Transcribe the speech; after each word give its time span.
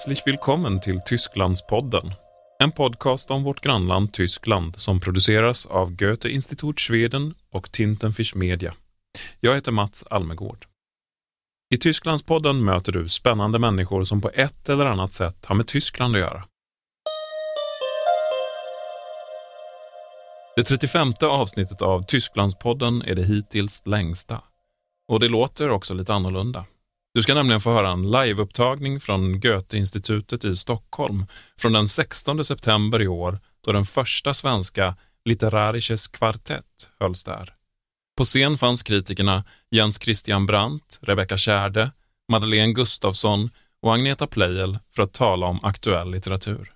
Herzlich 0.00 0.26
willkommen 0.26 0.80
till 0.80 1.00
Tysklandspodden. 1.00 2.12
En 2.58 2.72
podcast 2.72 3.30
om 3.30 3.44
vårt 3.44 3.60
grannland 3.60 4.12
Tyskland 4.12 4.76
som 4.76 5.00
produceras 5.00 5.66
av 5.66 5.96
Goethe-Institut 5.96 6.80
Schweden 6.80 7.34
och 7.50 7.72
Tintenfisch 7.72 8.36
Media. 8.36 8.74
Jag 9.40 9.54
heter 9.54 9.72
Mats 9.72 10.04
Almegård. 10.10 10.66
I 11.74 11.76
Tysklandspodden 11.76 12.64
möter 12.64 12.92
du 12.92 13.08
spännande 13.08 13.58
människor 13.58 14.04
som 14.04 14.20
på 14.20 14.30
ett 14.34 14.68
eller 14.68 14.86
annat 14.86 15.12
sätt 15.12 15.46
har 15.46 15.54
med 15.54 15.66
Tyskland 15.66 16.16
att 16.16 16.20
göra. 16.20 16.44
Det 20.56 20.62
35 20.62 21.12
avsnittet 21.22 21.82
av 21.82 22.02
Tysklandspodden 22.02 23.02
är 23.02 23.14
det 23.14 23.24
hittills 23.24 23.86
längsta. 23.86 24.42
Och 25.08 25.20
det 25.20 25.28
låter 25.28 25.70
också 25.70 25.94
lite 25.94 26.14
annorlunda. 26.14 26.66
Du 27.14 27.22
ska 27.22 27.34
nämligen 27.34 27.60
få 27.60 27.72
höra 27.72 27.90
en 27.90 28.10
liveupptagning 28.10 29.00
från 29.00 29.40
Goethe-institutet 29.40 30.44
i 30.44 30.56
Stockholm 30.56 31.26
från 31.58 31.72
den 31.72 31.86
16 31.86 32.44
september 32.44 33.02
i 33.02 33.08
år 33.08 33.40
då 33.64 33.72
den 33.72 33.84
första 33.84 34.34
svenska 34.34 34.96
Literarisches 35.24 36.08
Quartett 36.08 36.90
hölls 37.00 37.24
där. 37.24 37.54
På 38.16 38.24
scen 38.24 38.58
fanns 38.58 38.82
kritikerna 38.82 39.44
Jens 39.70 40.02
Christian 40.02 40.46
Brandt, 40.46 40.98
Rebecca 41.02 41.36
Kärde, 41.36 41.90
Madeleine 42.28 42.72
Gustafsson 42.72 43.50
och 43.82 43.94
Agneta 43.94 44.26
Pleijel 44.26 44.78
för 44.94 45.02
att 45.02 45.12
tala 45.12 45.46
om 45.46 45.64
aktuell 45.64 46.10
litteratur. 46.10 46.72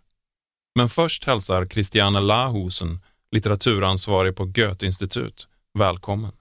Men 0.75 0.89
först 0.89 1.25
hälsar 1.25 1.67
Christiane 1.67 2.21
Lahusen, 2.21 3.01
litteraturansvarig 3.31 4.37
på 4.37 4.45
Goethe-institut, 4.45 5.49
välkommen. 5.79 6.33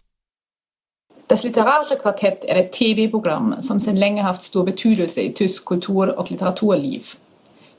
Das 1.33 1.43
Literarische 1.43 1.95
Quartett 1.95 2.45
är 2.45 2.55
ett 2.55 2.71
tv-program 2.71 3.55
som 3.61 3.79
sedan 3.79 3.99
länge 3.99 4.21
haft 4.21 4.43
stor 4.43 4.63
betydelse 4.63 5.21
i 5.21 5.33
tysk 5.33 5.65
kultur 5.65 6.19
och 6.19 6.31
litteraturliv. 6.31 7.05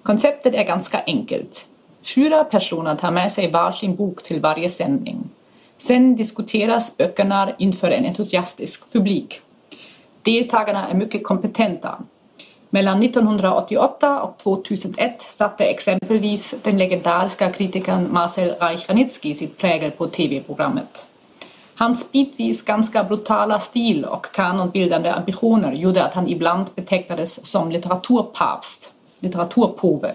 Konceptet 0.02 0.54
är 0.54 0.64
ganska 0.64 1.02
enkelt. 1.06 1.66
Fyra 2.14 2.44
personer 2.44 2.96
tar 2.96 3.10
med 3.10 3.32
sig 3.32 3.50
varsin 3.50 3.96
bok 3.96 4.22
till 4.22 4.40
varje 4.40 4.70
sändning. 4.70 5.30
Sen 5.78 6.16
diskuteras 6.16 6.96
böckerna 6.96 7.52
inför 7.58 7.90
en 7.90 8.04
entusiastisk 8.04 8.92
publik. 8.92 9.40
Deltagarna 10.22 10.88
är 10.88 10.94
mycket 10.94 11.24
kompetenta. 11.24 11.98
Mellan 12.70 13.02
1988 13.02 14.22
och 14.22 14.38
2001 14.38 15.22
satte 15.22 15.64
exempelvis 15.64 16.54
den 16.62 16.78
legendariska 16.78 17.50
kritikern 17.50 18.12
Marcel 18.12 18.54
Reich-Ranitzky 18.60 19.34
sitt 19.34 19.58
prägel 19.58 19.90
på 19.90 20.06
tv-programmet. 20.06 21.06
Hans 21.76 22.12
bitvis 22.12 22.62
ganska 22.62 23.04
brutala 23.04 23.58
stil 23.58 24.04
och 24.04 24.26
kanonbildande 24.34 25.10
ambitioner 25.10 25.72
gjorde 25.72 26.04
att 26.04 26.14
han 26.14 26.28
ibland 26.28 26.66
betecknades 26.74 27.46
som 27.46 27.70
litteraturpapst, 27.70 28.92
litteraturpåve. 29.20 30.14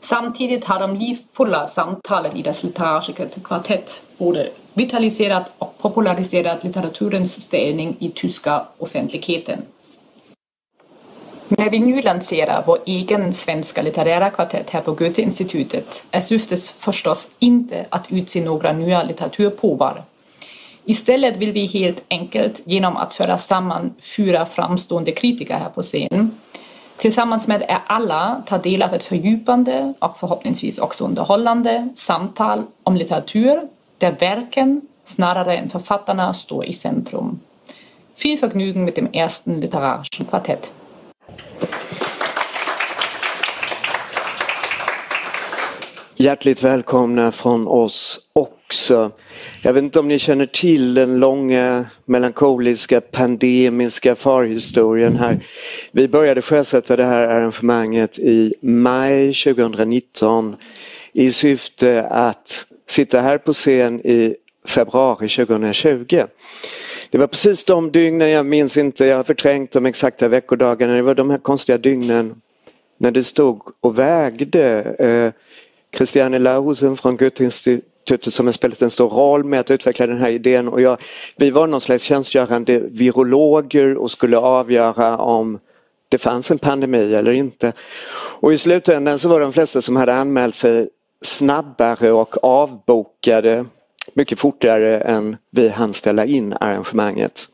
Samtidigt 0.00 0.64
har 0.64 0.80
de 0.80 0.96
livfulla 0.96 1.66
samtalen 1.66 2.36
i 2.36 2.42
dess 2.42 2.62
litterära 2.62 3.02
kvartett 3.44 4.00
både 4.18 4.48
vitaliserat 4.74 5.44
och 5.58 5.78
populariserat 5.78 6.64
litteraturens 6.64 7.40
ställning 7.40 7.96
i 7.98 8.10
tyska 8.10 8.66
offentligheten. 8.78 9.62
När 11.48 11.70
vi 11.70 11.78
nu 11.78 12.02
lanserar 12.02 12.62
vår 12.66 12.78
egen 12.86 13.32
svenska 13.32 13.82
litterära 13.82 14.30
kvartett 14.30 14.70
här 14.70 14.80
på 14.80 14.92
Goethe-institutet 14.92 16.04
är 16.10 16.20
syftet 16.20 16.62
förstås 16.68 17.28
inte 17.38 17.86
att 17.88 18.12
utse 18.12 18.44
några 18.44 18.72
nya 18.72 19.02
litteraturpåvar 19.02 20.04
Istället 20.88 21.36
vill 21.36 21.52
vi 21.52 21.66
helt 21.66 22.04
enkelt 22.10 22.62
genom 22.64 22.96
att 22.96 23.14
föra 23.14 23.38
samman 23.38 23.94
fyra 24.16 24.46
framstående 24.46 25.12
kritiker 25.12 25.54
här 25.54 25.68
på 25.68 25.82
scen 25.82 26.38
tillsammans 26.96 27.48
med 27.48 27.62
er 27.62 27.78
alla 27.86 28.42
ta 28.46 28.58
del 28.58 28.82
av 28.82 28.94
ett 28.94 29.02
fördjupande 29.02 29.94
och 29.98 30.18
förhoppningsvis 30.18 30.78
också 30.78 31.04
underhållande 31.04 31.88
samtal 31.94 32.62
om 32.82 32.96
litteratur 32.96 33.68
där 33.98 34.16
verken 34.20 34.80
snarare 35.04 35.56
än 35.56 35.70
författarna 35.70 36.34
står 36.34 36.64
i 36.64 36.72
centrum. 36.72 37.40
Viel 38.22 38.38
Vergnügen 38.38 38.84
mit 38.84 38.96
dem 38.96 39.08
ersten 39.12 39.60
literarischen 39.60 40.26
Quartett. 40.26 40.72
Hjärtligt 46.16 46.62
välkomna 46.62 47.32
från 47.32 47.68
oss 47.68 48.20
också. 48.66 49.10
Jag 49.62 49.72
vet 49.72 49.82
inte 49.82 50.00
om 50.00 50.08
ni 50.08 50.18
känner 50.18 50.46
till 50.46 50.94
den 50.94 51.18
långa 51.18 51.84
melankoliska 52.04 53.00
pandemiska 53.00 54.14
farhistorien 54.14 55.16
här. 55.16 55.38
Vi 55.92 56.08
började 56.08 56.42
sjösätta 56.42 56.96
det 56.96 57.04
här 57.04 57.28
arrangemanget 57.28 58.18
i 58.18 58.54
maj 58.60 59.34
2019 59.34 60.56
i 61.12 61.30
syfte 61.30 62.02
att 62.10 62.66
sitta 62.88 63.20
här 63.20 63.38
på 63.38 63.52
scen 63.52 64.00
i 64.00 64.36
februari 64.66 65.28
2020. 65.28 66.22
Det 67.10 67.18
var 67.18 67.26
precis 67.26 67.64
de 67.64 67.92
dygnen, 67.92 68.30
jag 68.30 68.46
minns 68.46 68.76
inte, 68.76 69.06
jag 69.06 69.16
har 69.16 69.24
förträngt 69.24 69.72
de 69.72 69.86
exakta 69.86 70.28
veckodagarna, 70.28 70.94
det 70.94 71.02
var 71.02 71.14
de 71.14 71.30
här 71.30 71.38
konstiga 71.38 71.78
dygnen 71.78 72.34
när 72.98 73.10
det 73.10 73.24
stod 73.24 73.62
och 73.80 73.98
vägde 73.98 74.82
eh, 74.98 75.32
Christiane 75.96 76.38
Lahusen 76.38 76.96
från 76.96 77.16
institutet 78.06 78.34
som 78.34 78.46
har 78.46 78.52
spelat 78.52 78.82
en 78.82 78.90
stor 78.90 79.08
roll 79.08 79.44
med 79.44 79.60
att 79.60 79.70
utveckla 79.70 80.06
den 80.06 80.18
här 80.18 80.28
idén 80.28 80.68
och 80.68 80.80
jag, 80.80 80.98
vi 81.36 81.50
var 81.50 81.66
någon 81.66 81.80
slags 81.80 82.02
tjänstgörande 82.02 82.78
virologer 82.78 83.96
och 83.96 84.10
skulle 84.10 84.38
avgöra 84.38 85.18
om 85.18 85.58
det 86.08 86.18
fanns 86.18 86.50
en 86.50 86.58
pandemi 86.58 87.14
eller 87.14 87.32
inte. 87.32 87.72
Och 88.40 88.52
i 88.52 88.58
slutändan 88.58 89.18
så 89.18 89.28
var 89.28 89.40
de 89.40 89.52
flesta 89.52 89.82
som 89.82 89.96
hade 89.96 90.14
anmält 90.14 90.54
sig 90.54 90.88
snabbare 91.22 92.12
och 92.12 92.44
avbokade 92.44 93.66
mycket 94.14 94.38
fortare 94.38 95.00
än 95.00 95.36
vi 95.50 95.68
hann 95.68 95.92
ställa 95.92 96.24
in 96.24 96.54
arrangemanget. 96.60 97.48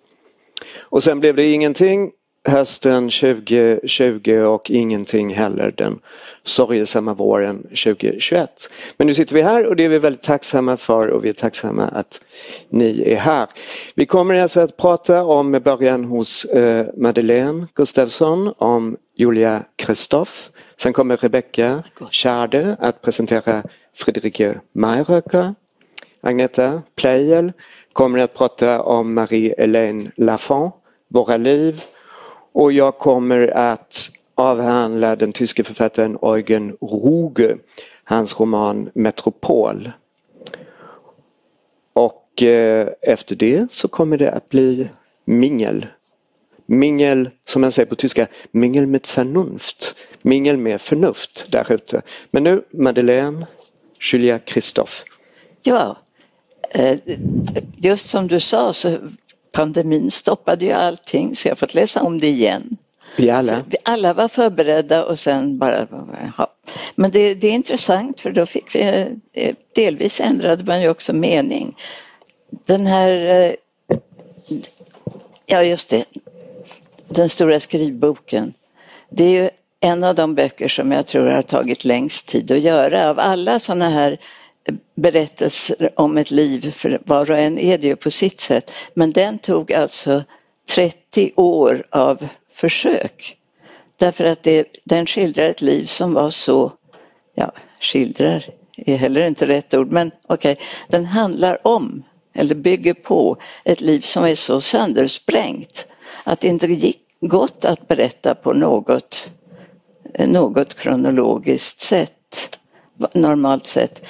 Och 0.81 1.03
sen 1.03 1.21
blev 1.21 1.37
det 1.37 1.53
ingenting 1.53 2.11
hösten 2.49 3.11
2020 3.11 4.33
och 4.33 4.71
ingenting 4.71 5.34
heller 5.34 5.75
den 5.77 5.99
sorgesamma 6.44 7.14
våren 7.14 7.62
2021. 7.62 8.70
Men 8.97 9.06
nu 9.06 9.14
sitter 9.14 9.34
vi 9.34 9.42
här 9.42 9.66
och 9.66 9.76
det 9.76 9.84
är 9.84 9.88
vi 9.88 9.98
väldigt 9.98 10.22
tacksamma 10.22 10.76
för 10.76 11.08
och 11.08 11.25
vi 11.25 11.28
är 11.28 11.32
tacksamma 11.32 11.84
att 11.84 12.20
ni 12.69 13.03
är 13.06 13.16
här. 13.16 13.48
Vi 13.94 14.06
kommer 14.06 14.34
alltså 14.34 14.60
att 14.60 14.76
prata 14.76 15.25
om 15.25 15.50
med 15.50 15.62
början 15.62 16.04
hos 16.04 16.44
eh, 16.44 16.86
Madeleine 16.97 17.66
Gustafsson 17.75 18.54
om 18.58 18.97
Julia 19.16 19.62
Kristoff. 19.76 20.50
Sen 20.76 20.92
kommer 20.92 21.16
Rebecca 21.16 21.82
Schade 22.10 22.76
att 22.80 23.03
presentera 23.03 23.62
Friederike 23.94 24.60
Mayröcker. 24.72 25.54
Agneta 26.20 26.82
Pleijel 26.97 27.53
kommer 27.92 28.19
att 28.19 28.34
prata 28.34 28.82
om 28.82 29.19
Marie-Hélène 29.19 30.10
Lafont, 30.16 30.74
Våra 31.09 31.36
liv 31.36 31.82
och 32.53 32.72
jag 32.72 32.98
kommer 32.98 33.48
att 33.48 34.10
avhandlar 34.34 35.16
den 35.16 35.32
tyske 35.32 35.65
författaren 35.65 36.19
Eugen 36.22 36.76
Ruge, 36.81 37.56
hans 38.04 38.41
roman 38.41 38.91
Metropol. 38.94 39.93
Och 41.93 42.42
eh, 42.42 42.88
efter 43.03 43.37
det 43.37 43.72
så 43.72 43.88
kommer 43.88 44.19
det 44.19 44.32
att 44.32 44.48
bli 44.48 44.88
mingel. 45.25 45.87
Mingel, 46.66 47.31
som 47.44 47.60
man 47.60 47.72
säger 47.72 47.87
på 47.87 47.94
tyska, 47.94 48.26
mingel 48.50 48.87
med 48.87 49.06
förnuft. 49.06 49.94
Mingel 50.22 50.56
med 50.56 50.81
förnuft 50.81 51.47
där 51.53 51.72
ute. 51.72 52.03
Men 52.31 52.44
nu 52.44 52.62
Madeleine, 52.71 53.47
Julia 54.12 54.39
Kristoff. 54.39 55.04
Ja, 55.62 55.97
eh, 56.71 56.98
just 57.77 58.09
som 58.09 58.28
du 58.28 58.41
sa 58.41 58.72
så 58.72 58.98
pandemin 59.53 60.10
stoppade 60.10 60.66
ju 60.66 60.72
allting 60.72 61.36
så 61.36 61.48
jag 61.48 61.51
har 61.51 61.57
fått 61.57 61.74
läsa 61.74 62.03
om 62.03 62.21
det 62.21 62.28
igen. 62.28 62.77
Vi 63.16 63.30
alla? 63.30 63.64
Vi 63.68 63.76
alla 63.84 64.12
var 64.12 64.28
förberedda 64.28 65.04
och 65.04 65.18
sen 65.18 65.59
bara... 65.59 65.86
Ja. 66.38 66.47
Men 66.94 67.10
det, 67.10 67.34
det, 67.34 67.47
är 67.47 67.53
intressant 67.53 68.20
för 68.20 68.30
då 68.30 68.47
fick 68.47 68.74
vi... 68.74 69.09
Eh, 69.32 69.54
delvis 69.74 70.20
ändrade 70.20 70.64
man 70.64 70.82
ju 70.82 70.88
också 70.88 71.12
mening. 71.12 71.76
Den 72.50 72.86
här... 72.86 73.10
Eh, 73.10 73.53
ja, 75.47 75.62
just 75.62 75.88
det. 75.88 76.04
Den 77.09 77.28
stora 77.28 77.60
skrivboken. 77.60 78.53
Det 79.10 79.24
är 79.24 79.42
ju 79.42 79.50
en 79.80 80.04
av 80.04 80.14
de 80.14 80.34
böcker 80.34 80.68
som 80.68 80.92
jag 80.92 81.06
tror 81.06 81.26
har 81.26 81.42
tagit 81.42 81.84
längst 81.84 82.28
tid 82.28 82.53
att 82.53 82.60
göra. 82.60 83.10
Av 83.10 83.18
alla 83.18 83.59
sådana 83.59 83.88
här 83.88 84.18
berättelser 84.94 85.91
om 85.97 86.18
ett 86.18 86.30
liv, 86.30 86.70
för 86.70 87.00
var 87.04 87.30
och 87.30 87.38
en 87.38 87.59
är 87.59 87.78
det 87.78 87.86
ju 87.86 87.97
på 87.97 88.10
sitt 88.10 88.41
sätt. 88.41 88.70
Men 88.94 89.10
den 89.10 89.38
tog 89.38 89.72
alltså 89.72 90.24
30 90.74 91.32
år 91.36 91.86
av 91.91 92.28
försök. 92.53 93.37
Därför 93.97 94.25
att 94.25 94.43
det, 94.43 94.66
den 94.84 95.07
skildrar 95.07 95.45
ett 95.45 95.60
liv 95.60 95.84
som 95.84 96.15
var 96.15 96.31
så, 96.31 96.72
ja, 97.34 97.53
skildrar 97.81 98.45
är 98.77 98.97
heller 98.97 99.27
inte 99.27 99.47
rätt 99.47 99.75
ord, 99.75 99.91
men 99.91 100.10
okej, 100.27 100.53
okay, 100.53 100.65
den 100.89 101.07
handlar 101.07 101.66
om, 101.66 102.03
eller 102.34 102.54
bygger 102.54 102.95
på, 102.95 103.37
ett 103.65 103.81
liv 103.81 104.01
som 104.01 104.25
är 104.25 104.34
så 104.34 104.60
söndersprängt 104.60 105.87
att 106.25 106.41
det 106.41 106.49
inte 106.49 106.66
gick 106.66 107.01
gott 107.21 107.65
att 107.65 107.89
berätta 107.89 108.34
på 108.34 108.53
något 108.53 109.31
eh, 110.15 110.28
något 110.28 110.75
kronologiskt 110.75 111.81
sätt, 111.81 112.59
normalt 113.13 113.66
sett. 113.66 114.07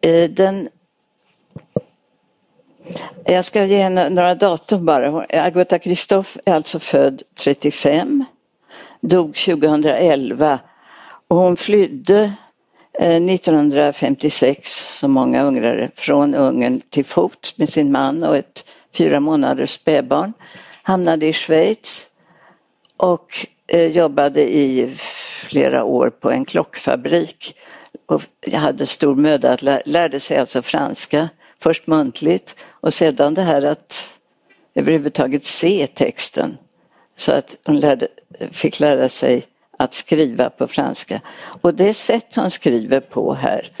Eh, 0.00 0.30
den 0.30 0.68
jag 3.24 3.44
ska 3.44 3.64
ge 3.64 3.88
några 3.88 4.34
datum 4.34 4.86
bara. 4.86 5.26
Agatha 5.28 5.78
Kristoff 5.78 6.36
är 6.46 6.54
alltså 6.54 6.78
född 6.78 7.22
35, 7.34 8.24
dog 9.00 9.36
2011 9.36 10.58
och 11.28 11.36
hon 11.36 11.56
flydde 11.56 12.32
eh, 12.98 13.16
1956, 13.16 14.98
som 14.98 15.12
många 15.12 15.42
ungrare, 15.42 15.90
från 15.94 16.34
Ungern 16.34 16.80
till 16.90 17.04
fots 17.04 17.58
med 17.58 17.68
sin 17.68 17.92
man 17.92 18.24
och 18.24 18.36
ett 18.36 18.64
fyra 18.94 19.20
månaders 19.20 19.70
spädbarn. 19.70 20.32
Hamnade 20.82 21.26
i 21.26 21.32
Schweiz 21.32 22.10
och 22.96 23.46
eh, 23.66 23.86
jobbade 23.86 24.56
i 24.56 24.94
flera 25.46 25.84
år 25.84 26.10
på 26.10 26.30
en 26.30 26.44
klockfabrik. 26.44 27.54
Och 28.06 28.22
hade 28.52 28.86
stor 28.86 29.14
möda 29.14 29.52
att 29.52 29.86
lärde 29.86 30.20
sig 30.20 30.38
alltså 30.38 30.62
franska, 30.62 31.28
först 31.58 31.86
muntligt 31.86 32.56
och 32.70 32.94
sedan 32.94 33.34
det 33.34 33.42
här 33.42 33.62
att 33.62 34.08
överhuvudtaget 34.74 35.44
se 35.44 35.86
texten. 35.86 36.58
Så 37.16 37.32
att 37.32 37.56
hon 37.64 37.80
lärde, 37.80 38.08
fick 38.50 38.80
lära 38.80 39.08
sig 39.08 39.46
att 39.78 39.94
skriva 39.94 40.50
på 40.50 40.68
franska. 40.68 41.20
Och 41.60 41.74
det 41.74 41.94
sätt 41.94 42.36
hon 42.36 42.50
skriver 42.50 43.00
på 43.00 43.34
här. 43.34 43.72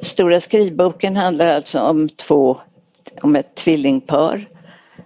Stora 0.00 0.40
skrivboken 0.40 1.16
handlar 1.16 1.46
alltså 1.46 1.80
om 1.80 2.08
två, 2.08 2.58
om 3.20 3.36
ett 3.36 3.54
tvillingpar 3.54 4.48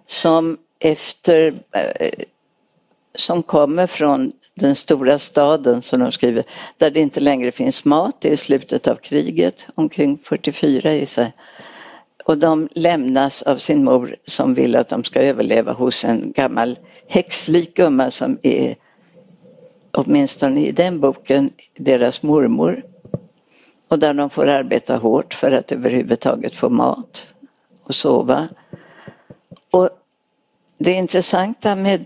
som 0.07 0.59
efter, 0.79 1.55
eh, 1.73 2.11
som 3.15 3.43
kommer 3.43 3.87
från 3.87 4.33
den 4.55 4.75
stora 4.75 5.19
staden 5.19 5.83
som 5.83 6.01
de 6.01 6.13
skriver, 6.13 6.45
där 6.77 6.91
det 6.91 7.01
inte 7.01 7.21
längre 7.21 7.53
finns 7.53 7.85
mat, 7.85 8.17
det 8.21 8.33
är 8.33 8.37
slutet 8.37 8.89
av 8.89 8.95
kriget, 8.95 9.67
omkring 9.75 10.19
44 10.19 10.93
i 10.93 11.07
sig. 11.07 11.33
Och 12.25 12.39
de 12.39 12.69
lämnas 12.73 13.43
av 13.43 13.57
sin 13.57 13.85
mor 13.85 14.17
som 14.25 14.55
vill 14.55 14.77
att 14.77 14.89
de 14.89 15.05
ska 15.05 15.21
överleva 15.21 15.73
hos 15.73 16.05
en 16.05 16.33
gammal 16.33 16.79
häxlik 17.09 17.77
gumma 17.77 18.11
som 18.11 18.39
är 18.43 18.77
åtminstone 19.93 20.67
i 20.67 20.73
den 20.73 21.01
boken, 21.01 21.51
deras 21.77 22.23
mormor. 22.23 22.83
Och 23.89 23.99
där 23.99 24.15
de 24.15 24.31
får 24.31 24.47
arbeta 24.47 24.97
hårt 24.97 25.35
för 25.35 25.53
att 25.53 25.73
överhuvudtaget 25.73 26.55
få 26.55 26.69
mat 26.69 27.27
och 27.83 27.95
sova. 27.95 28.49
Och 29.71 29.91
det 30.79 30.93
intressanta 30.93 31.77
med 31.77 32.05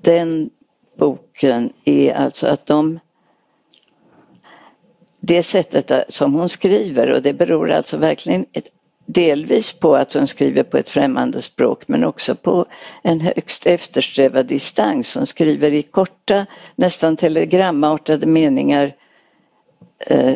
den 0.00 0.50
boken 0.96 1.72
är 1.84 2.14
alltså 2.14 2.46
att 2.46 2.66
de 2.66 3.00
det 5.20 5.42
sättet 5.42 6.14
som 6.14 6.34
hon 6.34 6.48
skriver 6.48 7.10
och 7.10 7.22
det 7.22 7.32
beror 7.32 7.70
alltså 7.70 7.96
verkligen 7.96 8.46
delvis 9.12 9.72
på 9.72 9.96
att 9.96 10.14
hon 10.14 10.26
skriver 10.26 10.62
på 10.62 10.78
ett 10.78 10.90
främmande 10.90 11.42
språk 11.42 11.82
men 11.86 12.04
också 12.04 12.34
på 12.34 12.66
en 13.02 13.20
högst 13.20 13.66
eftersträvad 13.66 14.46
distans. 14.46 15.14
Hon 15.14 15.26
skriver 15.26 15.72
i 15.72 15.82
korta, 15.82 16.46
nästan 16.76 17.16
telegramartade 17.16 18.26
meningar 18.26 18.94
eh, 19.98 20.34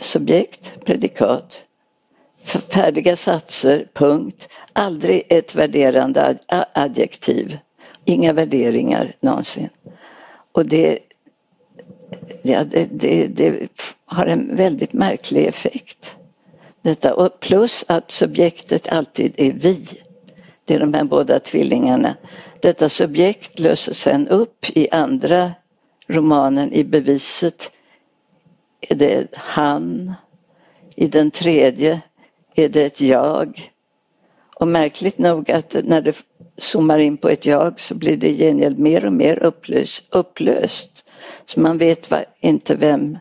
subjekt, 0.00 0.84
predikat, 0.84 1.64
färdiga 2.72 3.16
satser, 3.16 3.88
punkt. 3.94 4.48
Aldrig 4.72 5.22
ett 5.28 5.54
värderande 5.54 6.38
adjektiv. 6.72 7.58
Inga 8.04 8.32
värderingar 8.32 9.16
någonsin. 9.20 9.68
Och 10.52 10.66
det, 10.66 10.98
ja, 12.42 12.64
det, 12.64 12.88
det, 12.90 13.26
det 13.26 13.68
har 14.04 14.26
en 14.26 14.56
väldigt 14.56 14.92
märklig 14.92 15.46
effekt. 15.46 16.17
Detta. 16.82 17.14
Och 17.14 17.40
plus 17.40 17.84
att 17.88 18.10
subjektet 18.10 18.88
alltid 18.88 19.34
är 19.36 19.52
vi. 19.52 19.86
Det 20.64 20.74
är 20.74 20.80
de 20.80 20.94
här 20.94 21.04
båda 21.04 21.40
tvillingarna. 21.40 22.16
Detta 22.60 22.88
subjekt 22.88 23.58
löses 23.58 23.98
sen 23.98 24.28
upp 24.28 24.66
i 24.74 24.90
andra 24.90 25.52
romanen 26.06 26.72
i 26.72 26.84
beviset. 26.84 27.72
Är 28.80 28.94
det 28.94 29.26
han? 29.34 30.14
I 30.96 31.06
den 31.06 31.30
tredje 31.30 32.00
är 32.54 32.68
det 32.68 32.82
ett 32.82 33.00
jag. 33.00 33.72
Och 34.54 34.68
märkligt 34.68 35.18
nog 35.18 35.50
att 35.50 35.76
när 35.84 36.00
det 36.00 36.16
zoomar 36.58 36.98
in 36.98 37.16
på 37.16 37.28
ett 37.28 37.46
jag 37.46 37.80
så 37.80 37.94
blir 37.94 38.16
det 38.16 38.28
i 38.28 38.38
gengäld 38.38 38.78
mer 38.78 39.04
och 39.04 39.12
mer 39.12 39.38
upplöst. 39.38 40.14
upplöst. 40.14 41.04
Så 41.44 41.60
man 41.60 41.78
vet 41.78 42.12
inte 42.40 42.74
vem 42.74 43.18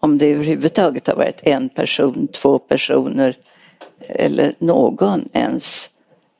om 0.00 0.18
det 0.18 0.26
överhuvudtaget 0.26 1.06
har 1.06 1.14
varit 1.14 1.40
en 1.42 1.68
person, 1.68 2.28
två 2.28 2.58
personer 2.58 3.36
eller 4.00 4.54
någon 4.58 5.28
ens 5.32 5.90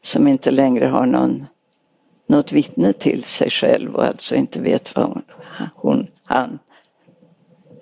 som 0.02 0.28
inte 0.28 0.50
längre 0.50 0.87
har 0.87 1.06
någon, 1.06 1.46
något 2.26 2.52
vittne 2.52 2.93
till 2.93 3.25
sig 3.25 3.50
själv 3.50 3.94
och 3.94 4.05
alltså 4.05 4.34
inte 4.34 4.60
vet 4.60 4.96
vad 4.96 5.05
hon, 5.05 5.22
hon 5.75 6.06
han, 6.25 6.58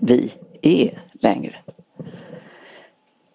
vi 0.01 0.33
är 0.63 1.03
längre. 1.13 1.55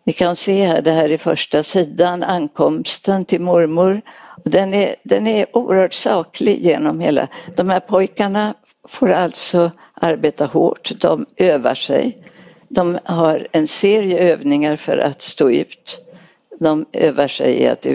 Ni 0.04 0.14
kan 0.14 0.36
se 0.36 0.66
här, 0.66 0.82
det 0.82 0.92
här 0.92 1.10
är 1.10 1.18
första 1.18 1.64
sidan, 1.64 2.24
ankomsten 2.24 3.26
till 3.26 3.42
mormor. 3.42 4.02
Den 4.46 4.74
är, 4.74 4.96
den 5.04 5.28
är 5.28 5.58
oerhört 5.58 5.94
saklig 5.94 6.66
genom 6.66 7.00
hela. 7.00 7.28
De 7.56 7.70
här 7.70 7.80
pojkarna 7.80 8.54
får 8.88 9.12
alltså 9.12 9.72
arbeta 9.94 10.46
hårt, 10.46 10.92
de 11.00 11.26
övar 11.38 11.76
sig. 11.76 12.18
De 12.74 13.00
har 13.04 13.48
en 13.52 13.68
serie 13.68 14.20
övningar 14.20 14.76
för 14.76 14.98
att 14.98 15.22
stå 15.22 15.52
ut. 15.52 16.06
De 16.60 16.86
övar 16.94 17.28
sig 17.28 17.62
i 17.62 17.68
att 17.68 17.88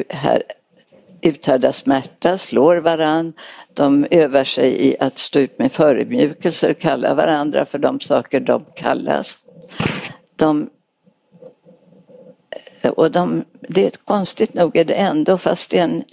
uthärda 1.21 1.73
smärta, 1.73 2.39
slår 2.39 2.77
varann. 2.77 3.33
De 3.75 4.07
övar 4.11 4.45
sig 4.45 4.87
i 4.89 4.97
att 5.01 5.19
stå 5.19 5.39
ut 5.39 5.59
med 5.59 5.73
förödmjukelser, 5.73 6.75
kalla 6.75 7.15
varandra 7.15 7.65
för 7.65 7.79
de 7.79 8.01
saker 8.01 8.41
de 8.41 8.65
kallas. 8.75 9.39
De, 10.37 10.71
och 12.97 13.11
de, 13.11 13.45
det 13.69 13.87
är 13.87 13.91
konstigt 14.05 14.55
nog 14.55 14.77
är 14.77 14.85
det 14.85 14.95
ändå, 14.95 15.39
fast 15.39 15.71
det 15.71 15.79
är 15.79 15.85
en 15.85 16.05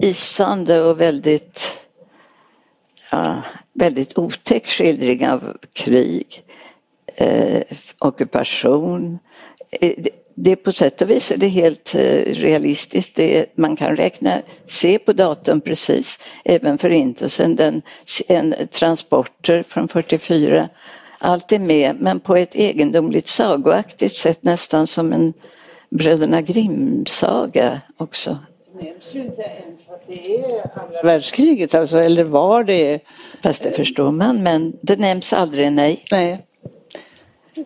isande 0.00 0.82
och 0.82 1.00
väldigt, 1.00 1.86
ja, 3.10 3.42
väldigt 3.72 4.18
otäck 4.18 4.66
skildring 4.66 5.28
av 5.28 5.56
krig 5.74 6.44
eh, 7.16 7.62
ockupation. 7.98 9.18
Eh, 9.80 9.92
det, 9.98 10.10
det 10.34 10.56
på 10.56 10.72
sätt 10.72 11.02
och 11.02 11.10
vis 11.10 11.30
är 11.30 11.36
det 11.36 11.48
helt 11.48 11.94
eh, 11.94 12.00
realistiskt. 12.24 13.16
Det, 13.16 13.46
man 13.56 13.76
kan 13.76 13.96
räkna, 13.96 14.42
se 14.66 14.98
på 14.98 15.12
datum 15.12 15.60
precis, 15.60 16.20
även 16.44 16.78
förintelsen, 16.78 17.56
den, 17.56 17.82
en, 18.28 18.54
transporter 18.70 19.62
från 19.62 19.88
44. 19.88 20.68
Allt 21.18 21.52
är 21.52 21.58
med, 21.58 21.96
men 22.00 22.20
på 22.20 22.36
ett 22.36 22.54
egendomligt 22.54 23.28
sagoaktigt 23.28 24.16
sätt, 24.16 24.42
nästan 24.42 24.86
som 24.86 25.12
en 25.12 25.32
Bröderna 25.90 26.40
Grimm-saga 26.40 27.80
också. 27.96 28.38
Det 28.80 28.84
nämns 28.84 29.14
ju 29.14 29.20
inte 29.20 29.42
ens 29.42 29.88
att 29.88 30.06
det 30.06 30.36
är 30.36 30.80
andra 30.84 31.02
världskriget, 31.02 31.74
alltså, 31.74 31.98
eller 31.98 32.24
var 32.24 32.64
det? 32.64 33.00
Fast 33.42 33.62
det 33.62 33.70
förstår 33.70 34.10
man, 34.10 34.42
men 34.42 34.76
det 34.80 34.96
nämns 34.96 35.32
aldrig, 35.32 35.72
nej. 35.72 36.04
Nej. 36.10 36.40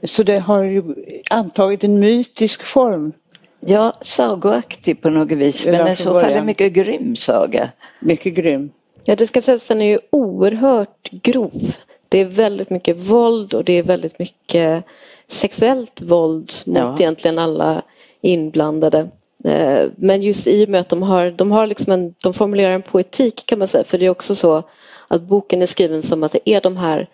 Så 0.03 0.23
det 0.23 0.39
har 0.39 0.63
ju 0.63 0.83
antagit 1.31 1.85
en 1.85 1.99
mytisk 1.99 2.63
form. 2.63 3.13
Ja, 3.61 3.93
sagoaktig 4.01 5.03
på 5.03 5.11
något 5.11 5.39
vis, 5.39 5.67
men 5.67 5.89
i 5.89 5.97
så 5.97 6.21
fall 6.21 6.33
en 6.33 6.47
mycket 6.47 6.73
grym 6.73 7.17
saga. 7.17 7.69
Mycket 8.01 8.35
grym. 8.35 8.71
Ja, 9.05 9.17
det 9.17 9.27
ska 9.27 9.43
sägas 9.43 9.63
att 9.63 9.69
den 9.69 9.83
är 9.83 9.91
ju 9.91 9.99
oerhört 10.11 11.11
grov. 11.11 11.77
Det 12.09 12.19
är 12.19 12.25
väldigt 12.25 12.71
mycket 12.71 12.97
våld 12.97 13.55
och 13.55 13.65
det 13.65 13.73
är 13.73 13.83
väldigt 13.83 14.19
mycket 14.19 14.85
sexuellt 15.29 16.03
våld 16.03 16.51
mot 16.67 16.77
ja. 16.77 16.97
egentligen 16.99 17.39
alla 17.39 17.83
inblandade. 18.21 19.09
Eh, 19.45 19.87
men 19.97 20.23
just 20.23 20.47
i 20.47 20.65
och 20.65 20.69
med 20.69 20.81
att 20.81 20.89
de 20.89 21.03
har, 21.03 21.31
de 21.31 21.53
har 21.53 21.67
liksom 21.67 21.93
en, 21.93 22.15
de 22.23 22.35
formulerar 22.35 22.71
en 22.71 22.83
poetik 22.83 23.47
kan 23.47 23.59
man 23.59 23.69
säga, 23.69 23.85
för 23.85 23.99
det 23.99 24.07
är 24.07 24.11
också 24.11 24.35
så 24.35 24.63
att 25.09 25.23
boken 25.23 25.63
är 25.63 25.67
skriven 25.67 26.03
som 26.03 26.23
att 26.23 26.33
det 26.33 26.51
är 26.51 26.61
de 26.61 26.77
här 26.77 27.09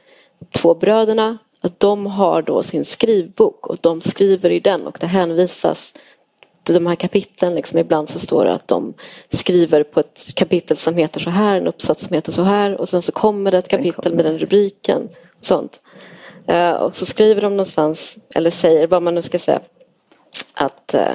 två 0.53 0.75
bröderna 0.75 1.39
att 1.63 1.81
de 1.81 2.07
har 2.07 2.43
då 2.43 2.63
sin 2.63 2.85
skrivbok 2.85 3.67
och 3.67 3.77
de 3.81 4.01
skriver 4.01 4.51
i 4.51 4.61
den 4.61 4.87
och 4.87 4.99
det 5.01 5.07
hänvisas 5.07 5.95
till 6.65 6.75
de 6.75 6.87
här 6.87 6.95
kapitlen. 6.95 7.55
Liksom, 7.55 7.79
ibland 7.79 8.09
så 8.09 8.19
står 8.19 8.45
det 8.45 8.53
att 8.53 8.69
de 8.69 8.95
skriver 9.31 9.83
på 9.83 10.01
ett 10.01 10.35
kapitel 10.35 10.77
som 10.77 10.97
heter 10.97 11.21
så 11.21 11.31
här, 11.31 11.57
en 11.57 11.67
uppsats 11.67 12.05
som 12.05 12.15
heter 12.15 12.33
så 12.33 12.43
här 12.43 12.81
och 12.81 12.89
sen 12.89 13.03
så 13.03 13.13
kommer 13.13 13.51
det 13.51 13.59
ett 13.59 13.69
kapitel 13.69 14.15
med 14.15 14.25
den 14.25 14.39
rubriken. 14.39 15.09
Och 15.39 15.45
sånt. 15.45 15.81
Uh, 16.51 16.71
och 16.71 16.97
så 16.97 17.07
skriver 17.07 17.41
de 17.41 17.57
någonstans, 17.57 18.19
eller 18.35 18.51
säger 18.51 18.87
vad 18.87 19.03
man 19.03 19.15
nu 19.15 19.23
ska 19.23 19.39
säga, 19.39 19.61
att 20.55 20.95
uh, 20.95 21.15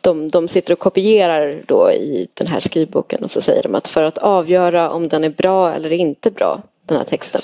de, 0.00 0.30
de 0.30 0.48
sitter 0.48 0.72
och 0.72 0.78
kopierar 0.78 1.62
då 1.66 1.92
i 1.92 2.28
den 2.34 2.46
här 2.46 2.60
skrivboken 2.60 3.22
och 3.22 3.30
så 3.30 3.40
säger 3.40 3.62
de 3.62 3.74
att 3.74 3.88
för 3.88 4.02
att 4.02 4.18
avgöra 4.18 4.90
om 4.90 5.08
den 5.08 5.24
är 5.24 5.30
bra 5.30 5.74
eller 5.74 5.92
inte 5.92 6.30
bra 6.30 6.62
den 6.88 6.96
här 6.96 7.04
texten, 7.04 7.40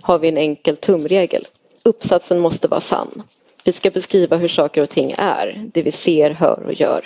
har 0.00 0.18
vi 0.18 0.28
en 0.28 0.36
enkel 0.36 0.76
tumregel. 0.76 1.44
Uppsatsen 1.82 2.38
måste 2.38 2.68
vara 2.68 2.80
sann. 2.80 3.22
Vi 3.64 3.72
ska 3.72 3.90
beskriva 3.90 4.36
hur 4.36 4.48
saker 4.48 4.82
och 4.82 4.90
ting 4.90 5.14
är, 5.18 5.68
det 5.72 5.82
vi 5.82 5.92
ser, 5.92 6.30
hör 6.30 6.62
och 6.66 6.74
gör. 6.74 7.04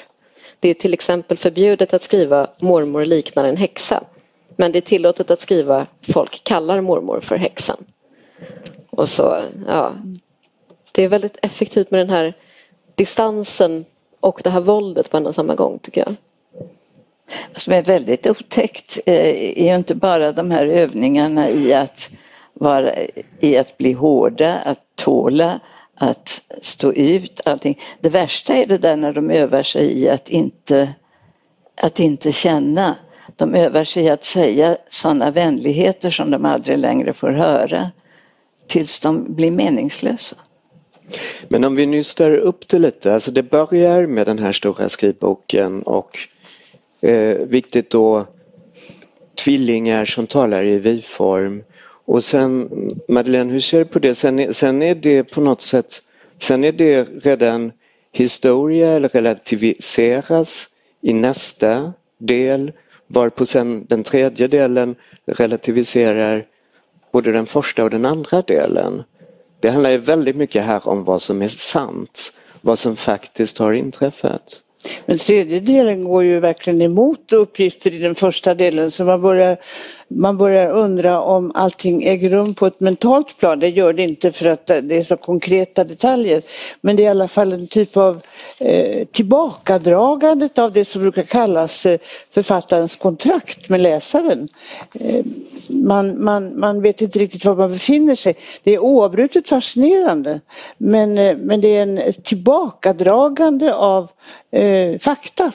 Det 0.60 0.68
är 0.68 0.74
till 0.74 0.94
exempel 0.94 1.36
förbjudet 1.36 1.94
att 1.94 2.02
skriva 2.02 2.48
mormor 2.58 3.04
liknar 3.04 3.44
en 3.44 3.56
häxa. 3.56 4.04
Men 4.56 4.72
det 4.72 4.78
är 4.78 4.80
tillåtet 4.80 5.30
att 5.30 5.40
skriva 5.40 5.86
folk 6.02 6.44
kallar 6.44 6.80
mormor 6.80 7.20
för 7.20 7.36
häxan. 7.36 7.84
Och 8.90 9.08
så, 9.08 9.38
ja. 9.66 9.92
Det 10.92 11.04
är 11.04 11.08
väldigt 11.08 11.38
effektivt 11.42 11.90
med 11.90 12.00
den 12.00 12.10
här 12.10 12.34
distansen 12.94 13.84
och 14.20 14.40
det 14.44 14.50
här 14.50 14.60
våldet 14.60 15.10
på 15.10 15.16
en 15.16 15.26
och 15.26 15.34
samma 15.34 15.54
gång 15.54 15.78
tycker 15.78 16.00
jag. 16.00 16.16
Som 17.56 17.72
är 17.72 17.82
väldigt 17.82 18.26
otäckt 18.26 18.98
eh, 19.06 19.14
är 19.58 19.68
ju 19.70 19.76
inte 19.76 19.94
bara 19.94 20.32
de 20.32 20.50
här 20.50 20.66
övningarna 20.66 21.50
i 21.50 21.74
att, 21.74 22.10
vara, 22.54 22.92
i 23.40 23.56
att 23.56 23.78
bli 23.78 23.92
hårda, 23.92 24.54
att 24.54 24.82
tåla, 24.94 25.60
att 25.94 26.42
stå 26.60 26.92
ut 26.92 27.40
allting. 27.44 27.80
Det 28.00 28.08
värsta 28.08 28.54
är 28.54 28.66
det 28.66 28.78
där 28.78 28.96
när 28.96 29.12
de 29.12 29.30
övar 29.30 29.62
sig 29.62 29.98
i 29.98 30.08
att 30.08 30.28
inte, 30.28 30.94
att 31.82 32.00
inte 32.00 32.32
känna. 32.32 32.96
De 33.36 33.54
övar 33.54 33.84
sig 33.84 34.04
i 34.04 34.08
att 34.08 34.24
säga 34.24 34.76
sådana 34.88 35.30
vänligheter 35.30 36.10
som 36.10 36.30
de 36.30 36.44
aldrig 36.44 36.78
längre 36.78 37.12
får 37.12 37.30
höra 37.30 37.90
tills 38.66 39.00
de 39.00 39.34
blir 39.34 39.50
meningslösa. 39.50 40.36
Men 41.48 41.64
om 41.64 41.76
vi 41.76 41.86
nystar 41.86 42.36
upp 42.36 42.68
det 42.68 42.78
lite, 42.78 43.14
alltså 43.14 43.30
det 43.30 43.42
börjar 43.42 44.06
med 44.06 44.26
den 44.26 44.38
här 44.38 44.52
stora 44.52 44.88
skrivboken 44.88 45.82
och 45.82 46.18
eh, 47.02 47.36
viktigt 47.36 47.90
då 47.90 48.26
tvillingar 49.44 50.04
som 50.04 50.26
talar 50.26 50.64
i 50.64 50.78
vi-form. 50.78 51.62
Och 52.04 52.24
sen, 52.24 52.68
Madeleine, 53.08 53.52
hur 53.52 53.60
ser 53.60 53.78
du 53.78 53.84
på 53.84 53.98
det? 53.98 54.14
Sen 54.14 54.38
är, 54.38 54.52
sen 54.52 54.82
är 54.82 54.94
det 54.94 55.24
på 55.24 55.40
något 55.40 55.62
sätt, 55.62 56.02
sen 56.38 56.64
är 56.64 56.72
det 56.72 57.08
redan 57.22 57.72
historia 58.12 58.88
eller 58.88 59.08
relativiseras 59.08 60.68
i 61.00 61.12
nästa 61.12 61.92
del 62.18 62.72
varpå 63.06 63.46
sen 63.46 63.86
den 63.88 64.02
tredje 64.02 64.48
delen 64.48 64.94
relativiserar 65.26 66.46
både 67.12 67.32
den 67.32 67.46
första 67.46 67.84
och 67.84 67.90
den 67.90 68.06
andra 68.06 68.42
delen. 68.42 69.02
Det 69.60 69.70
handlar 69.70 69.90
ju 69.90 69.98
väldigt 69.98 70.36
mycket 70.36 70.64
här 70.64 70.88
om 70.88 71.04
vad 71.04 71.22
som 71.22 71.42
är 71.42 71.48
sant, 71.48 72.32
vad 72.60 72.78
som 72.78 72.96
faktiskt 72.96 73.58
har 73.58 73.72
inträffat. 73.72 74.62
Men 75.06 75.18
tredje 75.18 75.60
delen 75.60 76.04
går 76.04 76.24
ju 76.24 76.40
verkligen 76.40 76.82
emot 76.82 77.32
uppgifter 77.32 77.94
i 77.94 77.98
den 77.98 78.14
första 78.14 78.54
delen 78.54 78.90
så 78.90 79.04
man 79.04 79.22
börjar, 79.22 79.56
man 80.12 80.36
börjar 80.36 80.70
undra 80.70 81.20
om 81.20 81.52
allting 81.54 82.04
äger 82.04 82.30
rum 82.30 82.54
på 82.54 82.66
ett 82.66 82.80
mentalt 82.80 83.38
plan. 83.38 83.58
Det 83.58 83.68
gör 83.68 83.92
det 83.92 84.02
inte 84.02 84.32
för 84.32 84.46
att 84.46 84.66
det 84.66 84.98
är 84.98 85.02
så 85.02 85.16
konkreta 85.16 85.84
detaljer. 85.84 86.42
Men 86.80 86.96
det 86.96 87.02
är 87.02 87.04
i 87.04 87.08
alla 87.08 87.28
fall 87.28 87.52
en 87.52 87.66
typ 87.66 87.96
av 87.96 88.20
eh, 88.58 89.06
tillbakadragandet 89.06 90.58
av 90.58 90.72
det 90.72 90.84
som 90.84 91.02
brukar 91.02 91.22
kallas 91.22 91.86
eh, 91.86 91.98
författarens 92.30 92.96
kontrakt 92.96 93.68
med 93.68 93.80
läsaren. 93.80 94.48
Eh, 94.92 95.24
man, 95.68 96.24
man, 96.24 96.60
man 96.60 96.82
vet 96.82 97.00
inte 97.00 97.18
riktigt 97.18 97.44
var 97.44 97.54
man 97.56 97.72
befinner 97.72 98.14
sig. 98.14 98.34
Det 98.62 98.74
är 98.74 98.78
oavbrutet 98.78 99.48
fascinerande 99.48 100.40
men, 100.78 101.18
eh, 101.18 101.36
men 101.36 101.60
det 101.60 101.76
är 101.76 101.82
en 101.82 102.00
tillbakadragande 102.22 103.74
av 103.74 104.08
eh, 104.50 104.98
fakta. 104.98 105.52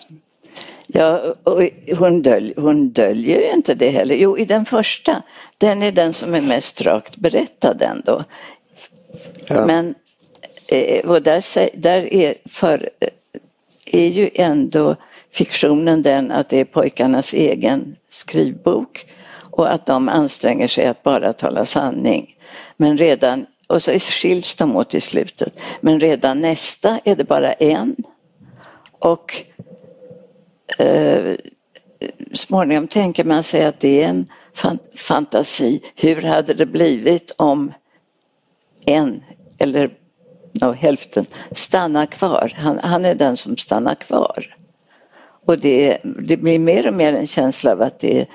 Ja, 0.97 1.35
och 1.43 1.69
hon, 1.97 2.21
dölj, 2.21 2.53
hon 2.57 2.89
döljer 2.89 3.39
ju 3.39 3.51
inte 3.51 3.73
det 3.73 3.89
heller. 3.89 4.15
Jo, 4.15 4.37
i 4.37 4.45
den 4.45 4.65
första, 4.65 5.21
den 5.57 5.83
är 5.83 5.91
den 5.91 6.13
som 6.13 6.35
är 6.35 6.41
mest 6.41 6.81
rakt 6.81 7.15
berättad 7.15 7.81
ändå. 7.81 8.23
Ja. 9.47 9.65
Men 9.65 9.95
eh, 10.67 11.05
och 11.05 11.21
där, 11.21 11.69
där 11.77 12.13
är, 12.13 12.35
för, 12.45 12.89
eh, 12.99 13.09
är 13.85 14.07
ju 14.07 14.29
ändå 14.33 14.95
fiktionen 15.31 16.01
den 16.01 16.31
att 16.31 16.49
det 16.49 16.59
är 16.59 16.65
pojkarnas 16.65 17.33
egen 17.33 17.95
skrivbok 18.09 19.05
och 19.51 19.73
att 19.73 19.85
de 19.85 20.09
anstränger 20.09 20.67
sig 20.67 20.85
att 20.85 21.03
bara 21.03 21.33
tala 21.33 21.65
sanning. 21.65 22.35
Men 22.77 22.97
redan, 22.97 23.45
och 23.67 23.81
så 23.81 23.91
skiljs 23.99 24.55
de 24.55 24.75
åt 24.75 24.95
i 24.95 25.01
slutet, 25.01 25.61
men 25.81 25.99
redan 25.99 26.41
nästa 26.41 26.99
är 27.03 27.15
det 27.15 27.23
bara 27.23 27.53
en. 27.53 27.95
Och 28.99 29.45
eh, 30.77 31.35
småningom 32.33 32.87
tänker 32.87 33.23
man 33.23 33.43
sig 33.43 33.65
att 33.65 33.79
det 33.79 34.03
är 34.03 34.07
en 34.07 34.27
fan, 34.53 34.79
fantasi. 34.95 35.81
Hur 35.95 36.21
hade 36.21 36.53
det 36.53 36.65
blivit 36.65 37.35
om 37.37 37.73
en 38.85 39.23
eller 39.57 39.89
no, 40.61 40.71
hälften 40.71 41.25
stannar 41.51 42.05
kvar? 42.05 42.53
Han, 42.55 42.79
han, 42.79 43.05
är 43.05 43.15
den 43.15 43.37
som 43.37 43.57
stannar 43.57 43.95
kvar. 43.95 44.55
Och 45.45 45.59
det, 45.59 45.97
det 46.03 46.37
blir 46.37 46.59
mer 46.59 46.87
och 46.87 46.93
mer 46.93 47.13
en 47.13 47.27
känsla 47.27 47.71
av 47.71 47.81
att 47.81 47.99
det, 47.99 48.25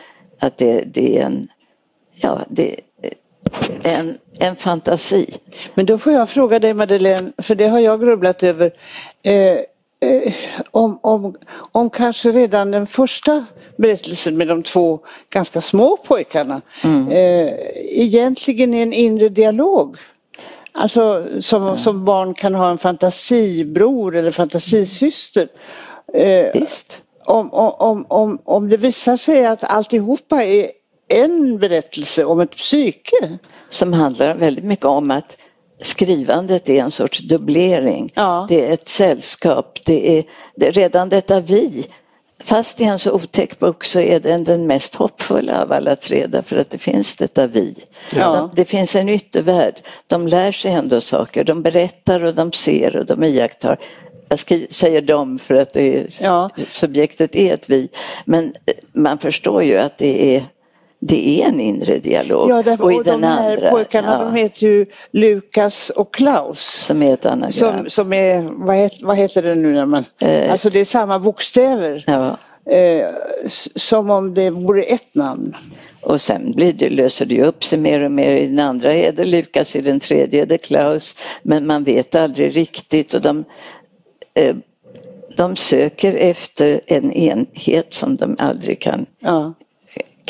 att 0.41 0.59
det, 0.59 0.85
det 0.87 1.19
är 1.19 1.25
en, 1.25 1.49
ja, 2.13 2.41
det, 2.49 2.81
en, 3.83 4.19
en 4.39 4.57
fantasi. 4.57 5.35
Men 5.75 5.87
då 5.87 5.99
får 5.99 6.13
jag 6.13 6.31
fråga 6.31 6.59
dig 6.59 6.75
Madeleine, 6.75 7.33
för 7.39 7.55
det 7.55 7.69
har 7.69 7.79
jag 7.79 8.01
grubblat 8.01 8.43
över. 8.43 8.71
Eh, 9.23 9.59
Eh, 10.01 10.33
om, 10.71 10.99
om, 11.03 11.37
om 11.73 11.91
kanske 11.91 12.33
redan 12.33 12.71
den 12.71 12.87
första 12.87 13.45
berättelsen 13.77 14.37
med 14.37 14.49
de 14.49 14.63
två 14.63 15.01
ganska 15.33 15.61
små 15.61 15.97
pojkarna 15.97 16.61
mm. 16.85 17.09
eh, 17.09 17.53
egentligen 18.03 18.75
är 18.75 18.83
en 18.83 18.93
inre 18.93 19.29
dialog. 19.29 19.97
Alltså 20.73 21.27
som, 21.41 21.63
mm. 21.63 21.79
som 21.79 22.05
barn 22.05 22.35
kan 22.35 22.55
ha 22.55 22.71
en 22.71 22.79
fantasibror 22.79 24.17
eller 24.17 24.31
fantasisyster. 24.31 25.49
Eh, 26.15 26.47
Visst. 26.55 27.03
Om, 27.25 27.51
om, 27.53 28.07
om, 28.09 28.39
om 28.45 28.69
det 28.69 28.77
visar 28.77 29.17
sig 29.17 29.47
att 29.47 29.65
alltihopa 29.65 30.45
är 30.45 30.71
en 31.09 31.59
berättelse 31.59 32.25
om 32.25 32.41
ett 32.41 32.51
psyke. 32.51 33.39
Som 33.69 33.93
handlar 33.93 34.35
väldigt 34.35 34.65
mycket 34.65 34.85
om 34.87 35.11
att 35.11 35.37
skrivandet 35.83 36.69
är 36.69 36.81
en 36.83 36.91
sorts 36.91 37.19
dubblering. 37.19 38.11
Ja. 38.15 38.47
Det 38.49 38.67
är 38.67 38.73
ett 38.73 38.89
sällskap, 38.89 39.79
det 39.85 40.19
är, 40.19 40.25
det 40.57 40.71
redan 40.71 41.09
detta 41.09 41.41
vi. 41.41 41.87
Fast 42.45 42.79
det 42.79 42.85
är 42.85 42.89
en 42.89 42.99
så 42.99 43.13
otäck 43.13 43.59
bok 43.59 43.85
så 43.85 44.01
är 44.01 44.21
den 44.21 44.45
den 44.45 44.67
mest 44.67 44.95
hoppfulla 44.95 45.63
av 45.63 45.73
alla 45.73 45.97
tre 45.97 46.27
därför 46.27 46.57
att 46.57 46.71
det 46.71 46.79
finns 46.79 47.17
detta 47.17 47.47
vi. 47.47 47.75
Ja. 48.17 48.51
Det 48.57 48.65
finns 48.65 48.97
en 48.97 49.09
yttervärld. 49.09 49.75
De 50.07 50.27
lär 50.27 50.53
sig 50.53 50.73
ändå 50.73 51.01
saker, 51.01 51.45
de 51.45 51.63
berättar 51.63 52.25
och 52.25 52.35
de 52.35 52.53
ser 52.53 52.97
och 52.97 53.07
de 53.07 53.25
iakttar. 53.25 53.79
Jag 54.29 54.39
säger 54.71 55.03
dem 55.03 55.39
för 55.39 55.55
att 55.55 55.73
det 55.73 55.99
är, 55.99 56.07
ja. 56.23 56.51
subjektet 56.69 57.37
är 57.37 57.55
ett 57.55 57.71
vi. 57.71 57.89
Men 58.25 58.45
eh, 58.45 58.75
man 58.93 59.19
förstår 59.19 59.63
ju 59.63 59.79
att 59.79 59.99
det 59.99 60.37
är 60.37 60.45
det 61.01 61.43
är 61.43 61.49
en 61.49 61.61
inre 61.61 61.99
dialog. 61.99 62.51
Ja, 62.51 62.63
därför, 62.63 62.85
och, 62.85 62.93
i 62.93 62.99
och 62.99 63.05
den 63.05 63.21
de 63.21 63.27
här 63.27 63.53
andra, 63.53 63.71
pojkarna 63.71 64.13
ja. 64.13 64.25
de 64.25 64.35
heter 64.35 64.67
ju 64.67 64.87
Lukas 65.11 65.91
och 65.91 66.15
Klaus. 66.15 66.61
Som 66.61 67.03
är 67.03 67.13
ett 67.13 67.27
anagram. 67.27 67.53
Som, 67.53 67.91
som 67.91 68.13
är, 68.13 68.43
vad, 68.67 68.77
heter, 68.77 69.07
vad 69.07 69.17
heter 69.17 69.43
det 69.43 69.55
nu 69.55 69.73
när 69.73 69.87
man, 69.87 70.05
eh. 70.19 70.53
alltså 70.53 70.71
det 70.71 70.81
är 70.81 70.85
samma 70.85 71.19
bokstäver. 71.19 72.05
Ja. 72.07 72.39
Eh, 72.73 73.09
som 73.75 74.11
om 74.11 74.35
det 74.35 74.51
vore 74.51 74.83
ett 74.83 75.15
namn. 75.15 75.57
Och 76.03 76.21
sen 76.21 76.53
blir 76.53 76.73
det, 76.73 76.91
löser 76.91 77.27
det 77.27 77.43
upp 77.43 77.65
sig 77.65 77.79
mer 77.79 78.05
och 78.05 78.13
mer. 78.13 78.33
I 78.33 78.47
den 78.47 78.59
andra 78.59 78.95
är 78.95 79.13
det 79.13 79.25
Lukas, 79.25 79.77
i 79.77 79.81
den 79.81 80.01
tredje 80.01 80.43
är 80.43 80.47
det 80.47 80.59
Klaus. 80.59 81.17
Men 81.43 81.67
man 81.67 81.85
vet 81.85 82.15
aldrig 82.15 82.57
riktigt 82.57 83.15
och 83.15 83.23
de, 83.23 83.45
eh, 84.35 84.57
de 85.37 85.57
söker 85.57 86.15
efter 86.15 86.81
en 86.87 87.13
enhet 87.13 87.95
som 87.95 88.17
de 88.17 88.37
aldrig 88.39 88.81
kan 88.81 89.07
ja 89.21 89.55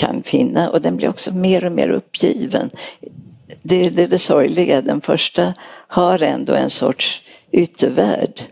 kan 0.00 0.23
finna 0.23 0.71
och 0.71 0.83
den 0.83 0.97
blir 0.97 1.09
också 1.09 1.33
mer 1.33 1.64
och 1.64 1.73
mer 1.73 1.90
uppgiven. 1.90 2.71
Det 3.62 3.87
är 3.87 3.90
det, 3.90 4.07
det 4.07 4.19
sorgliga, 4.19 4.83
den 4.83 5.00
första 5.00 5.54
har 5.88 6.23
ändå 6.23 6.54
en 6.54 6.71
sorts 6.71 7.23
yttervärld 7.50 8.42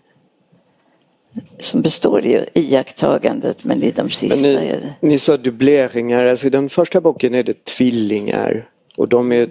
som 1.59 1.83
består 1.83 2.25
i 2.25 2.47
iakttagandet 2.55 3.65
men 3.65 3.83
i 3.83 3.91
de 3.91 4.09
sista 4.09 4.49
ni, 4.49 4.55
är 4.55 4.81
det... 4.81 4.95
Ni 5.01 5.19
sa 5.19 5.37
dubbleringar, 5.37 6.27
alltså 6.27 6.47
i 6.47 6.51
den 6.51 6.69
första 6.69 7.01
boken 7.01 7.35
är 7.35 7.43
det 7.43 7.65
tvillingar 7.65 8.69
och 8.97 9.09
de 9.09 9.33
är, 9.33 9.49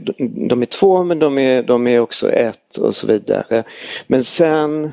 de 0.50 0.62
är 0.62 0.66
två 0.66 1.04
men 1.04 1.20
de 1.20 1.38
är, 1.38 1.63
de 1.63 1.88
är 1.88 2.00
också 2.00 2.32
ett 2.32 2.77
och 2.77 2.96
så 2.96 3.08
vidare. 3.08 3.63
Men 4.08 4.24
sen 4.24 4.92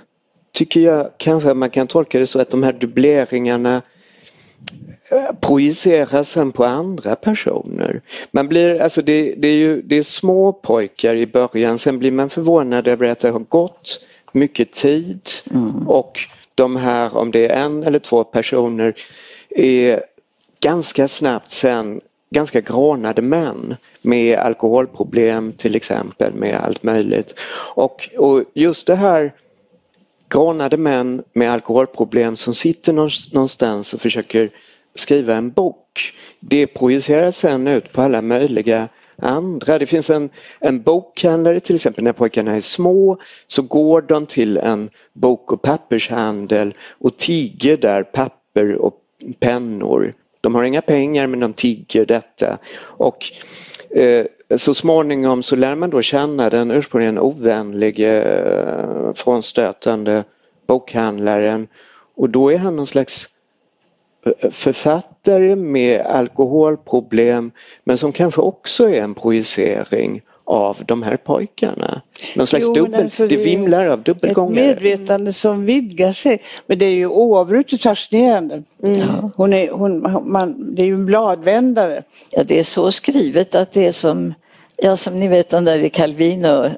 tycker 0.53 0.81
jag 0.81 1.11
kanske 1.17 1.55
man 1.55 1.71
kan 1.71 1.87
tolka 1.87 2.19
det 2.19 2.27
så 2.27 2.41
att 2.41 2.51
de 2.51 2.63
här 2.63 2.73
dubbleringarna 2.73 3.83
projiceras 5.41 6.31
sen 6.31 6.53
på 6.53 6.65
andra 6.65 7.17
personer. 7.17 8.01
Man 8.31 8.49
blir, 8.49 8.81
alltså 8.81 9.03
det, 9.03 9.35
det, 9.39 9.49
är 9.49 9.57
ju 9.57 9.83
det 9.83 9.97
är 9.97 10.03
små 10.03 10.53
pojkar 10.53 11.15
i 11.15 11.27
början, 11.27 11.79
sen 11.79 11.99
blir 11.99 12.11
man 12.11 12.31
förvånad 12.31 12.89
över 12.89 13.09
att 13.09 13.21
det 13.21 13.31
har 13.31 13.39
gått 13.39 14.01
mycket 14.33 14.73
tid 14.73 15.21
mm. 15.51 15.89
och 15.89 16.21
de 16.55 16.77
här, 16.77 17.17
om 17.17 17.31
det 17.31 17.47
är 17.47 17.65
en 17.65 17.83
eller 17.83 17.99
två 17.99 18.25
personer, 18.25 18.95
är 19.51 20.05
ganska 20.61 21.09
snabbt 21.09 21.51
sen 21.51 22.01
ganska 22.31 22.61
grånade 22.61 23.23
män 23.23 23.77
med 24.03 24.39
alkoholproblem 24.39 25.53
till 25.53 25.75
exempel, 25.77 26.35
med 26.35 26.61
allt 26.61 26.83
möjligt. 26.83 27.35
Och, 27.75 28.09
och 28.17 28.45
just 28.55 28.87
det 28.87 28.95
här 28.95 29.33
grånade 30.29 30.77
män 30.77 31.23
med 31.33 31.53
alkoholproblem 31.53 32.37
som 32.37 32.55
sitter 32.55 32.93
någonstans 33.33 33.95
och 33.95 34.01
försöker 34.01 34.51
skriva 34.95 35.35
en 35.35 35.51
bok. 35.51 36.13
Det 36.41 36.67
projiceras 36.67 37.37
sen 37.37 37.69
ut 37.69 37.93
på 37.93 38.03
alla 38.03 38.23
möjliga 38.23 38.89
andra. 39.17 39.79
Det 39.79 39.87
finns 39.87 40.11
en, 40.11 40.31
en 40.61 40.83
bokhandlare 40.83 41.61
till 41.61 41.75
exempel 41.75 42.05
när 42.05 42.13
pojkarna 42.13 42.57
är 42.57 42.61
små 42.61 43.19
så 43.47 43.63
går 43.63 44.03
de 44.03 44.27
till 44.27 44.57
en 44.57 44.91
bok 45.13 45.53
och 45.53 45.63
pappershandel 45.63 46.75
och 46.99 47.17
tigger 47.17 47.77
där 47.77 48.03
papper 48.03 48.75
och 48.75 48.95
pennor. 49.41 50.15
De 50.41 50.55
har 50.55 50.65
inga 50.65 50.83
pengar 50.83 51.27
men 51.27 51.41
de 51.41 51.53
tigger 51.53 52.07
detta. 52.07 52.59
Och 52.79 53.25
eh, 53.91 54.27
så 54.57 54.75
småningom 54.75 55.43
så 55.43 55.57
lär 55.57 55.75
man 55.75 55.91
då 55.91 56.03
känna 56.03 56.51
den 56.51 56.71
ursprungligen 56.71 57.19
ovänlige, 57.19 58.23
eh, 58.23 59.15
frånstötande 59.15 60.25
bokhandlaren 60.67 61.69
och 62.17 62.31
då 62.31 62.53
är 62.53 62.59
han 62.59 62.77
någon 62.77 62.87
slags 62.87 63.29
författare 64.51 65.57
med 65.57 66.01
alkoholproblem 66.01 67.51
men 67.85 67.99
som 67.99 68.13
kanske 68.13 68.41
också 68.41 68.89
är 68.89 69.03
en 69.03 69.15
projicering 69.15 70.23
av 70.45 70.77
de 70.87 71.03
här 71.03 71.17
pojkarna. 71.17 72.01
Någon 72.35 72.47
slags 72.47 72.65
jo, 72.67 72.75
dubbel, 72.75 73.03
alltså 73.03 73.27
det, 73.27 73.37
vimlar 73.37 73.87
av 73.87 74.03
dubbelgångare. 74.03 74.65
Ett 74.65 74.83
medvetande 74.83 75.33
som 75.33 75.65
vidgar 75.65 76.13
sig. 76.13 76.43
Men 76.67 76.79
det 76.79 76.85
är 76.85 76.95
ju 76.95 77.07
oavbrutet 77.07 77.83
fascinerande. 77.83 78.63
Mm. 78.83 79.01
Hon 79.37 79.53
är, 79.53 79.71
hon, 79.71 80.03
man, 80.33 80.75
det 80.75 80.83
är 80.83 80.87
ju 80.87 80.95
en 80.95 81.07
bladvändare. 81.07 82.03
Ja, 82.31 82.43
det 82.43 82.59
är 82.59 82.65
så 82.65 82.93
skrivet 82.93 83.55
att 83.55 83.73
det 83.73 83.87
är 83.87 83.93
som, 83.93 84.35
ja, 84.77 84.97
som 84.97 85.21
ni 85.21 85.29
vet 85.29 85.49
den 85.49 85.65
där 85.65 85.77
i 85.77 85.91
Calvino 85.91 86.71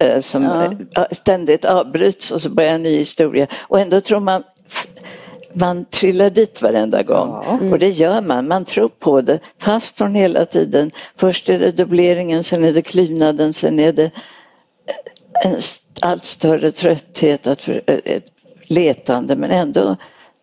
eh, 0.00 0.20
som 0.20 0.76
ja. 0.94 1.06
ständigt 1.10 1.64
avbryts 1.64 2.30
och 2.30 2.40
så 2.40 2.50
börjar 2.50 2.74
en 2.74 2.82
ny 2.82 2.96
historia. 2.96 3.46
Och 3.60 3.80
ändå 3.80 4.00
tror 4.00 4.20
man 4.20 4.42
man 5.54 5.84
trillar 5.84 6.30
dit 6.30 6.62
varenda 6.62 7.02
gång. 7.02 7.28
Ja. 7.28 7.58
Mm. 7.60 7.72
Och 7.72 7.78
det 7.78 7.88
gör 7.88 8.20
man, 8.20 8.48
man 8.48 8.64
tror 8.64 8.88
på 8.88 9.20
det. 9.20 9.38
Fast 9.58 9.98
hon 9.98 10.14
hela 10.14 10.44
tiden, 10.44 10.90
först 11.16 11.48
är 11.48 11.58
det 11.58 11.72
dubbleringen, 11.72 12.44
sen 12.44 12.64
är 12.64 12.72
det 12.72 12.82
klyvnaden, 12.82 13.52
sen 13.52 13.80
är 13.80 13.92
det 13.92 14.10
en 15.44 15.60
allt 16.02 16.24
större 16.24 16.70
trötthet, 16.70 17.46
att 17.46 17.62
för, 17.62 17.82
ett 17.86 18.24
letande 18.68 19.36
men 19.36 19.50
ändå 19.50 19.96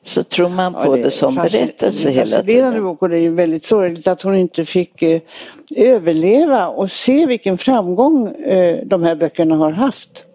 så 0.03 0.23
tror 0.23 0.49
man 0.49 0.73
på 0.73 0.79
ja, 0.79 0.95
det, 0.95 1.01
det, 1.03 1.11
som 1.11 1.35
berättelse 1.35 2.09
hela 2.09 2.43
tiden. 2.43 2.83
Bok 2.83 3.01
och 3.01 3.09
det 3.09 3.17
är 3.17 3.21
ju 3.21 3.33
väldigt 3.33 3.65
sorgligt 3.65 4.07
att 4.07 4.21
hon 4.21 4.35
inte 4.35 4.65
fick 4.65 5.01
eh, 5.01 5.21
överleva 5.75 6.67
och 6.67 6.91
se 6.91 7.25
vilken 7.25 7.57
framgång 7.57 8.27
eh, 8.27 8.79
de 8.85 9.03
här 9.03 9.15
böckerna 9.15 9.55
har 9.55 9.71
haft. 9.71 10.25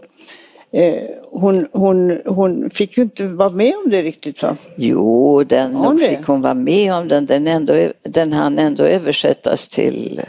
Eh, 0.73 1.03
hon, 1.31 1.67
hon, 1.73 2.21
hon 2.25 2.71
fick 2.71 2.97
ju 2.97 3.03
inte 3.03 3.27
vara 3.27 3.51
med 3.51 3.75
om 3.85 3.91
det 3.91 4.03
riktigt 4.03 4.43
va? 4.43 4.57
Jo, 4.77 5.45
den 5.45 5.75
hon 5.75 5.99
fick 5.99 6.27
hon 6.27 6.41
vara 6.41 6.55
med 6.55 6.95
om 6.95 7.09
den. 7.09 7.27
Den, 7.27 7.47
ändå, 7.47 7.93
den 8.03 8.33
hann 8.33 8.59
ändå 8.59 8.85
översättas 8.85 9.69
till 9.69 10.21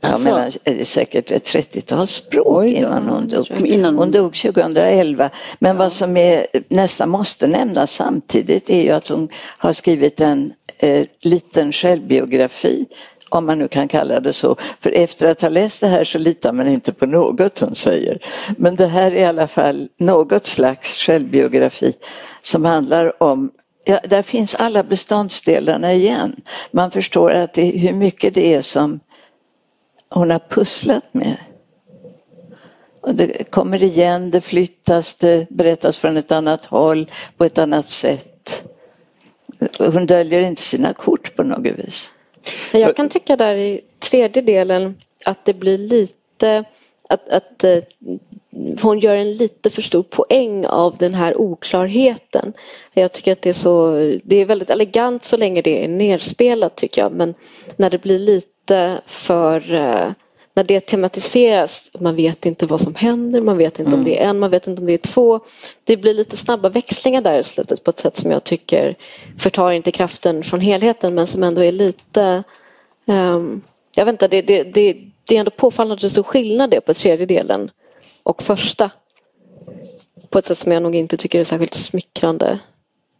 jag 0.00 0.12
alltså. 0.12 0.28
menar, 0.28 0.84
säkert 0.84 1.30
ett 1.30 1.44
30-tal 1.44 2.06
språk 2.06 2.66
innan 2.66 3.08
hon 3.08 3.28
dog. 3.28 3.46
Innan 3.64 3.98
hon 3.98 4.10
dog 4.10 4.34
2011. 4.34 5.30
Men 5.58 5.76
ja. 5.76 5.82
vad 5.82 5.92
som 5.92 6.16
är, 6.16 6.46
nästan 6.68 7.08
måste 7.08 7.46
nämnas 7.46 7.92
samtidigt 7.92 8.70
är 8.70 8.82
ju 8.82 8.90
att 8.90 9.08
hon 9.08 9.28
har 9.58 9.72
skrivit 9.72 10.20
en 10.20 10.52
eh, 10.78 11.06
liten 11.20 11.72
självbiografi 11.72 12.86
om 13.30 13.46
man 13.46 13.58
nu 13.58 13.68
kan 13.68 13.88
kalla 13.88 14.20
det 14.20 14.32
så. 14.32 14.56
För 14.80 14.92
efter 14.92 15.28
att 15.28 15.40
ha 15.42 15.48
läst 15.48 15.80
det 15.80 15.88
här 15.88 16.04
så 16.04 16.18
litar 16.18 16.52
man 16.52 16.68
inte 16.68 16.92
på 16.92 17.06
något 17.06 17.60
hon 17.60 17.74
säger. 17.74 18.18
Men 18.56 18.76
det 18.76 18.86
här 18.86 19.10
är 19.10 19.16
i 19.16 19.24
alla 19.24 19.46
fall 19.46 19.88
något 19.96 20.46
slags 20.46 20.98
självbiografi 20.98 21.92
som 22.42 22.64
handlar 22.64 23.22
om 23.22 23.50
Ja, 23.84 24.00
där 24.04 24.22
finns 24.22 24.54
alla 24.54 24.82
beståndsdelarna 24.82 25.92
igen. 25.92 26.36
Man 26.70 26.90
förstår 26.90 27.30
att 27.30 27.54
det, 27.54 27.78
hur 27.78 27.92
mycket 27.92 28.34
det 28.34 28.54
är 28.54 28.62
som 28.62 29.00
hon 30.08 30.30
har 30.30 30.38
pusslat 30.38 31.14
med. 31.14 31.36
Och 33.00 33.14
det 33.14 33.50
kommer 33.50 33.82
igen, 33.82 34.30
det 34.30 34.40
flyttas, 34.40 35.14
det 35.14 35.50
berättas 35.50 35.98
från 35.98 36.16
ett 36.16 36.32
annat 36.32 36.66
håll, 36.66 37.10
på 37.36 37.44
ett 37.44 37.58
annat 37.58 37.88
sätt. 37.88 38.64
Hon 39.78 40.06
döljer 40.06 40.40
inte 40.40 40.62
sina 40.62 40.92
kort 40.92 41.36
på 41.36 41.42
något 41.42 41.78
vis. 41.78 42.12
Jag 42.72 42.96
kan 42.96 43.08
tycka 43.08 43.36
där 43.36 43.54
i 43.54 43.80
tredje 43.98 44.42
delen 44.42 45.00
att 45.24 45.44
det 45.44 45.54
blir 45.54 45.78
lite 45.78 46.64
att, 47.08 47.28
att 47.28 47.64
eh, 47.64 47.78
hon 48.82 48.98
gör 48.98 49.16
en 49.16 49.32
lite 49.32 49.70
för 49.70 49.82
stor 49.82 50.02
poäng 50.02 50.66
av 50.66 50.96
den 50.96 51.14
här 51.14 51.40
oklarheten. 51.40 52.52
Jag 52.92 53.12
tycker 53.12 53.32
att 53.32 53.42
det 53.42 53.48
är 53.48 53.52
så, 53.52 53.90
det 54.24 54.36
är 54.36 54.44
väldigt 54.44 54.70
elegant 54.70 55.24
så 55.24 55.36
länge 55.36 55.62
det 55.62 55.84
är 55.84 55.88
nerspelat 55.88 56.76
tycker 56.76 57.02
jag 57.02 57.12
men 57.12 57.34
när 57.76 57.90
det 57.90 57.98
blir 57.98 58.18
lite 58.18 59.00
för 59.06 59.74
eh, 59.74 60.10
när 60.54 60.64
det 60.64 60.80
tematiseras, 60.80 61.90
man 61.98 62.16
vet 62.16 62.46
inte 62.46 62.66
vad 62.66 62.80
som 62.80 62.94
händer, 62.94 63.42
man 63.42 63.58
vet 63.58 63.78
inte 63.78 63.88
mm. 63.88 63.98
om 63.98 64.04
det 64.04 64.22
är 64.22 64.28
en, 64.28 64.38
man 64.38 64.50
vet 64.50 64.66
inte 64.66 64.80
om 64.80 64.86
det 64.86 64.92
är 64.92 64.98
två. 64.98 65.40
Det 65.84 65.96
blir 65.96 66.14
lite 66.14 66.36
snabba 66.36 66.68
växlingar 66.68 67.22
där 67.22 67.38
i 67.38 67.44
slutet 67.44 67.84
på 67.84 67.90
ett 67.90 67.98
sätt 67.98 68.16
som 68.16 68.30
jag 68.30 68.44
tycker 68.44 68.96
förtar 69.38 69.70
inte 69.70 69.90
kraften 69.92 70.44
från 70.44 70.60
helheten 70.60 71.14
men 71.14 71.26
som 71.26 71.42
ändå 71.42 71.64
är 71.64 71.72
lite 71.72 72.42
um, 73.06 73.62
jag 73.94 74.04
vet 74.04 74.12
inte, 74.12 74.28
det, 74.28 74.42
det, 74.42 74.62
det, 74.62 74.96
det 75.24 75.36
är 75.36 75.38
ändå 75.38 75.50
påfallande 75.50 76.10
stor 76.10 76.22
skillnad 76.22 76.70
det 76.70 76.80
på 76.80 76.94
tredje 76.94 77.26
delen 77.26 77.70
och 78.22 78.42
första. 78.42 78.90
På 80.30 80.38
ett 80.38 80.46
sätt 80.46 80.58
som 80.58 80.72
jag 80.72 80.82
nog 80.82 80.94
inte 80.94 81.16
tycker 81.16 81.40
är 81.40 81.44
särskilt 81.44 81.74
smickrande. 81.74 82.58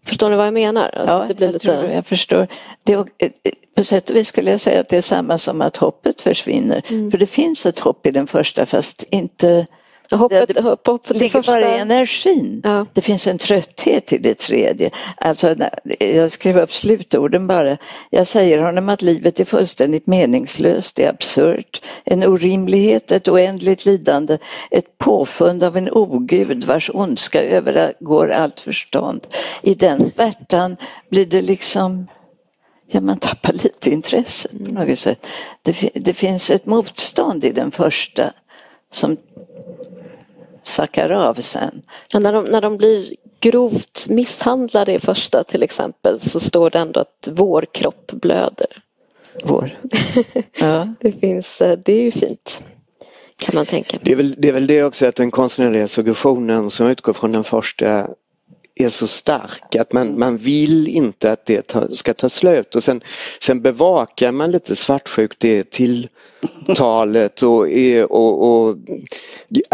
Förstår 0.04 0.30
ni 0.30 0.36
vad 0.36 0.46
jag 0.46 0.54
menar? 0.54 0.88
Alltså, 0.88 1.14
ja, 1.14 1.24
det 1.28 1.34
blir 1.34 1.46
jag, 1.46 1.52
lite... 1.52 1.64
tror, 1.64 1.90
jag 1.90 2.06
förstår. 2.06 2.46
Det, 2.82 2.92
eh, 2.92 3.30
på 3.76 3.84
sätt 3.84 4.10
och 4.10 4.16
vis 4.16 4.28
skulle 4.28 4.50
jag 4.50 4.60
säga 4.60 4.80
att 4.80 4.88
det 4.88 4.96
är 4.96 5.02
samma 5.02 5.38
som 5.38 5.60
att 5.62 5.76
hoppet 5.76 6.20
försvinner. 6.20 6.82
Mm. 6.88 7.10
För 7.10 7.18
det 7.18 7.26
finns 7.26 7.66
ett 7.66 7.78
hopp 7.78 8.06
i 8.06 8.10
den 8.10 8.26
första 8.26 8.66
fast 8.66 9.04
inte 9.10 9.66
Hoppet, 10.12 10.54
det, 10.54 10.60
hopp, 10.60 10.86
hoppet 10.86 11.16
ligger 11.16 11.30
första... 11.30 11.52
bara 11.52 11.76
i 11.76 11.78
energin. 11.78 12.60
Ja. 12.64 12.86
Det 12.92 13.00
finns 13.00 13.26
en 13.26 13.38
trötthet 13.38 14.12
i 14.12 14.18
det 14.18 14.38
tredje. 14.38 14.90
Alltså, 15.16 15.56
jag 15.98 16.32
skrev 16.32 16.58
upp 16.58 16.72
slutorden 16.72 17.46
bara. 17.46 17.76
Jag 18.10 18.26
säger 18.26 18.58
honom 18.58 18.88
att 18.88 19.02
livet 19.02 19.40
är 19.40 19.44
fullständigt 19.44 20.06
meningslöst, 20.06 20.96
det 20.96 21.04
är 21.04 21.10
absurt, 21.10 21.82
en 22.04 22.24
orimlighet, 22.24 23.12
ett 23.12 23.28
oändligt 23.28 23.84
lidande, 23.84 24.38
ett 24.70 24.98
påfund 24.98 25.64
av 25.64 25.76
en 25.76 25.90
ogud 25.90 26.64
vars 26.64 26.90
ondska 26.94 27.42
övergår 27.42 28.30
allt 28.30 28.60
förstånd. 28.60 29.26
I 29.62 29.74
den 29.74 30.12
värtan 30.16 30.76
blir 31.10 31.26
det 31.26 31.42
liksom 31.42 32.06
ja, 32.90 33.00
man 33.00 33.18
tappar 33.18 33.52
lite 33.52 33.90
intresset 33.90 34.64
på 34.64 34.72
något 34.72 34.98
sätt. 34.98 35.26
Det, 35.62 35.90
det 35.94 36.14
finns 36.14 36.50
ett 36.50 36.66
motstånd 36.66 37.44
i 37.44 37.50
den 37.50 37.70
första 37.70 38.32
som 38.92 39.16
sackar 40.70 41.10
av 41.10 41.34
sen. 41.34 41.82
Ja, 42.12 42.18
när, 42.18 42.32
de, 42.32 42.44
när 42.44 42.60
de 42.60 42.76
blir 42.76 43.14
grovt 43.40 44.06
misshandlade 44.08 44.92
i 44.92 44.98
första 44.98 45.44
till 45.44 45.62
exempel 45.62 46.20
så 46.20 46.40
står 46.40 46.70
det 46.70 46.78
ändå 46.78 47.00
att 47.00 47.28
vår 47.30 47.66
kropp 47.72 48.12
blöder. 48.12 48.82
Vår. 49.44 49.78
Ja. 50.60 50.94
det, 51.00 51.12
finns, 51.12 51.60
eh, 51.60 51.78
det 51.84 51.92
är 51.92 52.02
ju 52.02 52.10
fint. 52.10 52.62
Kan 53.36 53.54
man 53.54 53.66
tänka. 53.66 53.96
Det 54.02 54.12
är, 54.12 54.16
väl, 54.16 54.34
det 54.38 54.48
är 54.48 54.52
väl 54.52 54.66
det 54.66 54.84
också 54.84 55.06
att 55.06 55.16
den 55.16 55.30
konstnärliga 55.30 55.88
suggestionen 55.88 56.70
som 56.70 56.86
utgår 56.86 57.12
från 57.12 57.32
den 57.32 57.44
första 57.44 58.08
är 58.74 58.88
så 58.88 59.06
stark 59.06 59.76
att 59.76 59.92
man, 59.92 60.18
man 60.18 60.36
vill 60.36 60.88
inte 60.88 61.32
att 61.32 61.46
det 61.46 61.62
ta, 61.62 61.88
ska 61.94 62.14
ta 62.14 62.28
slut. 62.28 62.74
Och 62.74 62.84
sen, 62.84 63.00
sen 63.42 63.62
bevakar 63.62 64.32
man 64.32 64.50
lite 64.50 64.76
svartsjukt 64.76 65.40
det 65.40 65.70
tilltalet 65.70 67.42
och, 67.42 67.66
och, 68.08 68.66
och 68.66 68.76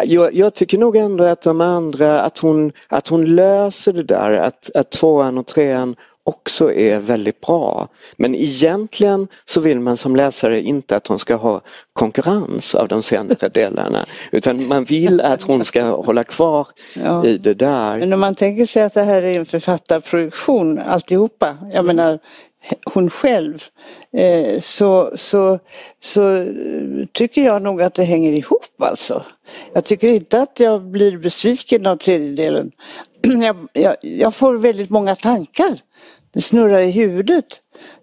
jag, 0.04 0.34
jag, 0.34 0.54
tycker 0.54 0.78
nog 0.78 0.96
ändå 0.96 1.24
att 1.24 1.42
de 1.42 1.60
andra, 1.60 2.20
att 2.20 2.38
hon, 2.38 2.72
att 2.88 3.08
hon 3.08 3.24
löser 3.24 3.92
det 3.92 4.02
där, 4.02 4.32
att, 4.32 4.70
att 4.74 4.90
tvåan 4.90 5.38
och 5.38 5.46
trean 5.46 5.96
också 6.26 6.72
är 6.72 6.98
väldigt 6.98 7.40
bra. 7.40 7.88
Men 8.16 8.34
egentligen 8.34 9.28
så 9.44 9.60
vill 9.60 9.80
man 9.80 9.96
som 9.96 10.16
läsare 10.16 10.60
inte 10.60 10.96
att 10.96 11.06
hon 11.06 11.18
ska 11.18 11.34
ha 11.34 11.60
konkurrens 11.92 12.74
av 12.74 12.88
de 12.88 13.02
senare 13.02 13.48
delarna 13.48 14.06
utan 14.32 14.66
man 14.66 14.84
vill 14.84 15.20
att 15.20 15.42
hon 15.42 15.64
ska 15.64 15.82
hålla 15.82 16.24
kvar 16.24 16.68
ja. 17.04 17.26
i 17.26 17.38
det 17.38 17.54
där. 17.54 17.98
Men 17.98 18.12
om 18.12 18.20
man 18.20 18.34
tänker 18.34 18.66
sig 18.66 18.82
att 18.82 18.94
det 18.94 19.02
här 19.02 19.22
är 19.22 19.38
en 19.38 19.46
författarproduktion 19.46 20.78
alltihopa, 20.78 21.56
jag 21.60 21.74
mm. 21.74 21.96
menar 21.96 22.18
hon 22.94 23.10
själv, 23.10 23.64
eh, 24.12 24.60
så, 24.60 25.12
så, 25.16 25.58
så 26.00 26.46
tycker 27.12 27.42
jag 27.42 27.62
nog 27.62 27.82
att 27.82 27.94
det 27.94 28.04
hänger 28.04 28.32
ihop 28.32 28.82
alltså. 28.82 29.24
Jag 29.74 29.84
tycker 29.84 30.08
inte 30.08 30.42
att 30.42 30.60
jag 30.60 30.82
blir 30.82 31.18
besviken 31.18 31.86
av 31.86 31.96
tredjedelen. 31.96 32.70
Jag, 33.22 33.56
jag, 33.72 33.96
jag 34.00 34.34
får 34.34 34.58
väldigt 34.58 34.90
många 34.90 35.14
tankar 35.14 35.80
det 36.36 36.42
snurrar 36.42 36.80
i 36.80 36.90
huvudet. 36.90 37.44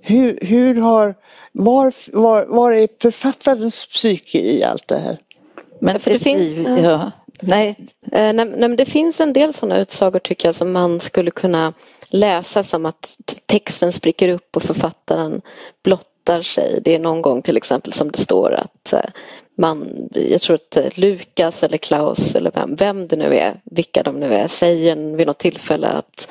hur, 0.01 0.39
hur 0.41 0.75
har, 0.75 1.15
var, 1.51 1.93
var, 2.13 2.45
var 2.45 2.71
är 2.71 2.87
författarens 3.01 3.87
psyke 3.87 4.37
i 4.37 4.63
allt 4.63 4.87
det 4.87 4.97
här? 4.97 5.17
Men 5.81 5.99
för 5.99 6.11
det 6.11 6.19
finns, 6.19 6.67
ja. 6.83 7.11
Nej. 7.41 7.75
Eh, 8.11 8.33
nej, 8.33 8.45
nej, 8.45 8.75
det 8.77 8.85
finns 8.85 9.21
en 9.21 9.33
del 9.33 9.53
sådana 9.53 9.79
utsagor 9.79 10.19
tycker 10.19 10.47
jag 10.47 10.55
som 10.55 10.71
man 10.71 10.99
skulle 10.99 11.31
kunna 11.31 11.73
läsa 12.09 12.63
som 12.63 12.85
att 12.85 13.17
texten 13.45 13.93
spricker 13.93 14.29
upp 14.29 14.55
och 14.55 14.63
författaren 14.63 15.41
blottar 15.83 16.41
sig. 16.41 16.81
Det 16.83 16.95
är 16.95 16.99
någon 16.99 17.21
gång 17.21 17.41
till 17.41 17.57
exempel 17.57 17.93
som 17.93 18.11
det 18.11 18.17
står 18.17 18.53
att 18.53 18.93
eh, 18.93 19.09
man, 19.57 20.09
jag 20.11 20.41
tror 20.41 20.55
att 20.55 20.77
eh, 20.77 20.85
Lukas 20.95 21.63
eller 21.63 21.77
Klaus 21.77 22.35
eller 22.35 22.51
vem, 22.51 22.75
vem 22.75 23.07
det 23.07 23.15
nu 23.15 23.35
är, 23.35 23.61
vilka 23.63 24.03
de 24.03 24.15
nu 24.15 24.33
är, 24.33 24.47
säger 24.47 25.15
vid 25.15 25.27
något 25.27 25.39
tillfälle 25.39 25.87
att 25.87 26.27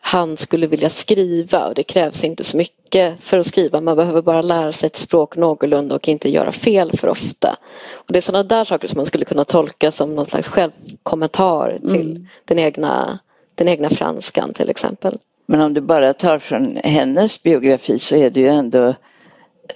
han 0.00 0.36
skulle 0.36 0.66
vilja 0.66 0.88
skriva 0.88 1.66
och 1.66 1.74
det 1.74 1.82
krävs 1.82 2.24
inte 2.24 2.44
så 2.44 2.56
mycket 2.56 3.20
för 3.20 3.38
att 3.38 3.46
skriva. 3.46 3.80
Man 3.80 3.96
behöver 3.96 4.22
bara 4.22 4.42
lära 4.42 4.72
sig 4.72 4.86
ett 4.86 4.96
språk 4.96 5.36
någorlunda 5.36 5.94
och 5.94 6.08
inte 6.08 6.30
göra 6.30 6.52
fel 6.52 6.92
för 6.92 7.08
ofta. 7.08 7.56
Och 7.92 8.12
det 8.12 8.18
är 8.18 8.20
sådana 8.20 8.42
där 8.42 8.64
saker 8.64 8.88
som 8.88 8.96
man 8.96 9.06
skulle 9.06 9.24
kunna 9.24 9.44
tolka 9.44 9.92
som 9.92 10.14
någon 10.14 10.26
slags 10.26 10.48
självkommentar 10.48 11.78
till 11.80 12.10
mm. 12.10 12.26
den, 12.44 12.58
egna, 12.58 13.18
den 13.54 13.68
egna 13.68 13.90
franskan 13.90 14.52
till 14.54 14.70
exempel. 14.70 15.18
Men 15.46 15.60
om 15.60 15.74
du 15.74 15.80
bara 15.80 16.12
tar 16.12 16.38
från 16.38 16.76
hennes 16.84 17.42
biografi 17.42 17.98
så 17.98 18.16
är 18.16 18.30
det 18.30 18.40
ju 18.40 18.48
ändå 18.48 18.94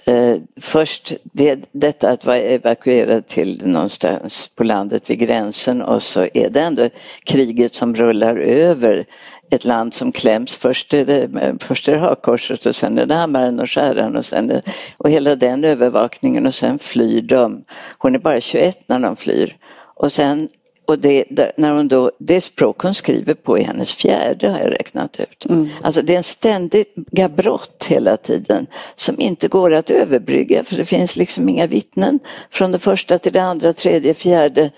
eh, 0.05 0.37
först 0.61 1.13
det, 1.23 1.59
detta 1.71 2.09
att 2.09 2.25
vara 2.25 2.37
evakuerad 2.37 3.27
till 3.27 3.61
någonstans 3.67 4.51
på 4.55 4.63
landet 4.63 5.09
vid 5.09 5.19
gränsen 5.19 5.81
och 5.81 6.03
så 6.03 6.27
är 6.33 6.49
det 6.49 6.61
ändå 6.61 6.89
kriget 7.23 7.75
som 7.75 7.95
rullar 7.95 8.35
över 8.35 9.05
ett 9.49 9.65
land 9.65 9.93
som 9.93 10.11
kläms. 10.11 10.57
Först 10.57 10.93
är 10.93 11.05
det, 11.05 11.29
först 11.61 11.87
är 11.87 11.91
det 11.91 11.99
hakkorset 11.99 12.65
och 12.65 12.75
sen 12.75 12.97
är 12.97 13.05
det 13.05 13.15
hammaren 13.15 13.59
och 13.59 13.71
skäran 13.71 14.15
och, 14.15 14.25
sen 14.25 14.51
är, 14.51 14.61
och 14.97 15.09
hela 15.09 15.35
den 15.35 15.63
övervakningen 15.63 16.45
och 16.45 16.53
sen 16.53 16.79
flyr 16.79 17.21
de. 17.21 17.63
Hon 17.97 18.15
är 18.15 18.19
bara 18.19 18.41
21 18.41 18.79
när 18.87 18.99
de 18.99 19.15
flyr. 19.15 19.57
Och 19.95 20.11
sen 20.11 20.49
och 20.85 20.99
det, 20.99 21.25
när 21.57 21.71
hon 21.71 21.87
då, 21.87 22.11
det 22.17 22.41
språk 22.41 22.81
hon 22.81 22.93
skriver 22.93 23.33
på 23.33 23.57
är 23.57 23.63
hennes 23.63 23.95
fjärde 23.95 24.49
har 24.49 24.59
jag 24.59 24.71
räknat 24.71 25.19
ut. 25.19 25.45
Mm. 25.49 25.69
Alltså 25.81 26.01
det 26.01 26.13
är 26.13 26.17
en 26.17 26.23
ständiga 26.23 27.29
brott 27.29 27.85
hela 27.89 28.17
tiden 28.17 28.67
som 28.95 29.19
inte 29.19 29.47
går 29.47 29.73
att 29.73 29.91
överbrygga 29.91 30.63
för 30.63 30.77
det 30.77 30.85
finns 30.85 31.15
liksom 31.15 31.49
inga 31.49 31.67
vittnen 31.67 32.19
från 32.49 32.71
det 32.71 32.79
första 32.79 33.19
till 33.19 33.33
det 33.33 33.43
andra, 33.43 33.73
tredje, 33.73 34.13
fjärde. 34.13 34.69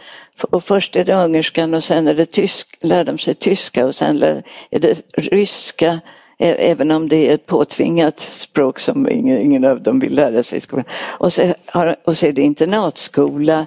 Och 0.41 0.63
först 0.63 0.95
är 0.95 1.05
det 1.05 1.13
ungerskan 1.13 1.73
och 1.73 1.83
sen 1.83 2.07
är 2.07 2.13
det 2.13 2.25
tysk, 2.25 2.77
lär 2.81 3.03
de 3.03 3.17
sig 3.17 3.33
tyska 3.33 3.85
och 3.85 3.95
sen 3.95 4.23
är 4.69 4.79
det 4.79 5.01
ryska 5.13 5.99
även 6.39 6.91
om 6.91 7.09
det 7.09 7.29
är 7.29 7.33
ett 7.33 7.45
påtvingat 7.45 8.19
språk 8.19 8.79
som 8.79 9.09
ingen, 9.09 9.37
ingen 9.37 9.65
av 9.65 9.83
dem 9.83 9.99
vill 9.99 10.15
lära 10.15 10.43
sig 10.43 10.57
i 10.57 10.61
skolan. 10.61 10.85
Och 11.03 11.33
så, 11.33 11.53
har, 11.65 11.95
och 12.03 12.17
så 12.17 12.25
är 12.25 12.31
det 12.31 12.41
internatskola 12.41 13.65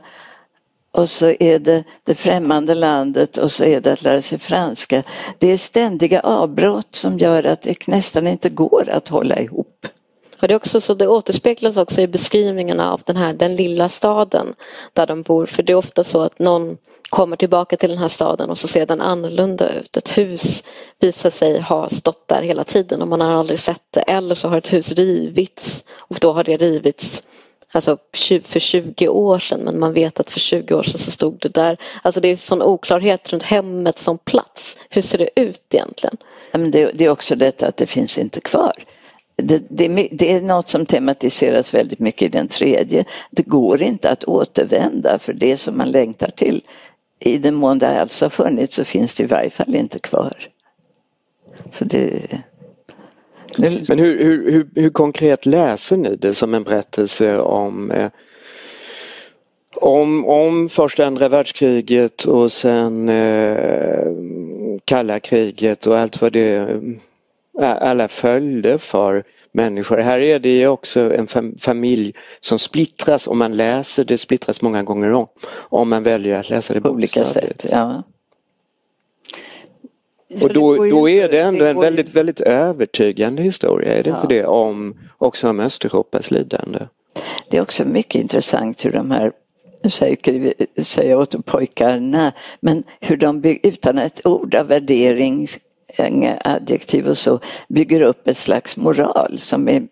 och 0.92 1.08
så 1.08 1.34
är 1.40 1.58
det 1.58 1.84
det 2.04 2.14
främmande 2.14 2.74
landet 2.74 3.38
och 3.38 3.52
så 3.52 3.64
är 3.64 3.80
det 3.80 3.92
att 3.92 4.02
lära 4.02 4.22
sig 4.22 4.38
franska. 4.38 5.02
Det 5.38 5.52
är 5.52 5.56
ständiga 5.56 6.20
avbrott 6.20 6.94
som 6.94 7.18
gör 7.18 7.44
att 7.44 7.62
det 7.62 7.86
nästan 7.86 8.26
inte 8.26 8.48
går 8.48 8.88
att 8.90 9.08
hålla 9.08 9.38
ihop. 9.38 9.86
Och 10.40 10.48
det, 10.48 10.54
är 10.54 10.56
också 10.56 10.80
så, 10.80 10.94
det 10.94 11.08
återspeglas 11.08 11.76
också 11.76 12.00
i 12.00 12.08
beskrivningarna 12.08 12.92
av 12.92 13.02
den 13.04 13.16
här 13.16 13.32
den 13.32 13.56
lilla 13.56 13.88
staden 13.88 14.54
där 14.92 15.06
de 15.06 15.22
bor. 15.22 15.46
För 15.46 15.62
det 15.62 15.72
är 15.72 15.76
ofta 15.76 16.04
så 16.04 16.20
att 16.20 16.38
någon 16.38 16.76
kommer 17.10 17.36
tillbaka 17.36 17.76
till 17.76 17.90
den 17.90 17.98
här 17.98 18.08
staden 18.08 18.50
och 18.50 18.58
så 18.58 18.68
ser 18.68 18.86
den 18.86 19.00
annorlunda 19.00 19.72
ut. 19.74 19.96
Ett 19.96 20.18
hus 20.18 20.64
visar 21.00 21.30
sig 21.30 21.60
ha 21.60 21.88
stått 21.88 22.28
där 22.28 22.42
hela 22.42 22.64
tiden 22.64 23.02
och 23.02 23.08
man 23.08 23.20
har 23.20 23.30
aldrig 23.30 23.58
sett 23.58 23.82
det. 23.90 24.00
Eller 24.00 24.34
så 24.34 24.48
har 24.48 24.58
ett 24.58 24.72
hus 24.72 24.92
rivits 24.92 25.84
och 25.96 26.16
då 26.20 26.32
har 26.32 26.44
det 26.44 26.56
rivits 26.56 27.22
alltså 27.72 27.98
för 28.42 28.60
20 28.60 29.08
år 29.08 29.38
sedan 29.38 29.60
men 29.60 29.78
man 29.78 29.92
vet 29.92 30.20
att 30.20 30.30
för 30.30 30.40
20 30.40 30.74
år 30.74 30.82
sedan 30.82 30.98
så 30.98 31.10
stod 31.10 31.38
det 31.40 31.48
där. 31.48 31.76
Alltså 32.02 32.20
det 32.20 32.28
är 32.28 32.36
sån 32.36 32.62
oklarhet 32.62 33.32
runt 33.32 33.42
hemmet 33.42 33.98
som 33.98 34.18
plats. 34.18 34.78
Hur 34.88 35.02
ser 35.02 35.18
det 35.18 35.30
ut 35.36 35.62
egentligen? 35.74 36.16
det, 36.52 36.92
det 36.94 37.04
är 37.04 37.08
också 37.08 37.36
detta 37.36 37.66
att 37.66 37.76
det 37.76 37.86
finns 37.86 38.18
inte 38.18 38.40
kvar. 38.40 38.72
Det, 39.36 39.62
det, 39.68 40.08
det, 40.12 40.32
är 40.32 40.40
något 40.40 40.68
som 40.68 40.86
tematiseras 40.86 41.74
väldigt 41.74 41.98
mycket 41.98 42.22
i 42.22 42.28
den 42.28 42.48
tredje. 42.48 43.04
Det 43.30 43.42
går 43.42 43.82
inte 43.82 44.10
att 44.10 44.24
återvända 44.24 45.18
för 45.18 45.32
det 45.32 45.56
som 45.56 45.78
man 45.78 45.90
längtar 45.90 46.30
till. 46.30 46.62
I 47.20 47.38
den 47.38 47.54
mån 47.54 47.78
det 47.78 48.00
alltså 48.00 48.24
har 48.24 48.30
funnits 48.30 48.76
så 48.76 48.84
finns 48.84 49.14
det 49.14 49.22
i 49.22 49.26
varje 49.26 49.50
fall 49.50 49.74
inte 49.74 49.98
kvar. 49.98 50.48
Så 51.72 51.84
det, 51.84 52.22
men 53.58 53.98
hur, 53.98 54.24
hur, 54.24 54.50
hur, 54.50 54.68
hur, 54.74 54.90
konkret 54.90 55.46
läser 55.46 55.96
ni 55.96 56.16
det 56.16 56.34
som 56.34 56.54
en 56.54 56.64
berättelse 56.64 57.38
om 57.38 57.90
eh, 57.90 58.10
om, 59.76 60.26
om 60.26 60.68
första 60.68 61.06
andra 61.06 61.28
världskriget 61.28 62.24
och 62.24 62.52
sen 62.52 63.08
eh, 63.08 64.06
kalla 64.84 65.20
kriget 65.20 65.86
och 65.86 65.98
allt 65.98 66.20
vad 66.20 66.32
det 66.32 66.54
eh, 67.60 67.76
alla 67.80 68.08
följder 68.08 68.78
för 68.78 69.24
människor. 69.52 69.98
Här 69.98 70.18
är 70.18 70.38
det 70.38 70.66
också 70.66 71.14
en 71.14 71.26
fam 71.26 71.58
familj 71.58 72.14
som 72.40 72.58
splittras 72.58 73.28
om 73.28 73.38
man 73.38 73.56
läser 73.56 74.04
det, 74.04 74.18
splittras 74.18 74.62
många 74.62 74.82
gånger 74.82 75.12
om. 75.12 75.26
Om 75.52 75.88
man 75.88 76.02
väljer 76.02 76.38
att 76.38 76.50
läsa 76.50 76.74
det 76.74 76.80
på 76.80 76.90
olika 76.90 77.24
sätt. 77.24 77.66
Ja. 77.70 78.02
Och 80.40 80.52
då, 80.52 80.84
då 80.84 81.08
är 81.08 81.28
det 81.28 81.40
ändå 81.40 81.64
en 81.64 81.80
väldigt, 81.80 82.14
väldigt 82.16 82.40
övertygande 82.40 83.42
historia, 83.42 83.94
är 83.94 84.02
det 84.02 84.10
inte 84.10 84.26
det, 84.26 84.46
om 84.46 84.94
också 85.18 85.48
om 85.48 85.60
Östeuropas 85.60 86.30
lidande? 86.30 86.78
Det 87.50 87.56
är 87.56 87.62
också 87.62 87.84
mycket 87.84 88.22
intressant 88.22 88.84
hur 88.84 88.92
de 88.92 89.10
här 89.10 89.32
nu 89.82 89.90
säger, 89.90 90.54
säger 90.82 91.10
jag 91.10 91.20
åt 91.20 91.46
pojkarna, 91.46 92.32
men 92.60 92.84
hur 93.00 93.16
de 93.16 93.40
bygger, 93.40 93.68
utan 93.68 93.98
ett 93.98 94.26
ord 94.26 94.54
av 94.54 94.66
värdering, 94.66 95.46
adjektiv 96.44 97.08
och 97.08 97.18
så, 97.18 97.40
bygger 97.68 98.00
upp 98.00 98.28
ett 98.28 98.36
slags 98.36 98.76
moral 98.76 99.38
som 99.38 99.68
är 99.68 99.82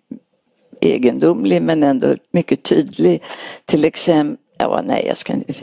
egendomlig 0.80 1.62
men 1.62 1.82
ändå 1.82 2.16
mycket 2.30 2.62
tydlig. 2.62 3.22
Till 3.64 3.84
exempel 3.84 4.44
Ja, 4.58 4.82
nej, 4.84 5.04
jag 5.06 5.16
ska 5.16 5.32
inte... 5.32 5.54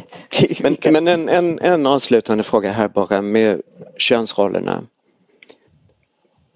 men, 0.64 0.78
men 0.92 1.08
en, 1.08 1.30
en, 1.30 1.60
en 1.60 1.86
avslutande 1.86 2.44
fråga 2.44 2.72
här 2.72 2.88
bara 2.88 3.22
med 3.22 3.62
könsrollerna. 3.98 4.84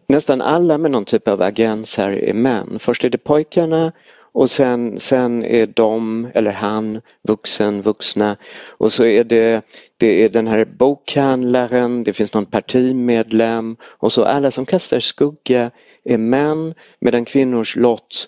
Nästan 0.08 0.42
alla 0.42 0.78
med 0.78 0.92
någon 0.92 1.06
typ 1.06 1.28
av 1.28 1.42
agens 1.42 1.98
här 1.98 2.10
är 2.10 2.34
män. 2.34 2.80
Först 2.80 3.04
är 3.04 3.10
det 3.10 3.18
pojkarna 3.18 3.92
och 4.32 4.50
sen, 4.50 5.00
sen 5.00 5.46
är 5.46 5.68
de, 5.68 6.28
eller 6.34 6.52
han, 6.52 7.02
vuxen, 7.28 7.82
vuxna. 7.82 8.38
Och 8.68 8.94
så 8.94 9.06
är 9.06 9.24
det, 9.24 9.62
det 9.98 10.24
är 10.24 10.30
den 10.30 10.48
här 10.48 10.66
bokhandlaren, 10.66 12.04
det 12.04 12.14
finns 12.14 12.34
någon 12.34 12.46
partimedlem 12.46 13.78
och 13.84 14.14
så 14.14 14.26
alla 14.26 14.52
som 14.52 14.66
kastar 14.66 15.00
skugga 15.00 15.72
är 16.04 16.18
män 16.18 16.74
medan 17.00 17.26
kvinnors 17.26 17.76
lott 17.76 18.28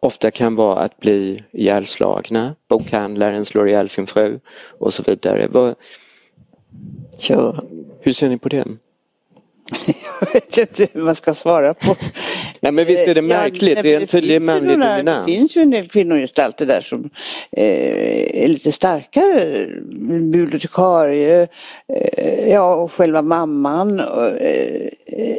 ofta 0.00 0.30
kan 0.30 0.54
vara 0.54 0.78
att 0.78 1.00
bli 1.00 1.44
ihjälslagna. 1.52 2.54
Bokhandlaren 2.68 3.44
slår 3.44 3.68
ihjäl 3.68 3.88
sin 3.88 4.06
fru 4.06 4.40
och 4.78 4.94
så 4.94 5.02
vidare. 5.02 5.48
Vad. 5.50 5.74
Hur 8.00 8.12
ser 8.12 8.28
ni 8.28 8.38
på 8.38 8.48
det? 8.48 8.64
Jag 10.20 10.32
vet 10.32 10.56
inte 10.56 10.88
hur 10.92 11.02
man 11.02 11.14
ska 11.14 11.34
svara 11.34 11.74
på. 11.74 11.96
Nej 12.60 12.72
men 12.72 12.84
visst 12.84 13.08
är 13.08 13.14
det 13.14 13.22
märkligt, 13.22 13.76
ja, 13.76 13.82
det 13.82 13.94
är 13.94 14.00
en 14.00 14.06
tydlig 14.06 14.42
manlig 14.42 14.78
dominans. 14.78 15.26
Det 15.26 15.32
finns 15.32 15.56
ju 15.56 15.62
en 15.62 15.70
del 15.70 15.88
kvinnogestalter 15.88 16.66
där 16.66 16.80
som 16.80 17.10
eh, 17.52 18.44
är 18.44 18.48
lite 18.48 18.72
starkare. 18.72 19.66
Bibliotekarie, 20.32 21.48
eh, 21.92 22.48
ja 22.48 22.74
och 22.74 22.92
själva 22.92 23.22
mamman. 23.22 24.00
Och, 24.00 24.26
eh, 24.26 24.88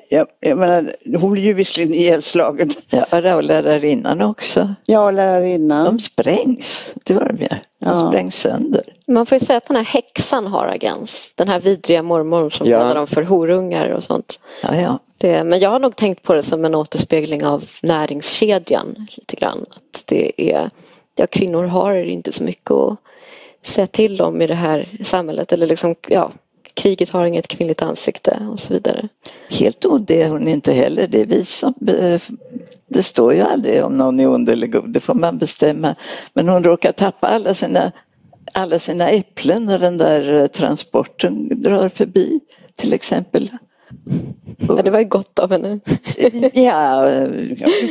jag, 0.10 0.28
jag 0.40 0.58
menar, 0.58 0.96
hon 1.18 1.32
blir 1.32 1.44
ju 1.44 1.54
visserligen 1.54 1.94
ihjälslagen. 1.94 2.70
Ja, 2.90 3.36
och 3.36 3.44
lärarinnan 3.44 4.22
också. 4.22 4.76
Ja, 4.86 5.12
lärarinnan. 5.12 5.86
De 5.86 6.00
sprängs, 6.00 6.96
det 7.06 7.14
var 7.14 7.34
de 7.34 7.44
gör. 7.44 7.64
De 7.80 7.90
ja. 7.90 8.08
sprängs 8.10 8.36
sönder. 8.36 8.84
Man 9.08 9.26
får 9.26 9.36
ju 9.36 9.46
säga 9.46 9.58
att 9.58 9.68
den 9.68 9.76
här 9.76 9.84
häxan 9.84 10.48
har 10.48 10.68
agens. 10.68 11.34
Den 11.36 11.48
här 11.48 11.60
vidriga 11.60 12.04
mormor 12.04 12.50
som 12.50 12.68
ja. 12.68 12.80
kallar 12.80 12.96
dem 12.96 13.08
för 13.08 13.24
horungar 13.24 13.90
och 13.90 14.04
sånt. 14.04 14.40
Ja, 14.64 14.76
ja. 14.76 15.00
Det, 15.22 15.44
men 15.44 15.60
jag 15.60 15.70
har 15.70 15.80
nog 15.80 15.96
tänkt 15.96 16.24
på 16.24 16.34
det 16.34 16.44
som 16.44 16.66
en 16.66 16.76
återspegling 16.76 17.46
av 17.46 17.64
näringskedjan 17.82 19.08
lite 19.18 19.36
grann. 19.36 19.66
Att 19.70 20.04
det 20.06 20.52
är, 20.52 20.70
ja, 21.16 21.28
kvinnor 21.28 21.64
har 21.64 21.96
inte 21.96 22.32
så 22.32 22.44
mycket 22.44 22.72
att 22.72 22.98
säga 23.62 23.88
till 23.88 24.22
om 24.22 24.42
i 24.42 24.48
det 24.48 24.56
här 24.56 24.98
samhället. 25.04 25.52
Eller 25.52 25.68
liksom, 25.68 25.96
ja, 26.08 26.32
kriget 26.74 27.10
har 27.10 27.26
inget 27.26 27.48
kvinnligt 27.48 27.82
ansikte 27.82 28.48
och 28.52 28.60
så 28.60 28.74
vidare. 28.74 29.08
Helt 29.50 29.86
ond 29.86 30.12
är 30.12 30.30
hon 30.30 30.48
inte 30.48 30.74
heller. 30.74 31.08
Det 31.08 31.22
är 31.22 31.26
vi 31.26 31.44
som... 31.44 31.74
Eh, 31.88 32.22
det 32.88 33.04
står 33.04 33.34
ju 33.34 33.42
aldrig 33.42 33.84
om 33.84 33.98
någon 33.98 34.20
är 34.20 34.28
ond 34.28 34.50
eller 34.50 34.68
god, 34.68 34.90
det 34.90 35.00
får 35.00 35.14
man 35.14 35.38
bestämma. 35.38 35.96
Men 36.34 36.50
hon 36.50 36.64
råkar 36.64 36.92
tappa 36.92 37.28
alla 37.28 37.54
sina, 37.54 37.92
alla 38.54 38.80
sina 38.80 39.10
äpplen 39.10 39.66
när 39.66 39.80
den 39.80 39.98
där 39.98 40.34
eh, 40.34 40.48
transporten 40.48 41.62
drar 41.62 41.90
förbi 41.90 42.40
till 42.76 42.94
exempel. 42.94 43.50
Ja, 44.58 44.82
det 44.84 44.92
var 44.92 45.00
ju 45.00 45.06
gott 45.06 45.40
av 45.40 45.52
henne. 45.52 45.80
ja, 46.54 47.10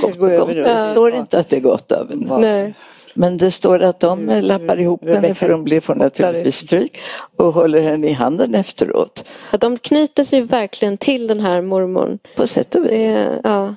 gott 0.01 0.03
och 0.03 0.19
gott. 0.19 0.55
Det 0.55 0.85
står 0.91 1.15
inte 1.15 1.39
att 1.39 1.49
det 1.49 1.57
är 1.57 1.61
gott 1.61 1.93
av 1.93 2.11
henne. 2.11 2.39
Nej. 2.39 2.75
Men 3.15 3.37
det 3.37 3.51
står 3.51 3.83
att 3.83 4.01
de 4.01 4.27
lappar 4.43 4.81
ihop 4.81 5.05
henne 5.05 5.35
för 5.35 5.51
hon 5.51 5.81
får 5.81 5.95
naturligtvis 5.95 6.57
stryk 6.57 6.99
och 7.37 7.53
håller 7.53 7.81
henne 7.81 8.09
i 8.09 8.13
handen 8.13 8.55
efteråt. 8.55 9.25
Att 9.51 9.61
de 9.61 9.79
knyter 9.79 10.25
sig 10.25 10.41
verkligen 10.41 10.99
till 10.99 11.27
den 11.27 11.41
här 11.41 11.61
mormorn. 11.61 12.19
På 12.37 12.47
sätt 12.47 12.75
och 12.75 12.85
vis. 12.85 12.91
Det, 12.91 13.41
ja. 13.45 13.75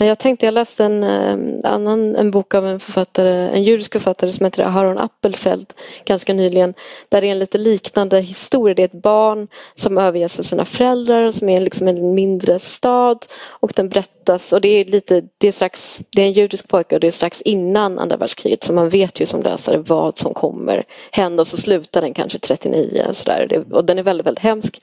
Jag 0.00 0.18
tänkte, 0.18 0.46
jag 0.46 0.54
läste 0.54 0.84
en, 0.84 1.02
ehm, 1.02 1.60
annan, 1.64 2.16
en 2.16 2.30
bok 2.30 2.54
av 2.54 2.66
en 2.66 2.80
författare, 2.80 3.48
en 3.48 3.62
judisk 3.62 3.92
författare 3.92 4.32
som 4.32 4.44
heter 4.44 4.62
Aharon 4.62 4.98
Appelfeld 4.98 5.72
ganska 6.04 6.34
nyligen. 6.34 6.74
Där 7.08 7.20
det 7.20 7.26
är 7.26 7.30
en 7.30 7.38
lite 7.38 7.58
liknande 7.58 8.20
historia. 8.20 8.74
Det 8.74 8.82
är 8.82 8.84
ett 8.84 9.02
barn 9.02 9.48
som 9.74 9.98
överges 9.98 10.38
av 10.38 10.42
sina 10.42 10.64
föräldrar 10.64 11.30
som 11.30 11.48
är 11.48 11.60
liksom 11.60 11.88
en 11.88 12.14
mindre 12.14 12.58
stad 12.58 13.26
och 13.48 13.72
den 13.76 13.88
berättas 14.28 14.52
och 14.52 14.60
det 14.60 14.68
är 14.68 14.84
lite, 14.84 15.22
det 15.38 15.48
är 15.48 15.52
strax, 15.52 16.00
det 16.10 16.22
är 16.22 16.26
en 16.26 16.32
judisk 16.32 16.68
pojke 16.68 16.94
och 16.94 17.00
det 17.00 17.06
är 17.06 17.12
strax 17.12 17.42
innan 17.42 17.98
andra 17.98 18.16
världskriget 18.16 18.64
så 18.64 18.72
man 18.72 18.88
vet 18.88 19.20
ju 19.20 19.26
som 19.26 19.42
läsare 19.42 19.78
vad 19.78 20.18
som 20.18 20.34
kommer 20.34 20.84
hända 21.12 21.40
och 21.40 21.46
så 21.46 21.56
slutar 21.56 22.00
den 22.00 22.14
kanske 22.14 22.38
39 22.38 23.06
sådär. 23.12 23.64
och 23.72 23.84
den 23.84 23.98
är 23.98 24.02
väldigt, 24.02 24.26
väldigt 24.26 24.44
hemsk. 24.44 24.80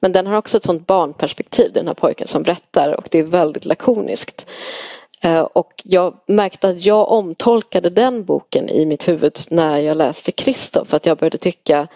Men 0.00 0.12
den 0.12 0.26
har 0.26 0.36
också 0.36 0.56
ett 0.56 0.64
sånt 0.64 0.86
barnperspektiv, 0.86 1.72
den 1.72 1.86
här 1.86 1.94
pojken 1.94 2.28
som 2.28 2.42
berättar 2.42 2.92
och 2.92 3.08
det 3.10 3.18
är 3.18 3.22
väldigt 3.24 3.64
lakoniskt. 3.64 4.46
Eh, 5.22 5.40
och 5.40 5.82
jag 5.84 6.14
märkte 6.26 6.68
att 6.68 6.84
jag 6.84 7.08
omtolkade 7.10 7.90
den 7.90 8.24
boken 8.24 8.68
i 8.68 8.86
mitt 8.86 9.08
huvud 9.08 9.38
när 9.50 9.78
jag 9.78 9.96
läste 9.96 10.32
Kristoff. 10.32 10.94
Att 10.94 11.06
jag 11.06 11.18
började 11.18 11.38
tycka 11.38 11.88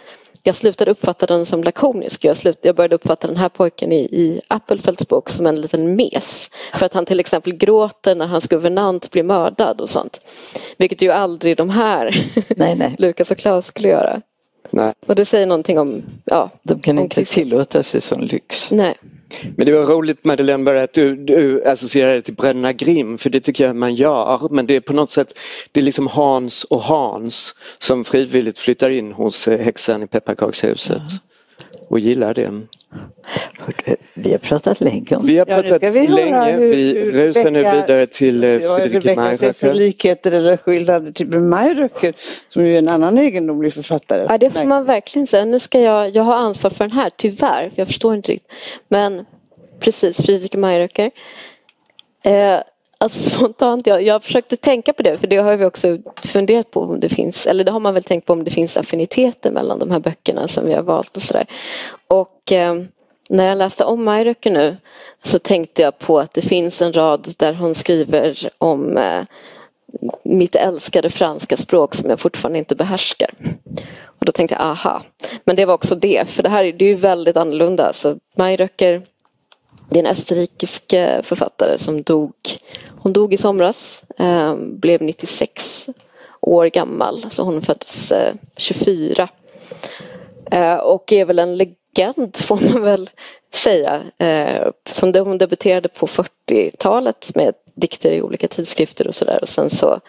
jag 0.42 0.54
slutade 0.54 0.90
uppfatta 0.90 1.26
den 1.26 1.46
som 1.46 1.64
lakonisk. 1.64 2.24
Jag, 2.24 2.36
slut, 2.36 2.58
jag 2.62 2.76
började 2.76 2.94
uppfatta 2.94 3.26
den 3.26 3.36
här 3.36 3.48
pojken 3.48 3.92
i, 3.92 4.00
i 4.00 4.40
Appelfeldts 4.48 5.08
bok 5.08 5.30
som 5.30 5.46
en 5.46 5.60
liten 5.60 5.96
mes. 5.96 6.50
För 6.72 6.86
att 6.86 6.94
han 6.94 7.06
till 7.06 7.20
exempel 7.20 7.52
gråter 7.56 8.14
när 8.14 8.26
hans 8.26 8.48
guvernant 8.48 9.10
blir 9.10 9.22
mördad 9.22 9.80
och 9.80 9.90
sånt. 9.90 10.20
Vilket 10.76 11.02
ju 11.02 11.10
aldrig 11.10 11.56
de 11.56 11.70
här, 11.70 12.30
nej, 12.56 12.74
nej. 12.74 12.94
Lukas 12.98 13.30
och 13.30 13.38
Klaus 13.38 13.66
skulle 13.66 13.88
göra. 13.88 14.20
Nej. 14.70 14.94
Och 15.06 15.14
det 15.14 15.24
säger 15.24 15.46
någonting 15.46 15.78
om... 15.78 16.02
Ja, 16.24 16.50
de 16.62 16.80
kan 16.80 16.98
inte 16.98 17.24
tillåta 17.24 17.82
sig 17.82 18.00
sån 18.00 18.26
lyx. 18.26 18.70
Nej. 18.70 18.94
Men 19.56 19.66
det 19.66 19.72
var 19.72 19.86
roligt 19.86 20.24
Madeleine 20.24 20.64
bara 20.64 20.82
att 20.82 20.92
du, 20.92 21.16
du 21.16 21.64
associerade 21.64 22.22
till 22.22 22.34
Bröderna 22.34 22.72
Grimm 22.72 23.18
för 23.18 23.30
det 23.30 23.40
tycker 23.40 23.66
jag 23.66 23.76
man 23.76 23.94
gör 23.94 24.48
men 24.50 24.66
det 24.66 24.76
är 24.76 24.80
på 24.80 24.92
något 24.92 25.10
sätt 25.10 25.38
det 25.72 25.80
är 25.80 25.84
liksom 25.84 26.06
Hans 26.06 26.64
och 26.64 26.82
Hans 26.82 27.54
som 27.78 28.04
frivilligt 28.04 28.58
flyttar 28.58 28.90
in 28.90 29.12
hos 29.12 29.48
eh, 29.48 29.64
häxan 29.64 30.02
i 30.02 30.06
pepparkakshuset 30.06 30.96
mm 30.96 31.31
och 31.92 32.00
gillar 32.00 32.34
det. 32.34 32.50
Vi 34.14 34.30
har 34.30 34.38
pratat 34.38 34.80
länge 34.80 35.16
om 35.16 35.26
Vi 35.26 35.38
har 35.38 35.44
pratat 35.44 35.82
ja, 35.82 35.90
vi 35.90 36.06
länge, 36.06 36.52
hur, 36.52 36.70
vi 36.72 37.12
rusar 37.12 37.50
nu 37.50 37.58
vidare 37.58 38.06
till 38.06 38.44
eh, 38.44 38.50
Friederike 38.50 39.16
Mayröcker. 39.16 39.52
för 39.52 39.74
likheter 39.74 40.32
eller 40.32 40.56
skillnader 40.56 41.12
till 41.12 41.26
Mayröcker 41.26 42.14
som 42.48 42.66
ju 42.66 42.74
är 42.74 42.78
en 42.78 42.88
annan 42.88 43.18
egendomlig 43.18 43.74
författare. 43.74 44.26
Ja 44.28 44.38
det 44.38 44.50
får 44.50 44.64
man 44.64 44.84
verkligen 44.84 45.26
säga. 45.26 45.44
Nu 45.44 45.58
ska 45.58 45.80
jag, 45.80 46.10
jag 46.10 46.22
har 46.22 46.34
ansvar 46.34 46.70
för 46.70 46.84
den 46.84 46.92
här 46.92 47.10
tyvärr, 47.16 47.70
för 47.70 47.80
jag 47.80 47.88
förstår 47.88 48.14
inte 48.14 48.32
riktigt. 48.32 48.52
Men 48.88 49.24
precis, 49.80 50.16
Friederike 50.16 50.58
Mayröcker. 50.58 51.10
Eh, 52.24 52.58
Alltså 53.02 53.30
spontant, 53.30 53.86
jag, 53.86 54.02
jag 54.02 54.22
försökte 54.22 54.56
tänka 54.56 54.92
på 54.92 55.02
det 55.02 55.18
för 55.18 55.26
det 55.26 55.36
har 55.36 55.56
vi 55.56 55.64
också 55.64 55.98
funderat 56.16 56.70
på 56.70 56.80
om 56.80 57.00
det 57.00 57.08
finns, 57.08 57.46
eller 57.46 57.64
det 57.64 57.70
har 57.70 57.80
man 57.80 57.94
väl 57.94 58.04
tänkt 58.04 58.26
på 58.26 58.32
om 58.32 58.44
det 58.44 58.50
finns 58.50 58.76
affiniteter 58.76 59.50
mellan 59.50 59.78
de 59.78 59.90
här 59.90 60.00
böckerna 60.00 60.48
som 60.48 60.66
vi 60.66 60.74
har 60.74 60.82
valt 60.82 61.16
och 61.16 61.22
sådär. 61.22 61.46
Och 62.08 62.52
eh, 62.52 62.82
när 63.28 63.48
jag 63.48 63.58
läste 63.58 63.84
om 63.84 64.04
Mairöcker 64.04 64.50
nu 64.50 64.76
så 65.22 65.38
tänkte 65.38 65.82
jag 65.82 65.98
på 65.98 66.18
att 66.18 66.34
det 66.34 66.42
finns 66.42 66.82
en 66.82 66.92
rad 66.92 67.34
där 67.36 67.52
hon 67.52 67.74
skriver 67.74 68.50
om 68.58 68.96
eh, 68.96 69.22
mitt 70.22 70.54
älskade 70.54 71.10
franska 71.10 71.56
språk 71.56 71.94
som 71.94 72.10
jag 72.10 72.20
fortfarande 72.20 72.58
inte 72.58 72.76
behärskar. 72.76 73.30
Och 74.04 74.26
då 74.26 74.32
tänkte 74.32 74.54
jag 74.54 74.62
aha, 74.62 75.02
men 75.44 75.56
det 75.56 75.64
var 75.64 75.74
också 75.74 75.94
det, 75.94 76.28
för 76.28 76.42
det 76.42 76.48
här 76.48 76.64
det 76.64 76.84
är 76.84 76.88
ju 76.88 76.94
väldigt 76.94 77.36
annorlunda. 77.36 77.92
Så 77.92 78.16
Mairöcker 78.36 79.02
det 79.92 79.98
är 79.98 80.04
en 80.04 80.10
österrikisk 80.10 80.92
eh, 80.92 81.22
författare 81.22 81.78
som 81.78 82.02
dog, 82.02 82.32
hon 82.98 83.12
dog 83.12 83.34
i 83.34 83.36
somras, 83.36 84.04
ehm, 84.18 84.78
blev 84.78 85.02
96 85.02 85.88
år 86.40 86.66
gammal, 86.66 87.26
så 87.30 87.42
hon 87.42 87.62
föddes 87.62 88.12
eh, 88.12 88.34
24. 88.56 89.28
Eh, 90.50 90.76
och 90.76 91.12
är 91.12 91.24
väl 91.24 91.38
en 91.38 91.56
legend 91.56 92.36
får 92.36 92.72
man 92.72 92.82
väl 92.82 93.10
säga. 93.54 94.00
Som 94.90 95.14
hon 95.14 95.38
debuterade 95.38 95.88
på 95.88 96.06
40-talet 96.06 97.34
med 97.34 97.54
dikter 97.74 98.10
i 98.10 98.22
olika 98.22 98.48
tidskrifter 98.48 99.06
och 99.06 99.14
sådär 99.14 99.38
och 99.42 99.48
sen 99.48 99.70
så 99.70 100.00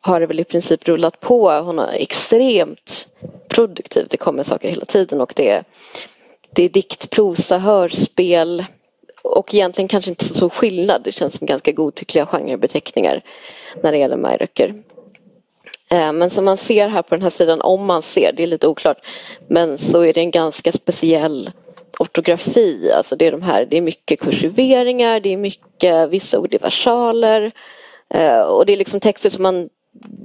har 0.00 0.20
det 0.20 0.26
väl 0.26 0.40
i 0.40 0.44
princip 0.44 0.88
rullat 0.88 1.20
på. 1.20 1.50
Hon 1.50 1.78
är 1.78 1.92
extremt 1.92 3.08
produktiv, 3.48 4.06
det 4.10 4.16
kommer 4.16 4.42
saker 4.42 4.68
hela 4.68 4.84
tiden 4.84 5.20
och 5.20 5.32
det 5.36 5.48
är, 5.48 5.64
det 6.50 6.64
är 6.64 6.68
dikt, 6.68 7.10
prosa, 7.10 7.58
hörspel, 7.58 8.64
och 9.22 9.54
egentligen 9.54 9.88
kanske 9.88 10.10
inte 10.10 10.24
så 10.24 10.34
stor 10.34 10.48
skillnad. 10.48 11.02
Det 11.04 11.12
känns 11.12 11.34
som 11.34 11.46
ganska 11.46 11.72
godtyckliga 11.72 12.26
genrebeteckningar 12.26 13.22
när 13.82 13.92
det 13.92 13.98
gäller 13.98 14.16
Mayröcker. 14.16 14.74
Eh, 15.90 16.12
men 16.12 16.30
som 16.30 16.44
man 16.44 16.56
ser 16.56 16.88
här 16.88 17.02
på 17.02 17.14
den 17.14 17.22
här 17.22 17.30
sidan, 17.30 17.60
om 17.60 17.86
man 17.86 18.02
ser, 18.02 18.32
det 18.32 18.42
är 18.42 18.46
lite 18.46 18.68
oklart, 18.68 19.06
men 19.48 19.78
så 19.78 20.00
är 20.00 20.12
det 20.12 20.20
en 20.20 20.30
ganska 20.30 20.72
speciell 20.72 21.50
ortografi. 21.98 22.90
Alltså 22.92 23.16
det 23.16 23.26
är 23.26 23.32
de 23.32 23.42
här, 23.42 23.66
det 23.70 23.76
är 23.76 23.82
mycket 23.82 24.20
kursiveringar, 24.20 25.20
det 25.20 25.32
är 25.32 25.36
mycket 25.36 26.10
vissa 26.10 26.38
ord 26.38 26.54
i 26.54 26.58
versaler. 26.58 27.52
Eh, 28.14 28.40
och 28.40 28.66
det 28.66 28.72
är 28.72 28.76
liksom 28.76 29.00
texter 29.00 29.30
som 29.30 29.42
man 29.42 29.68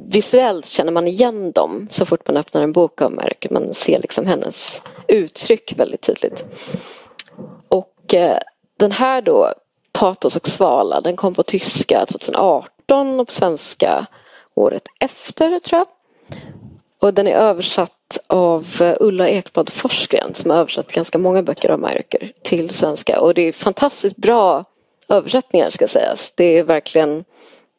visuellt 0.08 0.65
känner 0.65 0.91
man 0.91 1.08
igen 1.08 1.51
dem 1.51 1.88
så 1.91 2.05
fort 2.05 2.27
man 2.27 2.38
öppnar 2.38 2.62
en 2.62 2.71
bok 2.71 3.01
av 3.01 3.12
Mayröcker. 3.12 3.49
Man 3.49 3.73
ser 3.73 3.99
liksom 3.99 4.25
hennes 4.25 4.81
uttryck 5.08 5.73
väldigt 5.77 6.01
tydligt. 6.01 6.45
Och 7.67 8.13
eh, 8.13 8.39
den 8.77 8.91
här 8.91 9.21
då, 9.21 9.53
Patos 9.91 10.35
och 10.35 10.47
Svala, 10.47 11.01
den 11.01 11.15
kom 11.15 11.33
på 11.33 11.43
tyska 11.43 12.05
2018 12.05 13.19
och 13.19 13.27
på 13.27 13.33
svenska 13.33 14.05
året 14.55 14.83
efter 14.99 15.59
tror 15.59 15.79
jag. 15.79 15.88
Och 16.99 17.13
den 17.13 17.27
är 17.27 17.35
översatt 17.35 18.17
av 18.27 18.67
eh, 18.81 18.95
Ulla 18.99 19.29
Ekblad 19.29 19.69
Forsgren 19.69 20.33
som 20.33 20.51
har 20.51 20.57
översatt 20.57 20.91
ganska 20.91 21.17
många 21.17 21.43
böcker 21.43 21.69
av 21.69 21.79
Mayröcker 21.79 22.31
till 22.43 22.69
svenska. 22.69 23.19
Och 23.19 23.33
det 23.33 23.41
är 23.41 23.51
fantastiskt 23.51 24.15
bra 24.15 24.65
översättningar 25.09 25.69
ska 25.69 25.88
sägas. 25.88 26.33
Det 26.35 26.57
är 26.57 26.63
verkligen 26.63 27.25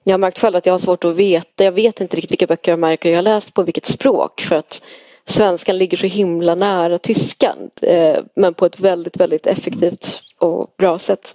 jag 0.05 0.13
har 0.13 0.19
märkt 0.19 0.39
själv 0.39 0.57
att 0.57 0.67
jag 0.67 0.73
har 0.73 0.79
svårt 0.79 1.05
att 1.05 1.17
veta, 1.17 1.65
jag 1.65 1.73
vet 1.73 2.01
inte 2.01 2.17
riktigt 2.17 2.31
vilka 2.31 2.47
böcker 2.47 2.73
av 2.73 2.79
Mayröcker 2.79 3.09
jag 3.09 3.17
har 3.17 3.23
läst 3.23 3.55
på 3.55 3.63
vilket 3.63 3.87
språk 3.87 4.41
för 4.41 4.57
att 4.57 4.83
svenskan 5.27 5.79
ligger 5.79 5.97
så 5.97 6.07
himla 6.07 6.55
nära 6.55 6.99
tyskan 6.99 7.71
eh, 7.83 8.19
men 8.35 8.55
på 8.55 8.67
ett 8.67 8.81
väldigt, 8.81 9.17
väldigt 9.17 9.47
effektivt 9.47 10.23
och 10.39 10.75
bra 10.79 10.99
sätt. 10.99 11.35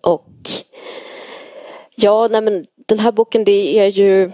Och 0.00 0.30
ja, 1.94 2.28
nej 2.28 2.40
men 2.40 2.66
den 2.86 2.98
här 2.98 3.12
boken 3.12 3.44
det 3.44 3.78
är 3.78 3.86
ju 3.86 4.32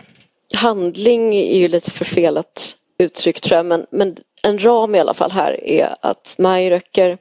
handling 0.55 1.35
är 1.35 1.59
ju 1.59 1.69
lite 1.69 1.91
förfelat 1.91 2.77
uttryck 2.99 3.41
tror 3.41 3.57
jag 3.57 3.67
men, 3.67 3.87
men 3.91 4.17
en 4.43 4.65
ram 4.65 4.95
i 4.95 4.99
alla 4.99 5.15
fall 5.15 5.31
här 5.31 5.65
är 5.65 5.95
att 6.01 6.35
Mayröcker, 6.39 7.19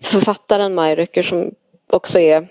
författaren 0.00 0.74
Mayröcker 0.74 1.22
som 1.22 1.50
också 1.86 2.18
är 2.18 2.48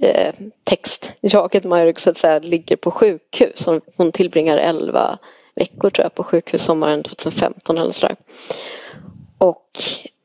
eh, 0.00 0.34
textjaget 0.64 1.64
Mayröcker 1.64 2.00
så 2.00 2.10
att 2.10 2.18
säga 2.18 2.38
ligger 2.38 2.76
på 2.76 2.90
sjukhus. 2.90 3.66
Hon, 3.66 3.80
hon 3.96 4.12
tillbringar 4.12 4.58
elva 4.58 5.18
veckor 5.54 5.90
tror 5.90 6.04
jag 6.04 6.14
på 6.14 6.24
sjukhus 6.24 6.64
sommaren 6.64 7.02
2015 7.02 7.78
eller 7.78 7.92
sådär. 7.92 8.16
Och 9.38 9.70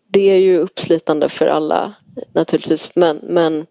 det 0.07 0.29
är 0.29 0.37
ju 0.37 0.57
uppslitande 0.57 1.29
för 1.29 1.47
alla 1.47 1.93
naturligtvis 2.33 2.95
men, 2.95 3.19
men 3.23 3.65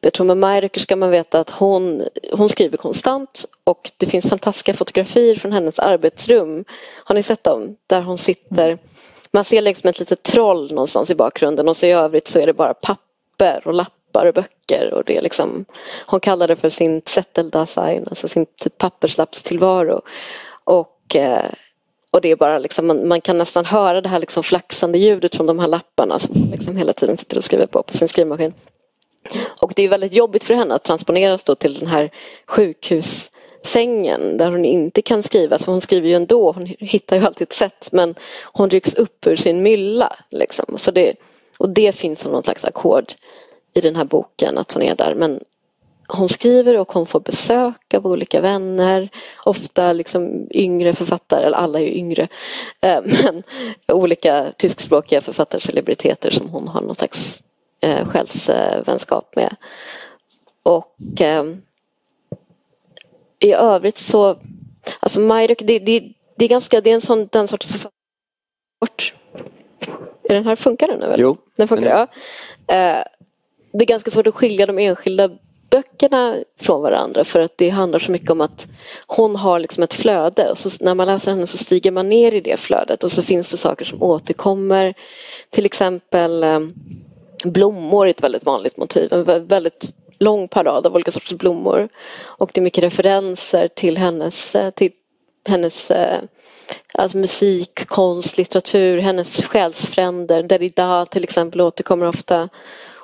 jag 0.00 0.12
tror 0.12 0.26
med 0.26 0.36
Mayröcker 0.36 0.80
ska 0.80 0.96
man 0.96 1.10
veta 1.10 1.40
att 1.40 1.50
hon, 1.50 2.02
hon 2.32 2.48
skriver 2.48 2.76
konstant 2.76 3.44
och 3.64 3.90
det 3.96 4.06
finns 4.06 4.28
fantastiska 4.28 4.74
fotografier 4.74 5.36
från 5.36 5.52
hennes 5.52 5.78
arbetsrum. 5.78 6.64
Har 7.04 7.14
ni 7.14 7.22
sett 7.22 7.44
dem? 7.44 7.76
Där 7.86 8.02
hon 8.02 8.18
sitter. 8.18 8.78
Man 9.30 9.44
ser 9.44 9.62
liksom 9.62 9.88
ett 9.88 9.98
litet 9.98 10.22
troll 10.22 10.72
någonstans 10.72 11.10
i 11.10 11.14
bakgrunden 11.14 11.68
och 11.68 11.76
så 11.76 11.86
i 11.86 11.92
övrigt 11.92 12.28
så 12.28 12.38
är 12.38 12.46
det 12.46 12.52
bara 12.52 12.74
papper 12.74 13.62
och 13.64 13.74
lappar 13.74 14.26
och 14.26 14.34
böcker. 14.34 14.94
Och 14.94 15.04
det 15.04 15.16
är 15.16 15.22
liksom, 15.22 15.64
hon 16.06 16.20
kallar 16.20 16.48
det 16.48 16.56
för 16.56 16.70
sin 16.70 17.02
zetteldasein, 17.06 18.06
alltså 18.08 18.28
sin 18.28 18.46
typ 18.46 18.78
papperslappstillvaro. 18.78 20.02
Och, 20.64 21.16
eh, 21.16 21.50
och 22.10 22.20
det 22.20 22.30
är 22.30 22.36
bara 22.36 22.58
liksom, 22.58 22.86
man, 22.86 23.08
man, 23.08 23.20
kan 23.20 23.38
nästan 23.38 23.64
höra 23.64 24.00
det 24.00 24.08
här 24.08 24.20
liksom 24.20 24.42
flaxande 24.42 24.98
ljudet 24.98 25.36
från 25.36 25.46
de 25.46 25.58
här 25.58 25.68
lapparna 25.68 26.18
som 26.18 26.34
hon 26.40 26.50
liksom 26.50 26.76
hela 26.76 26.92
tiden 26.92 27.16
sitter 27.16 27.38
och 27.38 27.44
skriver 27.44 27.66
på 27.66 27.82
på 27.82 27.92
sin 27.92 28.08
skrivmaskin. 28.08 28.54
Och 29.60 29.72
det 29.76 29.82
är 29.82 29.88
väldigt 29.88 30.12
jobbigt 30.12 30.44
för 30.44 30.54
henne 30.54 30.74
att 30.74 30.84
transponeras 30.84 31.44
då 31.44 31.54
till 31.54 31.78
den 31.78 31.88
här 31.88 32.10
sjukhussängen 32.46 34.36
där 34.36 34.50
hon 34.50 34.64
inte 34.64 35.02
kan 35.02 35.22
skriva. 35.22 35.58
Så 35.58 35.70
hon 35.70 35.80
skriver 35.80 36.08
ju 36.08 36.14
ändå, 36.14 36.52
hon 36.52 36.66
hittar 36.66 37.16
ju 37.16 37.26
alltid 37.26 37.46
ett 37.46 37.56
sätt 37.56 37.88
men 37.92 38.14
hon 38.42 38.70
rycks 38.70 38.94
upp 38.94 39.26
ur 39.26 39.36
sin 39.36 39.62
mylla. 39.62 40.16
Liksom. 40.30 40.78
Så 40.78 40.90
det, 40.90 41.14
Och 41.58 41.68
det 41.68 41.92
finns 41.92 42.20
som 42.20 42.32
någon 42.32 42.42
slags 42.42 42.64
ackord 42.64 43.12
i 43.74 43.80
den 43.80 43.96
här 43.96 44.04
boken 44.04 44.58
att 44.58 44.72
hon 44.72 44.82
är 44.82 44.94
där. 44.94 45.14
Men 45.14 45.40
hon 46.08 46.28
skriver 46.28 46.78
och 46.78 46.92
hon 46.92 47.06
får 47.06 47.20
besök 47.20 47.94
av 47.94 48.06
olika 48.06 48.40
vänner. 48.40 49.08
Ofta 49.44 49.92
liksom 49.92 50.48
yngre 50.50 50.94
författare, 50.94 51.44
eller 51.44 51.56
alla 51.56 51.80
är 51.80 51.84
ju 51.84 51.94
yngre. 51.94 52.28
Eh, 52.80 53.00
men 53.04 53.42
olika 53.86 54.52
tyskspråkiga 54.56 55.20
författarcelebriteter 55.20 56.30
som 56.30 56.48
hon 56.48 56.68
har 56.68 56.80
någon 56.80 56.94
slags 56.94 57.42
eh, 57.80 58.08
själsvänskap 58.08 59.36
med. 59.36 59.56
Och 60.62 61.20
eh, 61.20 61.44
i 63.40 63.52
övrigt 63.52 63.98
så, 63.98 64.38
alltså 65.00 65.20
Majruk, 65.20 65.62
det, 65.64 65.78
det, 65.78 66.12
det 66.36 66.44
är 66.44 66.48
ganska, 66.48 66.80
det 66.80 66.90
är 66.90 66.94
en 66.94 67.00
sån, 67.00 67.28
den 67.32 67.48
sortens 67.48 67.72
författare. 67.72 67.92
Är 70.22 70.34
den 70.34 70.46
här, 70.46 70.56
funkar 70.56 70.86
den 70.86 70.98
nu? 70.98 71.04
Eller? 71.04 71.18
Jo. 71.18 71.36
Den 71.56 71.68
funkar, 71.68 71.86
ja. 71.86 72.06
Det 73.72 73.84
är 73.84 73.86
ganska 73.86 74.10
svårt 74.10 74.26
att 74.26 74.34
skilja 74.34 74.66
de 74.66 74.78
enskilda 74.78 75.30
böckerna 75.70 76.36
från 76.60 76.82
varandra 76.82 77.24
för 77.24 77.40
att 77.40 77.58
det 77.58 77.68
handlar 77.68 77.98
så 77.98 78.12
mycket 78.12 78.30
om 78.30 78.40
att 78.40 78.66
hon 79.06 79.36
har 79.36 79.58
liksom 79.58 79.82
ett 79.82 79.94
flöde 79.94 80.50
och 80.50 80.58
så 80.58 80.84
när 80.84 80.94
man 80.94 81.06
läser 81.06 81.30
henne 81.30 81.46
så 81.46 81.58
stiger 81.58 81.90
man 81.90 82.08
ner 82.08 82.34
i 82.34 82.40
det 82.40 82.56
flödet 82.56 83.04
och 83.04 83.12
så 83.12 83.22
finns 83.22 83.50
det 83.50 83.56
saker 83.56 83.84
som 83.84 84.02
återkommer. 84.02 84.94
Till 85.50 85.66
exempel 85.66 86.42
eh, 86.42 86.60
blommor 87.44 88.06
är 88.06 88.10
ett 88.10 88.22
väldigt 88.22 88.44
vanligt 88.44 88.76
motiv, 88.76 89.12
en 89.12 89.46
väldigt 89.46 89.92
lång 90.18 90.48
parad 90.48 90.86
av 90.86 90.94
olika 90.94 91.10
sorters 91.10 91.38
blommor. 91.38 91.88
Och 92.20 92.50
det 92.54 92.60
är 92.60 92.62
mycket 92.62 92.84
referenser 92.84 93.68
till 93.68 93.98
hennes, 93.98 94.54
eh, 94.54 94.70
till 94.70 94.92
hennes 95.48 95.90
eh, 95.90 96.18
alltså 96.94 97.18
musik, 97.18 97.86
konst, 97.86 98.38
litteratur, 98.38 98.98
hennes 98.98 99.44
själsfränder. 99.44 100.42
Derrida 100.42 101.06
till 101.06 101.24
exempel 101.24 101.60
återkommer 101.60 102.06
ofta. 102.08 102.48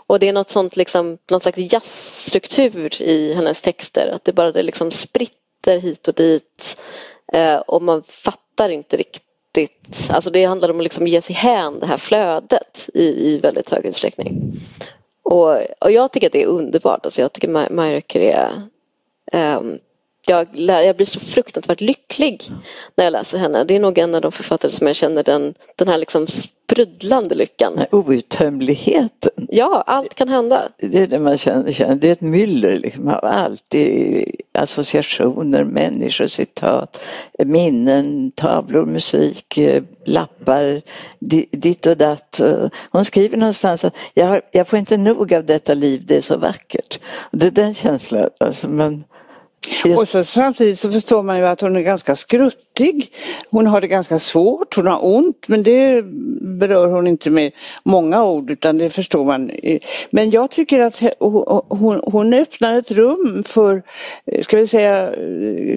Och 0.06 0.18
det 0.18 0.28
är 0.28 0.32
något 0.32 0.50
sånt 0.50 0.76
liksom, 0.76 1.18
någon 1.30 1.40
slags 1.40 1.58
jazzstruktur 1.58 3.02
i 3.02 3.34
hennes 3.34 3.60
texter. 3.60 4.08
Att 4.14 4.24
det 4.24 4.32
bara 4.32 4.52
det 4.52 4.62
liksom 4.62 4.90
spritter 4.90 5.78
hit 5.78 6.08
och 6.08 6.14
dit. 6.14 6.76
Eh, 7.32 7.56
och 7.56 7.82
man 7.82 8.02
fattar 8.02 8.68
inte 8.68 8.96
riktigt. 8.96 10.10
Alltså 10.10 10.30
det 10.30 10.44
handlar 10.44 10.70
om 10.70 10.76
att 10.76 10.84
liksom 10.84 11.06
ge 11.06 11.22
sig 11.22 11.34
hän 11.34 11.80
det 11.80 11.86
här 11.86 11.96
flödet 11.96 12.88
i, 12.94 13.04
i 13.04 13.38
väldigt 13.38 13.70
hög 13.70 13.86
utsträckning. 13.86 14.60
Och, 15.22 15.58
och 15.80 15.92
jag 15.92 16.12
tycker 16.12 16.26
att 16.26 16.32
det 16.32 16.42
är 16.42 16.46
underbart. 16.46 17.04
Alltså 17.04 17.20
jag 17.20 17.32
tycker 17.32 17.70
Myrker 17.70 18.20
är 18.20 19.58
um, 19.58 19.78
jag, 20.26 20.48
jag, 20.52 20.96
blir 20.96 21.06
så 21.06 21.20
fruktansvärt 21.20 21.80
lycklig 21.80 22.42
när 22.96 23.04
jag 23.04 23.12
läser 23.12 23.38
henne. 23.38 23.64
Det 23.64 23.76
är 23.76 23.80
nog 23.80 23.98
en 23.98 24.14
av 24.14 24.20
de 24.20 24.32
författare 24.32 24.72
som 24.72 24.86
jag 24.86 24.96
känner 24.96 25.22
den, 25.22 25.54
den 25.76 25.88
här 25.88 25.98
liksom 25.98 26.26
sprudlande 26.26 27.34
lyckan. 27.34 27.80
Outtömligheten. 27.90 29.46
Ja, 29.48 29.84
allt 29.86 30.14
kan 30.14 30.28
hända. 30.28 30.62
Det 30.78 30.98
är 30.98 31.06
det 31.06 31.18
man 31.18 31.38
känner, 31.38 31.94
det 31.94 32.08
är 32.08 32.12
ett 32.12 32.20
myller 32.20 32.78
liksom 32.78 33.08
av 33.08 33.24
allt. 33.24 33.74
Associationer, 34.52 35.64
människor, 35.64 36.26
citat, 36.26 37.04
minnen, 37.38 38.32
tavlor, 38.34 38.86
musik, 38.86 39.58
eh, 39.58 39.82
lappar, 40.04 40.82
ditt 41.50 41.86
och 41.86 41.96
datt. 41.96 42.40
Hon 42.90 43.04
skriver 43.04 43.36
någonstans 43.36 43.84
att 43.84 43.96
jag, 44.14 44.26
har, 44.26 44.42
jag 44.52 44.68
får 44.68 44.78
inte 44.78 44.96
nog 44.96 45.34
av 45.34 45.44
detta 45.44 45.74
liv, 45.74 46.02
det 46.06 46.16
är 46.16 46.20
så 46.20 46.36
vackert. 46.36 47.00
Det 47.32 47.46
är 47.46 47.50
den 47.50 47.74
känslan. 47.74 48.28
Alltså 48.40 48.68
man, 48.68 49.04
och 49.96 50.08
så, 50.08 50.24
samtidigt 50.24 50.78
så 50.78 50.90
förstår 50.90 51.22
man 51.22 51.38
ju 51.38 51.46
att 51.46 51.60
hon 51.60 51.76
är 51.76 51.80
ganska 51.80 52.16
skruttig. 52.16 53.12
Hon 53.50 53.66
har 53.66 53.80
det 53.80 53.86
ganska 53.86 54.18
svårt, 54.18 54.76
hon 54.76 54.86
har 54.86 55.06
ont 55.06 55.48
men 55.48 55.62
det 55.62 56.04
berör 56.40 56.86
hon 56.86 57.06
inte 57.06 57.30
med 57.30 57.52
många 57.82 58.24
ord 58.24 58.50
utan 58.50 58.78
det 58.78 58.90
förstår 58.90 59.24
man. 59.24 59.50
Men 60.10 60.30
jag 60.30 60.50
tycker 60.50 60.80
att 60.80 61.02
hon, 61.68 62.00
hon 62.04 62.34
öppnar 62.34 62.78
ett 62.78 62.90
rum 62.90 63.44
för, 63.46 63.82
ska 64.42 64.56
vi 64.56 64.66
säga, 64.66 65.10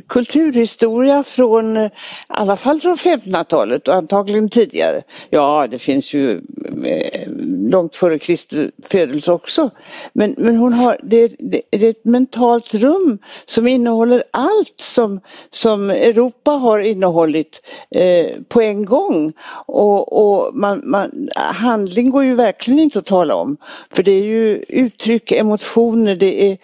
kulturhistoria 0.07 1.23
från, 1.23 1.77
i 1.77 1.89
alla 2.27 2.57
fall 2.57 2.81
från 2.81 2.95
1500-talet 2.95 3.87
och 3.87 3.93
antagligen 3.93 4.49
tidigare. 4.49 5.01
Ja, 5.29 5.67
det 5.71 5.79
finns 5.79 6.13
ju 6.13 6.41
eh, 6.85 7.29
långt 7.69 7.95
före 7.95 8.19
Kristi 8.19 8.71
födelse 8.83 9.31
också. 9.31 9.69
Men, 10.13 10.35
men 10.37 10.55
hon 10.55 10.73
har, 10.73 10.99
det, 11.03 11.27
det, 11.39 11.61
det 11.69 11.85
är 11.85 11.89
ett 11.89 12.05
mentalt 12.05 12.73
rum 12.73 13.19
som 13.45 13.67
innehåller 13.77 14.23
allt 14.31 14.75
som, 14.77 15.19
som 15.49 15.89
Europa 15.89 16.51
har 16.51 16.79
innehållit 16.79 17.61
eh, 17.91 18.27
på 18.47 18.61
en 18.61 18.85
gång. 18.85 19.33
Och, 19.65 20.13
och 20.13 20.55
man, 20.55 20.81
man, 20.83 21.29
handling 21.35 22.09
går 22.09 22.23
ju 22.23 22.35
verkligen 22.35 22.79
inte 22.79 22.99
att 22.99 23.05
tala 23.05 23.35
om. 23.35 23.57
För 23.91 24.03
det 24.03 24.11
är 24.11 24.23
ju 24.23 24.65
uttryck, 24.67 25.31
emotioner, 25.31 26.15
det 26.15 26.51
är, 26.51 26.57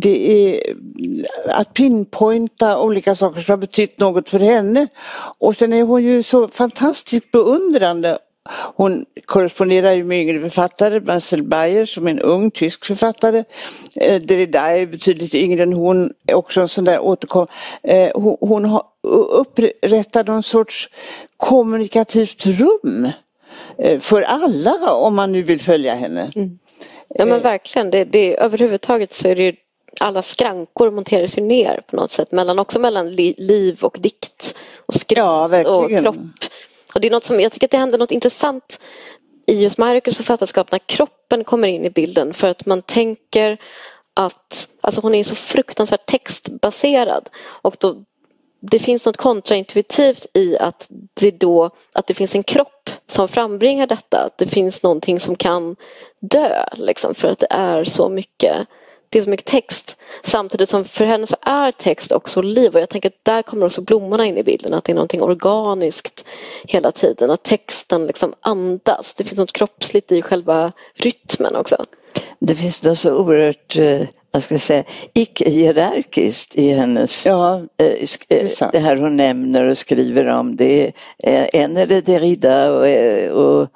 det 0.00 0.30
är 0.30 0.74
att 1.48 1.74
pinpointa 1.74 2.80
olika 2.80 3.14
saker 3.14 3.40
som 3.40 3.52
har 3.52 3.56
betytt 3.56 3.98
något 3.98 4.30
för 4.30 4.38
henne. 4.38 4.86
Och 5.38 5.56
sen 5.56 5.72
är 5.72 5.82
hon 5.82 6.04
ju 6.04 6.22
så 6.22 6.48
fantastiskt 6.48 7.32
beundrande 7.32 8.18
hon 8.50 9.04
korresponderar 9.24 9.92
ju 9.92 10.04
med 10.04 10.20
yngre 10.20 10.40
författare, 10.40 11.00
Marcel 11.00 11.42
Bayer 11.42 11.86
som 11.86 12.06
är 12.06 12.10
en 12.10 12.20
ung 12.20 12.50
tysk 12.50 12.84
författare. 12.84 13.44
Eh, 13.96 14.22
Derrida 14.22 14.60
är 14.60 14.86
betydligt 14.86 15.34
yngre 15.34 15.62
än 15.62 15.72
hon, 15.72 16.12
också 16.32 16.60
en 16.60 16.68
sån 16.68 16.84
där 16.84 17.00
återkom. 17.00 17.46
Eh, 17.82 18.10
hon, 18.40 18.64
har 18.64 18.82
upprättat 19.32 20.26
någon 20.26 20.42
sorts 20.42 20.88
kommunikativt 21.36 22.46
rum 22.46 23.08
eh, 23.78 24.00
för 24.00 24.22
alla 24.22 24.92
om 24.92 25.14
man 25.14 25.32
nu 25.32 25.42
vill 25.42 25.60
följa 25.60 25.94
henne. 25.94 26.32
Mm. 26.34 26.58
Ja 27.08 27.24
men 27.24 27.40
verkligen, 27.40 27.90
det, 27.90 28.04
det, 28.04 28.36
överhuvudtaget 28.36 29.12
så 29.12 29.28
är 29.28 29.36
det 29.36 29.42
ju 29.42 29.52
alla 30.00 30.22
skrankor 30.22 30.90
monteras 30.90 31.38
ju 31.38 31.42
ner 31.42 31.80
på 31.90 31.96
något 31.96 32.10
sätt, 32.10 32.32
mellan, 32.32 32.58
också 32.58 32.78
mellan 32.78 33.12
li, 33.12 33.34
liv 33.38 33.78
och 33.82 33.96
dikt 34.00 34.56
och 34.86 34.94
skrift 34.94 35.18
ja, 35.18 35.66
och 35.66 35.90
kropp. 35.90 36.16
Och 36.94 37.00
det 37.00 37.08
är 37.08 37.10
något 37.10 37.24
som, 37.24 37.40
jag 37.40 37.52
tycker 37.52 37.66
att 37.66 37.70
det 37.70 37.78
händer 37.78 37.98
något 37.98 38.10
intressant 38.10 38.80
i 39.46 39.62
just 39.62 39.78
Marcus 39.78 40.16
författarskap 40.16 40.72
när 40.72 40.78
kroppen 40.78 41.44
kommer 41.44 41.68
in 41.68 41.84
i 41.84 41.90
bilden 41.90 42.34
för 42.34 42.48
att 42.48 42.66
man 42.66 42.82
tänker 42.82 43.58
att 44.14 44.68
alltså 44.80 45.00
hon 45.00 45.14
är 45.14 45.24
så 45.24 45.34
fruktansvärt 45.34 46.06
textbaserad 46.06 47.28
och 47.46 47.76
då 47.80 47.96
det 48.70 48.78
finns 48.78 49.06
något 49.06 49.16
kontraintuitivt 49.16 50.26
i 50.34 50.58
att 50.58 50.88
det 51.14 51.30
då 51.30 51.70
att 51.92 52.06
det 52.06 52.14
finns 52.14 52.34
en 52.34 52.42
kropp 52.42 52.90
som 53.06 53.28
frambringar 53.28 53.86
detta. 53.86 54.18
Att 54.18 54.38
det 54.38 54.46
finns 54.46 54.82
någonting 54.82 55.20
som 55.20 55.36
kan 55.36 55.76
dö 56.20 56.64
liksom, 56.74 57.14
för 57.14 57.28
att 57.28 57.38
det 57.38 57.46
är 57.50 57.84
så 57.84 58.08
mycket 58.08 58.56
det 59.14 59.18
är 59.18 59.22
så 59.22 59.30
mycket 59.30 59.46
text. 59.46 59.98
Samtidigt 60.22 60.68
som 60.68 60.84
för 60.84 61.04
henne 61.04 61.26
så 61.26 61.36
är 61.40 61.72
text 61.72 62.12
också 62.12 62.42
liv 62.42 62.74
och 62.74 62.80
jag 62.80 62.88
tänker 62.88 63.08
att 63.08 63.24
där 63.24 63.42
kommer 63.42 63.66
också 63.66 63.82
blommorna 63.82 64.26
in 64.26 64.38
i 64.38 64.42
bilden. 64.42 64.74
Att 64.74 64.84
det 64.84 64.92
är 64.92 64.94
någonting 64.94 65.22
organiskt 65.22 66.24
hela 66.64 66.92
tiden. 66.92 67.30
Att 67.30 67.42
texten 67.42 68.06
liksom 68.06 68.34
andas. 68.40 69.14
Det 69.14 69.24
finns 69.24 69.38
något 69.38 69.52
kroppsligt 69.52 70.12
i 70.12 70.22
själva 70.22 70.72
rytmen 70.94 71.56
också. 71.56 71.76
Det 72.38 72.54
finns 72.54 72.82
något 72.82 72.98
så 72.98 73.14
oerhört 73.14 73.76
eh, 73.76 74.02
jag 74.32 74.42
ska 74.42 74.58
säga, 74.58 74.84
icke-hierarkiskt 75.12 76.58
i 76.58 76.70
hennes, 76.70 77.26
ja, 77.26 77.56
eh, 77.56 78.06
det, 78.28 78.72
det, 78.72 78.78
här 78.78 78.96
hon 78.96 79.16
nämner 79.16 79.64
och 79.64 79.78
skriver 79.78 80.26
om. 80.26 80.56
Det 80.56 80.92
är, 81.18 81.50
en 81.52 81.76
är 81.76 81.86
det 81.86 82.00
Derrida 82.00 82.72
och, 82.72 82.86
och 83.44 83.68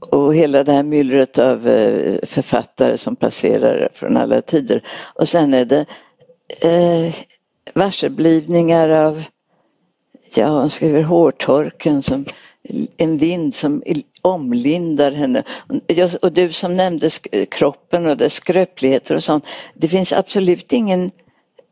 och 0.00 0.34
hela 0.34 0.64
det 0.64 0.72
här 0.72 0.82
myllret 0.82 1.38
av 1.38 1.68
eh, 1.68 2.18
författare 2.22 2.98
som 2.98 3.16
passerar 3.16 3.88
från 3.94 4.16
alla 4.16 4.40
tider. 4.40 4.82
Och 5.14 5.28
sen 5.28 5.54
är 5.54 5.64
det 5.64 5.86
eh, 6.60 7.14
varseblivningar 7.74 8.88
av, 8.88 9.24
ja 10.34 10.48
hon 10.48 10.70
skriver 10.70 11.02
hårtorken 11.02 12.02
som 12.02 12.24
en 12.96 13.18
vind 13.18 13.54
som 13.54 13.82
omlindar 14.22 15.12
henne. 15.12 15.42
Och 16.22 16.32
du 16.32 16.52
som 16.52 16.76
nämnde 16.76 17.10
kroppen 17.50 18.06
och 18.06 18.16
dess 18.16 18.34
skröpligheter 18.34 19.14
och 19.14 19.24
sånt. 19.24 19.46
Det 19.74 19.88
finns 19.88 20.12
absolut 20.12 20.72
ingen 20.72 21.10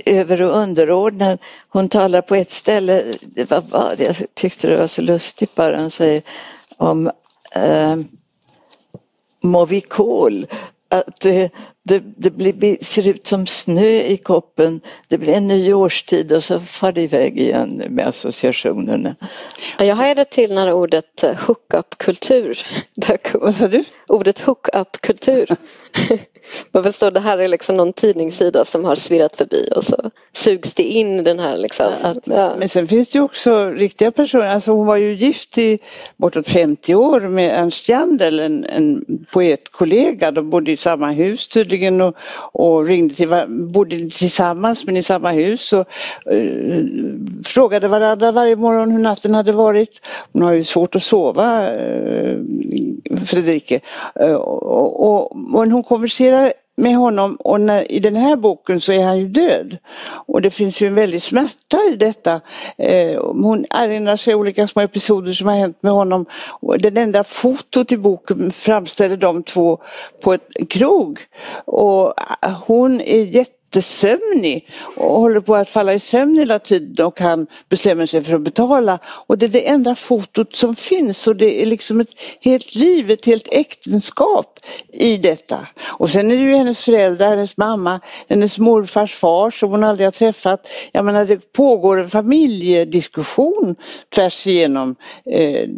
över 0.04 0.42
och 0.42 0.56
underordnad. 0.56 1.38
Hon 1.68 1.88
talar 1.88 2.22
på 2.22 2.34
ett 2.34 2.50
ställe, 2.50 3.04
det 3.20 3.50
var, 3.50 3.94
jag 3.98 4.16
tyckte 4.34 4.68
det 4.68 4.76
var 4.76 4.86
så 4.86 5.02
lustigt 5.02 5.54
bara, 5.54 5.80
hon 5.80 5.90
säger 5.90 6.22
om 6.76 7.10
eh, 7.54 7.96
Movicol. 9.42 10.46
Att 10.88 11.20
det, 11.20 11.50
det, 11.82 12.02
det 12.16 12.30
blir, 12.30 12.84
ser 12.84 13.08
ut 13.08 13.26
som 13.26 13.46
snö 13.46 13.86
i 13.86 14.16
koppen. 14.16 14.80
Det 15.08 15.18
blir 15.18 15.32
en 15.32 15.48
ny 15.48 15.72
årstid 15.72 16.32
och 16.32 16.44
så 16.44 16.60
far 16.60 16.92
det 16.92 17.00
iväg 17.00 17.38
igen 17.38 17.82
med 17.88 18.06
associationerna. 18.06 19.14
Jag 19.78 19.96
hajade 19.96 20.24
till 20.24 20.54
när 20.54 20.72
ordet 20.72 21.24
hookup-kultur 21.46 22.66
dök 22.94 23.34
upp. 23.34 23.86
Ordet 24.08 24.40
hookup-kultur 24.40 25.56
Man 26.72 26.82
förstår, 26.82 27.10
det 27.10 27.20
här 27.20 27.38
är 27.38 27.48
liksom 27.48 27.76
någon 27.76 27.92
tidningssida 27.92 28.64
som 28.64 28.84
har 28.84 28.96
svirrat 28.96 29.36
förbi 29.36 29.68
och 29.76 29.84
så 29.84 30.10
sugs 30.32 30.74
det 30.74 30.82
in 30.82 31.20
i 31.20 31.22
den 31.22 31.38
här 31.38 31.56
liksom. 31.56 31.86
Ja. 32.24 32.54
Men 32.58 32.68
sen 32.68 32.88
finns 32.88 33.08
det 33.08 33.18
ju 33.18 33.22
också 33.24 33.70
riktiga 33.70 34.10
personer, 34.10 34.46
alltså 34.46 34.72
hon 34.72 34.86
var 34.86 34.96
ju 34.96 35.14
gift 35.14 35.58
i 35.58 35.78
bortåt 36.16 36.48
50 36.48 36.94
år 36.94 37.20
med 37.20 37.60
Ernst 37.60 37.88
Jandl, 37.88 38.40
en, 38.40 38.64
en 38.64 39.04
poetkollega. 39.32 40.30
De 40.30 40.50
bodde 40.50 40.70
i 40.70 40.76
samma 40.76 41.10
hus 41.10 41.48
tydligen 41.48 42.00
och, 42.00 42.16
och 42.52 42.86
ringde 42.86 43.14
till, 43.14 43.44
bodde 43.48 44.10
tillsammans 44.10 44.86
men 44.86 44.96
i 44.96 45.02
samma 45.02 45.30
hus 45.30 45.72
och 45.72 45.86
uh, 46.32 46.84
frågade 47.44 47.88
varandra 47.88 48.32
varje 48.32 48.56
morgon 48.56 48.90
hur 48.90 48.98
natten 48.98 49.34
hade 49.34 49.52
varit. 49.52 50.00
Hon 50.32 50.42
har 50.42 50.52
ju 50.52 50.64
svårt 50.64 50.96
att 50.96 51.02
sova, 51.02 51.70
uh, 51.72 52.38
Fredrike. 53.26 53.80
Uh, 54.20 54.34
och, 54.34 55.00
och, 55.00 55.32
och 55.32 55.68
hon 55.68 55.82
diskuterar 56.34 56.52
med 56.76 56.96
honom 56.96 57.36
och 57.36 57.60
när, 57.60 57.92
i 57.92 58.00
den 58.00 58.16
här 58.16 58.36
boken 58.36 58.80
så 58.80 58.92
är 58.92 59.04
han 59.04 59.18
ju 59.18 59.28
död. 59.28 59.78
Och 60.26 60.42
det 60.42 60.50
finns 60.50 60.80
ju 60.80 60.86
en 60.86 60.94
väldig 60.94 61.22
smärta 61.22 61.78
i 61.92 61.96
detta. 61.96 62.40
Eh, 62.78 63.22
hon 63.22 63.66
erinrar 63.70 64.16
sig 64.16 64.34
olika 64.34 64.68
små 64.68 64.82
episoder 64.82 65.32
som 65.32 65.48
har 65.48 65.54
hänt 65.54 65.82
med 65.82 65.92
honom. 65.92 66.26
Och 66.62 66.78
den 66.78 66.96
enda 66.96 67.24
fotot 67.24 67.92
i 67.92 67.96
boken 67.96 68.52
framställer 68.52 69.16
de 69.16 69.42
två 69.42 69.78
på 70.22 70.32
ett 70.32 70.48
krog. 70.70 71.20
Och 71.64 72.14
hon 72.66 73.00
är 73.00 73.24
jätte 73.24 73.63
jättesömnig 73.74 74.70
och 74.96 75.20
håller 75.20 75.40
på 75.40 75.56
att 75.56 75.68
falla 75.68 75.94
i 75.94 76.00
sömn 76.00 76.38
hela 76.38 76.58
tiden 76.58 77.06
och 77.06 77.20
han 77.20 77.46
bestämmer 77.68 78.06
sig 78.06 78.22
för 78.22 78.34
att 78.34 78.40
betala. 78.40 78.98
Och 79.06 79.38
det 79.38 79.46
är 79.46 79.48
det 79.48 79.68
enda 79.68 79.94
fotot 79.94 80.56
som 80.56 80.76
finns 80.76 81.26
och 81.26 81.36
det 81.36 81.62
är 81.62 81.66
liksom 81.66 82.00
ett 82.00 82.08
helt 82.40 82.74
liv, 82.74 83.10
ett 83.10 83.26
helt 83.26 83.48
äktenskap 83.52 84.58
i 84.92 85.16
detta. 85.16 85.58
Och 85.82 86.10
sen 86.10 86.30
är 86.30 86.36
det 86.36 86.42
ju 86.42 86.56
hennes 86.56 86.84
föräldrar, 86.84 87.30
hennes 87.30 87.56
mamma, 87.56 88.00
hennes 88.28 88.58
morfars 88.58 89.14
far 89.14 89.50
som 89.50 89.70
hon 89.70 89.84
aldrig 89.84 90.06
har 90.06 90.12
träffat. 90.12 90.68
Jag 90.92 91.04
menar 91.04 91.24
det 91.24 91.52
pågår 91.52 92.00
en 92.00 92.10
familjediskussion 92.10 93.76
tvärs 94.14 94.46
igenom 94.46 94.96
eh, 95.26 95.68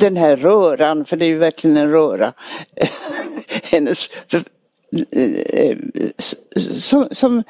den 0.00 0.16
här 0.16 0.36
röran, 0.36 1.04
för 1.04 1.16
det 1.16 1.24
är 1.24 1.28
ju 1.28 1.38
verkligen 1.38 1.76
en 1.76 1.90
röra. 1.90 2.32
hennes 3.62 4.08
som, 6.56 7.08
som, 7.10 7.42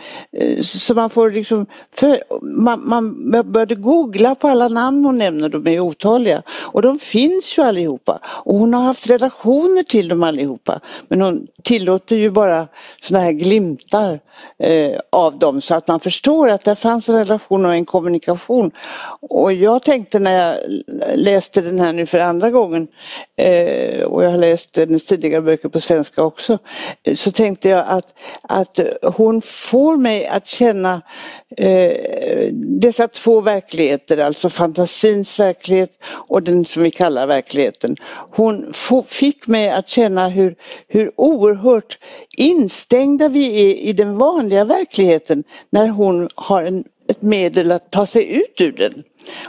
som 0.63 0.97
man 0.97 1.11
får 1.11 1.31
liksom, 1.31 1.67
för, 1.95 2.23
man, 2.43 2.89
man 2.89 3.31
började 3.53 3.75
googla 3.75 4.35
på 4.35 4.49
alla 4.49 4.69
namn 4.69 5.05
hon 5.05 5.19
nämner, 5.19 5.49
de 5.49 5.67
är 5.67 5.81
otaliga. 5.81 6.43
Och 6.49 6.83
de 6.83 6.99
finns 6.99 7.59
ju 7.59 7.63
allihopa. 7.63 8.21
Och 8.25 8.59
hon 8.59 8.75
har 8.75 8.83
haft 8.83 9.11
relationer 9.11 9.83
till 9.83 10.09
dem 10.09 10.23
allihopa. 10.23 10.81
Men 11.09 11.21
hon 11.21 11.47
tillåter 11.63 12.17
ju 12.17 12.31
bara 12.31 12.69
sådana 13.03 13.25
här 13.25 13.33
glimtar 13.33 14.21
eh, 14.59 15.01
av 15.11 15.39
dem 15.39 15.61
så 15.61 15.75
att 15.75 15.89
man 15.89 16.01
förstår 16.01 16.49
att 16.49 16.65
det 16.65 16.77
fanns 16.77 17.09
en 17.09 17.19
relation 17.19 17.67
och 17.67 17.75
en 17.75 17.85
kommunikation. 17.85 18.71
Och 19.21 19.53
jag 19.53 19.83
tänkte 19.83 20.19
när 20.19 20.47
jag 20.47 20.57
läste 21.15 21.61
den 21.61 21.81
här 21.81 21.93
nu 21.93 22.07
för 22.07 22.19
andra 22.19 22.51
gången 22.51 22.89
eh, 23.37 24.03
och 24.03 24.25
jag 24.25 24.31
har 24.31 24.39
läst 24.39 24.77
hennes 24.77 25.05
tidigare 25.05 25.43
böcker 25.43 25.69
på 25.69 25.81
svenska 25.81 26.23
också. 26.23 26.59
Eh, 27.03 27.15
så 27.15 27.30
så 27.31 27.35
tänkte 27.35 27.69
jag 27.69 27.85
att, 27.89 28.15
att 28.43 28.79
hon 29.03 29.43
får 29.43 29.97
mig 29.97 30.27
att 30.27 30.47
känna 30.47 31.03
eh, 31.57 32.49
dessa 32.53 33.09
två 33.09 33.41
verkligheter, 33.41 34.19
alltså 34.19 34.49
fantasins 34.51 35.41
verklighet 35.41 35.91
och 36.05 36.43
den 36.43 36.65
som 36.65 36.83
vi 36.83 36.91
kallar 36.91 37.27
verkligheten. 37.27 37.97
Hon 38.31 38.73
fick 39.09 39.47
mig 39.47 39.71
att 39.71 39.89
känna 39.89 40.29
hur, 40.29 40.57
hur 40.89 41.13
oerhört 41.17 41.99
instängda 42.37 43.29
vi 43.29 43.71
är 43.71 43.75
i 43.75 43.93
den 43.93 44.19
vanliga 44.19 44.65
verkligheten 44.65 45.45
när 45.71 45.89
hon 45.89 46.29
har 46.35 46.65
en, 46.65 46.85
ett 47.09 47.23
medel 47.23 47.73
att 47.73 47.91
ta 47.91 48.07
sig 48.07 48.37
ut 48.37 48.61
ur 48.61 48.73
den 48.73 49.03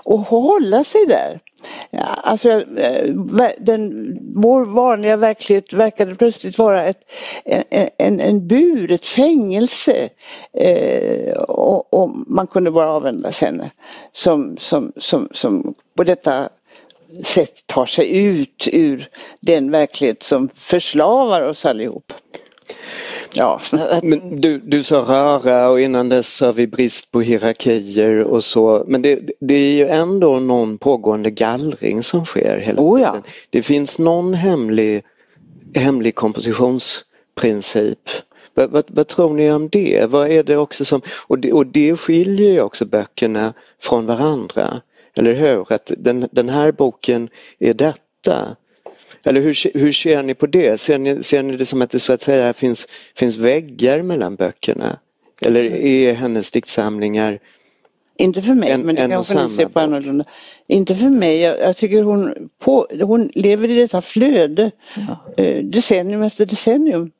och 0.03 0.19
hålla 0.19 0.83
sig 0.83 1.05
där. 1.05 1.39
Ja, 1.89 2.03
alltså, 2.03 2.49
eh, 2.77 3.13
den, 3.57 4.17
vår 4.35 4.65
vanliga 4.65 5.17
verklighet 5.17 5.73
verkade 5.73 6.15
plötsligt 6.15 6.57
vara 6.57 6.83
ett, 6.83 7.11
en, 7.45 7.63
en, 7.97 8.19
en 8.19 8.47
bur, 8.47 8.91
ett 8.91 9.05
fängelse. 9.05 10.09
Eh, 10.53 11.33
och, 11.33 11.93
och, 11.93 12.09
man 12.27 12.47
kunde 12.47 12.71
bara 12.71 12.89
avvända 12.89 13.29
henne 13.29 13.71
som, 14.11 14.57
som, 14.57 14.91
som, 14.97 15.29
som 15.31 15.73
på 15.95 16.03
detta 16.03 16.49
sätt 17.23 17.67
tar 17.67 17.85
sig 17.85 18.25
ut 18.25 18.67
ur 18.71 19.09
den 19.39 19.71
verklighet 19.71 20.23
som 20.23 20.49
förslavar 20.49 21.41
oss 21.41 21.65
allihop. 21.65 22.13
Ja, 23.33 23.61
men 24.03 24.41
du, 24.41 24.57
du 24.57 24.83
sa 24.83 24.97
röra 24.97 25.69
och 25.69 25.81
innan 25.81 26.09
dess 26.09 26.35
sa 26.35 26.51
vi 26.51 26.67
brist 26.67 27.11
på 27.11 27.21
hierarkier 27.21 28.23
och 28.23 28.43
så. 28.43 28.83
Men 28.87 29.01
det, 29.01 29.19
det 29.39 29.53
är 29.53 29.73
ju 29.73 29.87
ändå 29.87 30.39
någon 30.39 30.77
pågående 30.77 31.31
gallring 31.31 32.03
som 32.03 32.25
sker 32.25 32.57
hela 32.57 32.81
oh 32.81 33.01
ja. 33.01 33.21
Det 33.49 33.63
finns 33.63 33.99
någon 33.99 34.33
hemlig, 34.33 35.03
hemlig 35.75 36.15
kompositionsprincip. 36.15 38.09
Vad, 38.53 38.69
vad, 38.69 38.83
vad, 38.87 39.07
tror 39.07 39.33
ni 39.33 39.51
om 39.51 39.69
det? 39.69 40.09
Vad 40.09 40.31
är 40.31 40.43
det 40.43 40.57
också 40.57 40.85
som, 40.85 41.01
och 41.27 41.39
det, 41.39 41.53
och 41.53 41.67
det 41.67 41.97
skiljer 41.97 42.51
ju 42.51 42.61
också 42.61 42.85
böckerna 42.85 43.53
från 43.81 44.05
varandra. 44.05 44.81
Eller 45.15 45.33
hur? 45.33 45.73
Att 45.73 45.91
den, 45.97 46.27
den 46.31 46.49
här 46.49 46.71
boken 46.71 47.29
är 47.59 47.73
detta 47.73 48.55
eller 49.25 49.41
hur, 49.41 49.77
hur 49.77 49.91
ser 49.91 50.23
ni 50.23 50.33
på 50.33 50.47
det? 50.47 50.81
Ser 50.81 50.97
ni, 50.97 51.23
ser 51.23 51.43
ni 51.43 51.57
det 51.57 51.65
som 51.65 51.81
att 51.81 51.89
det 51.89 51.99
så 51.99 52.13
att 52.13 52.21
säga 52.21 52.53
finns, 52.53 52.87
finns 53.15 53.37
väggar 53.37 54.01
mellan 54.01 54.35
böckerna? 54.35 54.99
Eller 55.41 55.63
är 55.63 56.13
hennes 56.13 56.51
diktsamlingar 56.51 57.39
inte 58.21 58.41
för 58.41 58.53
mig, 58.53 58.69
en, 58.69 58.81
men 58.81 58.95
det 58.95 59.07
kanske 59.07 59.43
ni 59.43 59.49
ser 59.49 59.65
på 59.65 59.79
annorlunda. 59.79 60.25
Inte 60.67 60.95
för 60.95 61.09
mig, 61.09 61.39
jag, 61.39 61.59
jag, 61.59 61.77
tycker 61.77 62.03
hon, 62.03 62.49
på, 62.59 62.87
hon 63.01 63.31
lever 63.33 63.69
i 63.69 63.75
detta 63.75 64.01
flöde 64.01 64.71
ja. 64.95 65.43
eh, 65.43 65.63
decennium 65.63 66.23
efter 66.23 66.45
decennium. 66.45 67.11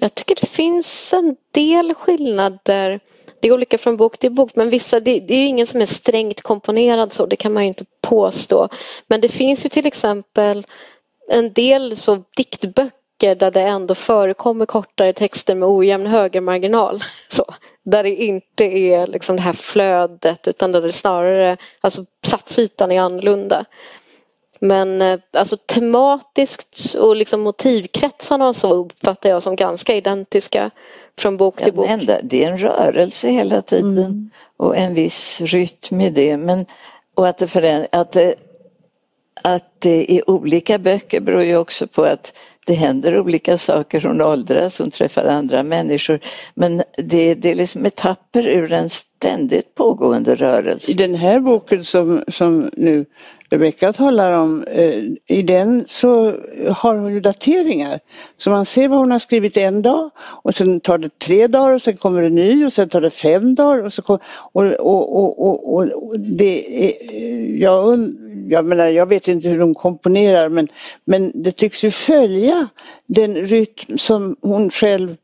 Jag 0.00 0.14
tycker 0.14 0.34
det 0.40 0.46
finns 0.46 1.12
en 1.12 1.36
del 1.50 1.94
skillnader. 1.94 3.00
Det 3.40 3.48
är 3.48 3.52
olika 3.52 3.78
från 3.78 3.96
bok 3.96 4.18
till 4.18 4.32
bok 4.32 4.50
men 4.54 4.70
vissa, 4.70 5.00
det, 5.00 5.20
det 5.20 5.34
är 5.34 5.38
ju 5.38 5.46
ingen 5.46 5.66
som 5.66 5.80
är 5.80 5.86
strängt 5.86 6.42
komponerad 6.42 7.12
så, 7.12 7.26
det 7.26 7.36
kan 7.36 7.52
man 7.52 7.62
ju 7.62 7.68
inte 7.68 7.84
påstå. 8.00 8.68
Men 9.06 9.20
det 9.20 9.28
finns 9.28 9.64
ju 9.64 9.68
till 9.68 9.86
exempel 9.86 10.66
en 11.28 11.52
del 11.52 11.96
så 11.96 12.24
diktböcker 12.36 13.34
där 13.34 13.50
det 13.50 13.60
ändå 13.60 13.94
förekommer 13.94 14.66
kortare 14.66 15.12
texter 15.12 15.54
med 15.54 15.68
ojämn 15.68 16.06
högermarginal. 16.06 17.04
Så, 17.28 17.44
där 17.82 18.02
det 18.02 18.14
inte 18.14 18.64
är 18.64 19.06
liksom 19.06 19.36
det 19.36 19.42
här 19.42 19.52
flödet 19.52 20.48
utan 20.48 20.72
där 20.72 20.82
det 20.82 20.92
snarare, 20.92 21.56
alltså 21.80 22.04
satsytan 22.26 22.92
är 22.92 23.00
annorlunda. 23.00 23.64
Men 24.58 25.02
eh, 25.02 25.18
alltså 25.32 25.56
tematiskt 25.56 26.94
och 26.94 27.16
liksom 27.16 27.40
motivkretsarna 27.40 28.48
och 28.48 28.56
så 28.56 28.74
uppfattar 28.74 29.30
jag 29.30 29.42
som 29.42 29.56
ganska 29.56 29.94
identiska 29.94 30.70
från 31.18 31.36
bok 31.36 31.62
till 31.62 31.72
bok. 31.72 31.86
Ja, 31.90 32.18
det 32.22 32.44
är 32.44 32.50
en 32.50 32.58
rörelse 32.58 33.28
hela 33.28 33.62
tiden 33.62 33.98
mm. 33.98 34.30
och 34.56 34.76
en 34.76 34.94
viss 34.94 35.40
rytm 35.40 36.00
i 36.00 36.10
det. 36.10 36.36
Men, 36.36 36.66
och 37.14 37.28
att 37.28 37.38
det, 37.38 37.46
föränd- 37.46 37.86
att 37.92 38.12
det 38.12 38.34
att 39.44 39.80
det 39.80 40.18
är 40.18 40.30
olika 40.30 40.78
böcker 40.78 41.20
beror 41.20 41.42
ju 41.42 41.56
också 41.56 41.86
på 41.86 42.04
att 42.04 42.36
det 42.66 42.74
händer 42.74 43.18
olika 43.18 43.58
saker, 43.58 44.00
hon 44.00 44.20
åldras, 44.20 44.78
hon 44.78 44.90
träffar 44.90 45.24
andra 45.24 45.62
människor. 45.62 46.20
Men 46.54 46.82
det, 46.96 47.34
det 47.34 47.50
är 47.50 47.54
liksom 47.54 47.86
etapper 47.86 48.48
ur 48.48 48.72
en 48.72 48.90
ständigt 48.90 49.74
pågående 49.74 50.34
rörelse. 50.34 50.90
I 50.90 50.94
den 50.94 51.14
här 51.14 51.40
boken 51.40 51.84
som, 51.84 52.24
som 52.28 52.70
nu 52.76 53.04
Rebecka 53.50 53.92
talar 53.92 54.32
om, 54.32 54.64
eh, 54.64 55.02
i 55.26 55.42
den 55.42 55.84
så 55.86 56.32
har 56.70 56.96
hon 56.96 57.14
ju 57.14 57.20
dateringar. 57.20 58.00
Så 58.36 58.50
man 58.50 58.66
ser 58.66 58.88
vad 58.88 58.98
hon 58.98 59.10
har 59.10 59.18
skrivit 59.18 59.56
en 59.56 59.82
dag 59.82 60.10
och 60.18 60.54
sen 60.54 60.80
tar 60.80 60.98
det 60.98 61.18
tre 61.18 61.46
dagar 61.46 61.74
och 61.74 61.82
sen 61.82 61.96
kommer 61.96 62.22
det 62.22 62.30
ny 62.30 62.66
och 62.66 62.72
sen 62.72 62.88
tar 62.88 63.00
det 63.00 63.10
fem 63.10 63.54
dagar. 63.54 63.84
Och, 63.84 63.92
så 63.92 64.02
kom, 64.02 64.18
och, 64.52 64.64
och, 64.64 65.46
och, 65.46 65.74
och, 65.74 66.20
det 66.20 66.84
är, 66.84 66.92
eh, 67.12 67.60
jag, 67.60 68.14
jag, 68.48 68.64
menar, 68.64 68.86
jag 68.86 69.06
vet 69.06 69.28
inte 69.28 69.48
hur 69.48 69.58
de 69.58 69.74
komponerar 69.74 70.48
men, 70.48 70.68
men 71.04 71.32
det 71.34 71.52
tycks 71.52 71.84
ju 71.84 71.90
följa 71.90 72.68
den 73.06 73.34
rytm 73.34 73.98
som 73.98 74.36
hon 74.40 74.70
själv 74.70 75.16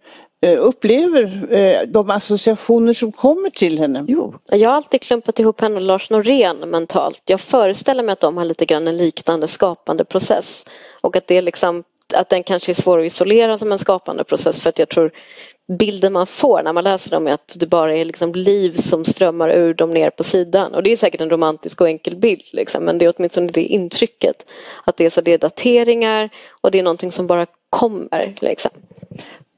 Eh, 0.43 0.59
upplever 0.61 1.55
eh, 1.55 1.82
de 1.86 2.11
associationer 2.11 2.95
som 2.95 3.12
kommer 3.12 3.51
till 3.51 3.78
henne. 3.78 4.05
Jo. 4.09 4.34
Jag 4.51 4.68
har 4.68 4.76
alltid 4.76 5.03
klumpat 5.03 5.38
ihop 5.38 5.61
henne 5.61 5.76
och 5.76 5.82
Lars 5.82 6.11
Norén 6.11 6.57
mentalt. 6.57 7.22
Jag 7.26 7.41
föreställer 7.41 8.03
mig 8.03 8.12
att 8.12 8.20
de 8.20 8.36
har 8.36 8.45
lite 8.45 8.66
grann 8.66 8.88
en 8.88 8.97
liknande 8.97 9.49
skapande 9.49 10.05
process. 10.05 10.66
Och 11.01 11.16
att, 11.16 11.26
det 11.26 11.36
är 11.36 11.43
liksom, 11.43 11.84
att 12.14 12.28
den 12.28 12.43
kanske 12.43 12.72
är 12.72 12.74
svår 12.74 12.99
att 12.99 13.07
isolera 13.07 13.59
som 13.59 13.72
en 13.72 13.78
skapande 13.78 14.24
process 14.24 14.61
för 14.61 14.68
att 14.68 14.78
jag 14.78 14.88
tror 14.88 15.12
bilden 15.78 16.12
man 16.12 16.26
får 16.26 16.62
när 16.62 16.72
man 16.72 16.84
läser 16.84 17.11
dem 17.11 17.26
är 17.26 17.32
att 17.32 17.57
det 17.61 17.66
bara 17.66 17.97
är 17.97 18.05
liksom 18.05 18.32
liv 18.32 18.72
som 18.72 19.05
strömmar 19.05 19.51
ur 19.51 19.74
dem 19.74 19.91
ner 19.91 20.11
på 20.11 20.24
sidan. 20.24 20.74
Och 20.74 20.82
det 20.82 20.93
är 20.93 20.97
säkert 20.97 21.20
en 21.20 21.30
romantisk 21.30 21.80
och 21.80 21.88
enkel 21.88 22.16
bild 22.16 22.43
liksom, 22.53 22.84
men 22.84 22.99
det 22.99 23.05
är 23.05 23.14
åtminstone 23.16 23.53
det 23.53 23.62
intrycket. 23.62 24.51
Att 24.84 24.97
det 24.97 25.07
är, 25.07 25.11
så 25.11 25.20
det 25.20 25.32
är 25.32 25.38
dateringar 25.38 26.30
och 26.61 26.70
det 26.70 26.78
är 26.78 26.82
någonting 26.82 27.12
som 27.12 27.26
bara 27.26 27.47
kommer. 27.70 28.34
Liksom. 28.41 28.70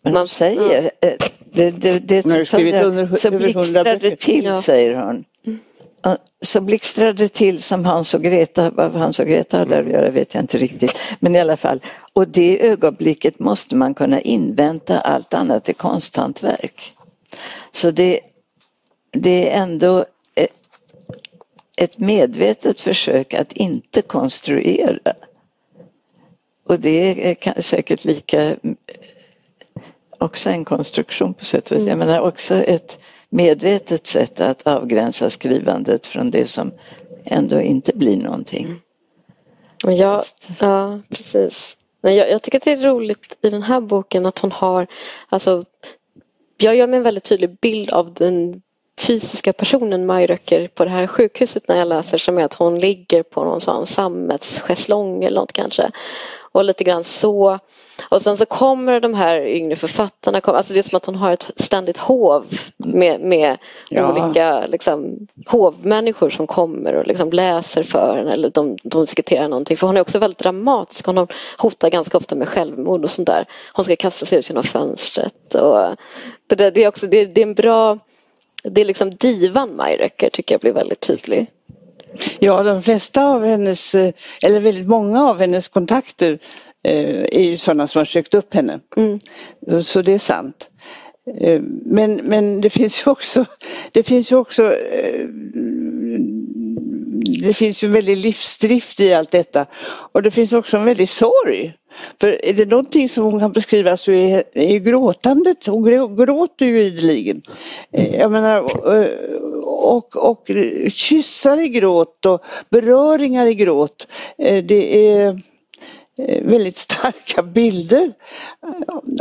Hon 0.03 0.29
säger, 0.29 0.91
ja. 1.01 1.09
Eh, 1.09 1.17
det, 1.53 1.71
det, 1.71 1.99
det, 1.99 2.25
har 2.25 2.45
skrivit 2.45 2.85
under, 2.85 3.17
så 3.17 3.31
blixtrade 3.31 4.17
till 4.17 4.45
ja. 4.45 4.63
säger 4.63 4.95
hon. 4.95 5.25
Så 6.41 6.61
blixtrade 6.61 7.29
till 7.29 7.63
som 7.63 7.85
Hans 7.85 8.15
och 8.15 8.23
Greta, 8.23 8.71
vad 8.71 8.93
Hans 8.93 9.21
och 9.21 9.27
Greta 9.27 9.59
hade 9.59 9.79
att 9.79 9.89
göra 9.89 10.11
vet 10.11 10.35
jag 10.35 10.43
inte 10.43 10.59
riktigt. 10.59 10.99
Men 11.21 11.37
i 11.37 11.41
alla 11.41 11.57
fall, 11.57 11.81
och 12.13 12.29
det 12.29 12.67
ögonblicket 12.69 13.39
måste 13.39 13.77
man 13.77 13.95
kunna 13.95 14.21
invänta, 14.21 15.01
allt 15.01 15.35
annat 15.35 15.69
är 15.69 15.73
konsthantverk. 15.73 16.93
Så 17.73 17.91
det, 17.91 18.21
det 19.11 19.51
är 19.51 19.63
ändå 19.63 20.05
ett 21.77 21.99
medvetet 21.99 22.81
försök 22.81 23.35
att 23.35 23.53
inte 23.53 24.03
konstruera. 24.03 25.13
Och 26.67 26.81
det 26.81 27.31
är 27.45 27.61
säkert 27.61 28.05
lika 28.05 28.57
också 30.23 30.51
en 30.51 30.65
konstruktion 30.65 31.35
på 31.35 31.45
sätt 31.45 31.71
och 31.71 31.77
vis. 31.77 31.87
Jag 31.87 31.99
menar 31.99 32.21
också 32.21 32.55
ett 32.55 32.99
medvetet 33.29 34.07
sätt 34.07 34.41
att 34.41 34.67
avgränsa 34.67 35.31
skrivandet 35.31 36.07
från 36.07 36.31
det 36.31 36.47
som 36.47 36.73
ändå 37.25 37.61
inte 37.61 37.93
blir 37.95 38.17
någonting. 38.17 38.81
Ja, 39.85 40.23
ja 40.61 41.01
precis. 41.09 41.77
Men 42.01 42.15
jag, 42.17 42.31
jag, 42.31 42.43
tycker 42.43 42.59
att 42.59 42.65
det 42.65 42.73
är 42.73 42.77
roligt 42.77 43.39
i 43.41 43.51
den 43.51 43.63
här 43.63 43.81
boken 43.81 44.27
att 44.27 44.39
hon 44.39 44.53
har, 44.53 44.87
alltså, 45.29 45.65
jag 46.57 46.77
gör 46.77 46.87
mig 46.87 46.97
en 46.97 47.03
väldigt 47.03 47.25
tydlig 47.25 47.59
bild 47.61 47.91
av 47.91 48.15
den 48.15 48.63
fysiska 49.01 49.53
personen 49.53 50.07
Majröcker 50.07 50.69
på 50.69 50.85
det 50.85 50.91
här 50.91 51.07
sjukhuset 51.07 51.69
när 51.69 51.77
jag 51.77 51.89
läser 51.89 52.19
som 52.19 52.39
är 52.39 52.45
att 52.45 52.55
hon 52.55 52.81
ligger 52.81 53.23
på 53.23 53.45
någon 53.45 53.61
sån 53.61 53.87
sammetschäslong 53.87 55.25
eller 55.25 55.41
något 55.41 55.53
kanske. 55.53 55.91
Och 56.53 56.65
lite 56.65 56.85
grann 56.85 57.05
så. 57.05 57.59
Och 58.11 58.23
sen 58.23 58.37
så 58.37 58.47
kommer 58.47 59.01
de 59.01 59.15
här 59.15 59.47
yngre 59.47 59.77
författarna, 59.77 60.41
alltså 60.45 60.73
det 60.73 60.79
är 60.79 60.83
som 60.83 60.97
att 60.97 61.07
hon 61.07 61.15
har 61.15 61.33
ett 61.33 61.51
ständigt 61.57 61.99
hov 61.99 62.47
med, 62.77 63.21
med 63.21 63.59
ja. 63.89 64.13
olika 64.13 64.67
liksom, 64.67 65.27
hovmänniskor 65.47 66.31
som 66.31 66.47
kommer 66.47 66.95
och 66.95 67.07
liksom 67.07 67.31
läser 67.31 67.83
för 67.83 68.17
henne 68.17 68.33
eller 68.33 68.51
de, 68.51 68.77
de 68.83 69.01
diskuterar 69.01 69.49
någonting. 69.49 69.77
För 69.77 69.87
hon 69.87 69.97
är 69.97 70.01
också 70.01 70.19
väldigt 70.19 70.39
dramatisk, 70.39 71.07
hon 71.07 71.29
hotar 71.59 71.91
ganska 71.91 72.19
ofta 72.19 72.35
med 72.35 72.49
självmord 72.49 73.05
och 73.05 73.11
sånt 73.11 73.27
där. 73.27 73.45
Hon 73.73 73.85
ska 73.85 73.97
kasta 73.97 74.27
sig 74.27 74.39
ut 74.39 74.49
genom 74.49 74.65
fönstret. 74.65 75.55
Och 75.55 75.97
det, 76.47 76.71
det, 76.71 76.85
är 76.85 76.89
också, 76.89 77.07
det, 77.07 77.27
det 77.27 77.41
är 77.41 77.47
en 77.47 77.55
bra 77.55 77.99
det 78.65 78.81
är 78.81 78.85
liksom 78.85 79.11
divan 79.11 79.77
Majröcker 79.77 80.31
tycker 80.31 80.55
jag 80.55 80.61
blir 80.61 80.73
väldigt 80.73 81.01
tydlig. 81.01 81.47
Ja, 82.39 82.63
de 82.63 82.83
flesta 82.83 83.27
av 83.27 83.45
hennes, 83.45 83.95
eh, 83.95 84.13
eller 84.43 84.61
väldigt 84.61 84.89
många 84.89 85.25
av 85.25 85.39
hennes 85.39 85.69
kontakter 85.69 86.39
eh, 86.85 87.23
är 87.23 87.43
ju 87.43 87.57
sådana 87.57 87.87
som 87.87 87.99
har 87.99 88.05
sökt 88.05 88.35
upp 88.35 88.55
henne. 88.55 88.81
Mm. 88.97 89.21
Så 89.83 90.03
det 90.03 90.13
är 90.13 90.19
sant. 90.19 90.71
Eh, 91.41 91.61
men, 91.85 92.15
men 92.15 92.61
det 92.61 92.71
finns 92.71 93.07
ju 93.07 93.11
också, 93.11 93.45
det 93.93 94.03
finns 94.03 94.33
ju 94.33 94.37
också 94.37 94.73
det 97.43 97.55
finns 97.55 97.83
ju 97.83 97.87
en 97.87 97.93
väldig 97.93 98.17
livsdrift 98.17 99.01
i 99.01 99.15
allt 99.15 99.31
detta 99.31 99.67
och 100.13 100.23
det 100.23 100.31
finns 100.31 100.53
också 100.53 100.77
en 100.77 100.85
väldig 100.85 101.09
sorg. 101.09 101.75
För 102.21 102.45
är 102.45 102.53
det 102.53 102.67
någonting 102.67 103.09
som 103.09 103.25
hon 103.25 103.41
kan 103.41 103.53
beskriva 103.53 103.97
så 103.97 104.13
är, 104.13 104.45
är 104.53 104.79
gråtandet, 104.79 105.67
hon 105.67 106.17
gråter 106.17 106.67
ju 106.67 106.81
ideligen. 106.81 107.43
Jag 107.91 108.33
menar, 108.33 108.61
och, 109.83 110.17
och 110.17 110.51
kyssar 110.89 111.61
i 111.61 111.69
gråt 111.69 112.27
och 112.27 112.43
beröringar 112.71 113.47
i 113.47 113.55
gråt. 113.55 114.07
Eh, 114.39 114.65
det 114.65 115.09
är 115.09 115.41
eh, 116.19 116.45
väldigt 116.45 116.79
starka 116.79 117.43
bilder 117.55 118.13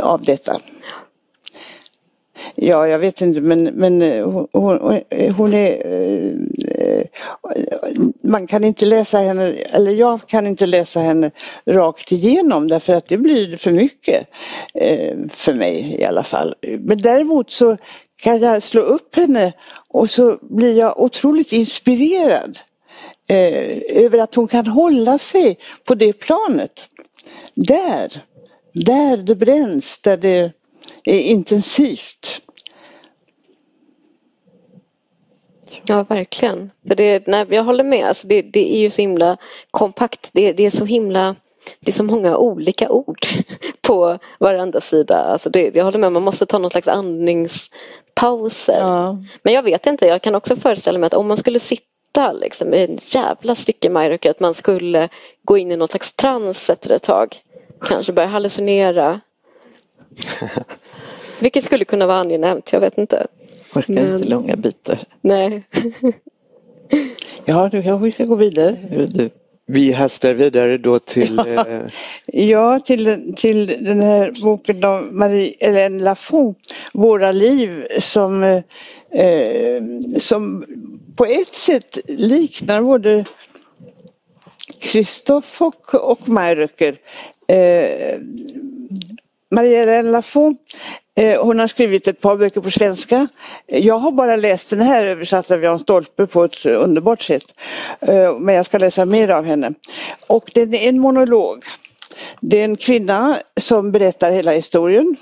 av 0.02 0.22
detta. 0.22 0.60
Ja, 2.54 2.88
jag 2.88 2.98
vet 2.98 3.20
inte 3.20 3.40
men, 3.40 3.64
men 3.64 4.02
eh, 4.02 4.44
hon, 4.52 5.00
hon 5.36 5.54
är... 5.54 5.82
Man 8.26 8.46
kan 8.46 8.64
inte 8.64 8.86
läsa 8.86 9.18
henne, 9.18 9.52
eller 9.52 9.92
jag 9.92 10.26
kan 10.26 10.46
inte 10.46 10.66
läsa 10.66 11.00
henne 11.00 11.30
rakt 11.66 12.12
igenom 12.12 12.68
därför 12.68 12.94
att 12.94 13.08
det 13.08 13.18
blir 13.18 13.56
för 13.56 13.70
mycket. 13.70 14.26
För 15.28 15.54
mig 15.54 15.96
i 16.00 16.04
alla 16.04 16.22
fall. 16.22 16.54
Men 16.78 16.98
däremot 16.98 17.50
så 17.50 17.76
kan 18.22 18.40
jag 18.40 18.62
slå 18.62 18.80
upp 18.80 19.16
henne 19.16 19.52
och 19.92 20.10
så 20.10 20.38
blir 20.40 20.78
jag 20.78 21.00
otroligt 21.00 21.52
inspirerad 21.52 22.58
eh, 23.28 24.04
över 24.04 24.18
att 24.18 24.34
hon 24.34 24.48
kan 24.48 24.66
hålla 24.66 25.18
sig 25.18 25.58
på 25.84 25.94
det 25.94 26.12
planet. 26.12 26.84
Där, 27.54 28.22
där 28.72 29.16
det 29.16 29.34
bränns, 29.34 29.98
där 29.98 30.16
det 30.16 30.52
är 31.04 31.20
intensivt. 31.20 32.42
Ja, 35.86 36.04
verkligen. 36.08 36.70
För 36.88 36.94
det, 36.94 37.26
nej, 37.26 37.46
jag 37.50 37.64
håller 37.64 37.84
med. 37.84 38.04
Alltså 38.04 38.26
det, 38.26 38.42
det 38.42 38.76
är 38.76 38.80
ju 38.80 38.90
så 38.90 39.00
himla 39.00 39.36
kompakt. 39.70 40.30
Det, 40.32 40.52
det, 40.52 40.66
är 40.66 40.70
så 40.70 40.84
himla 40.84 41.36
det 41.80 41.90
är 41.90 41.92
så 41.92 42.04
många 42.04 42.36
olika 42.36 42.90
ord 42.90 43.26
på 43.80 44.18
varandra 44.38 44.80
sida. 44.80 45.16
Alltså 45.16 45.50
det, 45.50 45.74
jag 45.74 45.84
håller 45.84 45.98
med, 45.98 46.12
man 46.12 46.22
måste 46.22 46.46
ta 46.46 46.58
någon 46.58 46.70
slags 46.70 46.88
andnings 46.88 47.70
andningspauser. 48.20 48.78
Ja. 48.78 49.18
Men 49.42 49.54
jag 49.54 49.62
vet 49.62 49.86
inte, 49.86 50.06
jag 50.06 50.22
kan 50.22 50.34
också 50.34 50.56
föreställa 50.56 50.98
mig 50.98 51.06
att 51.06 51.14
om 51.14 51.28
man 51.28 51.36
skulle 51.36 51.58
sitta 51.60 52.32
liksom, 52.32 52.74
i 52.74 52.84
en 52.84 52.98
jävla 53.02 53.54
stycke 53.54 53.90
majröker, 53.90 54.30
att 54.30 54.40
man 54.40 54.54
skulle 54.54 55.08
gå 55.44 55.58
in 55.58 55.72
i 55.72 55.76
någon 55.76 55.88
slags 55.88 56.12
trans 56.12 56.70
efter 56.70 56.90
ett 56.90 57.02
tag. 57.02 57.36
Kanske 57.80 58.12
börja 58.12 58.28
hallucinera. 58.28 59.20
Vilket 61.38 61.64
skulle 61.64 61.84
kunna 61.84 62.06
vara 62.06 62.18
angenämt, 62.18 62.72
jag 62.72 62.80
vet 62.80 62.98
inte. 62.98 63.26
Orkar 63.74 63.94
Men... 63.94 64.14
inte 64.14 64.28
långa 64.28 64.56
bitar. 64.56 64.98
Nej. 65.20 65.62
ja, 67.44 67.68
du 67.68 67.82
kanske 67.82 68.12
ska 68.12 68.24
gå 68.24 68.34
vidare. 68.34 68.76
Du. 69.08 69.30
Vi 69.66 69.92
hastar 69.92 70.34
vidare 70.34 70.78
då 70.78 70.98
till... 70.98 71.38
Eh... 71.38 71.64
ja, 72.26 72.80
till, 72.80 73.34
till 73.36 73.66
den 73.66 74.00
här 74.00 74.32
boken 74.42 74.84
av 74.84 75.12
Marie-Hélène 75.12 76.02
Lafont, 76.02 76.58
Våra 76.92 77.32
liv, 77.32 77.86
som, 78.00 78.42
eh, 78.42 79.82
som 80.18 80.64
på 81.16 81.24
ett 81.24 81.54
sätt 81.54 81.98
liknar 82.08 82.82
både 82.82 83.24
Kristoff 84.80 85.62
och, 85.62 85.94
och 85.94 86.28
Mayröcker. 86.28 86.96
Eh, 87.48 88.18
Maria 89.50 90.02
Lafont 90.02 90.60
Eh, 91.14 91.44
hon 91.44 91.58
har 91.58 91.66
skrivit 91.66 92.08
ett 92.08 92.20
par 92.20 92.36
böcker 92.36 92.60
på 92.60 92.70
svenska. 92.70 93.28
Eh, 93.66 93.86
jag 93.86 93.98
har 93.98 94.10
bara 94.10 94.36
läst 94.36 94.70
den 94.70 94.80
här 94.80 95.04
översatt 95.04 95.50
av 95.50 95.62
Jan 95.62 95.78
Stolpe 95.78 96.26
på 96.26 96.44
ett 96.44 96.66
underbart 96.66 97.22
sätt. 97.22 97.44
Eh, 98.00 98.38
men 98.38 98.54
jag 98.54 98.66
ska 98.66 98.78
läsa 98.78 99.04
mer 99.04 99.28
av 99.28 99.44
henne. 99.44 99.74
Och 100.26 100.50
den 100.54 100.74
är 100.74 100.88
en 100.88 100.98
monolog. 100.98 101.64
Det 102.40 102.60
är 102.60 102.64
en 102.64 102.76
kvinna 102.76 103.38
som 103.60 103.92
berättar 103.92 104.30
hela 104.32 104.52
historien 104.52 105.16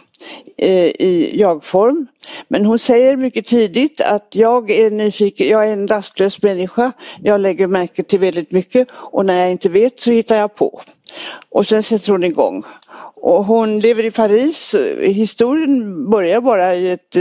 i 0.57 1.41
jag-form. 1.41 2.07
Men 2.49 2.67
hon 2.67 2.79
säger 2.79 3.17
mycket 3.17 3.45
tidigt 3.45 4.01
att 4.01 4.29
jag 4.31 4.71
är 4.71 4.91
nyfiken, 4.91 5.49
jag 5.49 5.69
är 5.69 5.73
en 5.73 5.89
rastlös 5.89 6.43
människa. 6.43 6.93
Jag 7.23 7.41
lägger 7.41 7.67
märke 7.67 8.03
till 8.03 8.21
väldigt 8.21 8.53
mycket 8.53 8.89
och 8.93 9.27
när 9.27 9.41
jag 9.41 9.51
inte 9.51 9.69
vet 9.69 10.01
så 10.01 10.11
hittar 10.11 10.37
jag 10.37 10.55
på. 10.55 10.83
Och 11.49 11.67
sen 11.67 11.83
sätter 11.83 12.13
hon 12.13 12.25
igång. 12.25 12.65
Och 13.23 13.45
hon 13.45 13.81
lever 13.81 14.05
i 14.05 14.11
Paris. 14.11 14.75
Historien 15.01 16.11
börjar 16.11 16.41
bara 16.41 16.75
i 16.75 16.91
ett 16.91 17.17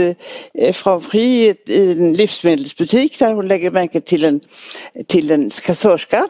eh, 0.54 0.72
Franprix 0.72 1.60
i 1.66 1.92
en 1.92 2.14
livsmedelsbutik 2.14 3.18
där 3.18 3.32
hon 3.32 3.48
lägger 3.48 3.70
märke 3.70 4.00
till 4.00 4.24
en, 4.24 4.40
till 5.06 5.30
en 5.30 5.50
kassörska 5.50 6.28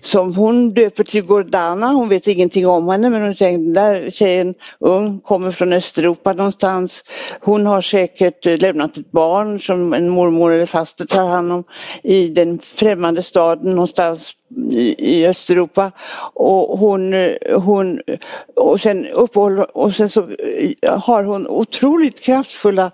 som 0.00 0.34
hon 0.34 0.74
döper 0.74 1.04
till 1.04 1.22
Gordana. 1.22 1.92
Hon 1.92 2.08
vet 2.08 2.26
ingenting 2.26 2.66
om 2.66 2.88
henne 2.88 3.10
men 3.10 3.22
hon 3.22 3.34
säger 3.34 3.58
den 3.58 3.72
där 3.72 4.10
tjejen, 4.10 4.54
ung, 4.80 5.20
kommer 5.20 5.50
från 5.50 5.72
Östeuropa 5.72 6.32
någonstans. 6.32 7.04
Hon 7.40 7.66
har 7.66 7.80
säkert 7.80 8.46
eh, 8.46 8.58
lämnat 8.58 8.96
ett 8.96 9.12
barn 9.12 9.60
som 9.60 9.92
en 9.94 10.08
mormor 10.08 10.52
eller 10.52 10.66
faster 10.66 11.04
tar 11.04 11.28
hand 11.28 11.52
om 11.52 11.64
i 12.02 12.28
den 12.28 12.58
främmande 12.58 13.22
staden 13.22 13.70
någonstans 13.70 14.34
i, 14.98 15.26
Östeuropa. 15.26 15.92
Och 16.34 16.78
hon, 16.78 17.14
hon 17.54 18.00
och 18.56 18.80
sen 18.80 19.06
uppehåller 19.06 19.76
och 19.76 19.94
sen 19.94 20.08
så 20.08 20.20
eh, 20.82 20.98
har 20.98 21.24
hon 21.24 21.48
otroligt 21.48 22.20
kraftfulla 22.20 22.90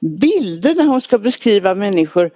bilder 0.00 0.74
när 0.74 0.84
hon 0.84 1.00
ska 1.00 1.18
beskriva 1.18 1.74
människor 1.74 2.30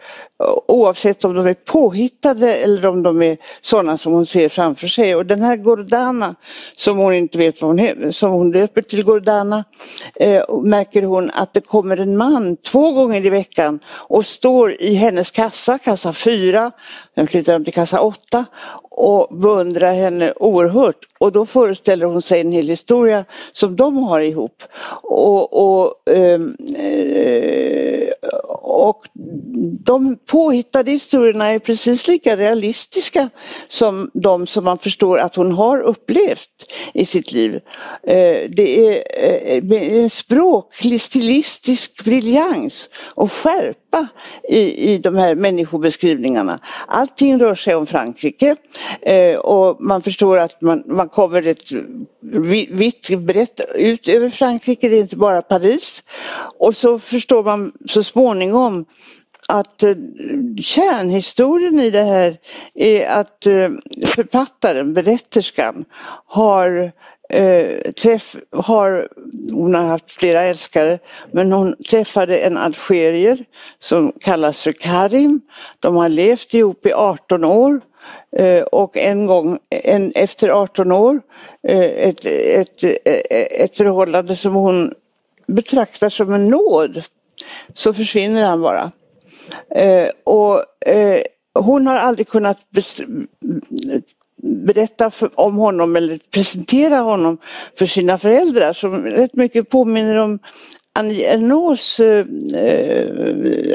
oavsett 0.68 1.24
om 1.24 1.34
de 1.34 1.46
är 1.46 1.54
påhittade 1.54 2.54
eller 2.54 2.86
om 2.86 3.02
de 3.02 3.22
är 3.22 3.36
sådana 3.60 3.98
som 3.98 4.12
hon 4.12 4.26
ser 4.26 4.48
framför 4.48 4.88
sig. 4.88 5.16
Och 5.16 5.26
den 5.26 5.42
här 5.42 5.56
Gordana 5.56 6.34
som 6.74 6.98
hon 6.98 7.14
inte 7.14 7.38
vet 7.38 7.62
vad 7.62 7.70
hon 7.70 7.78
är, 7.78 8.10
som 8.10 8.30
hon 8.30 8.50
döper 8.50 8.82
till 8.82 9.04
Gordana 9.04 9.64
eh, 10.14 10.42
märker 10.62 11.02
hon 11.02 11.30
att 11.30 11.54
det 11.54 11.60
kommer 11.60 11.96
en 11.96 12.16
man 12.16 12.56
två 12.56 12.92
gånger 12.92 13.26
i 13.26 13.30
veckan 13.30 13.80
och 13.88 14.26
står 14.26 14.82
i 14.82 14.94
hennes 14.94 15.30
kassa, 15.30 15.78
kassa 15.78 16.12
fyra, 16.12 16.72
sen 17.14 17.26
flyttar 17.26 17.52
de 17.52 17.64
till 17.64 17.74
kassa 17.74 18.00
åtta 18.00 18.44
och 18.94 19.36
beundrar 19.36 19.94
henne 19.94 20.32
oerhört. 20.36 20.98
Och 21.18 21.32
då 21.32 21.46
föreställer 21.46 22.06
hon 22.06 22.22
sig 22.22 22.40
en 22.40 22.52
hel 22.52 22.68
historia 22.68 23.24
som 23.52 23.76
de 23.76 23.96
har 23.96 24.20
ihop. 24.20 24.62
Och, 25.02 25.52
och, 25.52 25.94
ehm, 26.10 26.56
eh, 26.76 28.08
och 28.62 29.06
de 29.84 30.16
påhittade 30.26 30.90
historierna 30.90 31.46
är 31.46 31.58
precis 31.58 32.08
lika 32.08 32.36
realistiska 32.36 33.30
som 33.68 34.10
de 34.14 34.46
som 34.46 34.64
man 34.64 34.78
förstår 34.78 35.18
att 35.18 35.36
hon 35.36 35.52
har 35.52 35.80
upplevt 35.80 36.48
i 36.94 37.06
sitt 37.06 37.32
liv. 37.32 37.54
Eh, 38.06 38.40
det 38.48 38.86
är 38.86 39.02
eh, 39.72 40.02
en 40.02 40.10
språklig, 40.10 41.00
stilistisk 41.00 42.04
briljans 42.04 42.88
och 43.14 43.32
skärp 43.32 43.81
djupa 43.92 44.08
i, 44.48 44.92
i 44.92 44.98
de 44.98 45.16
här 45.16 45.34
människobeskrivningarna. 45.34 46.58
Allting 46.86 47.38
rör 47.38 47.54
sig 47.54 47.74
om 47.74 47.86
Frankrike 47.86 48.56
eh, 49.02 49.38
och 49.38 49.80
man 49.80 50.02
förstår 50.02 50.38
att 50.38 50.60
man, 50.60 50.82
man 50.86 51.08
kommer 51.08 51.46
ett 51.46 51.72
vitt 52.70 53.18
brett 53.18 53.60
ut 53.74 54.08
över 54.08 54.28
Frankrike, 54.28 54.88
det 54.88 54.96
är 54.96 55.00
inte 55.00 55.16
bara 55.16 55.42
Paris. 55.42 56.02
Och 56.58 56.76
så 56.76 56.98
förstår 56.98 57.44
man 57.44 57.72
så 57.86 58.04
småningom 58.04 58.84
att 59.48 59.82
eh, 59.82 59.94
kärnhistorien 60.62 61.80
i 61.80 61.90
det 61.90 62.04
här 62.04 62.36
är 62.74 63.08
att 63.08 63.46
eh, 63.46 63.70
författaren, 64.06 64.94
berätterskan, 64.94 65.84
har 66.26 66.92
eh, 67.32 67.92
träff, 67.92 68.36
har, 68.50 69.08
hon 69.52 69.74
har 69.74 69.82
haft 69.82 70.12
flera 70.12 70.42
älskare, 70.42 70.98
men 71.30 71.52
hon 71.52 71.76
träffade 71.90 72.38
en 72.38 72.56
algerier 72.56 73.44
som 73.78 74.12
kallas 74.20 74.60
för 74.62 74.72
Karim. 74.72 75.40
De 75.80 75.96
har 75.96 76.08
levt 76.08 76.54
ihop 76.54 76.86
i 76.86 76.92
18 76.92 77.44
år 77.44 77.80
eh, 78.36 78.62
och 78.62 78.96
en 78.96 79.26
gång 79.26 79.58
en, 79.70 80.12
efter 80.14 80.48
18 80.48 80.92
år, 80.92 81.20
eh, 81.68 81.80
ett, 81.80 82.24
ett, 82.24 82.84
eh, 82.84 82.90
ett 83.64 83.76
förhållande 83.76 84.36
som 84.36 84.54
hon 84.54 84.94
betraktar 85.46 86.08
som 86.08 86.32
en 86.32 86.48
nåd, 86.48 87.02
så 87.74 87.94
försvinner 87.94 88.44
han 88.44 88.60
bara. 88.60 88.92
Eh, 89.74 90.08
och 90.24 90.86
eh, 90.88 91.22
hon 91.54 91.86
har 91.86 91.96
aldrig 91.96 92.28
kunnat 92.28 92.58
berätta 94.42 95.10
för, 95.10 95.40
om 95.40 95.56
honom 95.56 95.96
eller 95.96 96.20
presentera 96.30 96.96
honom 96.96 97.38
för 97.78 97.86
sina 97.86 98.18
föräldrar 98.18 98.72
som 98.72 99.04
rätt 99.04 99.34
mycket 99.34 99.70
påminner 99.70 100.16
om 100.16 100.38
Annie 100.94 101.24
Ernaux, 101.24 102.00
eh, 102.00 102.26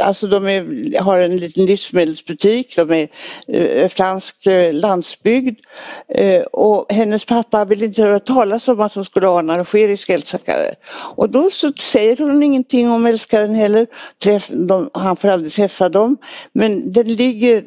alltså 0.08 0.28
de 0.28 0.48
är, 0.48 1.00
har 1.02 1.20
en 1.20 1.38
liten 1.38 1.66
livsmedelsbutik, 1.66 2.76
de 2.76 2.92
är 2.92 3.08
eh, 3.48 3.88
fransk 3.88 4.46
eh, 4.46 4.74
landsbygd. 4.74 5.60
Eh, 6.08 6.42
och 6.42 6.86
hennes 6.92 7.26
pappa 7.26 7.66
vill 7.66 7.84
inte 7.84 8.02
höra 8.02 8.20
talas 8.20 8.68
om 8.68 8.80
att 8.80 8.94
hon 8.94 9.06
skulle 9.06 9.28
ha 9.28 9.40
en 9.40 9.50
algerisk 9.50 10.10
älskare. 10.10 10.74
Och 11.16 11.30
då 11.30 11.50
så 11.50 11.72
säger 11.74 12.18
hon 12.18 12.44
ingenting 12.44 12.90
om 12.92 13.06
älskaren 13.06 13.56
heller, 13.56 13.88
Träff, 14.24 14.48
de, 14.48 14.90
han 14.94 15.16
får 15.16 15.28
aldrig 15.28 15.54
träffa 15.54 15.90
dem, 15.90 16.18
men 16.54 16.92
den 16.92 17.14
ligger 17.14 17.64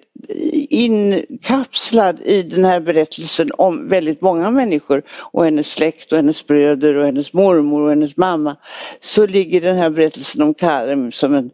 inkapslad 0.70 2.20
i 2.24 2.42
den 2.42 2.64
här 2.64 2.80
berättelsen 2.80 3.50
om 3.58 3.88
väldigt 3.88 4.20
många 4.20 4.50
människor. 4.50 5.02
Och 5.32 5.44
hennes 5.44 5.72
släkt 5.72 6.12
och 6.12 6.18
hennes 6.18 6.46
bröder 6.46 6.96
och 6.96 7.04
hennes 7.04 7.32
mormor 7.32 7.82
och 7.82 7.88
hennes 7.90 8.16
mamma. 8.16 8.56
Så 9.00 9.26
ligger 9.40 9.60
den 9.60 9.76
här 9.76 9.90
berättelsen 9.90 10.42
om 10.42 10.54
Karm 10.54 11.12
som 11.12 11.34
en 11.34 11.50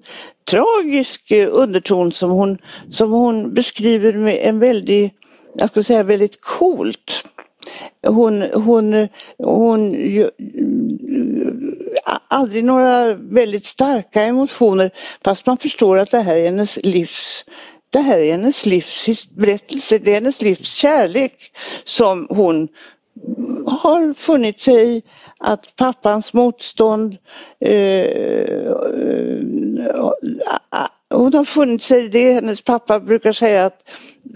tragisk 0.50 1.30
eh, 1.30 1.48
underton 1.52 2.12
som 2.12 2.30
hon, 2.30 2.58
som 2.90 3.10
hon 3.10 3.54
beskriver 3.54 4.12
med 4.12 4.38
en 4.42 4.58
väldigt, 4.58 5.12
jag 5.58 5.70
skulle 5.70 5.84
säga 5.84 6.02
väldigt 6.02 6.40
coolt. 6.40 7.24
Hon, 8.06 8.42
hon, 8.42 9.08
hon 9.38 9.96
aldrig 12.28 12.64
några 12.64 13.14
väldigt 13.14 13.64
starka 13.64 14.22
emotioner 14.22 14.90
fast 15.24 15.46
man 15.46 15.58
förstår 15.58 15.98
att 15.98 16.10
det 16.10 16.18
här 16.18 16.36
är 16.36 16.44
hennes 16.44 16.78
livs 16.82 17.44
det 17.90 18.00
här 18.00 18.18
är 18.18 18.32
hennes 18.32 18.66
livs 18.66 19.28
berättelse, 19.30 19.98
det 19.98 20.10
är 20.10 20.14
hennes 20.14 20.42
livs 20.42 20.74
kärlek 20.74 21.52
som 21.84 22.26
hon 22.30 22.68
har 23.66 24.14
funnit 24.14 24.60
sig 24.60 24.96
i 24.96 25.02
att 25.40 25.76
pappans 25.76 26.32
motstånd 26.32 27.16
eh, 27.60 27.72
eh, 27.72 28.66
eh, 30.72 30.86
hon 31.10 31.34
har 31.34 31.44
funnit 31.44 31.82
sig 31.82 32.04
i 32.04 32.08
det. 32.08 32.32
Hennes 32.32 32.62
pappa 32.62 33.00
brukar 33.00 33.32
säga 33.32 33.64
att, 33.64 33.82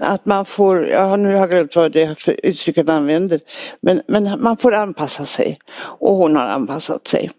att 0.01 0.25
man 0.25 0.45
får, 0.45 0.87
ja, 0.87 1.17
nu 1.17 1.29
har 1.29 1.37
jag 1.37 1.51
glömt 1.51 1.77
vad 1.77 1.93
det 1.93 2.03
är 2.03 2.15
för 2.15 2.47
uttryck 2.47 2.77
han 2.77 2.89
använder, 2.89 3.41
men, 3.81 4.03
men 4.07 4.43
man 4.43 4.57
får 4.57 4.75
anpassa 4.75 5.25
sig. 5.25 5.59
Och 5.77 6.15
hon 6.15 6.37
har 6.37 6.45
anpassat 6.45 7.07
sig. 7.07 7.31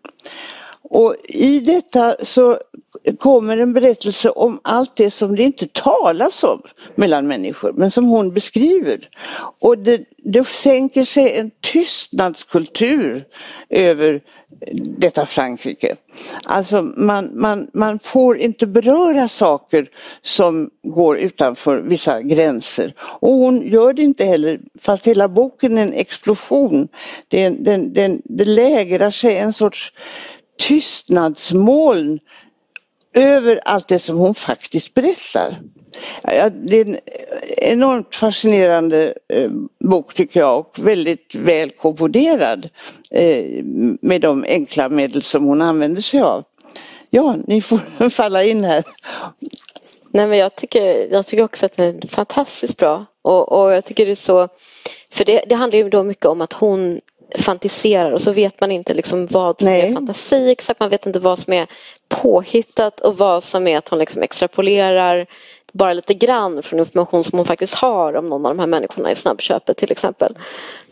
Och 0.93 1.15
i 1.27 1.59
detta 1.59 2.15
så 2.21 2.57
kommer 3.19 3.57
en 3.57 3.73
berättelse 3.73 4.29
om 4.29 4.59
allt 4.63 4.95
det 4.95 5.11
som 5.11 5.35
det 5.35 5.43
inte 5.43 5.67
talas 5.67 6.43
om 6.43 6.61
mellan 6.95 7.27
människor, 7.27 7.73
men 7.75 7.91
som 7.91 8.05
hon 8.05 8.33
beskriver. 8.33 9.09
Och 9.59 9.77
det, 9.77 10.01
det 10.17 10.47
sänker 10.47 11.05
sig 11.05 11.37
en 11.37 11.51
tystnadskultur 11.61 13.23
över 13.69 14.21
detta 14.97 15.25
Frankrike. 15.25 15.95
Alltså 16.43 16.81
man, 16.81 17.39
man, 17.39 17.67
man 17.73 17.99
får 17.99 18.37
inte 18.37 18.67
beröra 18.67 19.27
saker 19.27 19.89
som 20.21 20.69
går 20.83 21.17
utanför 21.17 21.81
vissa 21.81 22.21
gränser. 22.21 22.93
Och 22.99 23.31
hon 23.31 23.67
gör 23.67 23.93
det 23.93 24.01
inte 24.01 24.25
heller, 24.25 24.59
fast 24.79 25.07
hela 25.07 25.27
boken 25.27 25.77
är 25.77 25.81
en 25.81 25.93
explosion. 25.93 26.87
Det, 27.27 27.49
den, 27.49 27.93
den, 27.93 28.21
det 28.25 28.45
lägrar 28.45 29.11
sig 29.11 29.37
en 29.37 29.53
sorts 29.53 29.93
tystnadsmoln 30.68 32.20
över 33.14 33.59
allt 33.66 33.88
det 33.88 33.99
som 33.99 34.18
hon 34.18 34.36
faktiskt 34.36 34.93
berättar. 34.93 35.62
Ja, 36.24 36.49
det 36.49 36.78
är 36.78 36.86
en 36.86 36.99
enormt 37.57 38.16
fascinerande 38.16 39.14
eh, 39.34 39.49
bok 39.80 40.14
tycker 40.14 40.39
jag 40.39 40.59
och 40.59 40.80
väldigt 40.80 41.36
väl 41.36 41.72
komponerad 41.72 42.70
eh, 43.12 43.64
med 44.01 44.22
de 44.22 44.45
enkla 44.47 44.89
medel 44.89 45.22
som 45.22 45.45
hon 45.45 45.62
använder 45.62 46.01
sig 46.01 46.22
av. 46.22 46.43
Ja, 47.09 47.36
ni 47.47 47.62
får 47.62 48.09
falla 48.09 48.43
in 48.43 48.64
här. 48.64 48.84
Nej, 50.12 50.28
men 50.28 50.38
jag, 50.38 50.55
tycker, 50.55 51.07
jag 51.12 51.28
tycker 51.28 51.43
också 51.43 51.66
att 51.66 51.78
den 51.78 51.97
är 52.03 52.07
fantastiskt 52.07 52.78
bra 52.78 53.05
och, 53.22 53.51
och 53.51 53.72
jag 53.72 53.86
tycker 53.86 54.05
det 54.05 54.12
är 54.12 54.16
så 54.16 54.47
för 55.12 55.26
det, 55.26 55.43
det 55.49 55.55
handlar 55.55 55.80
ju 55.80 55.89
då 55.89 56.03
mycket 56.03 56.26
om 56.26 56.41
att 56.41 56.53
hon 56.53 57.01
fantiserar 57.36 58.11
och 58.11 58.21
så 58.21 58.32
vet 58.32 58.61
man 58.61 58.71
inte 58.71 58.93
liksom 58.93 59.27
vad 59.27 59.59
som 59.59 59.69
Nej. 59.69 59.89
är 59.89 59.93
fantasi 59.93 60.51
exakt. 60.51 60.79
Man 60.79 60.89
vet 60.89 61.05
inte 61.05 61.19
vad 61.19 61.39
som 61.39 61.53
är 61.53 61.67
påhittat 62.09 62.99
och 62.99 63.17
vad 63.17 63.43
som 63.43 63.67
är 63.67 63.77
att 63.77 63.89
hon 63.89 63.99
liksom 63.99 64.21
extrapolerar 64.21 65.27
bara 65.71 65.93
lite 65.93 66.13
grann 66.13 66.63
från 66.63 66.79
information 66.79 67.23
som 67.23 67.39
hon 67.39 67.45
faktiskt 67.45 67.73
har 67.73 68.13
om 68.13 68.29
någon 68.29 68.45
av 68.45 68.55
de 68.55 68.59
här 68.59 68.67
människorna 68.67 69.11
i 69.11 69.15
snabbköpet 69.15 69.77
till 69.77 69.91
exempel. 69.91 70.38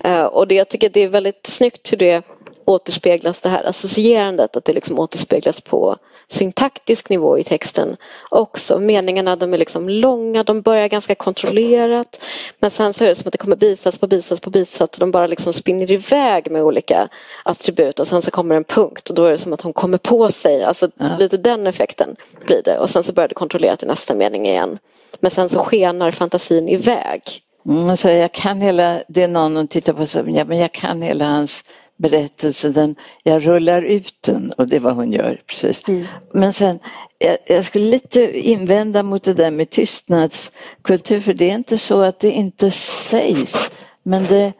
Uh, 0.05 0.23
och 0.23 0.47
det, 0.47 0.55
jag 0.55 0.69
tycker 0.69 0.89
det 0.89 1.03
är 1.03 1.09
väldigt 1.09 1.47
snyggt 1.47 1.93
hur 1.93 1.97
det 1.97 2.23
återspeglas 2.65 3.41
det 3.41 3.49
här 3.49 3.63
associerandet, 3.63 4.55
att 4.55 4.65
det 4.65 4.73
liksom 4.73 4.99
återspeglas 4.99 5.61
på 5.61 5.97
syntaktisk 6.31 7.09
nivå 7.09 7.37
i 7.37 7.43
texten 7.43 7.97
också. 8.29 8.79
Meningarna 8.79 9.35
de 9.35 9.53
är 9.53 9.57
liksom 9.57 9.89
långa, 9.89 10.43
de 10.43 10.61
börjar 10.61 10.87
ganska 10.87 11.15
kontrollerat 11.15 12.21
men 12.59 12.71
sen 12.71 12.93
så 12.93 13.03
är 13.03 13.07
det 13.07 13.15
som 13.15 13.27
att 13.27 13.31
det 13.31 13.37
kommer 13.37 13.55
bisats 13.55 13.97
på 13.97 14.07
bisats 14.07 14.41
på 14.41 14.49
bisats 14.49 14.97
och 14.97 14.99
de 14.99 15.11
bara 15.11 15.27
liksom 15.27 15.53
spinner 15.53 15.91
iväg 15.91 16.51
med 16.51 16.63
olika 16.63 17.07
attribut 17.43 17.99
och 17.99 18.07
sen 18.07 18.21
så 18.21 18.31
kommer 18.31 18.55
en 18.55 18.63
punkt 18.63 19.09
och 19.09 19.15
då 19.15 19.25
är 19.25 19.31
det 19.31 19.37
som 19.37 19.53
att 19.53 19.61
hon 19.61 19.73
kommer 19.73 19.97
på 19.97 20.31
sig, 20.31 20.63
alltså 20.63 20.89
ja. 20.97 21.17
lite 21.19 21.37
den 21.37 21.67
effekten 21.67 22.15
blir 22.45 22.61
det 22.63 22.79
och 22.79 22.89
sen 22.89 23.03
så 23.03 23.13
börjar 23.13 23.27
det 23.27 23.35
kontrollerat 23.35 23.83
i 23.83 23.85
nästa 23.85 24.15
mening 24.15 24.47
igen. 24.47 24.79
Men 25.19 25.31
sen 25.31 25.49
så 25.49 25.59
skenar 25.59 26.11
fantasin 26.11 26.69
iväg. 26.69 27.21
Mm, 27.65 27.97
så 27.97 28.09
jag 28.09 28.31
kan 28.31 28.61
hela, 28.61 29.01
det 29.07 29.23
är 29.23 29.27
någon 29.27 29.55
som 29.55 29.67
tittar 29.67 29.93
på 29.93 30.05
så, 30.05 30.23
ja, 30.27 30.45
men 30.45 30.57
jag 30.57 30.71
kan 30.71 31.01
hela 31.01 31.25
hans 31.25 31.63
berättelsen, 31.99 32.73
den, 32.73 32.95
jag 33.23 33.47
rullar 33.47 33.81
ut 33.81 34.15
den 34.21 34.51
och 34.51 34.67
det 34.67 34.75
är 34.75 34.79
vad 34.79 34.95
hon 34.95 35.11
gör. 35.11 35.41
precis. 35.47 35.87
Mm. 35.87 36.05
Men 36.33 36.53
sen, 36.53 36.79
jag, 37.17 37.37
jag, 37.47 37.65
skulle 37.65 37.85
lite 37.85 38.39
invända 38.49 39.03
mot 39.03 39.23
det 39.23 39.33
där 39.33 39.51
med 39.51 39.69
tystnadskultur 39.69 41.19
för 41.19 41.33
det 41.33 41.49
är 41.49 41.55
inte 41.55 41.77
så 41.77 42.01
att 42.01 42.19
det 42.19 42.31
inte 42.31 42.71
sägs. 42.71 43.71
Men 44.03 44.23
det, 44.23 44.53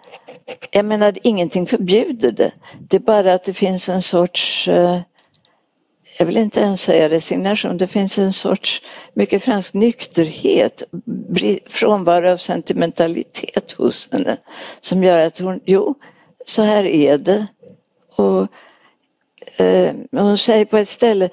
jag 0.71 0.85
menar 0.85 1.17
ingenting 1.23 1.67
förbjuder 1.67 2.31
det. 2.31 2.51
Det 2.89 2.97
är 2.97 3.01
bara 3.01 3.33
att 3.33 3.43
det 3.43 3.53
finns 3.53 3.89
en 3.89 4.01
sorts 4.01 4.67
eh, 4.67 5.01
jag 6.19 6.25
vill 6.25 6.37
inte 6.37 6.59
ens 6.59 6.81
säga 6.81 7.09
resignation, 7.09 7.77
det 7.77 7.87
finns 7.87 8.19
en 8.19 8.33
sorts 8.33 8.81
mycket 9.13 9.43
fransk 9.43 9.73
nykterhet, 9.73 10.83
frånvaro 11.67 12.29
av 12.31 12.37
sentimentalitet 12.37 13.71
hos 13.71 14.09
henne 14.11 14.37
som 14.79 15.03
gör 15.03 15.25
att 15.25 15.39
hon, 15.39 15.59
jo, 15.65 15.95
så 16.49 16.61
här 16.61 16.83
är 16.83 17.17
det. 17.17 17.47
Och 18.15 18.47
eh, 19.61 19.93
hon 20.11 20.37
säger 20.37 20.65
på 20.65 20.77
ett 20.77 20.89
ställe, 20.89 21.29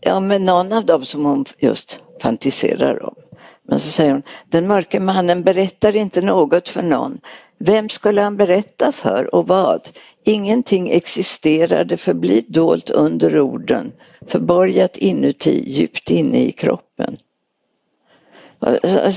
ja 0.00 0.20
men 0.20 0.44
någon 0.44 0.72
av 0.72 0.84
dem 0.84 1.04
som 1.04 1.24
hon 1.24 1.44
just 1.58 2.00
fantiserar 2.22 3.02
om, 3.02 3.14
Men 3.62 3.80
så 3.80 3.90
säger 3.90 4.12
hon, 4.12 4.22
den 4.48 4.66
mörke 4.66 5.00
mannen 5.00 5.42
berättar 5.42 5.96
inte 5.96 6.20
något 6.20 6.68
för 6.68 6.82
någon. 6.82 7.20
Vem 7.58 7.88
skulle 7.88 8.20
han 8.20 8.36
berätta 8.36 8.92
för 8.92 9.34
och 9.34 9.48
vad? 9.48 9.88
Ingenting 10.24 10.90
existerade 10.90 11.96
förblir 11.96 12.42
dolt 12.48 12.90
under 12.90 13.40
orden, 13.40 13.92
förborgat 14.26 14.96
inuti, 14.96 15.64
djupt 15.66 16.10
inne 16.10 16.44
i 16.44 16.52
kroppen. 16.52 17.16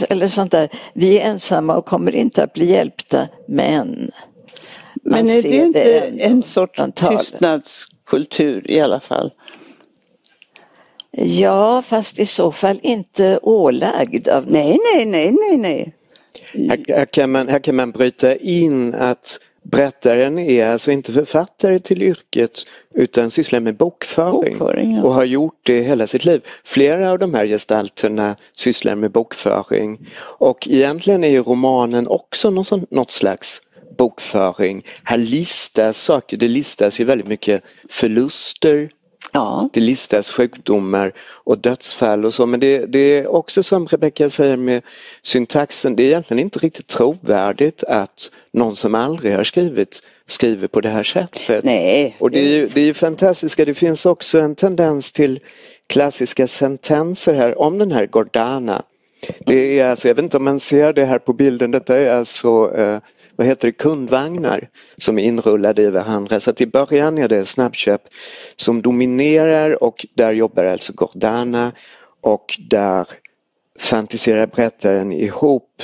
Eller 0.10 0.28
sånt 0.28 0.52
där, 0.52 0.70
vi 0.93 1.20
är 1.20 1.30
ensamma 1.30 1.78
och 1.78 1.86
kommer 1.86 2.16
inte 2.16 2.43
att 2.43 2.54
bli 2.54 2.72
hjälpta, 2.72 3.28
men 3.48 4.12
men 5.10 5.30
är 5.30 5.41
det 5.41 5.55
inte 5.55 5.99
en, 5.99 6.20
en 6.20 6.43
sorts 6.43 6.82
tystnadskultur 6.95 8.72
i 8.72 8.80
alla 8.80 8.99
fall? 8.99 9.32
Ja, 11.12 11.82
fast 11.82 12.20
i 12.20 12.26
så 12.26 12.51
fall 12.51 12.80
inte 12.84 13.39
ålagd 13.41 14.28
av 14.28 14.51
Nej, 14.51 14.78
nej, 14.93 15.05
nej, 15.05 15.32
nej, 15.32 15.58
nej. 15.58 15.93
Här, 16.70 16.86
här, 16.88 17.05
kan 17.05 17.32
man, 17.32 17.47
här 17.47 17.60
kan 17.60 17.76
man 17.76 17.91
bryta 17.91 18.36
in 18.36 18.93
att 18.93 19.39
berättaren 19.64 20.39
är 20.39 20.66
alltså 20.66 20.91
inte 20.91 21.14
författare 21.14 21.80
till 21.80 22.01
yrket 22.01 22.66
utan 22.93 23.32
sysslar 23.32 23.60
med 23.60 23.78
bokföring, 23.78 24.58
bokföring 24.58 24.95
ja. 24.95 25.03
och 25.03 25.14
har 25.14 25.26
gjort 25.26 25.60
det 25.64 25.82
hela 25.82 26.08
sitt 26.08 26.26
liv. 26.26 26.41
Flera 26.64 27.12
av 27.12 27.20
de 27.20 27.34
här 27.34 27.45
gestalterna 27.45 28.36
sysslar 28.53 28.95
med 28.95 29.12
bokföring 29.12 30.10
och 30.20 30.68
egentligen 30.68 31.24
är 31.24 31.30
ju 31.30 31.43
romanen 31.43 32.08
också 32.08 32.49
något 32.89 33.12
slags 33.12 33.62
bokföring. 33.98 34.86
Här 35.04 35.18
listas 35.18 35.98
saker, 35.98 36.38
det 36.38 36.48
listas 36.48 37.00
ju 37.00 37.04
väldigt 37.04 37.28
mycket 37.28 37.64
förluster, 37.89 38.89
Ja. 39.32 39.70
Det 39.74 39.80
listas 39.80 40.32
sjukdomar 40.32 41.14
och 41.20 41.58
dödsfall 41.58 42.26
och 42.26 42.34
så 42.34 42.45
men 42.45 42.60
det, 42.60 42.86
det 42.86 43.00
är 43.00 43.28
också 43.28 43.64
som 43.64 43.88
Rebecka 43.88 44.30
säger 44.30 44.58
med 44.58 44.82
syntaxen, 45.22 45.95
det 45.95 46.04
är 46.04 46.08
egentligen 46.08 46.39
inte 46.39 46.60
riktigt 46.60 46.88
trovärdigt 46.88 47.84
att 47.84 48.32
någon 48.52 48.76
som 48.76 48.95
aldrig 48.95 49.36
har 49.36 49.43
skrivit 49.43 50.02
skriver 50.26 50.68
på 50.68 50.82
det 50.82 50.89
här 50.89 51.04
sättet. 51.04 51.64
Nej. 51.64 52.18
Och 52.20 52.32
det 52.32 52.39
är 52.39 52.50
ju, 52.50 52.68
det 52.68 52.82
är 52.82 52.86
ju 52.86 52.93
fantastiska, 52.93 53.66
det 53.66 53.74
finns 53.74 54.06
också 54.06 54.39
en 54.39 54.56
tendens 54.56 55.12
till 55.12 55.39
klassiska 55.88 56.48
sentenser 56.48 57.34
här 57.34 57.62
om 57.62 57.78
den 57.78 57.91
här 57.91 58.06
Gordana. 58.06 58.84
Det 59.45 59.80
är 59.80 59.86
alltså, 59.86 60.08
jag 60.08 60.16
vet 60.16 60.24
inte 60.24 60.38
om 60.38 60.43
man 60.43 60.60
ser 60.60 60.93
det 60.93 61.06
här 61.06 61.20
på 61.20 61.34
bilden, 61.34 61.72
detta 61.72 61.98
är 61.98 62.16
alltså 62.16 62.76
eh, 62.78 63.00
vad 63.38 63.47
heter 63.47 63.67
det, 63.67 63.71
kundvagnar 63.71 64.69
som 64.97 65.19
är 65.19 65.23
inrullade 65.23 65.81
i 65.81 65.89
varandra. 65.89 66.39
Så 66.39 66.49
att 66.49 66.61
i 66.61 66.67
början 66.67 67.17
är 67.17 67.27
det 67.27 67.45
snabbköp 67.45 68.01
som 68.55 68.81
dominerar 68.81 69.83
och 69.83 70.05
där 70.13 70.33
jobbar 70.33 70.65
alltså 70.65 70.93
Gordana 70.93 71.71
och 72.21 72.59
där 72.69 73.07
fantiserar 73.79 74.47
berättaren 74.47 75.11
ihop 75.11 75.83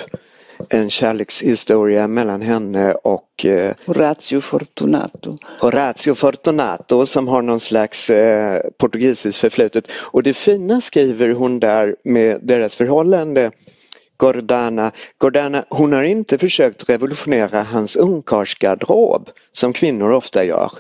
en 0.69 0.89
kärlekshistoria 0.89 2.07
mellan 2.07 2.41
henne 2.41 2.93
och 2.93 3.45
eh, 3.45 3.75
Horatio 3.85 4.41
Fortunato. 4.41 5.37
Horatio 5.59 6.15
Fortunato 6.15 7.05
som 7.05 7.27
har 7.27 7.41
någon 7.41 7.59
slags 7.59 8.09
eh, 8.09 8.61
portugisiskt 8.77 9.41
förflutet. 9.41 9.91
Och 9.91 10.23
det 10.23 10.33
fina 10.33 10.81
skriver 10.81 11.29
hon 11.29 11.59
där 11.59 11.95
med 12.03 12.39
deras 12.41 12.75
förhållande 12.75 13.51
Gordana. 14.24 14.91
Gordana, 15.17 15.65
hon 15.69 15.93
har 15.93 16.03
inte 16.03 16.38
försökt 16.38 16.89
revolutionera 16.89 17.63
hans 17.63 17.95
ungkarlsgarderob 17.95 19.30
som 19.53 19.74
kvinnor 19.74 20.11
ofta 20.11 20.43
gör. 20.43 20.71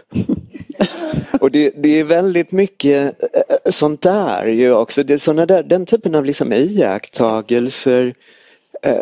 Och 1.41 1.51
det, 1.51 1.73
det, 1.75 1.99
är 1.99 2.03
väldigt 2.03 2.51
mycket 2.51 3.23
eh, 3.33 3.71
sånt 3.71 4.01
där 4.01 4.45
ju 4.45 4.73
också. 4.73 5.03
Det 5.03 5.27
är 5.27 5.45
där, 5.45 5.63
den 5.63 5.85
typen 5.85 6.15
av 6.15 6.25
liksom 6.25 6.53
iakttagelser 6.53 8.13
eh, 8.83 8.95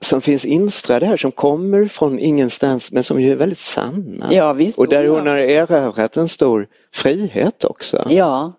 som 0.00 0.20
finns 0.20 0.44
instrade 0.44 1.06
här 1.06 1.16
som 1.16 1.32
kommer 1.32 1.86
från 1.86 2.18
ingenstans 2.18 2.92
men 2.92 3.02
som 3.02 3.20
ju 3.20 3.32
är 3.32 3.36
väldigt 3.36 3.58
sanna. 3.58 4.28
Ja, 4.30 4.52
visst, 4.52 4.78
och 4.78 4.88
där 4.88 5.06
hon 5.06 5.26
har 5.26 5.36
erövrat 5.36 6.16
en 6.16 6.28
stor 6.28 6.66
frihet 6.92 7.64
också. 7.64 8.06
Ja, 8.10 8.52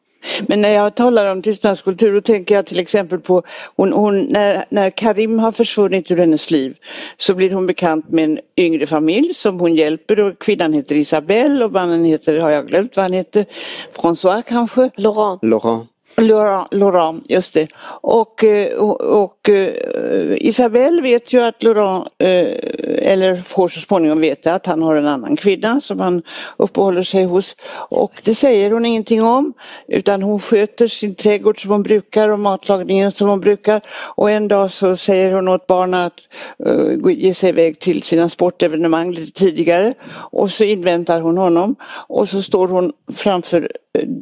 men 0.47 0.61
när 0.61 0.69
jag 0.69 0.95
talar 0.95 1.31
om 1.31 1.41
tystnadskultur 1.41 2.13
då 2.13 2.21
tänker 2.21 2.55
jag 2.55 2.65
till 2.65 2.79
exempel 2.79 3.19
på 3.19 3.43
hon, 3.75 3.93
hon, 3.93 4.23
när, 4.23 4.65
när 4.69 4.89
Karim 4.89 5.39
har 5.39 5.51
försvunnit 5.51 6.11
ur 6.11 6.17
hennes 6.17 6.51
liv 6.51 6.77
så 7.17 7.35
blir 7.35 7.51
hon 7.51 7.67
bekant 7.67 8.09
med 8.09 8.23
en 8.23 8.39
yngre 8.57 8.87
familj 8.87 9.33
som 9.33 9.59
hon 9.59 9.75
hjälper 9.75 10.19
och 10.19 10.39
kvinnan 10.39 10.73
heter 10.73 10.95
Isabelle 10.95 11.65
och 11.65 11.71
mannen 11.71 12.05
heter, 12.05 12.39
har 12.39 12.49
jag 12.49 12.67
glömt 12.67 12.95
vad 12.95 13.03
han 13.03 13.13
heter, 13.13 13.45
François 13.95 14.41
kanske? 14.41 14.89
Laurent. 14.95 15.43
Laurent. 15.43 15.92
Laurent, 16.17 16.67
Laurent, 16.71 17.25
just 17.29 17.53
det. 17.53 17.67
Och, 18.01 18.43
eh, 18.43 18.73
och, 18.73 19.23
och 19.23 19.49
eh, 19.49 19.73
Isabelle 20.37 21.01
vet 21.01 21.33
ju 21.33 21.41
att 21.41 21.63
Laurent, 21.63 22.07
eh, 22.17 22.47
eller 23.11 23.35
får 23.35 23.69
så 23.69 23.79
småningom 23.79 24.19
veta 24.19 24.53
att 24.53 24.65
han 24.65 24.81
har 24.81 24.95
en 24.95 25.07
annan 25.07 25.35
kvinna 25.35 25.81
som 25.81 25.99
han 25.99 26.21
uppehåller 26.57 27.03
sig 27.03 27.23
hos. 27.23 27.55
Och 27.89 28.11
det 28.23 28.35
säger 28.35 28.71
hon 28.71 28.85
ingenting 28.85 29.23
om 29.23 29.53
utan 29.87 30.21
hon 30.21 30.39
sköter 30.39 30.87
sin 30.87 31.15
trädgård 31.15 31.61
som 31.61 31.71
hon 31.71 31.83
brukar 31.83 32.29
och 32.29 32.39
matlagningen 32.39 33.11
som 33.11 33.29
hon 33.29 33.39
brukar. 33.39 33.81
Och 34.15 34.31
en 34.31 34.47
dag 34.47 34.71
så 34.71 34.95
säger 34.95 35.31
hon 35.31 35.47
åt 35.47 35.67
barnen 35.67 35.93
att 35.93 36.19
ge 37.11 37.33
sig 37.33 37.49
iväg 37.49 37.79
till 37.79 38.03
sina 38.03 38.29
sportevenemang 38.29 39.11
lite 39.11 39.39
tidigare. 39.39 39.93
Och 40.31 40.51
så 40.51 40.63
inväntar 40.63 41.21
hon 41.21 41.37
honom 41.37 41.75
och 42.07 42.29
så 42.29 42.41
står 42.41 42.67
hon 42.67 42.91
framför 43.13 43.67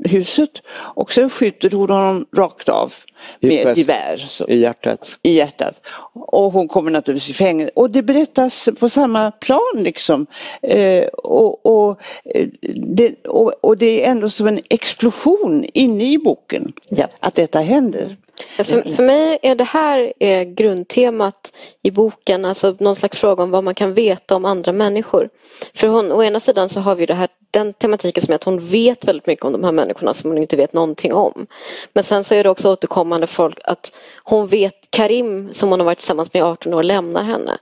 huset 0.03 0.61
och 0.95 1.13
sen 1.13 1.29
skjuter 1.29 1.69
hon 1.69 1.80
honom 1.89 2.25
rakt 2.37 2.69
av 2.69 2.93
med 3.39 3.67
ett 3.67 3.77
gevär. 3.77 4.23
I 4.47 4.57
hjärtat. 4.57 5.19
I 5.23 5.33
hjärtat. 5.33 5.75
Och 6.13 6.51
hon 6.51 6.67
kommer 6.67 6.91
naturligtvis 6.91 7.29
i 7.29 7.33
fängelse. 7.33 7.71
Och 7.75 7.89
det 7.89 8.03
berättas 8.03 8.69
på 8.79 8.89
samma 8.89 9.31
plan 9.31 9.73
liksom. 9.75 10.25
Eh, 10.61 11.05
och, 11.07 11.65
och, 11.65 12.01
eh, 12.25 12.47
det, 12.75 13.27
och, 13.27 13.53
och, 13.61 13.77
det 13.77 14.05
är 14.05 14.11
ändå 14.11 14.29
som 14.29 14.47
en 14.47 14.59
explosion 14.69 15.65
inne 15.73 16.11
i 16.11 16.17
boken 16.17 16.73
ja. 16.89 17.07
att 17.19 17.35
detta 17.35 17.59
händer. 17.59 18.17
För, 18.57 18.95
för 18.95 19.03
mig 19.03 19.39
är 19.41 19.55
det 19.55 19.63
här 19.63 20.13
är 20.19 20.43
grundtemat 20.43 21.51
i 21.83 21.91
boken, 21.91 22.45
alltså 22.45 22.75
någon 22.79 22.95
slags 22.95 23.17
fråga 23.17 23.43
om 23.43 23.51
vad 23.51 23.63
man 23.63 23.75
kan 23.75 23.93
veta 23.93 24.35
om 24.35 24.45
andra 24.45 24.71
människor. 24.71 25.29
För 25.73 25.87
hon, 25.87 26.11
å 26.11 26.23
ena 26.23 26.39
sidan 26.39 26.69
så 26.69 26.79
har 26.79 26.95
vi 26.95 27.05
det 27.05 27.13
här, 27.13 27.27
den 27.51 27.73
tematiken 27.73 28.23
som 28.23 28.31
är 28.31 28.35
att 28.35 28.43
hon 28.43 28.59
vet 28.59 29.05
väldigt 29.05 29.27
mycket 29.27 29.45
om 29.45 29.51
de 29.51 29.63
här 29.63 29.71
människorna 29.71 30.13
som 30.13 30.29
hon 30.29 30.37
inte 30.37 30.55
vet 30.55 30.73
någonting 30.73 31.13
om. 31.13 31.47
Men 31.93 32.03
sen 32.03 32.23
så 32.23 32.35
är 32.35 32.43
det 32.43 32.49
också 32.49 32.71
återkommande 32.71 33.27
folk 33.27 33.59
att 33.63 33.93
hon 34.23 34.47
vet 34.47 34.75
Karim 34.89 35.53
som 35.53 35.69
hon 35.69 35.79
har 35.79 35.85
varit 35.85 35.97
tillsammans 35.97 36.33
med 36.33 36.39
i 36.39 36.43
18 36.43 36.73
år 36.73 36.83
lämnar 36.83 37.23
henne. 37.23 37.57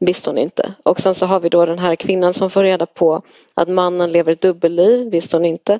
Visste 0.00 0.30
hon 0.30 0.38
inte. 0.38 0.74
Och 0.82 1.00
sen 1.00 1.14
så 1.14 1.26
har 1.26 1.40
vi 1.40 1.48
då 1.48 1.66
den 1.66 1.78
här 1.78 1.96
kvinnan 1.96 2.34
som 2.34 2.50
får 2.50 2.62
reda 2.62 2.86
på 2.86 3.22
att 3.54 3.68
mannen 3.68 4.10
lever 4.10 4.32
ett 4.32 4.40
dubbelliv, 4.40 5.10
visste 5.10 5.36
hon 5.36 5.44
inte. 5.44 5.78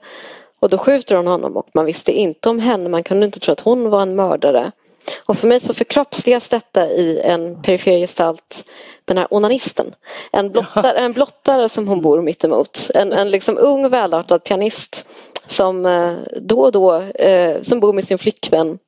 Och 0.60 0.68
då 0.68 0.78
skjuter 0.78 1.14
hon 1.14 1.26
honom 1.26 1.56
och 1.56 1.68
man 1.74 1.84
visste 1.86 2.12
inte 2.12 2.48
om 2.48 2.58
henne, 2.58 2.88
man 2.88 3.04
kunde 3.04 3.26
inte 3.26 3.40
tro 3.40 3.52
att 3.52 3.60
hon 3.60 3.90
var 3.90 4.02
en 4.02 4.16
mördare. 4.16 4.72
Och 5.26 5.38
för 5.38 5.48
mig 5.48 5.60
så 5.60 5.74
förkroppsligas 5.74 6.48
detta 6.48 6.86
i 6.90 7.20
en 7.20 7.62
perifer 7.62 7.98
gestalt, 7.98 8.64
den 9.04 9.18
här 9.18 9.26
onanisten. 9.30 9.94
En 10.32 10.50
blottare, 10.50 10.98
en 10.98 11.12
blottare 11.12 11.68
som 11.68 11.88
hon 11.88 12.02
bor 12.02 12.22
mittemot. 12.22 12.90
En, 12.94 13.12
en 13.12 13.30
liksom 13.30 13.58
ung 13.58 13.88
välartad 13.88 14.44
pianist 14.44 15.06
som 15.46 15.86
eh, 15.86 16.12
då 16.36 16.60
och 16.60 16.72
då, 16.72 16.94
eh, 17.00 17.62
som 17.62 17.80
bor 17.80 17.92
med 17.92 18.04
sin 18.04 18.18
flickvän 18.18 18.78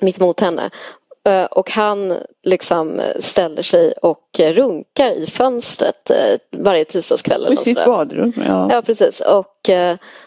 mittemot 0.00 0.40
henne. 0.40 0.70
Eh, 1.24 1.44
och 1.44 1.70
han 1.70 2.16
liksom 2.42 3.00
ställer 3.18 3.62
sig 3.62 3.92
och 3.92 4.24
runkar 4.38 5.10
i 5.10 5.26
fönstret 5.26 6.10
varje 6.50 6.84
tisdagskväll. 6.84 7.52
I 7.52 7.56
sitt 7.56 7.84
badrum, 7.84 8.32
ja. 8.46 8.68
Ja, 8.72 8.82
precis. 8.82 9.20
Och 9.20 9.56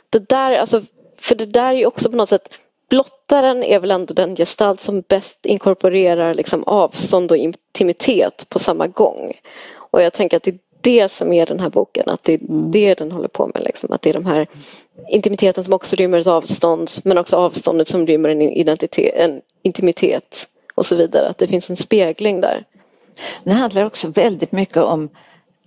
det 0.10 0.30
där, 0.30 0.58
alltså, 0.58 0.82
för 1.18 1.36
det 1.36 1.46
där 1.46 1.70
är 1.70 1.74
ju 1.74 1.86
också 1.86 2.10
på 2.10 2.18
något 2.18 2.30
sätt 2.30 2.50
Blottaren 2.94 3.64
är 3.64 3.80
väl 3.80 3.92
ändå 3.92 4.14
den 4.14 4.36
gestalt 4.36 4.82
som 4.82 5.02
bäst 5.02 5.46
inkorporerar 5.46 6.34
liksom 6.34 6.64
avstånd 6.64 7.32
och 7.32 7.38
intimitet 7.38 8.46
på 8.50 8.60
samma 8.60 8.88
gång. 8.88 9.34
Och 9.76 10.02
jag 10.02 10.14
tänker 10.14 10.38
att 10.38 10.44
det 10.44 10.52
är 10.52 10.60
det 10.82 11.12
som 11.12 11.34
är 11.34 11.46
den 11.46 11.60
här 11.60 11.70
boken, 11.70 12.10
att 12.10 12.24
det 12.24 12.34
är 12.34 12.40
mm. 12.40 12.72
det 12.72 12.94
den 12.94 13.12
håller 13.12 13.28
på 13.28 13.52
med. 13.54 13.64
Liksom. 13.64 13.92
Att 13.92 14.02
det 14.02 14.10
är 14.10 14.14
de 14.14 14.26
här 14.26 14.48
intimiteten 15.10 15.64
som 15.64 15.74
också 15.74 15.96
rymmer 15.96 16.18
ett 16.18 16.28
avstånd 16.28 16.90
men 17.04 17.18
också 17.18 17.38
avståndet 17.38 17.88
som 17.88 18.08
rymmer 18.08 18.30
en, 18.30 18.42
identitet, 18.42 19.16
en 19.16 19.42
intimitet 19.62 20.48
och 20.76 20.86
så 20.86 20.96
vidare. 20.96 21.28
Att 21.28 21.38
det 21.38 21.48
finns 21.48 21.70
en 21.70 21.76
spegling 21.76 22.42
där. 22.42 22.66
Det 23.44 23.52
handlar 23.52 23.86
också 23.86 24.08
väldigt 24.08 24.52
mycket 24.52 24.78
om 24.84 25.10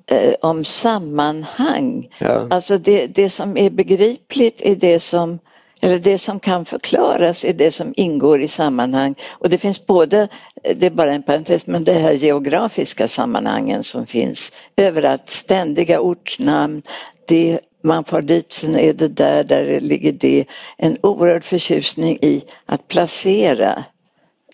eh, 0.07 0.35
om 0.41 0.65
sammanhang. 0.65 2.15
Ja. 2.19 2.47
Alltså 2.51 2.77
det, 2.77 3.07
det 3.07 3.31
som 3.31 3.57
är 3.57 3.71
begripligt 3.71 4.63
är 4.63 4.77
det 4.77 5.01
som 5.01 5.39
eller 5.83 5.99
det 5.99 6.19
som 6.19 6.41
kan 6.41 6.65
förklaras 6.65 7.45
är 7.45 7.53
det 7.53 7.73
som 7.73 7.93
ingår 7.97 8.43
i 8.43 8.49
sammanhang 8.49 9.15
och 9.31 9.51
det 9.51 9.59
finns 9.59 9.87
både, 9.87 10.29
det 10.75 10.87
är 10.87 10.91
bara 10.91 11.15
en 11.15 11.23
parentes, 11.23 11.67
men 11.67 11.85
det 11.85 11.93
här 11.93 12.13
geografiska 12.13 13.09
sammanhangen 13.09 13.85
som 13.85 14.07
finns 14.07 14.53
överallt, 14.77 15.29
ständiga 15.29 16.01
ortnamn, 16.01 16.83
det, 17.29 17.61
man 17.83 18.05
far 18.05 18.23
dit, 18.23 18.53
sen 18.53 18.77
är 18.77 18.93
det 18.93 19.09
där, 19.09 19.45
där 19.45 19.81
ligger 19.81 20.13
det. 20.13 20.45
En 20.77 20.99
oerhörd 21.03 21.45
förtjusning 21.45 22.19
i 22.23 22.43
att 22.67 22.89
placera 22.89 23.85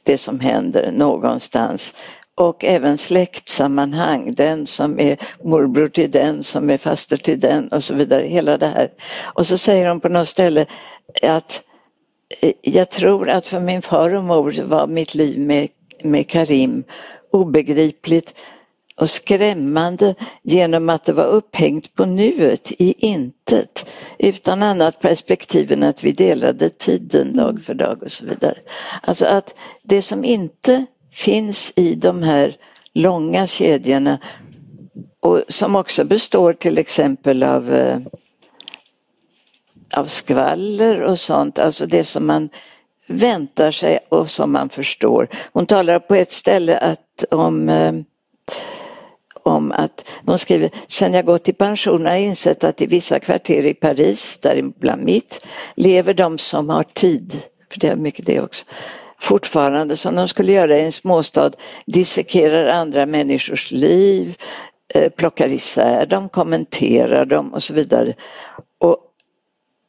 det 0.02 0.18
som 0.18 0.40
händer 0.40 0.92
någonstans 0.92 1.94
och 2.34 2.64
även 2.64 2.98
släktsammanhang, 2.98 4.34
den 4.34 4.66
som 4.66 5.00
är 5.00 5.16
morbror 5.44 5.88
till 5.88 6.10
den 6.10 6.42
som 6.42 6.70
är 6.70 6.78
faster 6.78 7.16
till 7.16 7.40
den 7.40 7.68
och 7.68 7.84
så 7.84 7.94
vidare, 7.94 8.22
hela 8.22 8.58
det 8.58 8.66
här. 8.66 8.90
Och 9.34 9.46
så 9.46 9.58
säger 9.58 9.86
de 9.86 10.00
på 10.00 10.08
något 10.08 10.28
ställe 10.28 10.66
att 11.22 11.62
eh, 12.40 12.52
jag 12.62 12.90
tror 12.90 13.30
att 13.30 13.46
för 13.46 13.60
min 13.60 13.82
far 13.82 14.14
och 14.14 14.24
mor 14.24 14.62
var 14.64 14.86
mitt 14.86 15.14
liv 15.14 15.40
med, 15.40 15.68
med 16.02 16.28
Karim 16.28 16.84
obegripligt 17.30 18.34
och 18.96 19.10
skrämmande 19.10 20.14
genom 20.42 20.88
att 20.88 21.04
det 21.04 21.12
var 21.12 21.24
upphängt 21.24 21.94
på 21.94 22.04
nuet, 22.04 22.72
i 22.78 22.94
intet, 23.06 23.86
utan 24.18 24.62
annat 24.62 25.00
perspektiv 25.00 25.72
än 25.72 25.82
att 25.82 26.04
vi 26.04 26.12
delade 26.12 26.68
tiden 26.68 27.36
dag 27.36 27.60
för 27.62 27.74
dag 27.74 28.02
och 28.02 28.12
så 28.12 28.26
vidare. 28.26 28.58
Alltså 29.02 29.26
att 29.26 29.54
det 29.82 30.02
som 30.02 30.24
inte 30.24 30.86
finns 31.10 31.72
i 31.76 31.94
de 31.94 32.22
här 32.22 32.56
långa 32.94 33.46
kedjorna 33.46 34.18
och 35.20 35.42
som 35.48 35.76
också 35.76 36.04
består 36.04 36.52
till 36.52 36.78
exempel 36.78 37.42
av, 37.42 37.74
eh, 37.74 37.98
av 39.96 40.06
skvaller 40.06 41.02
och 41.02 41.18
sånt, 41.18 41.58
alltså 41.58 41.86
det 41.86 42.04
som 42.04 42.26
man 42.26 42.48
väntar 43.06 43.70
sig 43.70 43.98
och 44.08 44.30
som 44.30 44.52
man 44.52 44.68
förstår. 44.68 45.28
Hon 45.52 45.66
talar 45.66 45.98
på 45.98 46.14
ett 46.14 46.32
ställe 46.32 46.78
att 46.78 47.24
om 47.30 47.68
eh, 47.68 47.92
om 49.42 49.72
att 49.72 50.08
hon 50.26 50.38
skriver, 50.38 50.70
sen 50.86 51.14
jag 51.14 51.24
gått 51.24 51.48
i 51.48 51.52
pension 51.52 52.06
har 52.06 52.12
jag 52.12 52.20
insett 52.20 52.64
att 52.64 52.80
i 52.80 52.86
vissa 52.86 53.20
kvarter 53.20 53.66
i 53.66 53.74
Paris, 53.74 54.38
däribland 54.42 55.02
mitt, 55.02 55.46
lever 55.74 56.14
de 56.14 56.38
som 56.38 56.68
har 56.68 56.82
tid, 56.82 57.42
för 57.70 57.80
det 57.80 57.88
är 57.88 57.96
mycket 57.96 58.26
det 58.26 58.40
också, 58.40 58.66
fortfarande 59.18 59.96
som 59.96 60.14
de 60.14 60.28
skulle 60.28 60.52
göra 60.52 60.78
i 60.78 60.84
en 60.84 60.92
småstad, 60.92 61.50
dissekerar 61.86 62.68
andra 62.68 63.06
människors 63.06 63.70
liv, 63.70 64.36
eh, 64.94 65.10
plockar 65.10 65.48
isär 65.48 66.06
dem, 66.06 66.28
kommenterar 66.28 67.24
dem 67.24 67.54
och 67.54 67.62
så 67.62 67.74
vidare. 67.74 68.14
Och, 68.78 68.96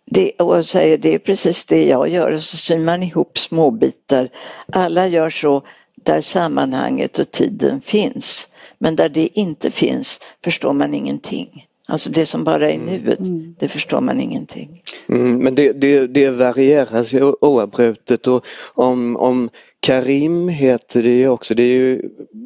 det, 0.06 0.32
och 0.32 0.66
säger 0.66 0.98
det 0.98 1.14
är 1.14 1.20
precis 1.20 1.66
det 1.66 1.86
jag 1.86 2.10
gör 2.10 2.32
och 2.32 2.44
så 2.44 2.58
syr 2.58 2.80
man 2.80 3.04
ihop 3.04 3.38
småbitar. 3.38 4.30
Alla 4.74 5.08
gör 5.08 5.30
så 5.30 5.64
där 5.96 6.22
sammanhanget 6.22 7.20
och 7.20 7.32
tiden 7.32 7.82
finns. 7.82 8.50
Men 8.78 8.96
där 8.96 9.10
det 9.10 9.40
inte 9.40 9.72
finns 9.72 10.20
förstår 10.44 10.74
man 10.74 10.94
ingenting. 10.94 11.68
Alltså 11.88 12.12
det 12.12 12.26
som 12.26 12.44
bara 12.44 12.72
är 12.72 12.78
nuet, 12.78 13.20
mm. 13.20 13.56
det 13.60 13.68
förstår 13.68 14.02
man 14.02 14.22
ingenting. 14.22 14.82
Mm, 15.10 15.38
men 15.38 15.56
det, 15.56 15.74
det, 15.74 16.08
det 16.08 16.30
varieras 16.30 17.14
ju 17.14 17.34
oavbrutet 17.42 18.28
och 18.28 18.46
om, 18.74 19.18
om 19.18 19.50
Karim 19.80 20.48
heter 20.48 21.04
det 21.04 21.18
ju 21.18 21.28
också, 21.28 21.56
det 21.56 21.64
är 21.64 21.78
ju, 21.78 22.02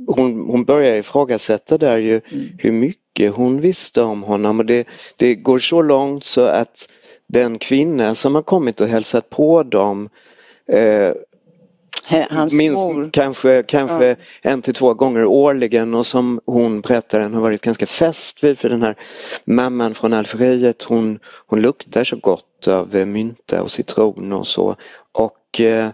hon, 0.08 0.50
hon 0.50 0.66
börjar 0.66 0.96
ifrågasätta 0.96 1.78
där 1.78 1.98
ju 1.98 2.22
mm. 2.32 2.46
hur 2.58 2.72
mycket 2.72 3.34
hon 3.34 3.62
visste 3.62 4.02
om 4.02 4.24
honom 4.24 4.60
och 4.60 4.66
det, 4.66 4.88
det 5.18 5.36
går 5.36 5.60
så 5.60 5.82
långt 5.82 6.24
så 6.24 6.42
att 6.42 6.90
den 7.28 7.60
kvinna 7.60 8.16
som 8.16 8.36
har 8.36 8.42
kommit 8.42 8.82
och 8.82 8.88
hälsat 8.88 9.30
på 9.30 9.64
dem 9.64 10.10
eh, 10.72 11.12
Hans 12.30 12.54
minst 12.54 12.78
mor. 12.78 13.10
kanske, 13.14 13.64
kanske 13.64 14.08
ja. 14.08 14.16
en 14.42 14.62
till 14.62 14.74
två 14.74 14.94
gånger 14.94 15.26
årligen 15.26 15.96
och 15.96 16.06
som 16.06 16.40
hon 16.46 16.82
berättaren 16.82 17.34
har 17.34 17.42
varit 17.42 17.62
ganska 17.62 17.86
fäst 17.86 18.44
vid 18.44 18.60
för 18.60 18.70
den 18.70 18.82
här 18.82 18.96
mamman 19.46 19.94
från 19.94 20.14
Algeriet 20.14 20.84
hon, 20.84 21.20
hon 21.48 21.62
luktar 21.62 22.04
så 22.04 22.16
gott 22.16 22.68
av 22.68 22.96
eh, 22.96 23.06
mynta 23.06 23.64
och 23.64 23.72
citron 23.72 24.34
och 24.34 24.48
så. 24.48 24.76
Och 25.12 25.62
eh, 25.62 25.90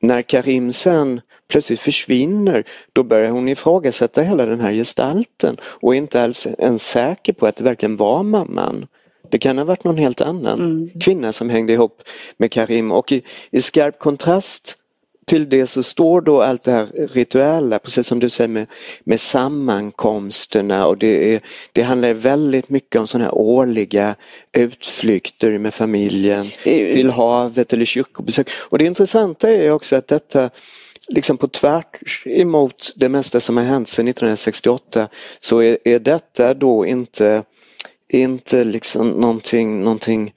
när 0.00 0.22
Karim 0.22 0.72
sen 0.72 1.20
plötsligt 1.48 1.80
försvinner 1.80 2.64
då 2.92 3.02
börjar 3.02 3.30
hon 3.30 3.48
ifrågasätta 3.48 4.22
hela 4.22 4.46
den 4.46 4.60
här 4.60 4.72
gestalten 4.72 5.56
och 5.62 5.94
är 5.94 5.98
inte 5.98 6.22
alls 6.22 6.46
ens 6.58 6.90
säker 6.90 7.32
på 7.32 7.46
att 7.46 7.56
det 7.56 7.64
verkligen 7.64 7.96
var 7.96 8.22
mamman. 8.22 8.86
Det 9.32 9.38
kan 9.38 9.58
ha 9.58 9.64
varit 9.64 9.84
någon 9.84 9.98
helt 9.98 10.20
annan 10.20 10.60
mm. 10.60 10.90
kvinna 11.00 11.32
som 11.32 11.50
hängde 11.50 11.72
ihop 11.72 12.02
med 12.36 12.52
Karim 12.52 12.92
och 12.92 13.12
i, 13.12 13.22
i 13.50 13.62
skarp 13.62 13.98
kontrast 13.98 14.78
till 15.26 15.48
det 15.48 15.66
så 15.66 15.82
står 15.82 16.20
då 16.20 16.42
allt 16.42 16.62
det 16.62 16.72
här 16.72 17.08
rituella, 17.12 17.78
precis 17.78 18.06
som 18.06 18.18
du 18.18 18.28
säger 18.28 18.48
med, 18.48 18.66
med 19.04 19.20
sammankomsterna 19.20 20.86
och 20.86 20.98
det, 20.98 21.34
är, 21.34 21.40
det 21.72 21.82
handlar 21.82 22.12
väldigt 22.12 22.68
mycket 22.68 23.00
om 23.00 23.06
sådana 23.06 23.24
här 23.24 23.34
årliga 23.34 24.14
utflykter 24.52 25.58
med 25.58 25.74
familjen 25.74 26.50
till 26.62 27.10
havet 27.10 27.72
eller 27.72 27.84
kyrkobesök. 27.84 28.50
Och 28.52 28.78
det 28.78 28.84
intressanta 28.84 29.50
är 29.50 29.70
också 29.70 29.96
att 29.96 30.08
detta 30.08 30.50
liksom 31.08 31.36
på 31.36 31.48
tvärt 31.48 32.26
emot 32.26 32.92
det 32.96 33.08
mesta 33.08 33.40
som 33.40 33.56
har 33.56 33.64
hänt 33.64 33.88
sedan 33.88 34.08
1968 34.08 35.08
så 35.40 35.62
är, 35.62 35.78
är 35.84 35.98
detta 35.98 36.54
då 36.54 36.86
inte, 36.86 37.42
inte 38.18 38.64
liksom 38.64 39.08
någonting, 39.08 39.84
någonting 39.84 40.32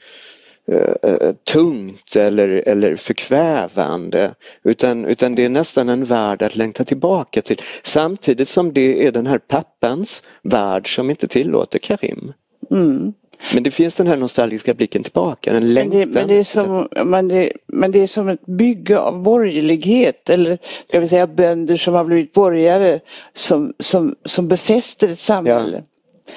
Eh, 0.71 1.11
eh, 1.11 1.31
tungt 1.53 2.15
eller, 2.15 2.47
eller 2.47 2.95
förkvävande 2.95 4.31
utan, 4.63 5.05
utan 5.05 5.35
det 5.35 5.45
är 5.45 5.49
nästan 5.49 5.89
en 5.89 6.05
värld 6.05 6.41
att 6.41 6.55
längta 6.55 6.83
tillbaka 6.83 7.41
till 7.41 7.61
samtidigt 7.83 8.47
som 8.47 8.73
det 8.73 9.07
är 9.07 9.11
den 9.11 9.27
här 9.27 9.37
pappans 9.37 10.23
värld 10.43 10.95
som 10.95 11.09
inte 11.09 11.27
tillåter 11.27 11.79
Karim. 11.79 12.33
Mm. 12.71 13.13
Men 13.53 13.63
det 13.63 13.71
finns 13.71 13.95
den 13.95 14.07
här 14.07 14.17
nostalgiska 14.17 14.73
blicken 14.73 15.03
tillbaka, 15.03 15.51
en 15.51 15.73
längtan. 15.73 15.99
Men 15.99 16.11
det, 16.11 16.19
men 16.19 16.27
det, 16.27 16.33
är 16.33 16.43
som, 16.43 16.87
men 17.05 17.27
det, 17.27 17.51
men 17.67 17.91
det 17.91 17.99
är 17.99 18.07
som 18.07 18.27
ett 18.27 18.45
bygge 18.45 18.99
av 18.99 19.23
borgerlighet 19.23 20.29
eller 20.29 20.57
ska 20.85 20.99
vi 20.99 21.07
säga 21.07 21.27
bönder 21.27 21.77
som 21.77 21.93
har 21.93 22.05
blivit 22.05 22.33
borgare 22.33 22.99
som, 23.33 23.73
som, 23.79 24.15
som 24.25 24.47
befäster 24.47 25.09
ett 25.09 25.19
samhälle. 25.19 25.83
Ja. 26.25 26.33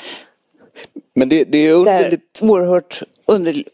Men 1.18 1.28
det, 1.28 1.44
det 1.44 1.58
är 1.58 1.72
underligt. 1.72 2.40
Där 2.40 2.48
oerhört 2.48 3.02
under, 3.26 3.64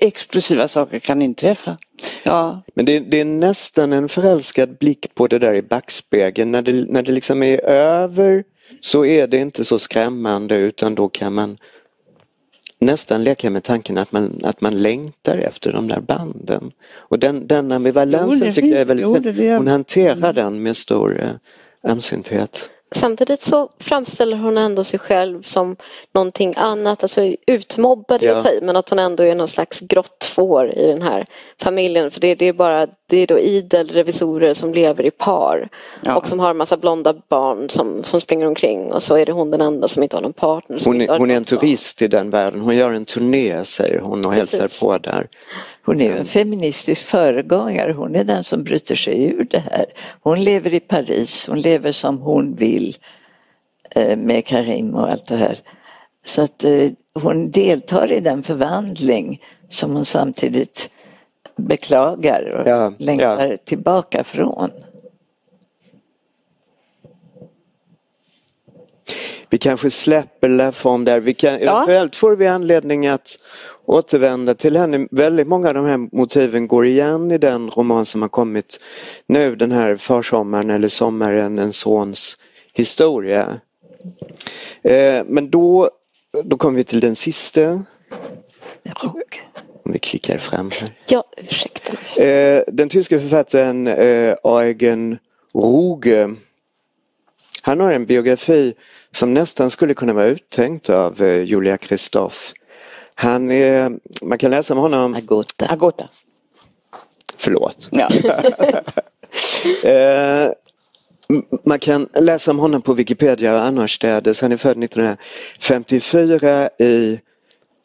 explosiva 0.00 0.68
saker 0.68 0.98
kan 0.98 1.22
inträffa. 1.22 1.78
Ja. 2.22 2.62
Men 2.74 2.84
det, 2.84 2.98
det, 2.98 3.20
är 3.20 3.24
nästan 3.24 3.92
en 3.92 4.08
förälskad 4.08 4.78
blick 4.78 5.14
på 5.14 5.26
det 5.26 5.38
där 5.38 5.54
i 5.54 5.62
backspegeln. 5.62 6.52
När 6.52 6.62
det, 6.62 6.72
när 6.72 7.02
det 7.02 7.12
liksom 7.12 7.42
är 7.42 7.64
över 7.64 8.44
så 8.80 9.04
är 9.04 9.26
det 9.26 9.36
inte 9.36 9.64
så 9.64 9.78
skrämmande 9.78 10.56
utan 10.56 10.94
då 10.94 11.08
kan 11.08 11.34
man 11.34 11.56
nästan 12.78 13.24
leka 13.24 13.50
med 13.50 13.62
tanken 13.62 13.98
att 13.98 14.12
man, 14.12 14.40
att 14.44 14.60
man 14.60 14.82
längtar 14.82 15.38
efter 15.38 15.72
de 15.72 15.88
där 15.88 16.00
banden. 16.00 16.72
Och 16.94 17.18
den, 17.18 17.46
den 17.46 17.72
ambivalensen 17.72 18.54
tycker 18.54 18.68
jag 18.68 18.80
är 18.80 18.84
väldigt 18.84 19.06
jo, 19.06 19.18
det, 19.18 19.56
Hon 19.56 19.68
hanterar 19.68 20.32
den 20.32 20.62
med 20.62 20.76
stor 20.76 21.20
eh, 21.20 21.90
ömsinthet. 21.90 22.70
Samtidigt 22.94 23.40
så 23.40 23.68
framställer 23.78 24.36
hon 24.36 24.58
ändå 24.58 24.84
sig 24.84 24.98
själv 24.98 25.42
som 25.42 25.76
någonting 26.14 26.54
annat, 26.56 27.02
alltså 27.02 27.34
utmobbad 27.46 28.22
ja. 28.22 28.50
i 28.50 28.60
men 28.62 28.76
att 28.76 28.90
hon 28.90 28.98
ändå 28.98 29.22
är 29.22 29.34
någon 29.34 29.48
slags 29.48 29.80
grått 29.80 30.24
får 30.24 30.72
i 30.78 30.86
den 30.86 31.02
här 31.02 31.26
familjen. 31.60 32.10
För 32.10 32.20
det, 32.20 32.34
det 32.34 32.48
är 32.48 32.52
bara 32.52 32.86
det 33.10 33.16
är 33.16 33.26
då 33.26 33.38
idel 33.38 33.88
revisorer 33.88 34.54
som 34.54 34.74
lever 34.74 35.06
i 35.06 35.10
par 35.10 35.68
ja. 36.00 36.16
och 36.16 36.26
som 36.26 36.40
har 36.40 36.50
en 36.50 36.56
massa 36.56 36.76
blonda 36.76 37.14
barn 37.28 37.70
som, 37.70 38.04
som 38.04 38.20
springer 38.20 38.46
omkring 38.46 38.92
och 38.92 39.02
så 39.02 39.16
är 39.16 39.26
det 39.26 39.32
hon 39.32 39.50
den 39.50 39.60
enda 39.60 39.88
som 39.88 40.02
inte 40.02 40.16
har 40.16 40.22
någon 40.22 40.32
partner. 40.32 40.80
Hon, 40.84 41.00
är, 41.00 41.18
hon 41.18 41.30
är 41.30 41.36
en 41.36 41.44
turist 41.44 42.02
i 42.02 42.08
den 42.08 42.30
världen, 42.30 42.60
hon 42.60 42.76
gör 42.76 42.92
en 42.92 43.04
turné 43.04 43.64
säger 43.64 43.98
hon 43.98 44.24
och 44.24 44.32
Precis. 44.32 44.60
hälsar 44.60 44.86
på 44.86 44.98
där. 44.98 45.28
Hon 45.90 46.00
är 46.00 46.16
en 46.16 46.24
feministisk 46.24 47.04
föregångare, 47.04 47.92
hon 47.92 48.14
är 48.14 48.24
den 48.24 48.44
som 48.44 48.64
bryter 48.64 48.96
sig 48.96 49.24
ur 49.24 49.44
det 49.50 49.58
här. 49.58 49.84
Hon 50.20 50.44
lever 50.44 50.74
i 50.74 50.80
Paris, 50.80 51.46
hon 51.46 51.60
lever 51.60 51.92
som 51.92 52.18
hon 52.18 52.54
vill 52.54 52.96
eh, 53.90 54.16
med 54.16 54.46
Karim 54.46 54.94
och 54.94 55.10
allt 55.10 55.26
det 55.26 55.36
här. 55.36 55.58
Så 56.24 56.42
att 56.42 56.64
eh, 56.64 56.90
hon 57.14 57.50
deltar 57.50 58.12
i 58.12 58.20
den 58.20 58.42
förvandling 58.42 59.42
som 59.68 59.92
hon 59.92 60.04
samtidigt 60.04 60.90
beklagar 61.56 62.54
och 62.54 62.68
ja, 62.68 62.92
längtar 62.98 63.46
ja. 63.46 63.56
tillbaka 63.64 64.24
från. 64.24 64.70
Vi 69.48 69.58
kanske 69.58 69.90
släpper 69.90 70.48
Lafon 70.48 71.04
där. 71.04 71.20
Vi 71.20 71.34
kan, 71.34 71.52
ja. 71.52 71.56
Eventuellt 71.58 72.16
får 72.16 72.36
vi 72.36 72.46
anledning 72.46 73.06
att 73.06 73.38
återvända 73.90 74.54
till 74.54 74.76
henne. 74.76 75.08
Väldigt 75.10 75.46
många 75.46 75.68
av 75.68 75.74
de 75.74 75.86
här 75.86 76.16
motiven 76.16 76.68
går 76.68 76.86
igen 76.86 77.30
i 77.30 77.38
den 77.38 77.70
roman 77.70 78.06
som 78.06 78.22
har 78.22 78.28
kommit 78.28 78.80
nu 79.26 79.56
den 79.56 79.72
här 79.72 79.96
försommaren 79.96 80.70
eller 80.70 80.88
sommaren, 80.88 81.58
en 81.58 81.72
sons 81.72 82.38
historia. 82.72 83.60
Eh, 84.82 85.24
men 85.26 85.50
då, 85.50 85.90
då 86.44 86.56
kommer 86.56 86.76
vi 86.76 86.84
till 86.84 87.00
den 87.00 87.16
sista. 87.16 87.84
Om 89.84 89.92
vi 89.92 89.98
klickar 89.98 90.38
fram 90.38 90.70
här. 90.70 90.88
Ja, 91.08 91.24
ursäkta. 91.36 92.22
Eh, 92.24 92.62
den 92.66 92.88
tyska 92.88 93.18
författaren 93.18 93.86
eh, 93.86 94.34
Eugen 94.44 95.18
Ruge 95.54 96.34
han 97.62 97.80
har 97.80 97.92
en 97.92 98.06
biografi 98.06 98.74
som 99.10 99.34
nästan 99.34 99.70
skulle 99.70 99.94
kunna 99.94 100.12
vara 100.12 100.26
uttänkt 100.26 100.90
av 100.90 101.22
Julia 101.22 101.78
Kristoff. 101.78 102.52
Han 103.20 103.50
är, 103.50 103.92
man 104.22 104.38
kan 104.38 104.50
läsa 104.50 104.74
om 104.74 104.80
honom... 104.80 105.14
Agota. 105.14 105.66
Agota. 105.66 106.08
Förlåt. 107.36 107.88
Ja. 107.90 108.10
eh, 109.90 110.52
man 111.64 111.78
kan 111.78 112.08
läsa 112.14 112.50
om 112.50 112.58
honom 112.58 112.82
på 112.82 112.92
Wikipedia 112.92 113.54
och 113.54 113.60
annorstädes. 113.60 114.40
Han 114.40 114.52
är 114.52 114.56
född 114.56 114.84
1954 114.84 116.68
i 116.78 117.20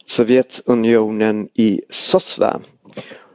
Sovjetunionen 0.06 1.48
i 1.54 1.82
Sosva. 1.90 2.62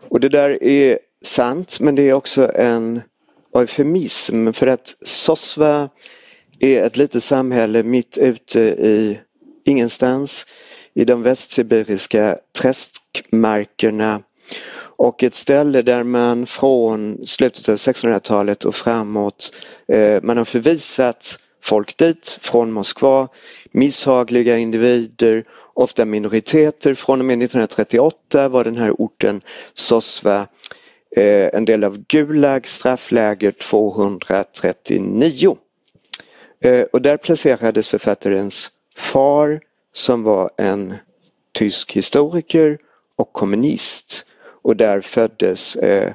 Och 0.08 0.20
det 0.20 0.28
där 0.28 0.62
är 0.62 0.98
sant 1.24 1.80
men 1.80 1.94
det 1.94 2.02
är 2.02 2.12
också 2.12 2.52
en 2.54 3.00
eufemism 3.56 4.52
för 4.52 4.66
att 4.66 4.94
Sosva 5.02 5.88
är 6.58 6.82
ett 6.82 6.96
litet 6.96 7.22
samhälle 7.22 7.82
mitt 7.82 8.18
ute 8.18 8.60
i 8.60 9.20
ingenstans 9.64 10.46
i 10.94 11.04
de 11.04 11.22
västsibiriska 11.22 12.38
träskmarkerna 12.60 14.22
och 15.00 15.22
ett 15.22 15.34
ställe 15.34 15.82
där 15.82 16.02
man 16.02 16.46
från 16.46 17.26
slutet 17.26 17.68
av 17.68 17.76
1600-talet 17.76 18.64
och 18.64 18.74
framåt 18.74 19.52
eh, 19.88 20.22
man 20.22 20.36
har 20.36 20.44
förvisat 20.44 21.38
folk 21.62 21.96
dit 21.96 22.38
från 22.40 22.72
Moskva, 22.72 23.28
misshagliga 23.72 24.58
individer, 24.58 25.44
ofta 25.74 26.04
minoriteter. 26.04 26.94
Från 26.94 27.20
och 27.20 27.26
med 27.26 27.34
1938 27.34 28.48
var 28.48 28.64
den 28.64 28.76
här 28.76 28.90
orten 28.90 29.40
Sosva 29.74 30.46
eh, 31.16 31.48
en 31.52 31.64
del 31.64 31.84
av 31.84 32.04
Gulag 32.08 32.66
straffläger 32.66 33.50
239. 33.50 35.56
Eh, 36.64 36.82
och 36.82 37.02
där 37.02 37.16
placerades 37.16 37.88
författarens 37.88 38.70
far 38.96 39.60
som 39.92 40.22
var 40.22 40.50
en 40.56 40.94
tysk 41.52 41.92
historiker 41.92 42.78
och 43.16 43.32
kommunist. 43.32 44.26
Och 44.62 44.76
där 44.76 45.00
föddes 45.00 45.76
eh, 45.76 46.12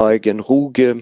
Eugen 0.00 0.42
Ruge. 0.42 0.96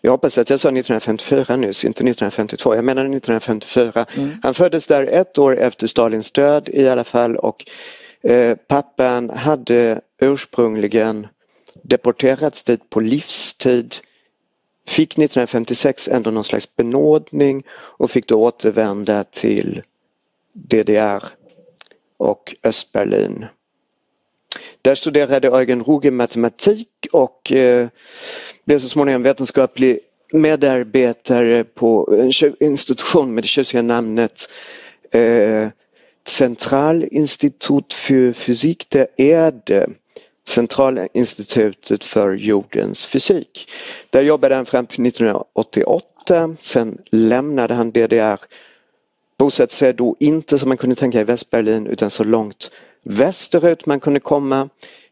Jag 0.00 0.10
hoppas 0.10 0.38
att 0.38 0.50
jag 0.50 0.60
sa 0.60 0.68
1954 0.68 1.56
nyss, 1.56 1.84
inte 1.84 2.02
1952. 2.02 2.74
Jag 2.74 2.84
menar 2.84 3.02
1954. 3.02 4.06
Mm. 4.16 4.30
Han 4.42 4.54
föddes 4.54 4.86
där 4.86 5.06
ett 5.06 5.38
år 5.38 5.58
efter 5.58 5.86
Stalins 5.86 6.30
död 6.32 6.68
i 6.72 6.88
alla 6.88 7.04
fall 7.04 7.36
och 7.36 7.64
eh, 8.22 8.56
pappan 8.68 9.30
hade 9.30 10.00
ursprungligen 10.20 11.26
deporterats 11.82 12.64
dit 12.64 12.90
på 12.90 13.00
livstid 13.00 13.94
fick 14.86 15.12
1956 15.12 16.08
ändå 16.08 16.30
någon 16.30 16.44
slags 16.44 16.76
benådning 16.76 17.62
och 17.70 18.10
fick 18.10 18.28
då 18.28 18.42
återvända 18.42 19.24
till 19.24 19.82
DDR 20.52 21.24
och 22.16 22.54
Östberlin. 22.62 23.46
Där 24.82 24.94
studerade 24.94 25.48
Eugen 25.48 25.82
Ruge 25.84 26.10
matematik 26.10 26.88
och 27.12 27.52
eh, 27.52 27.88
blev 28.64 28.78
så 28.78 28.88
småningom 28.88 29.22
vetenskaplig 29.22 29.98
medarbetare 30.32 31.64
på 31.64 32.18
en 32.18 32.32
institution 32.60 33.34
med 33.34 33.44
det 33.44 33.48
tjusiga 33.48 33.82
namnet 33.82 34.50
eh, 35.10 35.68
Centralinstitut 36.26 37.92
för 37.92 38.32
fysik 38.32 38.90
der 38.90 39.06
Erde 39.16 39.86
Centralinstitutet 40.48 42.04
för 42.04 42.34
jordens 42.34 43.06
fysik. 43.06 43.70
Där 44.10 44.22
jobbade 44.22 44.54
han 44.54 44.66
fram 44.66 44.86
till 44.86 45.06
1988, 45.06 46.56
sen 46.60 46.98
lämnade 47.10 47.74
han 47.74 47.90
DDR, 47.90 48.40
bosatte 49.38 49.74
sig 49.74 49.92
då 49.92 50.16
inte 50.20 50.58
som 50.58 50.68
man 50.68 50.78
kunde 50.78 50.96
tänka 50.96 51.20
i 51.20 51.24
Västberlin 51.24 51.86
utan 51.86 52.10
så 52.10 52.24
långt 52.24 52.70
västerut 53.02 53.86
man 53.86 54.00
kunde 54.00 54.20
komma 54.20 54.68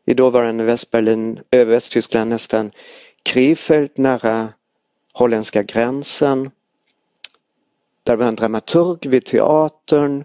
i 0.07 0.15
dåvarande 0.15 0.65
Västberlin, 0.65 1.41
över 1.51 1.73
Västtyskland 1.73 2.31
nästan 2.31 2.71
Krefeld 3.23 3.91
nära 3.95 4.49
holländska 5.13 5.63
gränsen. 5.63 6.51
Där 8.03 8.17
var 8.17 8.25
han 8.25 8.35
dramaturg 8.35 9.07
vid 9.07 9.25
teatern 9.25 10.25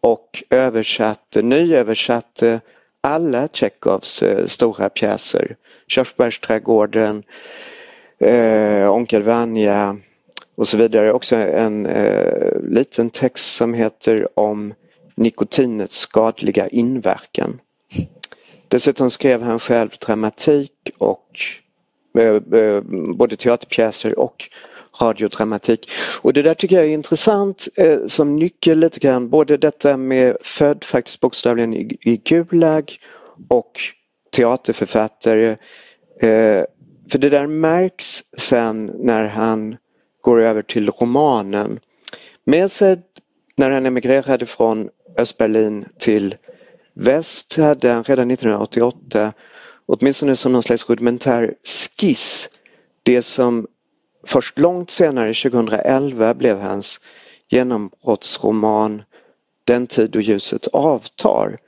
och 0.00 0.42
översatte, 0.50 1.42
nyöversatte 1.42 2.60
alla 3.06 3.48
Tjechovs 3.48 4.22
eh, 4.22 4.46
stora 4.46 4.88
pjäser. 4.88 5.56
Körsbärsträdgården, 5.88 7.22
eh, 8.18 8.90
Onkel 8.92 9.22
Vanja 9.22 9.96
och 10.54 10.68
så 10.68 10.76
vidare. 10.76 11.12
Också 11.12 11.36
en 11.36 11.86
eh, 11.86 12.60
liten 12.62 13.10
text 13.10 13.56
som 13.56 13.74
heter 13.74 14.28
om 14.38 14.74
nikotinets 15.14 15.98
skadliga 15.98 16.68
inverkan. 16.68 17.60
Dessutom 18.68 19.10
skrev 19.10 19.42
han 19.42 19.58
själv 19.58 19.90
dramatik 20.06 20.72
och 20.98 21.40
eh, 22.18 22.60
eh 22.60 22.80
både 23.16 23.36
teaterpjäser 23.36 24.18
och 24.18 24.48
radiodramatik. 25.00 25.90
Och 26.22 26.32
det 26.32 26.42
där 26.42 26.54
tycker 26.54 26.76
jag 26.76 26.84
är 26.84 26.90
intressant 26.90 27.68
eh, 27.76 27.98
som 28.06 28.36
nyckel 28.36 28.78
lite 28.78 29.00
grann, 29.00 29.30
både 29.30 29.56
detta 29.56 29.96
med 29.96 30.36
född 30.40 30.84
faktiskt 30.84 31.20
bokstavligen 31.20 31.74
i, 31.74 31.98
i 32.00 32.16
Gulag 32.16 32.96
och 33.48 33.80
teaterförfattare. 34.36 35.50
Eh, 36.20 36.64
för 37.10 37.18
det 37.18 37.28
där 37.28 37.46
märks 37.46 38.24
sen 38.38 38.92
när 38.94 39.28
han 39.28 39.76
går 40.20 40.42
över 40.42 40.62
till 40.62 40.90
romanen. 40.90 41.80
Med 42.44 42.70
sig 42.70 42.96
när 43.56 43.70
han 43.70 43.86
emigrerade 43.86 44.46
från 44.46 44.88
Östberlin 45.16 45.84
till 45.98 46.34
väst 46.94 47.56
hade 47.56 47.90
han 47.90 48.04
redan 48.04 48.30
1988 48.30 49.32
åtminstone 49.86 50.36
som 50.36 50.52
någon 50.52 50.62
slags 50.62 50.90
rudimentär 50.90 51.54
skiss 51.98 52.48
det 53.02 53.22
som 53.22 53.66
Först 54.26 54.58
långt 54.58 54.90
senare, 54.90 55.34
2011, 55.34 56.34
blev 56.34 56.58
hans 56.58 57.00
genombrottsroman 57.48 59.02
Den 59.64 59.86
tid 59.86 60.10
då 60.10 60.20
ljuset 60.20 60.66
avtar. 60.66 61.58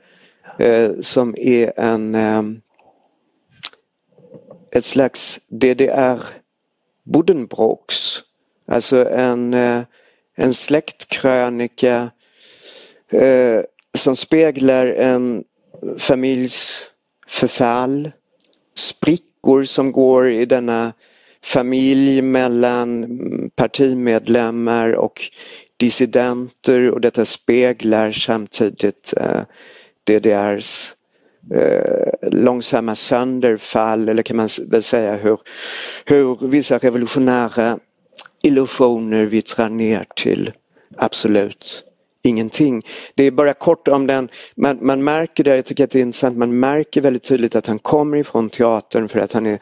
Eh, 0.59 0.91
som 1.01 1.35
är 1.37 1.79
en 1.79 2.15
eh, 2.15 2.43
ett 4.71 4.85
slags 4.85 5.39
DDR 5.47 6.19
Buddenbrooks. 7.03 8.19
Alltså 8.67 9.09
en, 9.09 9.53
eh, 9.53 9.81
en 10.35 10.53
släktkrönika 10.53 12.11
eh, 13.09 13.61
som 13.93 14.15
speglar 14.15 14.85
en 14.85 15.43
familjs 15.97 16.89
förfall, 17.27 18.11
sprickor 18.75 19.63
som 19.63 19.91
går 19.91 20.29
i 20.29 20.45
denna 20.45 20.93
familj 21.43 22.21
mellan 22.21 23.07
partimedlemmar 23.55 24.91
och 24.91 25.21
dissidenter 25.77 26.91
och 26.91 27.01
detta 27.01 27.25
speglar 27.25 28.11
samtidigt 28.11 29.13
eh, 29.17 29.41
DDRs 30.03 30.95
eh, 31.53 32.29
långsamma 32.31 32.95
sönderfall 32.95 34.09
eller 34.09 34.23
kan 34.23 34.37
man 34.37 34.49
väl 34.67 34.83
säga 34.83 35.15
hur, 35.15 35.39
hur 36.05 36.47
vissa 36.47 36.77
revolutionära 36.77 37.79
illusioner 38.43 39.25
vittrar 39.25 39.69
ner 39.69 40.05
till 40.15 40.51
absolut 40.97 41.83
ingenting. 42.21 42.85
Det 43.15 43.23
är 43.23 43.31
bara 43.31 43.53
kort 43.53 43.87
om 43.87 44.07
den, 44.07 44.29
man, 44.55 44.77
man 44.81 45.03
märker 45.03 45.43
det, 45.43 45.55
jag 45.55 45.65
tycker 45.65 45.83
att 45.83 45.91
det 45.91 45.99
är 45.99 46.03
intressant, 46.03 46.37
man 46.37 46.59
märker 46.59 47.01
väldigt 47.01 47.23
tydligt 47.23 47.55
att 47.55 47.67
han 47.67 47.79
kommer 47.79 48.17
ifrån 48.17 48.49
teatern 48.49 49.09
för 49.09 49.19
att 49.19 49.33
han 49.33 49.45
är 49.45 49.59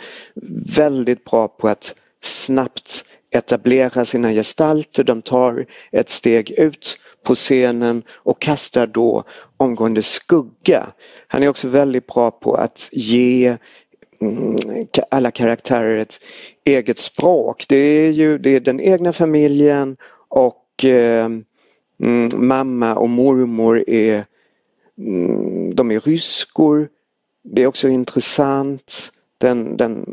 väldigt 0.76 1.26
bra 1.26 1.48
på 1.48 1.68
att 1.68 1.96
snabbt 2.22 3.04
etablera 3.32 4.06
sina 4.06 4.32
gestalter, 4.32 5.04
de 5.04 5.22
tar 5.22 5.66
ett 5.92 6.10
steg 6.10 6.52
ut 6.52 7.00
på 7.24 7.36
scenen 7.36 8.04
och 8.12 8.42
kastar 8.42 8.88
då 8.88 9.24
omgående 9.58 10.02
skugga. 10.02 10.88
Han 11.28 11.44
är 11.44 11.48
också 11.48 11.68
väldigt 11.68 12.08
bra 12.08 12.32
på 12.32 12.56
att 12.56 12.90
ge 12.92 13.58
mm, 14.22 14.56
alla 15.12 15.32
karaktärer 15.32 15.98
ett 15.98 16.20
eget 16.66 17.00
språk. 17.00 17.66
Det 17.70 17.76
är 17.76 18.12
ju 18.12 18.38
det 18.38 18.50
är 18.50 18.60
den 18.60 18.80
egna 18.80 19.14
familjen 19.14 19.98
och 20.30 20.86
eh, 20.86 21.30
Mm, 22.04 22.48
mamma 22.48 22.96
och 22.96 23.10
mormor 23.10 23.84
är, 23.88 24.26
mm, 24.98 25.76
de 25.76 25.92
är 25.92 26.00
ryskor. 26.00 26.90
Det 27.44 27.64
är 27.64 27.68
också 27.68 27.88
intressant. 27.88 29.12
Den, 29.38 29.78
den, 29.78 30.06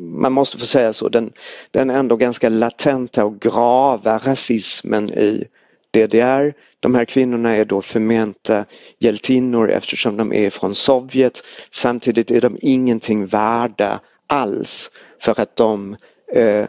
man 0.00 0.32
måste 0.32 0.58
få 0.58 0.66
säga 0.66 0.92
så, 0.92 1.08
den, 1.08 1.32
den 1.70 1.90
ändå 1.90 2.16
ganska 2.16 2.48
latenta 2.48 3.24
och 3.24 3.40
grava 3.40 4.18
rasismen 4.18 5.10
i 5.10 5.44
DDR. 5.90 6.54
De 6.80 6.94
här 6.94 7.04
kvinnorna 7.04 7.56
är 7.56 7.64
då 7.64 7.82
förmenta 7.82 8.64
hjältinnor 8.98 9.70
eftersom 9.70 10.16
de 10.16 10.32
är 10.32 10.50
från 10.50 10.74
Sovjet. 10.74 11.42
Samtidigt 11.70 12.30
är 12.30 12.40
de 12.40 12.58
ingenting 12.60 13.26
värda 13.26 14.00
alls 14.26 14.90
för 15.20 15.40
att 15.40 15.56
de 15.56 15.96
eh, 16.34 16.66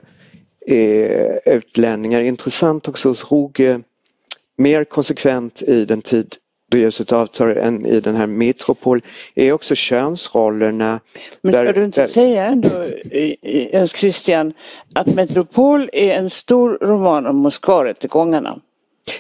är 0.68 1.40
utlänningar. 1.46 2.22
Intressant 2.22 2.88
också 2.88 3.10
hos 3.10 3.32
Roge 3.32 3.82
mer 4.58 4.84
konsekvent 4.84 5.62
i 5.62 5.86
den 5.86 6.02
tid 6.02 6.36
då 6.74 6.78
ljuset 6.78 7.12
avtar 7.12 7.48
än 7.48 7.86
i 7.86 8.00
den 8.00 8.16
här 8.16 8.28
Metropol 8.28 9.02
är 9.36 9.52
också 9.52 9.76
könsrollerna. 9.76 11.00
Men 11.42 11.54
ska 11.54 11.62
där, 11.62 11.74
du 11.74 11.84
inte 11.84 12.02
där... 12.02 12.08
säga 12.08 12.46
ändå, 12.46 12.70
Jens 13.72 13.92
Christian, 13.92 14.54
att 14.96 15.08
Metropol 15.08 15.90
är 15.94 16.14
en 16.14 16.30
stor 16.30 16.78
roman 16.82 17.28
om 17.28 17.36
Moskvarättegångarna? 17.36 18.60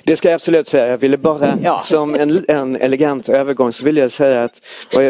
Det 0.04 0.16
ska 0.16 0.28
jag 0.28 0.36
absolut 0.36 0.68
säga. 0.68 0.88
Jag 0.88 0.98
ville 0.98 1.18
bara 1.18 1.58
ja. 1.64 1.82
som 1.86 2.16
en, 2.16 2.46
en 2.48 2.76
elegant 2.76 3.30
övergång 3.30 3.74
så 3.74 3.86
vill 3.86 3.98
jag 3.98 4.12
säga 4.12 4.44
att 4.44 4.62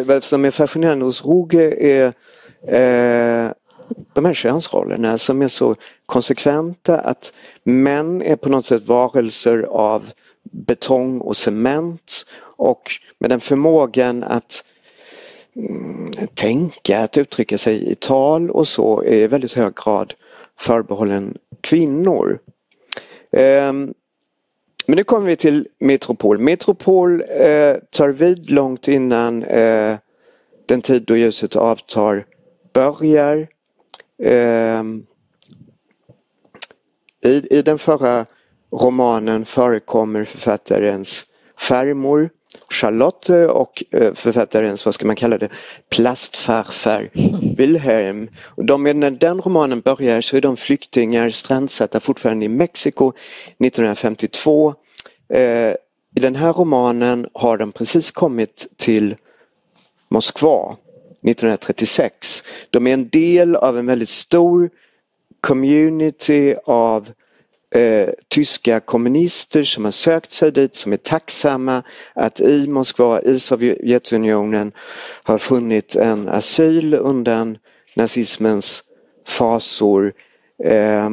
vad 0.06 0.24
som 0.24 0.46
är 0.46 0.52
fascinerande 0.52 1.06
hos 1.06 1.26
Roge 1.26 1.76
är 1.80 2.14
eh, 2.68 3.52
de 4.14 4.26
här 4.26 4.34
könsrollerna 4.34 5.18
som 5.18 5.42
är 5.42 5.48
så 5.48 5.76
konsekventa 6.06 7.00
att 7.00 7.34
män 7.64 8.22
är 8.22 8.36
på 8.36 8.50
något 8.50 8.66
sätt 8.66 8.88
varelser 8.88 9.62
av 9.70 10.12
betong 10.52 11.22
och 11.22 11.38
cement 11.38 12.26
och 12.40 12.92
med 13.20 13.30
den 13.30 13.40
förmågan 13.40 14.24
att 14.24 14.66
mm, 15.56 16.12
tänka, 16.34 17.00
att 17.00 17.18
uttrycka 17.18 17.58
sig 17.58 17.92
i 17.92 17.96
tal 17.96 18.52
och 18.52 18.68
så 18.68 19.04
är 19.04 19.14
i 19.14 19.28
väldigt 19.28 19.54
hög 19.54 19.76
grad 19.76 20.14
förbehållen 20.60 21.38
kvinnor. 21.62 22.40
Um, 23.32 23.94
men 24.86 24.96
nu 24.96 25.04
kommer 25.04 25.28
vi 25.28 25.36
till 25.36 25.68
Metropol. 25.80 26.40
Metropol 26.40 27.22
eh, 27.22 27.76
tar 27.92 28.10
vid 28.10 28.50
långt 28.50 28.88
innan 28.88 29.44
eh, 29.44 29.96
den 30.66 30.82
tid 30.82 31.04
då 31.04 31.18
ljuset 31.18 31.56
avtar 31.56 32.26
börjar. 32.74 33.48
Eh, 34.24 34.84
i, 37.26 37.48
I 37.50 37.62
den 37.62 37.80
förra 37.80 38.26
romanen 38.72 39.46
förekommer 39.46 40.26
författarens 40.26 41.26
farmor 41.60 42.30
Charlotte 42.70 43.30
och 43.50 43.84
eh, 43.92 44.14
författarens, 44.14 44.86
vad 44.86 44.96
ska 44.96 45.06
man 45.06 45.16
kalla 45.16 45.38
det, 45.38 45.50
plastfarfar 45.90 47.10
Wilhelm. 47.58 48.30
De, 48.58 48.84
när 48.84 49.12
den 49.12 49.42
romanen 49.42 49.82
börjar 49.82 50.22
så 50.22 50.38
är 50.38 50.42
de 50.42 50.58
flyktingar 50.58 51.30
strandsatta 51.30 52.00
fortfarande 52.00 52.46
i 52.46 52.50
Mexiko 52.50 53.14
1952. 53.60 54.74
Eh, 55.34 55.42
I 56.16 56.20
den 56.20 56.36
här 56.36 56.54
romanen 56.54 57.28
har 57.34 57.58
de 57.58 57.72
precis 57.72 58.12
kommit 58.12 58.68
till 58.78 59.16
Moskva 60.10 60.76
1936. 61.24 62.44
De 62.70 62.88
är 62.88 62.94
en 62.94 63.10
del 63.10 63.56
av 63.56 63.78
en 63.78 63.86
väldigt 63.86 64.10
stor 64.10 64.70
community 65.42 66.56
av 66.66 67.10
eh, 67.76 68.10
tyska 68.28 68.80
kommunister 68.80 69.64
som 69.64 69.86
har 69.86 69.92
sökt 69.92 70.32
sig 70.32 70.52
dit, 70.52 70.76
som 70.76 70.94
är 70.94 70.98
tacksamma 70.98 71.84
att 72.14 72.40
i 72.40 72.68
Moskva, 72.68 73.22
i 73.22 73.40
Sovjetunionen 73.40 74.72
har 75.24 75.38
funnit 75.38 75.96
en 75.96 76.30
asyl 76.30 76.94
undan 76.94 77.58
nazismens 77.96 78.84
fasor. 79.28 80.14
Eh, 80.64 81.10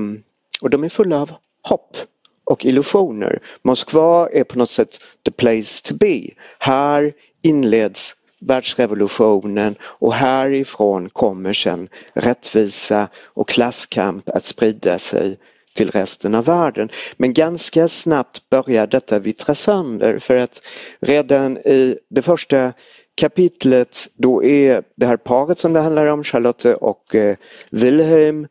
och 0.60 0.70
de 0.70 0.84
är 0.84 0.88
fulla 0.88 1.22
av 1.22 1.32
hopp 1.62 1.96
och 2.44 2.64
illusioner. 2.64 3.42
Moskva 3.62 4.28
är 4.32 4.44
på 4.44 4.58
något 4.58 4.70
sätt 4.70 4.98
the 5.24 5.30
place 5.30 5.84
to 5.84 5.94
be. 5.94 6.30
Här 6.58 7.12
inleds 7.42 8.16
världsrevolutionen 8.40 9.76
och 9.82 10.14
härifrån 10.14 11.10
kommer 11.10 11.52
sen 11.52 11.88
rättvisa 12.12 13.08
och 13.16 13.48
klasskamp 13.48 14.28
att 14.28 14.44
sprida 14.44 14.98
sig 14.98 15.38
till 15.76 15.90
resten 15.90 16.34
av 16.34 16.44
världen. 16.44 16.88
Men 17.16 17.32
ganska 17.32 17.88
snabbt 17.88 18.50
börjar 18.50 18.86
detta 18.86 19.18
vittra 19.18 19.54
sönder 19.54 20.18
för 20.18 20.36
att 20.36 20.62
redan 21.00 21.58
i 21.58 21.98
det 22.10 22.22
första 22.22 22.72
kapitlet 23.14 24.08
då 24.16 24.44
är 24.44 24.82
det 24.96 25.06
här 25.06 25.16
paret 25.16 25.58
som 25.58 25.72
det 25.72 25.80
handlar 25.80 26.06
om, 26.06 26.24
Charlotte 26.24 26.64
och 26.64 27.14
eh, 27.14 27.36
Wilhelm, 27.70 28.46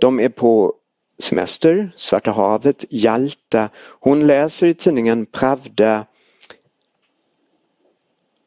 de 0.00 0.20
är 0.20 0.28
på 0.28 0.74
semester, 1.22 1.92
Svarta 1.96 2.30
havet, 2.30 2.84
Jalta. 2.90 3.68
Hon 4.00 4.26
läser 4.26 4.66
i 4.66 4.74
tidningen 4.74 5.26
Pravda 5.26 6.04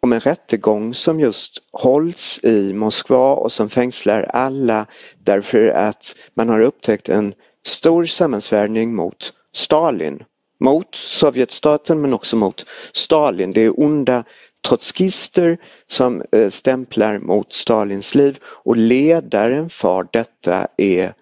om 0.01 0.13
en 0.13 0.19
rättegång 0.19 0.93
som 0.93 1.19
just 1.19 1.57
hålls 1.71 2.39
i 2.43 2.73
Moskva 2.73 3.33
och 3.33 3.51
som 3.51 3.69
fängslar 3.69 4.23
alla 4.23 4.85
därför 5.23 5.67
att 5.67 6.15
man 6.33 6.49
har 6.49 6.61
upptäckt 6.61 7.09
en 7.09 7.33
stor 7.65 8.05
sammansvärjning 8.05 8.95
mot 8.95 9.33
Stalin. 9.53 10.23
Mot 10.59 10.95
Sovjetstaten 10.95 12.01
men 12.01 12.13
också 12.13 12.35
mot 12.35 12.65
Stalin. 12.93 13.53
Det 13.53 13.61
är 13.61 13.79
onda 13.79 14.23
trotskister 14.67 15.57
som 15.87 16.23
eh, 16.31 16.49
stämplar 16.49 17.19
mot 17.19 17.53
Stalins 17.53 18.15
liv 18.15 18.39
och 18.43 18.77
ledaren 18.77 19.69
för 19.69 20.07
detta 20.11 20.67
är 20.77 21.13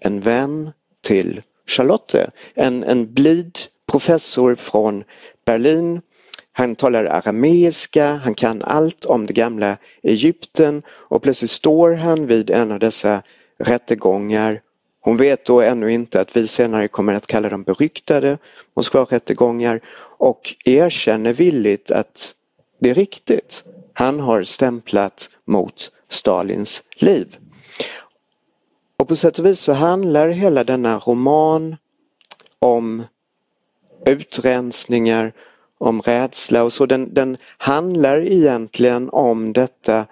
en 0.00 0.20
vän 0.20 0.70
till 1.02 1.42
Charlotte. 1.66 2.30
En, 2.54 2.84
en 2.84 3.14
blid 3.14 3.58
professor 3.90 4.54
från 4.54 5.04
Berlin. 5.44 6.00
Han 6.60 6.76
talar 6.76 7.04
arameiska, 7.04 8.14
han 8.14 8.34
kan 8.34 8.62
allt 8.62 9.04
om 9.04 9.26
det 9.26 9.32
gamla 9.32 9.76
Egypten 10.02 10.82
och 10.88 11.22
plötsligt 11.22 11.50
står 11.50 11.94
han 11.94 12.26
vid 12.26 12.50
en 12.50 12.72
av 12.72 12.78
dessa 12.78 13.22
rättegångar 13.58 14.60
hon 15.00 15.16
vet 15.16 15.44
då 15.44 15.60
ännu 15.60 15.92
inte 15.92 16.20
att 16.20 16.36
vi 16.36 16.46
senare 16.46 16.88
kommer 16.88 17.14
att 17.14 17.26
kalla 17.26 17.48
dem 17.48 17.62
beryktade 17.62 18.38
Moskvarättegångar 18.74 19.80
och 20.18 20.54
erkänner 20.64 21.32
villigt 21.32 21.90
att 21.90 22.34
det 22.80 22.90
är 22.90 22.94
riktigt. 22.94 23.64
Han 23.92 24.20
har 24.20 24.42
stämplat 24.42 25.30
mot 25.44 25.90
Stalins 26.08 26.82
liv. 26.96 27.36
Och 28.96 29.08
på 29.08 29.16
sätt 29.16 29.38
och 29.38 29.46
vis 29.46 29.60
så 29.60 29.72
handlar 29.72 30.28
hela 30.28 30.64
denna 30.64 30.98
roman 30.98 31.76
om 32.58 33.04
utrensningar, 34.06 35.32
om 35.80 36.02
rädsla 36.02 36.64
och 36.64 36.72
så. 36.72 36.86
Den, 36.86 37.14
den 37.14 37.36
handlar 37.58 38.20
egentligen 38.20 39.10
om 39.10 39.52
detta 39.52 40.06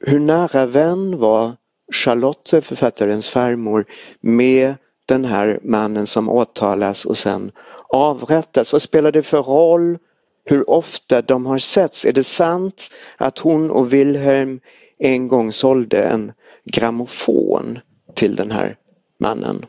hur 0.00 0.20
nära 0.20 0.66
vän 0.66 1.18
var 1.18 1.52
Charlotte, 1.92 2.64
författarens 2.64 3.28
farmor, 3.28 3.84
med 4.20 4.74
den 5.06 5.24
här 5.24 5.60
mannen 5.62 6.06
som 6.06 6.28
åtalas 6.28 7.04
och 7.04 7.18
sen 7.18 7.52
avrättas. 7.88 8.72
Vad 8.72 8.82
spelar 8.82 9.12
det 9.12 9.22
för 9.22 9.42
roll 9.42 9.98
hur 10.44 10.70
ofta 10.70 11.22
de 11.22 11.46
har 11.46 11.58
setts? 11.58 12.04
Är 12.04 12.12
det 12.12 12.24
sant 12.24 12.90
att 13.16 13.38
hon 13.38 13.70
och 13.70 13.92
Wilhelm 13.92 14.60
en 14.98 15.28
gång 15.28 15.52
sålde 15.52 16.02
en 16.02 16.32
grammofon 16.64 17.78
till 18.14 18.36
den 18.36 18.50
här 18.50 18.76
mannen? 19.18 19.66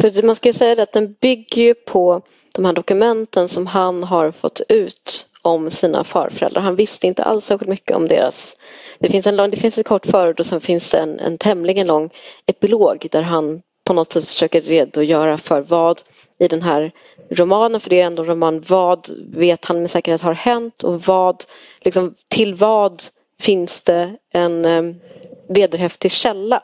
För 0.00 0.22
man 0.22 0.36
ska 0.36 0.48
ju 0.48 0.52
säga 0.52 0.82
att 0.82 0.92
den 0.92 1.16
bygger 1.20 1.62
ju 1.62 1.74
på 1.74 2.22
de 2.54 2.64
här 2.64 2.72
dokumenten 2.72 3.48
som 3.48 3.66
han 3.66 4.04
har 4.04 4.30
fått 4.30 4.60
ut 4.68 5.26
om 5.42 5.70
sina 5.70 6.04
farföräldrar. 6.04 6.62
Han 6.62 6.76
visste 6.76 7.06
inte 7.06 7.24
alls 7.24 7.44
särskilt 7.44 7.68
mycket 7.68 7.96
om 7.96 8.08
deras... 8.08 8.56
Det 8.98 9.08
finns, 9.08 9.26
en 9.26 9.36
lång, 9.36 9.50
det 9.50 9.56
finns 9.56 9.78
ett 9.78 9.86
kort 9.86 10.06
förord 10.06 10.40
och 10.40 10.46
sen 10.46 10.60
finns 10.60 10.90
det 10.90 10.98
en, 10.98 11.20
en 11.20 11.38
tämligen 11.38 11.86
lång 11.86 12.10
epilog 12.46 13.08
där 13.10 13.22
han 13.22 13.62
på 13.84 13.92
något 13.92 14.12
sätt 14.12 14.24
försöker 14.24 14.60
redogöra 14.60 15.38
för 15.38 15.60
vad 15.60 16.02
i 16.38 16.48
den 16.48 16.62
här 16.62 16.92
romanen, 17.30 17.80
för 17.80 17.90
det 17.90 18.00
är 18.00 18.06
ändå 18.06 18.22
en 18.22 18.28
roman, 18.28 18.64
vad 18.68 19.08
vet 19.34 19.64
han 19.64 19.80
med 19.80 19.90
säkerhet 19.90 20.20
har 20.20 20.34
hänt 20.34 20.84
och 20.84 21.02
vad, 21.02 21.44
liksom, 21.80 22.14
till 22.28 22.54
vad 22.54 23.02
finns 23.40 23.82
det 23.82 24.16
en 24.32 24.64
um, 24.64 25.00
vederhäftig 25.48 26.12
källa? 26.12 26.62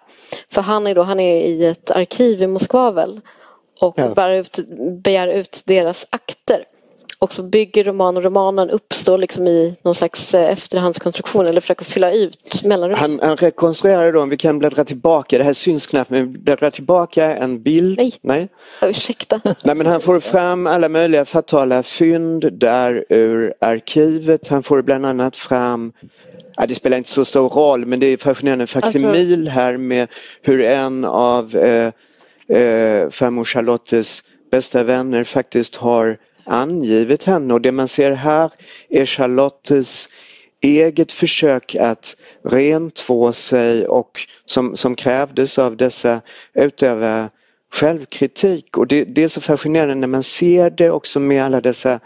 För 0.50 0.62
han 0.62 0.86
är, 0.86 0.94
då, 0.94 1.02
han 1.02 1.20
är 1.20 1.44
i 1.44 1.66
ett 1.66 1.90
arkiv 1.90 2.42
i 2.42 2.46
Moskva 2.46 2.90
väl 2.90 3.20
och 3.80 3.94
ja. 3.96 4.32
ut, 4.32 4.58
begär 5.02 5.28
ut 5.28 5.62
deras 5.64 6.06
akter. 6.10 6.64
Och 7.18 7.32
så 7.32 7.42
bygger 7.42 7.84
romanen, 7.84 8.22
romanen 8.22 8.70
uppstår 8.70 9.18
liksom 9.18 9.46
i 9.46 9.76
någon 9.82 9.94
slags 9.94 10.34
eh, 10.34 10.50
efterhandskonstruktion 10.50 11.46
eller 11.46 11.60
försöker 11.60 11.84
fylla 11.84 12.12
ut 12.12 12.62
mellanrum. 12.64 12.96
Han, 12.98 13.20
han 13.22 13.36
rekonstruerar 13.36 14.12
då, 14.12 14.22
om 14.22 14.28
vi 14.28 14.36
kan 14.36 14.58
bläddra 14.58 14.84
tillbaka, 14.84 15.38
det 15.38 15.44
här 15.44 15.52
syns 15.52 15.86
knappt, 15.86 16.10
men 16.10 16.32
bläddra 16.32 16.70
tillbaka 16.70 17.36
en 17.36 17.62
bild. 17.62 17.98
Nej, 17.98 18.14
Nej. 18.20 18.48
ursäkta. 18.82 19.40
Nej 19.64 19.74
men 19.74 19.86
han 19.86 20.00
får 20.00 20.20
fram 20.20 20.66
alla 20.66 20.88
möjliga 20.88 21.24
fatala 21.24 21.82
fynd 21.82 22.52
där 22.52 23.04
ur 23.08 23.54
arkivet. 23.60 24.48
Han 24.48 24.62
får 24.62 24.82
bland 24.82 25.06
annat 25.06 25.36
fram 25.36 25.92
Ja, 26.56 26.66
det 26.66 26.74
spelar 26.74 26.96
inte 26.96 27.10
så 27.10 27.24
stor 27.24 27.48
roll 27.48 27.86
men 27.86 28.00
det 28.00 28.06
är 28.06 28.16
fascinerande 28.16 28.66
faksimil 28.66 29.48
här 29.48 29.76
med 29.76 30.08
hur 30.42 30.64
en 30.64 31.04
av 31.04 31.56
eh, 31.56 31.92
eh, 32.48 33.10
farmor 33.10 33.44
Charlottes 33.44 34.22
bästa 34.50 34.82
vänner 34.82 35.24
faktiskt 35.24 35.76
har 35.76 36.18
angivit 36.44 37.24
henne 37.24 37.54
och 37.54 37.60
det 37.60 37.72
man 37.72 37.88
ser 37.88 38.12
här 38.12 38.52
är 38.88 39.06
Charlottes 39.06 40.08
eget 40.60 41.12
försök 41.12 41.74
att 41.74 42.16
rentvå 42.44 43.32
sig 43.32 43.86
och 43.86 44.20
som, 44.44 44.76
som 44.76 44.94
krävdes 44.94 45.58
av 45.58 45.76
dessa 45.76 46.20
utöva 46.54 47.30
självkritik 47.72 48.76
och 48.76 48.86
det, 48.86 49.04
det 49.04 49.22
är 49.22 49.28
så 49.28 49.40
fascinerande 49.40 49.94
när 49.94 50.06
man 50.06 50.22
ser 50.22 50.70
det 50.70 50.90
också 50.90 51.20
med 51.20 51.44
alla 51.44 51.60
dessa 51.60 52.00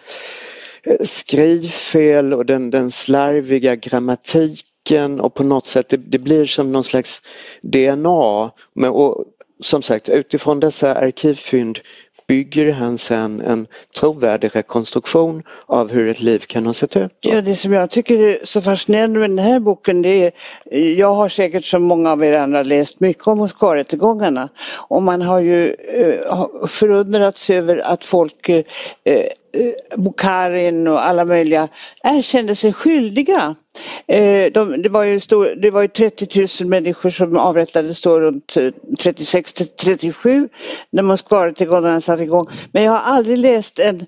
eh, 0.82 0.96
skrivfel 1.02 2.34
och 2.34 2.46
den, 2.46 2.70
den 2.70 2.90
slarviga 2.90 3.76
grammatiken 3.76 5.20
och 5.20 5.34
på 5.34 5.44
något 5.44 5.66
sätt 5.66 5.88
det, 5.88 5.96
det 5.96 6.18
blir 6.18 6.44
som 6.44 6.72
någon 6.72 6.84
slags 6.84 7.22
DNA. 7.62 8.50
Men, 8.74 8.90
och, 8.90 9.24
som 9.60 9.82
sagt 9.82 10.08
utifrån 10.08 10.60
dessa 10.60 10.94
arkivfynd 10.94 11.78
bygger 12.30 12.72
han 12.72 12.98
sen 12.98 13.40
en 13.40 13.66
trovärdig 14.00 14.56
rekonstruktion 14.56 15.42
av 15.66 15.90
hur 15.90 16.08
ett 16.08 16.20
liv 16.20 16.38
kan 16.38 16.66
ha 16.66 16.72
sett 16.72 16.96
ut. 16.96 17.12
Ja, 17.20 17.40
det 17.40 17.56
som 17.56 17.72
jag 17.72 17.90
tycker 17.90 18.20
är 18.20 18.38
så 18.44 18.60
fascinerande 18.60 19.20
med 19.20 19.30
den 19.30 19.38
här 19.38 19.60
boken 19.60 20.02
det 20.02 20.08
är, 20.08 20.32
jag 20.98 21.14
har 21.14 21.28
säkert 21.28 21.64
som 21.64 21.82
många 21.82 22.12
av 22.12 22.24
er 22.24 22.32
andra 22.32 22.62
läst 22.62 23.00
mycket 23.00 23.26
om 23.26 23.38
Moskvarättegångarna 23.38 24.48
och 24.88 25.02
man 25.02 25.22
har 25.22 25.40
ju 25.40 25.68
eh, 25.68 26.46
förundrats 26.68 27.50
över 27.50 27.76
att 27.78 28.04
folk 28.04 28.48
eh, 28.48 28.62
Eh, 29.52 29.98
Bukharin 29.98 30.88
och 30.88 31.06
alla 31.06 31.24
möjliga 31.24 31.68
äh, 32.04 32.16
erkände 32.18 32.54
sig 32.54 32.72
skyldiga. 32.72 33.56
Eh, 34.06 34.52
de, 34.52 34.82
det, 34.82 34.88
var 34.88 35.04
ju 35.04 35.20
stor, 35.20 35.54
det 35.56 35.70
var 35.70 35.82
ju 35.82 35.88
30 35.88 36.62
000 36.62 36.70
människor 36.70 37.10
som 37.10 37.36
avrättades 37.36 38.02
då 38.02 38.20
runt 38.20 38.56
eh, 38.56 38.62
36-37 38.98 40.48
när 40.90 41.02
Moskvarättegångarna 41.02 42.00
satte 42.00 42.22
igång. 42.22 42.46
Men 42.72 42.82
jag 42.82 42.92
har 42.92 42.98
aldrig 43.00 43.38
läst 43.38 43.78
en, 43.78 44.06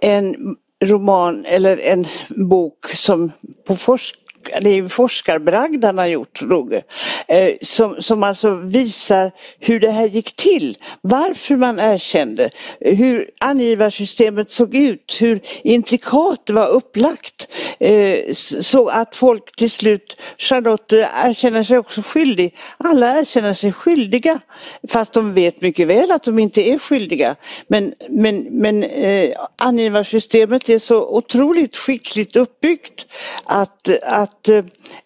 en 0.00 0.56
roman 0.84 1.44
eller 1.44 1.78
en 1.78 2.06
bok 2.28 2.86
som 2.86 3.32
på 3.66 3.76
forsk, 3.76 4.18
det 4.60 4.70
är 4.70 4.88
forskarbragd 4.88 5.84
han 5.84 5.98
har 5.98 6.06
gjort, 6.06 6.42
Roger, 6.42 6.82
eh, 7.28 7.52
som, 7.62 8.02
som 8.02 8.22
alltså 8.22 8.54
visar 8.54 9.30
hur 9.60 9.80
det 9.80 9.90
här 9.90 10.06
gick 10.06 10.36
till, 10.36 10.78
varför 11.00 11.56
man 11.56 11.80
erkände, 11.80 12.50
hur 12.80 13.30
angivarsystemet 13.40 14.50
såg 14.50 14.74
ut, 14.74 15.16
hur 15.20 15.40
intrikat 15.62 16.40
det 16.46 16.52
var 16.52 16.68
upplagt. 16.68 17.48
Eh, 17.80 18.32
så 18.60 18.88
att 18.88 19.16
folk 19.16 19.56
till 19.56 19.70
slut, 19.70 20.20
Charlotte 20.38 20.92
erkänner 20.92 21.62
sig 21.62 21.78
också 21.78 22.02
skyldig. 22.02 22.54
Alla 22.78 23.18
erkänner 23.18 23.54
sig 23.54 23.72
skyldiga 23.72 24.40
fast 24.88 25.12
de 25.12 25.34
vet 25.34 25.62
mycket 25.62 25.88
väl 25.88 26.10
att 26.10 26.22
de 26.22 26.38
inte 26.38 26.60
är 26.70 26.78
skyldiga. 26.78 27.36
Men, 27.68 27.94
men, 28.08 28.46
men 28.50 28.82
eh, 28.82 29.30
angivarsystemet 29.56 30.68
är 30.68 30.78
så 30.78 31.08
otroligt 31.08 31.76
skickligt 31.76 32.36
uppbyggt 32.36 33.06
att, 33.44 33.88
att 34.02 34.35
att 34.36 34.48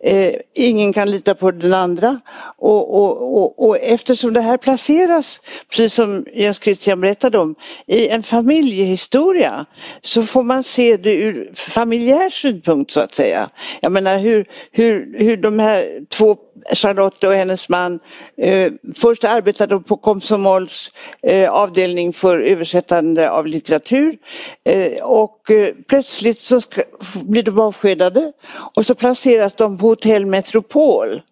eh, 0.00 0.34
ingen 0.54 0.92
kan 0.92 1.10
lita 1.10 1.34
på 1.34 1.50
den 1.50 1.74
andra. 1.74 2.20
Och, 2.56 2.94
och, 2.94 3.38
och, 3.38 3.68
och, 3.68 3.78
eftersom 3.78 4.32
det 4.32 4.40
här 4.40 4.56
placeras, 4.56 5.40
precis 5.68 5.94
som 5.94 6.26
Jens 6.34 6.62
Christian 6.62 7.00
berättade 7.00 7.38
om, 7.38 7.54
i 7.86 8.08
en 8.08 8.22
familjehistoria 8.22 9.66
så 10.02 10.22
får 10.22 10.42
man 10.42 10.62
se 10.62 10.96
det 10.96 11.14
ur 11.14 11.50
familjär 11.54 12.30
synpunkt 12.30 12.90
så 12.90 13.00
att 13.00 13.14
säga. 13.14 13.48
Jag 13.80 13.92
menar 13.92 14.18
hur, 14.18 14.46
hur, 14.72 15.18
hur 15.18 15.36
de 15.36 15.58
här 15.58 16.04
två 16.08 16.36
Charlotte 16.74 17.26
och 17.26 17.32
hennes 17.32 17.68
man. 17.68 18.00
Eh, 18.36 18.72
först 18.94 19.24
arbetade 19.24 19.74
de 19.74 19.82
på 19.82 19.96
Komsomols 19.96 20.92
eh, 21.22 21.50
avdelning 21.50 22.12
för 22.12 22.38
översättande 22.38 23.30
av 23.30 23.46
litteratur 23.46 24.18
eh, 24.64 25.02
och 25.02 25.50
eh, 25.50 25.74
plötsligt 25.88 26.40
så 26.40 26.60
ska, 26.60 26.82
blir 27.22 27.42
de 27.42 27.60
avskedade 27.60 28.32
och 28.74 28.86
så 28.86 28.94
placeras 28.94 29.54
de 29.54 29.78
på 29.78 29.86
Hotell 29.86 30.26
Metropol. 30.26 31.22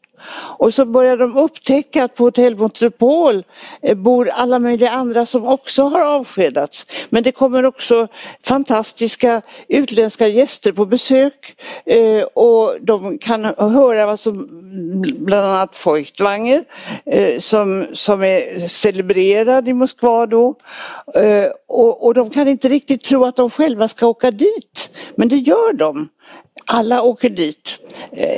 Och 0.59 0.75
så 0.75 0.85
börjar 0.85 1.17
de 1.17 1.37
upptäcka 1.37 2.05
att 2.05 2.15
på 2.15 2.25
Hotell 2.25 2.57
Montropol 2.57 3.45
eh, 3.83 3.97
bor 3.97 4.29
alla 4.29 4.59
möjliga 4.59 4.91
andra 4.91 5.27
som 5.27 5.47
också 5.47 5.83
har 5.83 6.01
avskedats. 6.01 6.87
Men 7.09 7.23
det 7.23 7.33
kommer 7.33 7.65
också 7.65 8.09
fantastiska 8.43 9.43
utländska 9.69 10.29
gäster 10.29 10.73
på 10.73 10.87
besök 10.87 11.57
eh, 11.87 12.23
och 12.23 12.77
de 12.81 13.19
kan 13.19 13.45
höra 13.45 14.07
vad 14.07 14.21
som 14.21 14.49
bland 15.19 15.47
annat 15.47 15.77
Feuchtwanger 15.77 16.65
eh, 17.07 17.39
som, 17.39 17.87
som 17.93 18.23
är 18.23 18.69
celebrerad 18.69 19.69
i 19.69 19.73
Moskva 19.73 20.27
då. 20.27 20.55
Eh, 21.15 21.47
och, 21.69 22.07
och 22.07 22.15
de 22.15 22.31
kan 22.31 22.49
inte 22.49 22.69
riktigt 22.69 23.05
tro 23.05 23.25
att 23.25 23.37
de 23.37 23.51
själva 23.51 23.89
ska 23.89 24.07
åka 24.07 24.31
dit. 24.31 24.91
Men 25.15 25.29
det 25.29 25.37
gör 25.37 25.73
de. 25.73 26.09
Alla 26.71 27.03
åker 27.03 27.31
dit, 27.31 27.81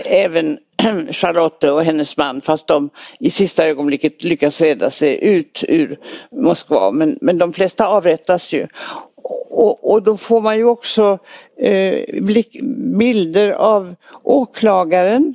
även 0.04 0.58
Charlotte 1.12 1.70
och 1.70 1.84
hennes 1.84 2.16
man 2.16 2.40
fast 2.40 2.66
de 2.66 2.90
i 3.20 3.30
sista 3.30 3.66
ögonblicket 3.66 4.24
lyckas 4.24 4.60
rädda 4.60 4.90
sig 4.90 5.24
ut 5.24 5.64
ur 5.68 5.98
Moskva. 6.32 6.90
Men, 6.90 7.18
men 7.20 7.38
de 7.38 7.52
flesta 7.52 7.86
avrättas 7.86 8.52
ju. 8.52 8.66
Och, 9.50 9.92
och 9.92 10.02
då 10.02 10.16
får 10.16 10.40
man 10.40 10.56
ju 10.56 10.64
också 10.64 11.18
eh, 11.60 12.22
blick, 12.22 12.56
bilder 12.98 13.50
av 13.50 13.94
åklagaren 14.22 15.34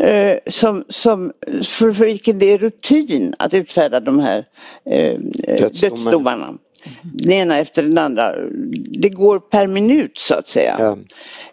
eh, 0.00 0.36
som, 0.46 0.84
som 0.88 1.32
för, 1.44 1.92
för 1.92 2.04
vilken 2.04 2.38
det 2.38 2.52
är 2.52 2.58
rutin 2.58 3.34
att 3.38 3.54
utfärda 3.54 4.00
de 4.00 4.18
här 4.18 4.44
eh, 4.84 5.18
dödsdomarna. 5.80 6.54
Den 7.02 7.32
ena 7.32 7.58
efter 7.58 7.82
den 7.82 7.98
andra. 7.98 8.34
Det 9.00 9.08
går 9.08 9.38
per 9.38 9.66
minut 9.66 10.18
så 10.18 10.34
att 10.34 10.48
säga. 10.48 10.76
Ja. 10.78 10.98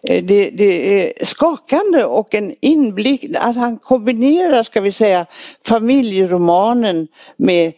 Eh, 0.10 0.23
det, 0.23 0.49
det, 0.49 1.03
är 1.03 1.26
skakande 1.26 2.03
och 2.03 2.35
en 2.35 2.56
inblick, 2.60 3.26
att 3.35 3.56
han 3.56 3.77
kombinerar, 3.77 4.64
ska 4.64 4.81
vi 4.81 4.91
säga, 4.91 5.26
familjeromanen 5.64 7.07
med 7.38 7.73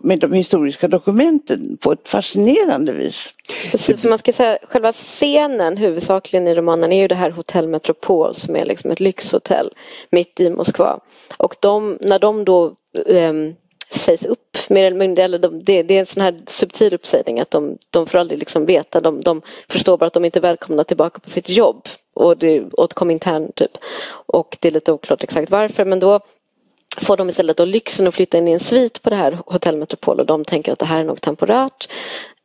med 0.00 0.20
de 0.20 0.32
historiska 0.32 0.88
dokumenten 0.88 1.76
på 1.80 1.92
ett 1.92 2.08
fascinerande 2.08 2.92
vis. 2.92 3.32
Precis, 3.70 4.00
för 4.00 4.08
man 4.08 4.18
ska 4.18 4.32
säga 4.32 4.58
själva 4.62 4.92
scenen 4.92 5.76
huvudsakligen 5.76 6.48
i 6.48 6.54
romanen 6.54 6.92
är 6.92 7.00
ju 7.00 7.08
det 7.08 7.14
här 7.14 7.30
Hotell 7.30 7.68
Metropol 7.68 8.34
som 8.34 8.56
är 8.56 8.64
liksom 8.64 8.90
ett 8.90 9.00
lyxhotell 9.00 9.70
mitt 10.10 10.40
i 10.40 10.50
Moskva. 10.50 11.00
Och 11.36 11.56
de, 11.60 11.98
när 12.00 12.18
de 12.18 12.44
då 12.44 12.72
um, 13.06 13.54
sägs 13.98 14.26
upp 14.26 14.56
mer 14.68 14.84
eller 14.84 14.96
mindre. 14.96 15.24
Eller 15.24 15.38
de, 15.38 15.62
det, 15.62 15.82
det, 15.82 15.94
är 15.94 16.00
en 16.00 16.06
sån 16.06 16.22
här 16.22 16.40
subtil 16.46 16.94
uppsägning 16.94 17.40
att 17.40 17.50
de, 17.50 17.78
de 17.90 18.06
får 18.06 18.18
aldrig 18.18 18.38
liksom 18.38 18.66
veta. 18.66 19.00
De, 19.00 19.20
de 19.20 19.42
förstår 19.68 19.98
bara 19.98 20.06
att 20.06 20.12
de 20.12 20.24
inte 20.24 20.38
är 20.38 20.40
välkomna 20.42 20.84
tillbaka 20.84 21.20
på 21.20 21.30
sitt 21.30 21.48
jobb. 21.48 21.88
Och 22.14 22.38
det 22.38 22.64
åt 22.72 23.02
internt 23.02 23.54
typ. 23.54 23.78
Och 24.26 24.56
det 24.60 24.68
är 24.68 24.72
lite 24.72 24.92
oklart 24.92 25.24
exakt 25.24 25.50
varför 25.50 25.84
men 25.84 26.00
då 26.00 26.20
får 27.00 27.16
de 27.16 27.28
istället 27.28 27.56
då 27.56 27.64
lyxen 27.64 28.06
att 28.06 28.14
flytta 28.14 28.38
in 28.38 28.48
i 28.48 28.52
en 28.52 28.60
svit 28.60 29.02
på 29.02 29.10
det 29.10 29.16
här 29.16 29.38
Hotell 29.46 29.76
Metropol 29.76 30.20
och 30.20 30.26
de 30.26 30.44
tänker 30.44 30.72
att 30.72 30.78
det 30.78 30.86
här 30.86 31.00
är 31.00 31.04
nog 31.04 31.20
temporärt. 31.20 31.88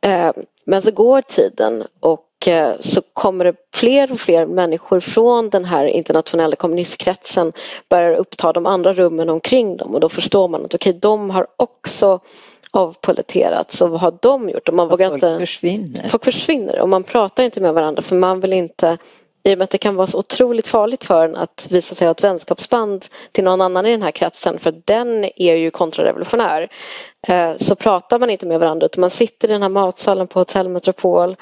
Eh, 0.00 0.32
men 0.64 0.82
så 0.82 0.90
går 0.90 1.22
tiden 1.22 1.84
och 2.00 2.28
Eh, 2.46 2.72
så 2.80 3.02
kommer 3.12 3.44
det 3.44 3.54
fler 3.74 4.12
och 4.12 4.20
fler 4.20 4.46
människor 4.46 5.00
från 5.00 5.50
den 5.50 5.64
här 5.64 5.84
internationella 5.84 6.56
kommunistkretsen 6.56 7.52
börjar 7.88 8.14
uppta 8.14 8.52
de 8.52 8.66
andra 8.66 8.92
rummen 8.92 9.30
omkring 9.30 9.76
dem 9.76 9.94
och 9.94 10.00
då 10.00 10.08
förstår 10.08 10.48
man 10.48 10.64
att 10.64 10.74
okej, 10.74 10.90
okay, 10.90 11.00
de 11.00 11.30
har 11.30 11.46
också 11.56 12.20
avpoliterats 12.70 13.80
och 13.80 13.90
vad 13.90 14.00
har 14.00 14.18
de 14.22 14.48
gjort? 14.48 14.68
Och 14.68 14.74
man 14.74 14.88
vågar 14.88 15.08
folk 15.08 15.22
inte... 15.22 15.38
försvinner. 15.38 16.08
Folk 16.08 16.24
försvinner 16.24 16.80
och 16.80 16.88
man 16.88 17.02
pratar 17.02 17.42
inte 17.42 17.60
med 17.60 17.74
varandra 17.74 18.02
för 18.02 18.16
man 18.16 18.40
vill 18.40 18.52
inte 18.52 18.98
i 19.44 19.54
och 19.54 19.58
med 19.58 19.64
att 19.64 19.70
det 19.70 19.78
kan 19.78 19.96
vara 19.96 20.06
så 20.06 20.18
otroligt 20.18 20.68
farligt 20.68 21.04
för 21.04 21.24
en 21.24 21.36
att 21.36 21.66
visa 21.70 21.94
sig 21.94 22.06
ha 22.06 22.12
ett 22.12 22.24
vänskapsband 22.24 23.06
till 23.32 23.44
någon 23.44 23.60
annan 23.60 23.86
i 23.86 23.90
den 23.90 24.02
här 24.02 24.10
kretsen 24.10 24.58
för 24.58 24.74
den 24.84 25.24
är 25.36 25.54
ju 25.54 25.70
kontrarevolutionär. 25.70 26.68
Eh, 27.28 27.56
så 27.56 27.74
pratar 27.74 28.18
man 28.18 28.30
inte 28.30 28.46
med 28.46 28.60
varandra 28.60 28.86
utan 28.86 29.00
man 29.00 29.10
sitter 29.10 29.48
i 29.48 29.52
den 29.52 29.62
här 29.62 29.68
matsalen 29.68 30.26
på 30.26 30.38
Hotell 30.38 30.68
Metropol 30.68 31.36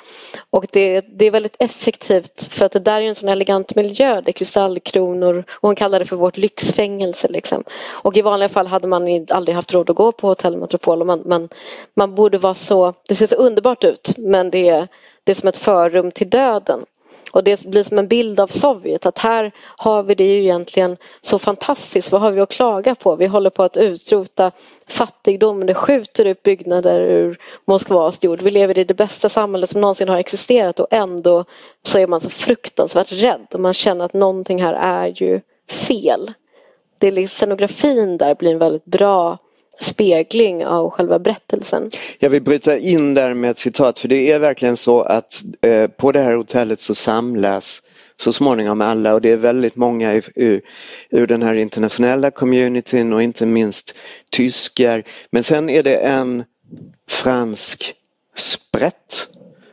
och 0.50 0.66
det, 0.72 1.00
det 1.00 1.24
är 1.24 1.30
väldigt 1.30 1.56
effektivt 1.58 2.48
för 2.52 2.66
att 2.66 2.72
det 2.72 2.78
där 2.78 3.00
är 3.00 3.04
en 3.04 3.14
sån 3.14 3.28
elegant 3.28 3.74
miljö, 3.74 4.20
det 4.20 4.30
är 4.30 4.32
kristallkronor 4.32 5.44
och 5.50 5.68
hon 5.68 5.74
kallar 5.74 5.98
det 5.98 6.04
för 6.04 6.16
vårt 6.16 6.36
lyxfängelse. 6.36 7.28
Liksom. 7.28 7.64
Och 7.88 8.16
i 8.16 8.22
vanliga 8.22 8.48
fall 8.48 8.66
hade 8.66 8.86
man 8.86 9.26
aldrig 9.30 9.54
haft 9.54 9.72
råd 9.72 9.90
att 9.90 9.96
gå 9.96 10.12
på 10.12 10.26
Hotell 10.26 10.56
Metropol 10.56 11.00
och 11.00 11.06
man, 11.06 11.22
man, 11.26 11.48
man 11.96 12.14
borde 12.14 12.38
vara 12.38 12.54
så, 12.54 12.94
det 13.08 13.14
ser 13.14 13.26
så 13.26 13.36
underbart 13.36 13.84
ut 13.84 14.14
men 14.16 14.50
det 14.50 14.68
är, 14.68 14.88
det 15.24 15.32
är 15.32 15.36
som 15.36 15.48
ett 15.48 15.56
förrum 15.56 16.10
till 16.10 16.30
döden. 16.30 16.84
Och 17.30 17.44
det 17.44 17.66
blir 17.66 17.82
som 17.82 17.98
en 17.98 18.08
bild 18.08 18.40
av 18.40 18.46
Sovjet 18.46 19.06
att 19.06 19.18
här 19.18 19.52
har 19.58 20.02
vi 20.02 20.14
det 20.14 20.24
ju 20.24 20.40
egentligen 20.40 20.96
så 21.20 21.38
fantastiskt. 21.38 22.12
Vad 22.12 22.20
har 22.20 22.30
vi 22.30 22.40
att 22.40 22.50
klaga 22.50 22.94
på? 22.94 23.16
Vi 23.16 23.26
håller 23.26 23.50
på 23.50 23.62
att 23.62 23.76
utrota 23.76 24.50
fattigdomen, 24.88 25.66
Det 25.66 25.74
skjuter 25.74 26.26
upp 26.26 26.42
byggnader 26.42 27.00
ur 27.00 27.38
Moskvas 27.64 28.24
jord. 28.24 28.42
Vi 28.42 28.50
lever 28.50 28.78
i 28.78 28.84
det 28.84 28.94
bästa 28.94 29.28
samhället 29.28 29.70
som 29.70 29.80
någonsin 29.80 30.08
har 30.08 30.16
existerat 30.16 30.80
och 30.80 30.86
ändå 30.90 31.44
så 31.82 31.98
är 31.98 32.06
man 32.06 32.20
så 32.20 32.30
fruktansvärt 32.30 33.12
rädd 33.12 33.46
och 33.52 33.60
man 33.60 33.74
känner 33.74 34.04
att 34.04 34.14
någonting 34.14 34.62
här 34.62 34.74
är 34.74 35.22
ju 35.22 35.40
fel. 35.70 36.32
Det 36.98 37.06
är 37.06 37.12
liksom, 37.12 37.36
scenografin 37.36 38.16
där 38.16 38.34
blir 38.34 38.52
en 38.52 38.58
väldigt 38.58 38.84
bra 38.84 39.38
spegling 39.80 40.66
av 40.66 40.90
själva 40.90 41.18
berättelsen. 41.18 41.90
Jag 42.18 42.30
vill 42.30 42.42
bryta 42.42 42.78
in 42.78 43.14
där 43.14 43.34
med 43.34 43.50
ett 43.50 43.58
citat 43.58 43.98
för 43.98 44.08
det 44.08 44.32
är 44.32 44.38
verkligen 44.38 44.76
så 44.76 45.00
att 45.00 45.42
eh, 45.60 45.86
på 45.86 46.12
det 46.12 46.20
här 46.20 46.36
hotellet 46.36 46.80
så 46.80 46.94
samlas 46.94 47.82
så 48.16 48.32
småningom 48.32 48.80
alla 48.80 49.14
och 49.14 49.20
det 49.20 49.30
är 49.30 49.36
väldigt 49.36 49.76
många 49.76 50.14
ur, 50.34 50.62
ur 51.10 51.26
den 51.26 51.42
här 51.42 51.54
internationella 51.54 52.30
communityn 52.30 53.12
och 53.12 53.22
inte 53.22 53.46
minst 53.46 53.94
tyskar. 54.30 55.02
Men 55.30 55.42
sen 55.42 55.70
är 55.70 55.82
det 55.82 55.96
en 55.96 56.44
fransk 57.08 57.94
sprätt 58.36 59.28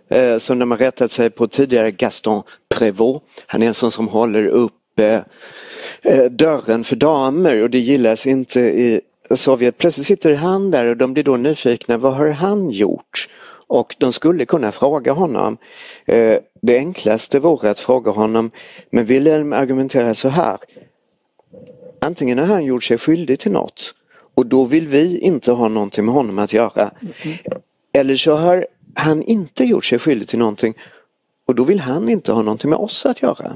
eh, 0.10 0.38
som 0.38 0.60
de 0.60 0.72
har 0.72 0.78
rättat 0.78 1.12
sig 1.12 1.30
på 1.30 1.48
tidigare, 1.48 1.92
Gaston 1.92 2.44
Prévost. 2.70 3.24
Han 3.48 3.64
är 3.64 3.68
en 3.68 3.74
sån 3.74 3.92
som 3.92 4.08
håller 4.08 4.48
upp 4.48 5.00
eh, 5.00 5.22
eh, 6.02 6.26
dörren 6.26 6.84
för 6.84 6.96
damer 6.96 7.64
och 7.64 7.70
det 7.70 7.80
gillas 7.80 8.28
inte 8.28 8.60
i 8.60 9.02
Sovjet. 9.36 9.78
Plötsligt 9.78 10.08
sitter 10.08 10.36
han 10.36 10.72
där 10.72 10.86
och 10.86 10.98
de 10.98 11.14
blir 11.14 11.24
då 11.24 11.38
nyfikna, 11.38 11.98
vad 11.98 12.14
har 12.14 12.30
han 12.30 12.70
gjort? 12.70 13.30
Och 13.68 13.95
de 13.99 14.14
skulle 14.14 14.45
kunna 14.45 14.72
fråga 14.72 15.12
honom. 15.12 15.58
Eh, 16.06 16.38
det 16.62 16.78
enklaste 16.78 17.40
vore 17.40 17.70
att 17.70 17.80
fråga 17.80 18.12
honom, 18.12 18.52
men 18.90 19.06
Wilhelm 19.06 19.54
argumenterar 19.54 20.14
så 20.14 20.30
här. 20.30 20.58
Antingen 22.02 22.38
har 22.38 22.45
han 22.45 22.66
gjort 22.66 22.84
sig 22.84 22.98
skyldig 22.98 23.40
till 23.40 23.52
något 23.52 23.94
och 24.36 24.45
då 24.45 24.64
vill 24.64 24.88
vi 24.88 25.20
inte 25.20 25.52
ha 25.52 25.68
någonting 25.68 26.06
med 26.06 26.14
honom 26.14 26.40
att 26.40 26.54
göra. 26.54 26.91
Mm. 27.02 27.38
Eller 27.94 28.16
så 28.16 28.36
har 28.36 28.68
han 28.95 29.24
inte 29.24 29.64
gjort 29.64 29.86
sig 29.86 29.99
skyldig 29.99 30.28
till 30.28 30.40
någonting 30.40 30.74
och 31.48 31.56
då 31.56 31.64
vill 31.64 31.80
han 31.80 32.10
inte 32.10 32.32
ha 32.32 32.41
någonting 32.41 32.70
med 32.70 32.80
oss 32.80 33.06
att 33.06 33.22
göra. 33.22 33.56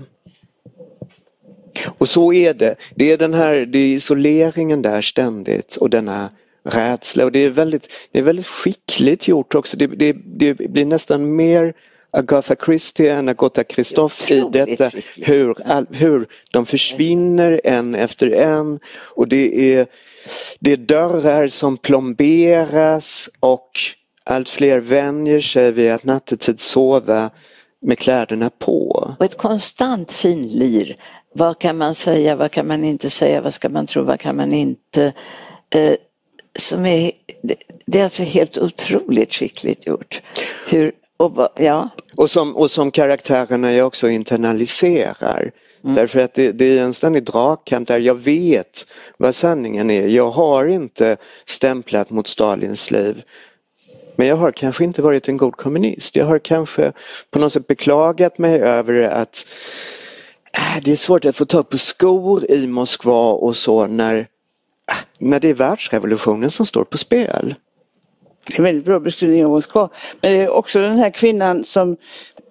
Och 1.97 2.09
så 2.09 2.33
är 2.33 2.53
det. 2.53 2.75
Det 2.95 3.11
är 3.11 3.17
den 3.17 3.33
här 3.33 3.65
det 3.65 3.79
är 3.79 3.93
isoleringen 3.93 4.81
där 4.81 5.01
ständigt 5.01 5.75
och 5.75 5.89
denna 5.89 6.29
rädsla 6.63 7.25
och 7.25 7.31
det 7.31 7.39
är 7.39 7.49
väldigt, 7.49 8.09
det 8.11 8.19
är 8.19 8.23
väldigt 8.23 8.47
skickligt 8.47 9.27
gjort 9.27 9.55
också. 9.55 9.77
Det, 9.77 9.87
det, 9.87 10.15
det 10.25 10.53
blir 10.53 10.85
nästan 10.85 11.35
mer 11.35 11.73
Agatha 12.13 12.55
Christie 12.65 13.13
än 13.13 13.29
Agatha 13.29 13.63
Christophe 13.63 14.33
i 14.33 14.45
detta 14.51 14.91
hur, 15.17 15.55
all, 15.65 15.87
hur 15.91 16.27
de 16.51 16.65
försvinner 16.65 17.61
en 17.63 17.95
efter 17.95 18.31
en 18.31 18.79
och 19.15 19.27
det 19.27 19.75
är, 19.75 19.87
det 20.59 20.71
är 20.71 20.77
dörrar 20.77 21.47
som 21.47 21.77
plomberas 21.77 23.29
och 23.39 23.69
allt 24.23 24.49
fler 24.49 24.79
vänjer 24.79 25.39
sig 25.39 25.71
vid 25.71 25.91
att 25.91 26.03
nattetid 26.03 26.59
sova 26.59 27.29
med 27.81 27.99
kläderna 27.99 28.49
på. 28.49 29.13
Och 29.19 29.25
ett 29.25 29.37
konstant 29.37 30.13
finlir. 30.13 30.97
Vad 31.33 31.59
kan 31.59 31.77
man 31.77 31.95
säga, 31.95 32.35
vad 32.35 32.51
kan 32.51 32.67
man 32.67 32.83
inte 32.83 33.09
säga, 33.09 33.41
vad 33.41 33.53
ska 33.53 33.69
man 33.69 33.87
tro, 33.87 34.03
vad 34.03 34.19
kan 34.19 34.35
man 34.35 34.53
inte? 34.53 35.13
Eh, 35.75 35.93
som 36.59 36.85
är, 36.85 37.11
det 37.85 37.99
är 37.99 38.03
alltså 38.03 38.23
helt 38.23 38.57
otroligt 38.57 39.33
skickligt 39.33 39.87
gjort. 39.87 40.21
Hur, 40.67 40.91
och, 41.17 41.47
ja. 41.55 41.89
och, 42.15 42.29
som, 42.29 42.55
och 42.55 42.71
som 42.71 42.91
karaktärerna 42.91 43.73
jag 43.73 43.87
också 43.87 44.09
internaliserar. 44.09 45.51
Mm. 45.83 45.95
Därför 45.95 46.19
att 46.19 46.33
det, 46.33 46.51
det, 46.51 46.77
är 46.77 46.83
en 46.83 46.93
ständig 46.93 47.23
dragkamp 47.23 47.87
där 47.87 47.99
jag 47.99 48.15
vet 48.15 48.87
vad 49.17 49.35
sanningen 49.35 49.89
är. 49.91 50.07
Jag 50.07 50.31
har 50.31 50.65
inte 50.65 51.17
stämplat 51.45 52.09
mot 52.09 52.27
Stalins 52.27 52.91
liv. 52.91 53.23
Men 54.15 54.27
jag 54.27 54.35
har 54.35 54.51
kanske 54.51 54.83
inte 54.83 55.01
varit 55.01 55.29
en 55.29 55.37
god 55.37 55.55
kommunist. 55.55 56.15
Jag 56.15 56.25
har 56.25 56.39
kanske 56.39 56.91
på 57.31 57.39
något 57.39 57.53
sätt 57.53 57.67
beklagat 57.67 58.37
mig 58.37 58.59
över 58.59 59.01
att 59.01 59.45
Äh, 60.57 60.83
det 60.83 60.91
är 60.91 60.95
svårt 60.95 61.25
att 61.25 61.35
få 61.35 61.45
tag 61.45 61.69
på 61.69 61.77
skor 61.77 62.51
i 62.51 62.67
Moskva 62.67 63.31
och 63.31 63.57
så 63.57 63.87
när, 63.87 64.15
äh, 64.17 64.95
när 65.19 65.39
det 65.39 65.49
är 65.49 65.53
världsrevolutionen 65.53 66.51
som 66.51 66.65
står 66.65 66.83
på 66.83 66.97
spel. 66.97 67.55
Det 68.47 68.53
är 68.53 68.57
en 68.57 68.63
väldigt 68.63 68.85
bra 68.85 68.99
beskrivning 68.99 69.45
av 69.45 69.51
Moskva. 69.51 69.89
Men 70.21 70.31
det 70.31 70.37
är 70.37 70.49
också 70.49 70.79
den 70.79 70.97
här 70.97 71.09
kvinnan 71.09 71.63
som 71.63 71.97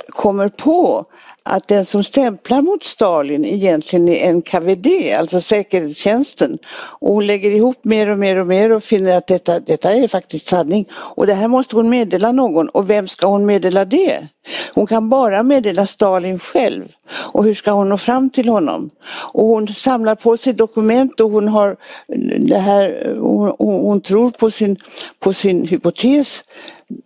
kommer 0.08 0.48
på 0.48 1.06
att 1.50 1.68
den 1.68 1.86
som 1.86 2.04
stämplar 2.04 2.62
mot 2.62 2.82
Stalin 2.82 3.44
egentligen 3.44 4.08
är 4.08 4.32
NKVD, 4.32 4.86
alltså 5.18 5.40
säkerhetstjänsten. 5.40 6.58
Och 6.72 7.14
hon 7.14 7.26
lägger 7.26 7.50
ihop 7.50 7.84
mer 7.84 8.08
och 8.10 8.18
mer 8.18 8.36
och 8.36 8.46
mer 8.46 8.72
och 8.72 8.84
finner 8.84 9.16
att 9.16 9.26
detta, 9.26 9.60
detta 9.60 9.92
är 9.92 10.08
faktiskt 10.08 10.46
sanning. 10.46 10.88
Och 10.92 11.26
det 11.26 11.34
här 11.34 11.48
måste 11.48 11.76
hon 11.76 11.88
meddela 11.88 12.32
någon 12.32 12.68
och 12.68 12.90
vem 12.90 13.08
ska 13.08 13.26
hon 13.26 13.46
meddela 13.46 13.84
det? 13.84 14.28
Hon 14.74 14.86
kan 14.86 15.08
bara 15.08 15.42
meddela 15.42 15.86
Stalin 15.86 16.38
själv. 16.38 16.84
Och 17.10 17.44
hur 17.44 17.54
ska 17.54 17.70
hon 17.70 17.88
nå 17.88 17.98
fram 17.98 18.30
till 18.30 18.48
honom? 18.48 18.90
Och 19.32 19.46
hon 19.46 19.68
samlar 19.68 20.14
på 20.14 20.36
sig 20.36 20.52
dokument 20.52 21.20
och 21.20 21.30
hon 21.30 21.48
har 21.48 21.68
eh, 21.68 22.40
det 22.40 22.58
här, 22.58 23.06
eh, 23.06 23.16
hon, 23.16 23.54
hon 23.58 24.00
tror 24.00 24.30
på 24.30 24.50
sin, 24.50 24.76
på 25.18 25.32
sin 25.32 25.66
hypotes 25.66 26.44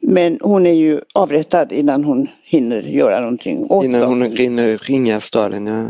men 0.01 0.39
hon 0.43 0.66
är 0.66 0.73
ju 0.73 1.01
avrättad 1.12 1.73
innan 1.73 2.05
hon 2.05 2.28
hinner 2.44 2.82
göra 2.82 3.20
någonting 3.20 3.66
åt 3.70 3.85
Innan 3.85 4.02
hon 4.02 4.23
hinner 4.23 4.78
ringa 4.78 5.20
Stalin, 5.20 5.66
ja. 5.66 5.85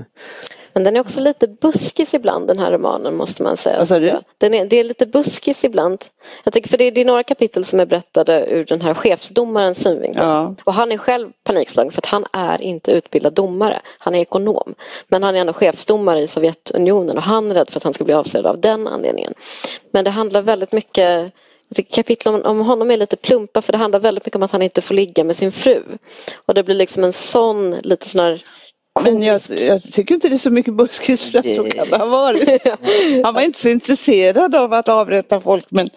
Men 0.74 0.84
den 0.84 0.96
är 0.96 1.00
också 1.00 1.20
lite 1.20 1.48
buskis 1.48 2.14
ibland 2.14 2.46
den 2.46 2.58
här 2.58 2.72
romanen 2.72 3.16
måste 3.16 3.42
man 3.42 3.56
säga. 3.56 3.78
Vad 3.78 3.88
sa 3.88 3.98
du? 3.98 4.20
Den 4.38 4.54
är, 4.54 4.66
det 4.66 4.76
är 4.76 4.84
lite 4.84 5.06
buskis 5.06 5.64
ibland. 5.64 6.04
Jag 6.44 6.52
tycker 6.52 6.68
för 6.68 6.78
det 6.78 6.84
är, 6.84 6.90
det 6.92 7.00
är 7.00 7.04
några 7.04 7.22
kapitel 7.22 7.64
som 7.64 7.80
är 7.80 7.86
berättade 7.86 8.46
ur 8.50 8.64
den 8.64 8.80
här 8.80 8.94
chefsdomarens 8.94 9.78
synvinkel. 9.78 10.22
Ja. 10.22 10.54
Och 10.64 10.74
han 10.74 10.92
är 10.92 10.98
själv 10.98 11.30
panikslagen 11.44 11.92
för 11.92 12.00
att 12.00 12.06
han 12.06 12.26
är 12.32 12.62
inte 12.62 12.92
utbildad 12.92 13.34
domare. 13.34 13.80
Han 13.98 14.14
är 14.14 14.20
ekonom. 14.20 14.74
Men 15.08 15.22
han 15.22 15.36
är 15.36 15.40
ändå 15.40 15.52
chefsdomare 15.52 16.20
i 16.20 16.26
Sovjetunionen 16.26 17.16
och 17.16 17.22
han 17.22 17.50
är 17.50 17.54
rädd 17.54 17.70
för 17.70 17.76
att 17.76 17.84
han 17.84 17.94
ska 17.94 18.04
bli 18.04 18.14
avslöjad 18.14 18.46
av 18.46 18.60
den 18.60 18.86
anledningen. 18.86 19.34
Men 19.90 20.04
det 20.04 20.10
handlar 20.10 20.42
väldigt 20.42 20.72
mycket 20.72 21.32
kapitlen 21.90 22.34
om, 22.34 22.42
om 22.42 22.60
honom 22.60 22.90
är 22.90 22.96
lite 22.96 23.16
plumpa 23.16 23.62
för 23.62 23.72
det 23.72 23.78
handlar 23.78 24.00
väldigt 24.00 24.26
mycket 24.26 24.36
om 24.36 24.42
att 24.42 24.50
han 24.50 24.62
inte 24.62 24.82
får 24.82 24.94
ligga 24.94 25.24
med 25.24 25.36
sin 25.36 25.52
fru. 25.52 25.82
Och 26.46 26.54
det 26.54 26.62
blir 26.62 26.74
liksom 26.74 27.04
en 27.04 27.12
sån 27.12 27.70
lite 27.70 28.08
sån 28.08 28.20
här 28.20 28.44
men 29.02 29.22
jag, 29.22 29.40
jag, 29.48 29.82
tycker 29.82 30.14
inte 30.14 30.28
det 30.28 30.34
är 30.34 30.38
så 30.38 30.50
mycket 30.50 30.74
buskis 30.74 31.30
för 31.30 31.38
att 31.38 31.56
så 31.56 31.64
kan 31.64 31.90
det 31.90 31.96
ha 31.96 32.06
varit. 32.06 32.62
Han 33.24 33.34
var 33.34 33.40
inte 33.40 33.58
så 33.58 33.68
intresserad 33.68 34.54
av 34.54 34.72
att 34.72 34.88
avrätta 34.88 35.40
folk 35.40 35.66
men... 35.68 35.90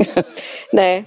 nej. 0.72 1.04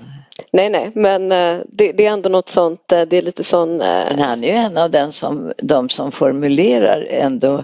Nej, 0.51 0.69
nej, 0.69 0.91
men 0.95 1.31
eh, 1.31 1.59
det, 1.67 1.91
det, 1.91 2.05
är 2.05 2.11
ändå 2.11 2.29
något 2.29 2.49
sånt, 2.49 2.91
eh, 2.91 3.01
det 3.01 3.17
är 3.17 3.21
lite 3.21 3.43
sån... 3.43 3.81
Eh, 3.81 4.05
men 4.09 4.19
han 4.19 4.43
är 4.43 4.47
ju 4.47 4.53
en 4.53 4.77
av 4.77 4.91
den 4.91 5.11
som, 5.11 5.53
de 5.57 5.89
som 5.89 6.11
formulerar 6.11 7.07
ändå 7.09 7.63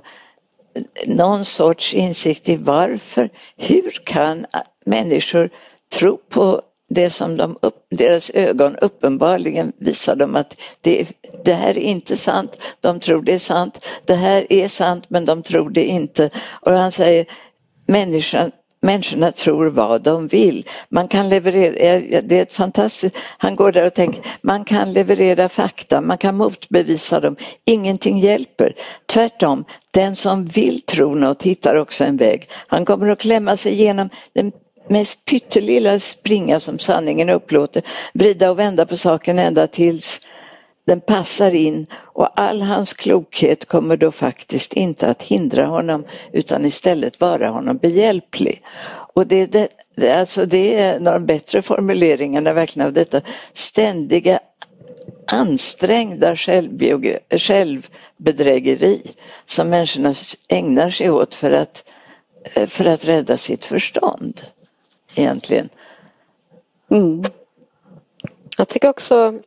någon 1.05 1.45
sorts 1.45 1.93
insikt 1.93 2.49
i 2.49 2.57
varför, 2.57 3.29
hur 3.57 3.91
kan 4.05 4.45
människor 4.85 5.49
tro 5.93 6.17
på 6.29 6.61
det 6.89 7.09
som 7.09 7.37
de 7.37 7.57
upp, 7.61 7.75
deras 7.89 8.31
ögon 8.33 8.75
uppenbarligen 8.75 9.71
visar 9.77 10.15
dem 10.15 10.35
att 10.35 10.61
det, 10.81 11.07
det 11.43 11.53
här 11.53 11.69
är 11.69 11.81
inte 11.81 12.17
sant, 12.17 12.61
de 12.81 12.99
tror 12.99 13.21
det 13.21 13.33
är 13.33 13.39
sant, 13.39 13.85
det 14.05 14.15
här 14.15 14.53
är 14.53 14.67
sant 14.67 15.05
men 15.07 15.25
de 15.25 15.43
tror 15.43 15.69
det 15.69 15.85
inte. 15.85 16.29
Och 16.61 16.71
han 16.71 16.91
säger 16.91 17.25
människan, 17.87 18.51
människorna 18.81 19.31
tror 19.31 19.65
vad 19.65 20.03
de 20.03 20.27
vill. 20.27 20.69
Man 20.89 21.07
kan 21.07 21.29
leverera, 21.29 21.99
det 22.21 22.37
är 22.37 22.41
ett 22.41 22.53
fantastiskt, 22.53 23.15
han 23.37 23.55
går 23.55 23.71
där 23.71 23.85
och 23.85 23.93
tänker, 23.93 24.25
man 24.41 24.65
kan 24.65 24.93
leverera 24.93 25.49
fakta, 25.49 26.01
man 26.01 26.17
kan 26.17 26.37
motbevisa 26.37 27.19
dem, 27.19 27.35
ingenting 27.65 28.19
hjälper. 28.19 28.75
Tvärtom, 29.13 29.65
den 29.91 30.15
som 30.15 30.45
vill 30.45 30.81
tro 30.81 31.15
något 31.15 31.43
hittar 31.43 31.75
också 31.75 32.03
en 32.03 32.17
väg. 32.17 32.47
Han 32.67 32.85
kommer 32.85 33.09
att 33.09 33.19
klämma 33.19 33.57
sig 33.57 33.73
igenom 33.73 34.09
den 34.33 34.51
mest 34.87 35.25
pyttelilla 35.25 35.99
springa 35.99 36.59
som 36.59 36.79
sanningen 36.79 37.29
upplåter, 37.29 37.83
vrida 38.13 38.51
och 38.51 38.59
vända 38.59 38.85
på 38.85 38.97
saken 38.97 39.39
ända 39.39 39.67
tills 39.67 40.21
den 40.85 41.01
passar 41.01 41.55
in. 41.55 41.85
Och 41.93 42.39
all 42.39 42.61
hans 42.61 42.93
klokhet 42.93 43.65
kommer 43.65 43.97
då 43.97 44.11
faktiskt 44.11 44.73
inte 44.73 45.07
att 45.07 45.23
hindra 45.23 45.65
honom 45.65 46.05
utan 46.33 46.65
istället 46.65 47.21
vara 47.21 47.47
honom 47.47 47.77
behjälplig. 47.77 48.63
Och 49.13 49.27
det, 49.27 49.45
det, 49.45 49.67
det, 49.95 50.11
alltså 50.11 50.45
det 50.45 50.79
är 50.79 50.95
en 50.95 51.07
av 51.07 51.13
de 51.13 51.25
bättre 51.25 51.61
formuleringarna 51.61 52.53
verkligen 52.53 52.87
av 52.87 52.93
detta 52.93 53.21
ständiga 53.53 54.39
ansträngda 55.27 56.35
självbedrägeri 57.29 59.01
som 59.45 59.69
människorna 59.69 60.13
ägnar 60.49 60.89
sig 60.89 61.09
åt 61.09 61.33
för 61.33 61.51
att, 61.51 61.83
för 62.67 62.85
att 62.85 63.05
rädda 63.05 63.37
sitt 63.37 63.65
förstånd 63.65 64.41
egentligen. 65.15 65.69
Mm. 66.91 67.23
Jag 68.57 68.67
tycker 68.67 68.89
också 68.89 69.39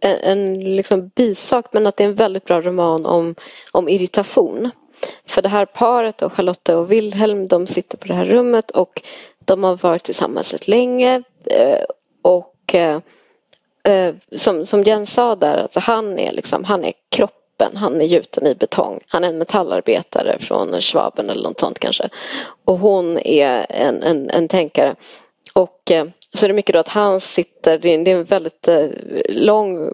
en, 0.00 0.16
en 0.16 0.76
liksom 0.76 1.08
bisak 1.08 1.72
men 1.72 1.86
att 1.86 1.96
det 1.96 2.04
är 2.04 2.08
en 2.08 2.14
väldigt 2.14 2.44
bra 2.44 2.60
roman 2.60 3.06
om, 3.06 3.34
om 3.72 3.88
irritation. 3.88 4.70
För 5.26 5.42
det 5.42 5.48
här 5.48 5.66
paret 5.66 6.22
och 6.22 6.32
Charlotte 6.32 6.68
och 6.68 6.92
Wilhelm 6.92 7.46
de 7.46 7.66
sitter 7.66 7.98
på 7.98 8.06
det 8.08 8.14
här 8.14 8.24
rummet 8.24 8.70
och 8.70 9.02
de 9.44 9.64
har 9.64 9.76
varit 9.76 10.04
tillsammans 10.04 10.52
rätt 10.52 10.68
länge 10.68 11.22
eh, 11.46 11.84
och 12.22 12.74
eh, 12.74 13.00
eh, 13.84 14.14
som, 14.36 14.66
som 14.66 14.82
Jens 14.82 15.12
sa 15.12 15.36
där, 15.36 15.56
alltså 15.56 15.80
han 15.80 16.18
är 16.18 16.32
liksom, 16.32 16.64
han 16.64 16.84
är 16.84 16.92
kroppen, 17.60 17.76
han 17.76 18.00
är 18.00 18.04
gjuten 18.04 18.46
i 18.46 18.54
betong. 18.54 19.00
Han 19.08 19.24
är 19.24 19.28
en 19.28 19.38
metallarbetare 19.38 20.38
från 20.40 20.80
Schwaben 20.80 21.30
eller 21.30 21.42
något 21.42 21.60
sånt 21.60 21.78
kanske. 21.78 22.08
Och 22.64 22.78
hon 22.78 23.18
är 23.18 23.66
en, 23.68 24.02
en, 24.02 24.30
en 24.30 24.48
tänkare. 24.48 24.94
Och 25.54 25.90
eh, 25.90 26.04
så 26.34 26.46
är 26.46 26.48
det 26.48 26.54
mycket 26.54 26.72
då 26.72 26.78
att 26.78 26.88
han 26.88 27.20
sitter, 27.20 27.78
det 27.78 27.88
är 27.88 28.08
en 28.08 28.24
väldigt 28.24 28.68
eh, 28.68 28.88
lång 29.28 29.90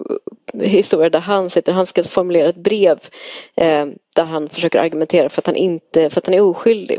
historia 0.62 1.10
där 1.10 1.20
han 1.20 1.50
sitter, 1.50 1.72
han 1.72 1.86
ska 1.86 2.02
formulera 2.02 2.48
ett 2.48 2.56
brev 2.56 2.98
eh, 3.54 3.86
där 4.14 4.24
han 4.24 4.48
försöker 4.48 4.78
argumentera 4.78 5.28
för 5.28 5.40
att 5.40 5.46
han 5.46 5.56
inte, 5.56 6.10
för 6.10 6.18
att 6.20 6.26
han 6.26 6.34
är 6.34 6.40
oskyldig. 6.40 6.98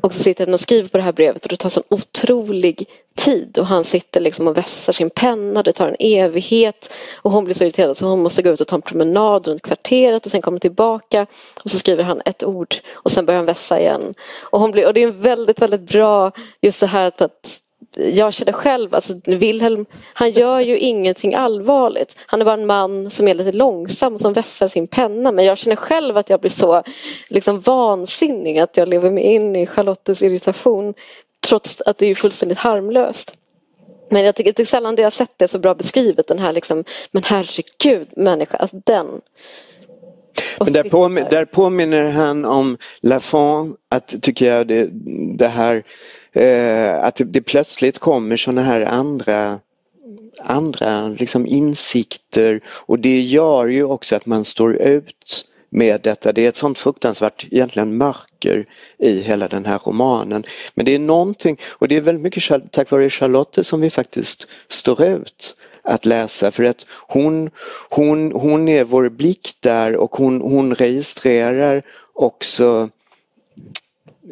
Och 0.00 0.14
så 0.14 0.22
sitter 0.22 0.46
han 0.46 0.54
och 0.54 0.60
skriver 0.60 0.88
på 0.88 0.98
det 0.98 1.02
här 1.02 1.12
brevet 1.12 1.42
och 1.42 1.48
det 1.48 1.56
tar 1.56 1.68
sån 1.68 1.82
otrolig 1.88 2.88
tid 3.16 3.58
och 3.58 3.66
han 3.66 3.84
sitter 3.84 4.20
liksom 4.20 4.48
och 4.48 4.56
vässar 4.56 4.92
sin 4.92 5.10
penna, 5.10 5.62
det 5.62 5.72
tar 5.72 5.88
en 5.88 5.96
evighet 5.98 6.92
och 7.16 7.30
hon 7.30 7.44
blir 7.44 7.54
så 7.54 7.64
irriterad 7.64 7.96
så 7.96 8.06
hon 8.06 8.22
måste 8.22 8.42
gå 8.42 8.50
ut 8.50 8.60
och 8.60 8.68
ta 8.68 8.76
en 8.76 8.82
promenad 8.82 9.48
runt 9.48 9.62
kvarteret 9.62 10.26
och 10.26 10.32
sen 10.32 10.42
kommer 10.42 10.58
tillbaka 10.58 11.26
och 11.64 11.70
så 11.70 11.78
skriver 11.78 12.04
han 12.04 12.22
ett 12.24 12.44
ord 12.44 12.74
och 12.92 13.10
sen 13.10 13.26
börjar 13.26 13.38
han 13.38 13.46
vässa 13.46 13.80
igen. 13.80 14.14
Och, 14.40 14.60
hon 14.60 14.70
blir, 14.70 14.86
och 14.86 14.94
det 14.94 15.02
är 15.02 15.10
väldigt, 15.10 15.62
väldigt 15.62 15.80
bra 15.80 16.32
just 16.60 16.80
det 16.80 16.86
här 16.86 17.06
att 17.06 17.60
jag 17.96 18.32
känner 18.32 18.52
själv, 18.52 18.94
alltså 18.94 19.20
Wilhelm, 19.24 19.86
han 20.12 20.30
gör 20.30 20.60
ju 20.60 20.78
ingenting 20.78 21.34
allvarligt. 21.34 22.16
Han 22.26 22.40
är 22.40 22.44
bara 22.44 22.60
en 22.60 22.66
man 22.66 23.10
som 23.10 23.28
är 23.28 23.34
lite 23.34 23.52
långsam 23.52 24.18
som 24.18 24.32
vässar 24.32 24.68
sin 24.68 24.86
penna. 24.86 25.32
Men 25.32 25.44
jag 25.44 25.58
känner 25.58 25.76
själv 25.76 26.16
att 26.16 26.30
jag 26.30 26.40
blir 26.40 26.50
så 26.50 26.82
liksom 27.28 27.60
vansinnig 27.60 28.58
att 28.58 28.76
jag 28.76 28.88
lever 28.88 29.10
mig 29.10 29.24
in 29.24 29.56
i 29.56 29.66
Charlottes 29.66 30.22
irritation. 30.22 30.94
Trots 31.48 31.80
att 31.80 31.98
det 31.98 32.06
är 32.06 32.14
fullständigt 32.14 32.58
harmlöst. 32.58 33.34
Men 34.10 34.24
jag 34.24 34.36
tycker 34.36 34.52
det 34.52 34.62
är 34.62 34.66
sällan 34.66 34.96
det 34.96 35.02
jag 35.02 35.12
sett 35.12 35.34
det 35.36 35.48
så 35.48 35.58
bra 35.58 35.74
beskrivet 35.74 36.28
den 36.28 36.38
här 36.38 36.52
liksom, 36.52 36.84
men 37.10 37.22
herregud 37.22 38.08
människa, 38.16 38.56
alltså 38.56 38.80
den. 38.86 39.20
Men 40.58 40.72
där, 40.72 40.84
påmin 40.84 41.24
där 41.30 41.44
påminner 41.44 42.10
han 42.10 42.44
om 42.44 42.78
Lafont, 43.00 43.76
att 43.88 44.22
tycker 44.22 44.46
jag 44.46 44.66
det, 44.66 44.88
det 45.38 45.48
här 45.48 45.82
eh, 46.32 47.04
att 47.04 47.16
det, 47.16 47.24
det, 47.24 47.42
plötsligt 47.42 47.98
kommer 47.98 48.36
sådana 48.36 48.62
här 48.62 48.80
andra 48.80 49.60
andra 50.42 51.08
liksom 51.08 51.46
insikter 51.46 52.60
och 52.66 52.98
det 52.98 53.20
gör 53.20 53.66
ju 53.66 53.84
också 53.84 54.16
att 54.16 54.26
man 54.26 54.44
står 54.44 54.76
ut 54.76 55.46
med 55.70 56.00
detta. 56.00 56.32
Det 56.32 56.44
är 56.44 56.48
ett 56.48 56.56
sånt 56.56 56.78
fruktansvärt 56.78 57.46
egentligen 57.50 57.96
mörker 57.96 58.66
i 58.98 59.20
hela 59.20 59.48
den 59.48 59.66
här 59.66 59.78
romanen. 59.78 60.44
Men 60.74 60.86
det 60.86 60.94
är 60.94 60.98
någonting, 60.98 61.58
och 61.70 61.88
det 61.88 61.96
är 61.96 62.00
väldigt 62.00 62.22
mycket 62.22 62.72
tack 62.72 62.90
vare 62.90 63.10
Charlotte 63.10 63.66
som 63.66 63.80
vi 63.80 63.90
faktiskt 63.90 64.46
står 64.68 65.02
ut 65.02 65.56
att 65.82 66.04
läsa 66.04 66.50
för 66.50 66.64
att 66.64 66.86
hon, 66.90 67.50
hon, 67.90 68.32
hon 68.32 68.68
är 68.68 68.84
vår 68.84 69.08
blick 69.08 69.50
där 69.60 69.96
och 69.96 70.16
hon, 70.16 70.40
hon 70.40 70.74
registrerar 70.74 71.82
också 72.14 72.64
eh, 72.74 72.99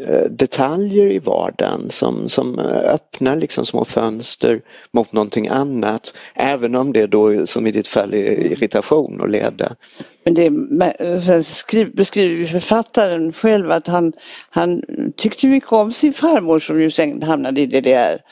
Eh, 0.06 0.24
detaljer 0.30 1.06
i 1.06 1.18
vardagen 1.18 1.90
som, 1.90 2.28
som 2.28 2.58
eh, 2.58 2.64
öppnar 2.66 3.36
liksom 3.36 3.66
små 3.66 3.84
fönster 3.84 4.60
mot 4.92 5.12
någonting 5.12 5.48
annat. 5.48 6.14
Även 6.34 6.74
om 6.74 6.92
det 6.92 7.06
då 7.06 7.46
som 7.46 7.66
i 7.66 7.70
ditt 7.70 7.88
fall 7.88 8.14
är 8.14 8.30
irritation 8.30 9.20
och 9.20 9.28
leda. 9.28 9.76
Men 10.24 10.34
det, 10.34 10.48
sen 10.48 11.34
alltså, 11.36 11.54
skriv, 11.54 11.94
beskriver 11.94 12.46
författaren 12.46 13.32
själv 13.32 13.70
att 13.70 13.86
han, 13.86 14.12
han 14.50 14.82
tyckte 15.16 15.46
mycket 15.46 15.72
om 15.72 15.92
sin 15.92 16.12
farmor 16.12 16.58
som 16.58 16.82
ju 16.82 16.90
sen 16.90 17.22
hamnade 17.22 17.60
i 17.60 17.66
DDR. 17.66 18.22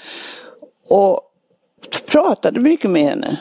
Och 0.89 1.21
pratade 2.07 2.61
mycket 2.61 2.91
med 2.91 3.03
henne. 3.03 3.41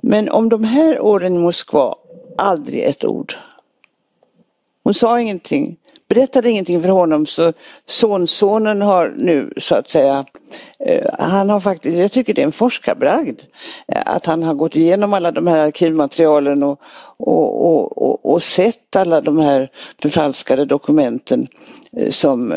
Men 0.00 0.28
om 0.28 0.48
de 0.48 0.64
här 0.64 1.00
åren 1.00 1.36
i 1.36 1.38
Moskva, 1.38 1.94
aldrig 2.38 2.82
ett 2.82 3.04
ord. 3.04 3.34
Hon 4.84 4.94
sa 4.94 5.20
ingenting, 5.20 5.76
berättade 6.14 6.50
ingenting 6.50 6.82
för 6.82 6.88
honom 6.88 7.26
så 7.26 7.52
sonsonen 7.86 8.82
har 8.82 9.14
nu 9.16 9.52
så 9.56 9.74
att 9.74 9.88
säga, 9.88 10.24
eh, 10.86 11.10
han 11.18 11.50
har 11.50 11.60
faktiskt, 11.60 11.98
jag 11.98 12.12
tycker 12.12 12.34
det 12.34 12.42
är 12.42 12.46
en 12.46 12.52
forskarbragd, 12.52 13.40
eh, 13.88 14.02
att 14.06 14.26
han 14.26 14.42
har 14.42 14.54
gått 14.54 14.76
igenom 14.76 15.14
alla 15.14 15.32
de 15.32 15.46
här 15.46 15.58
arkivmaterialen 15.58 16.62
och, 16.62 16.80
och, 17.16 17.66
och, 17.66 18.02
och, 18.02 18.32
och 18.32 18.42
sett 18.42 18.96
alla 18.96 19.20
de 19.20 19.38
här 19.38 19.70
förfalskade 20.02 20.64
dokumenten 20.64 21.46
eh, 21.96 22.08
som, 22.08 22.54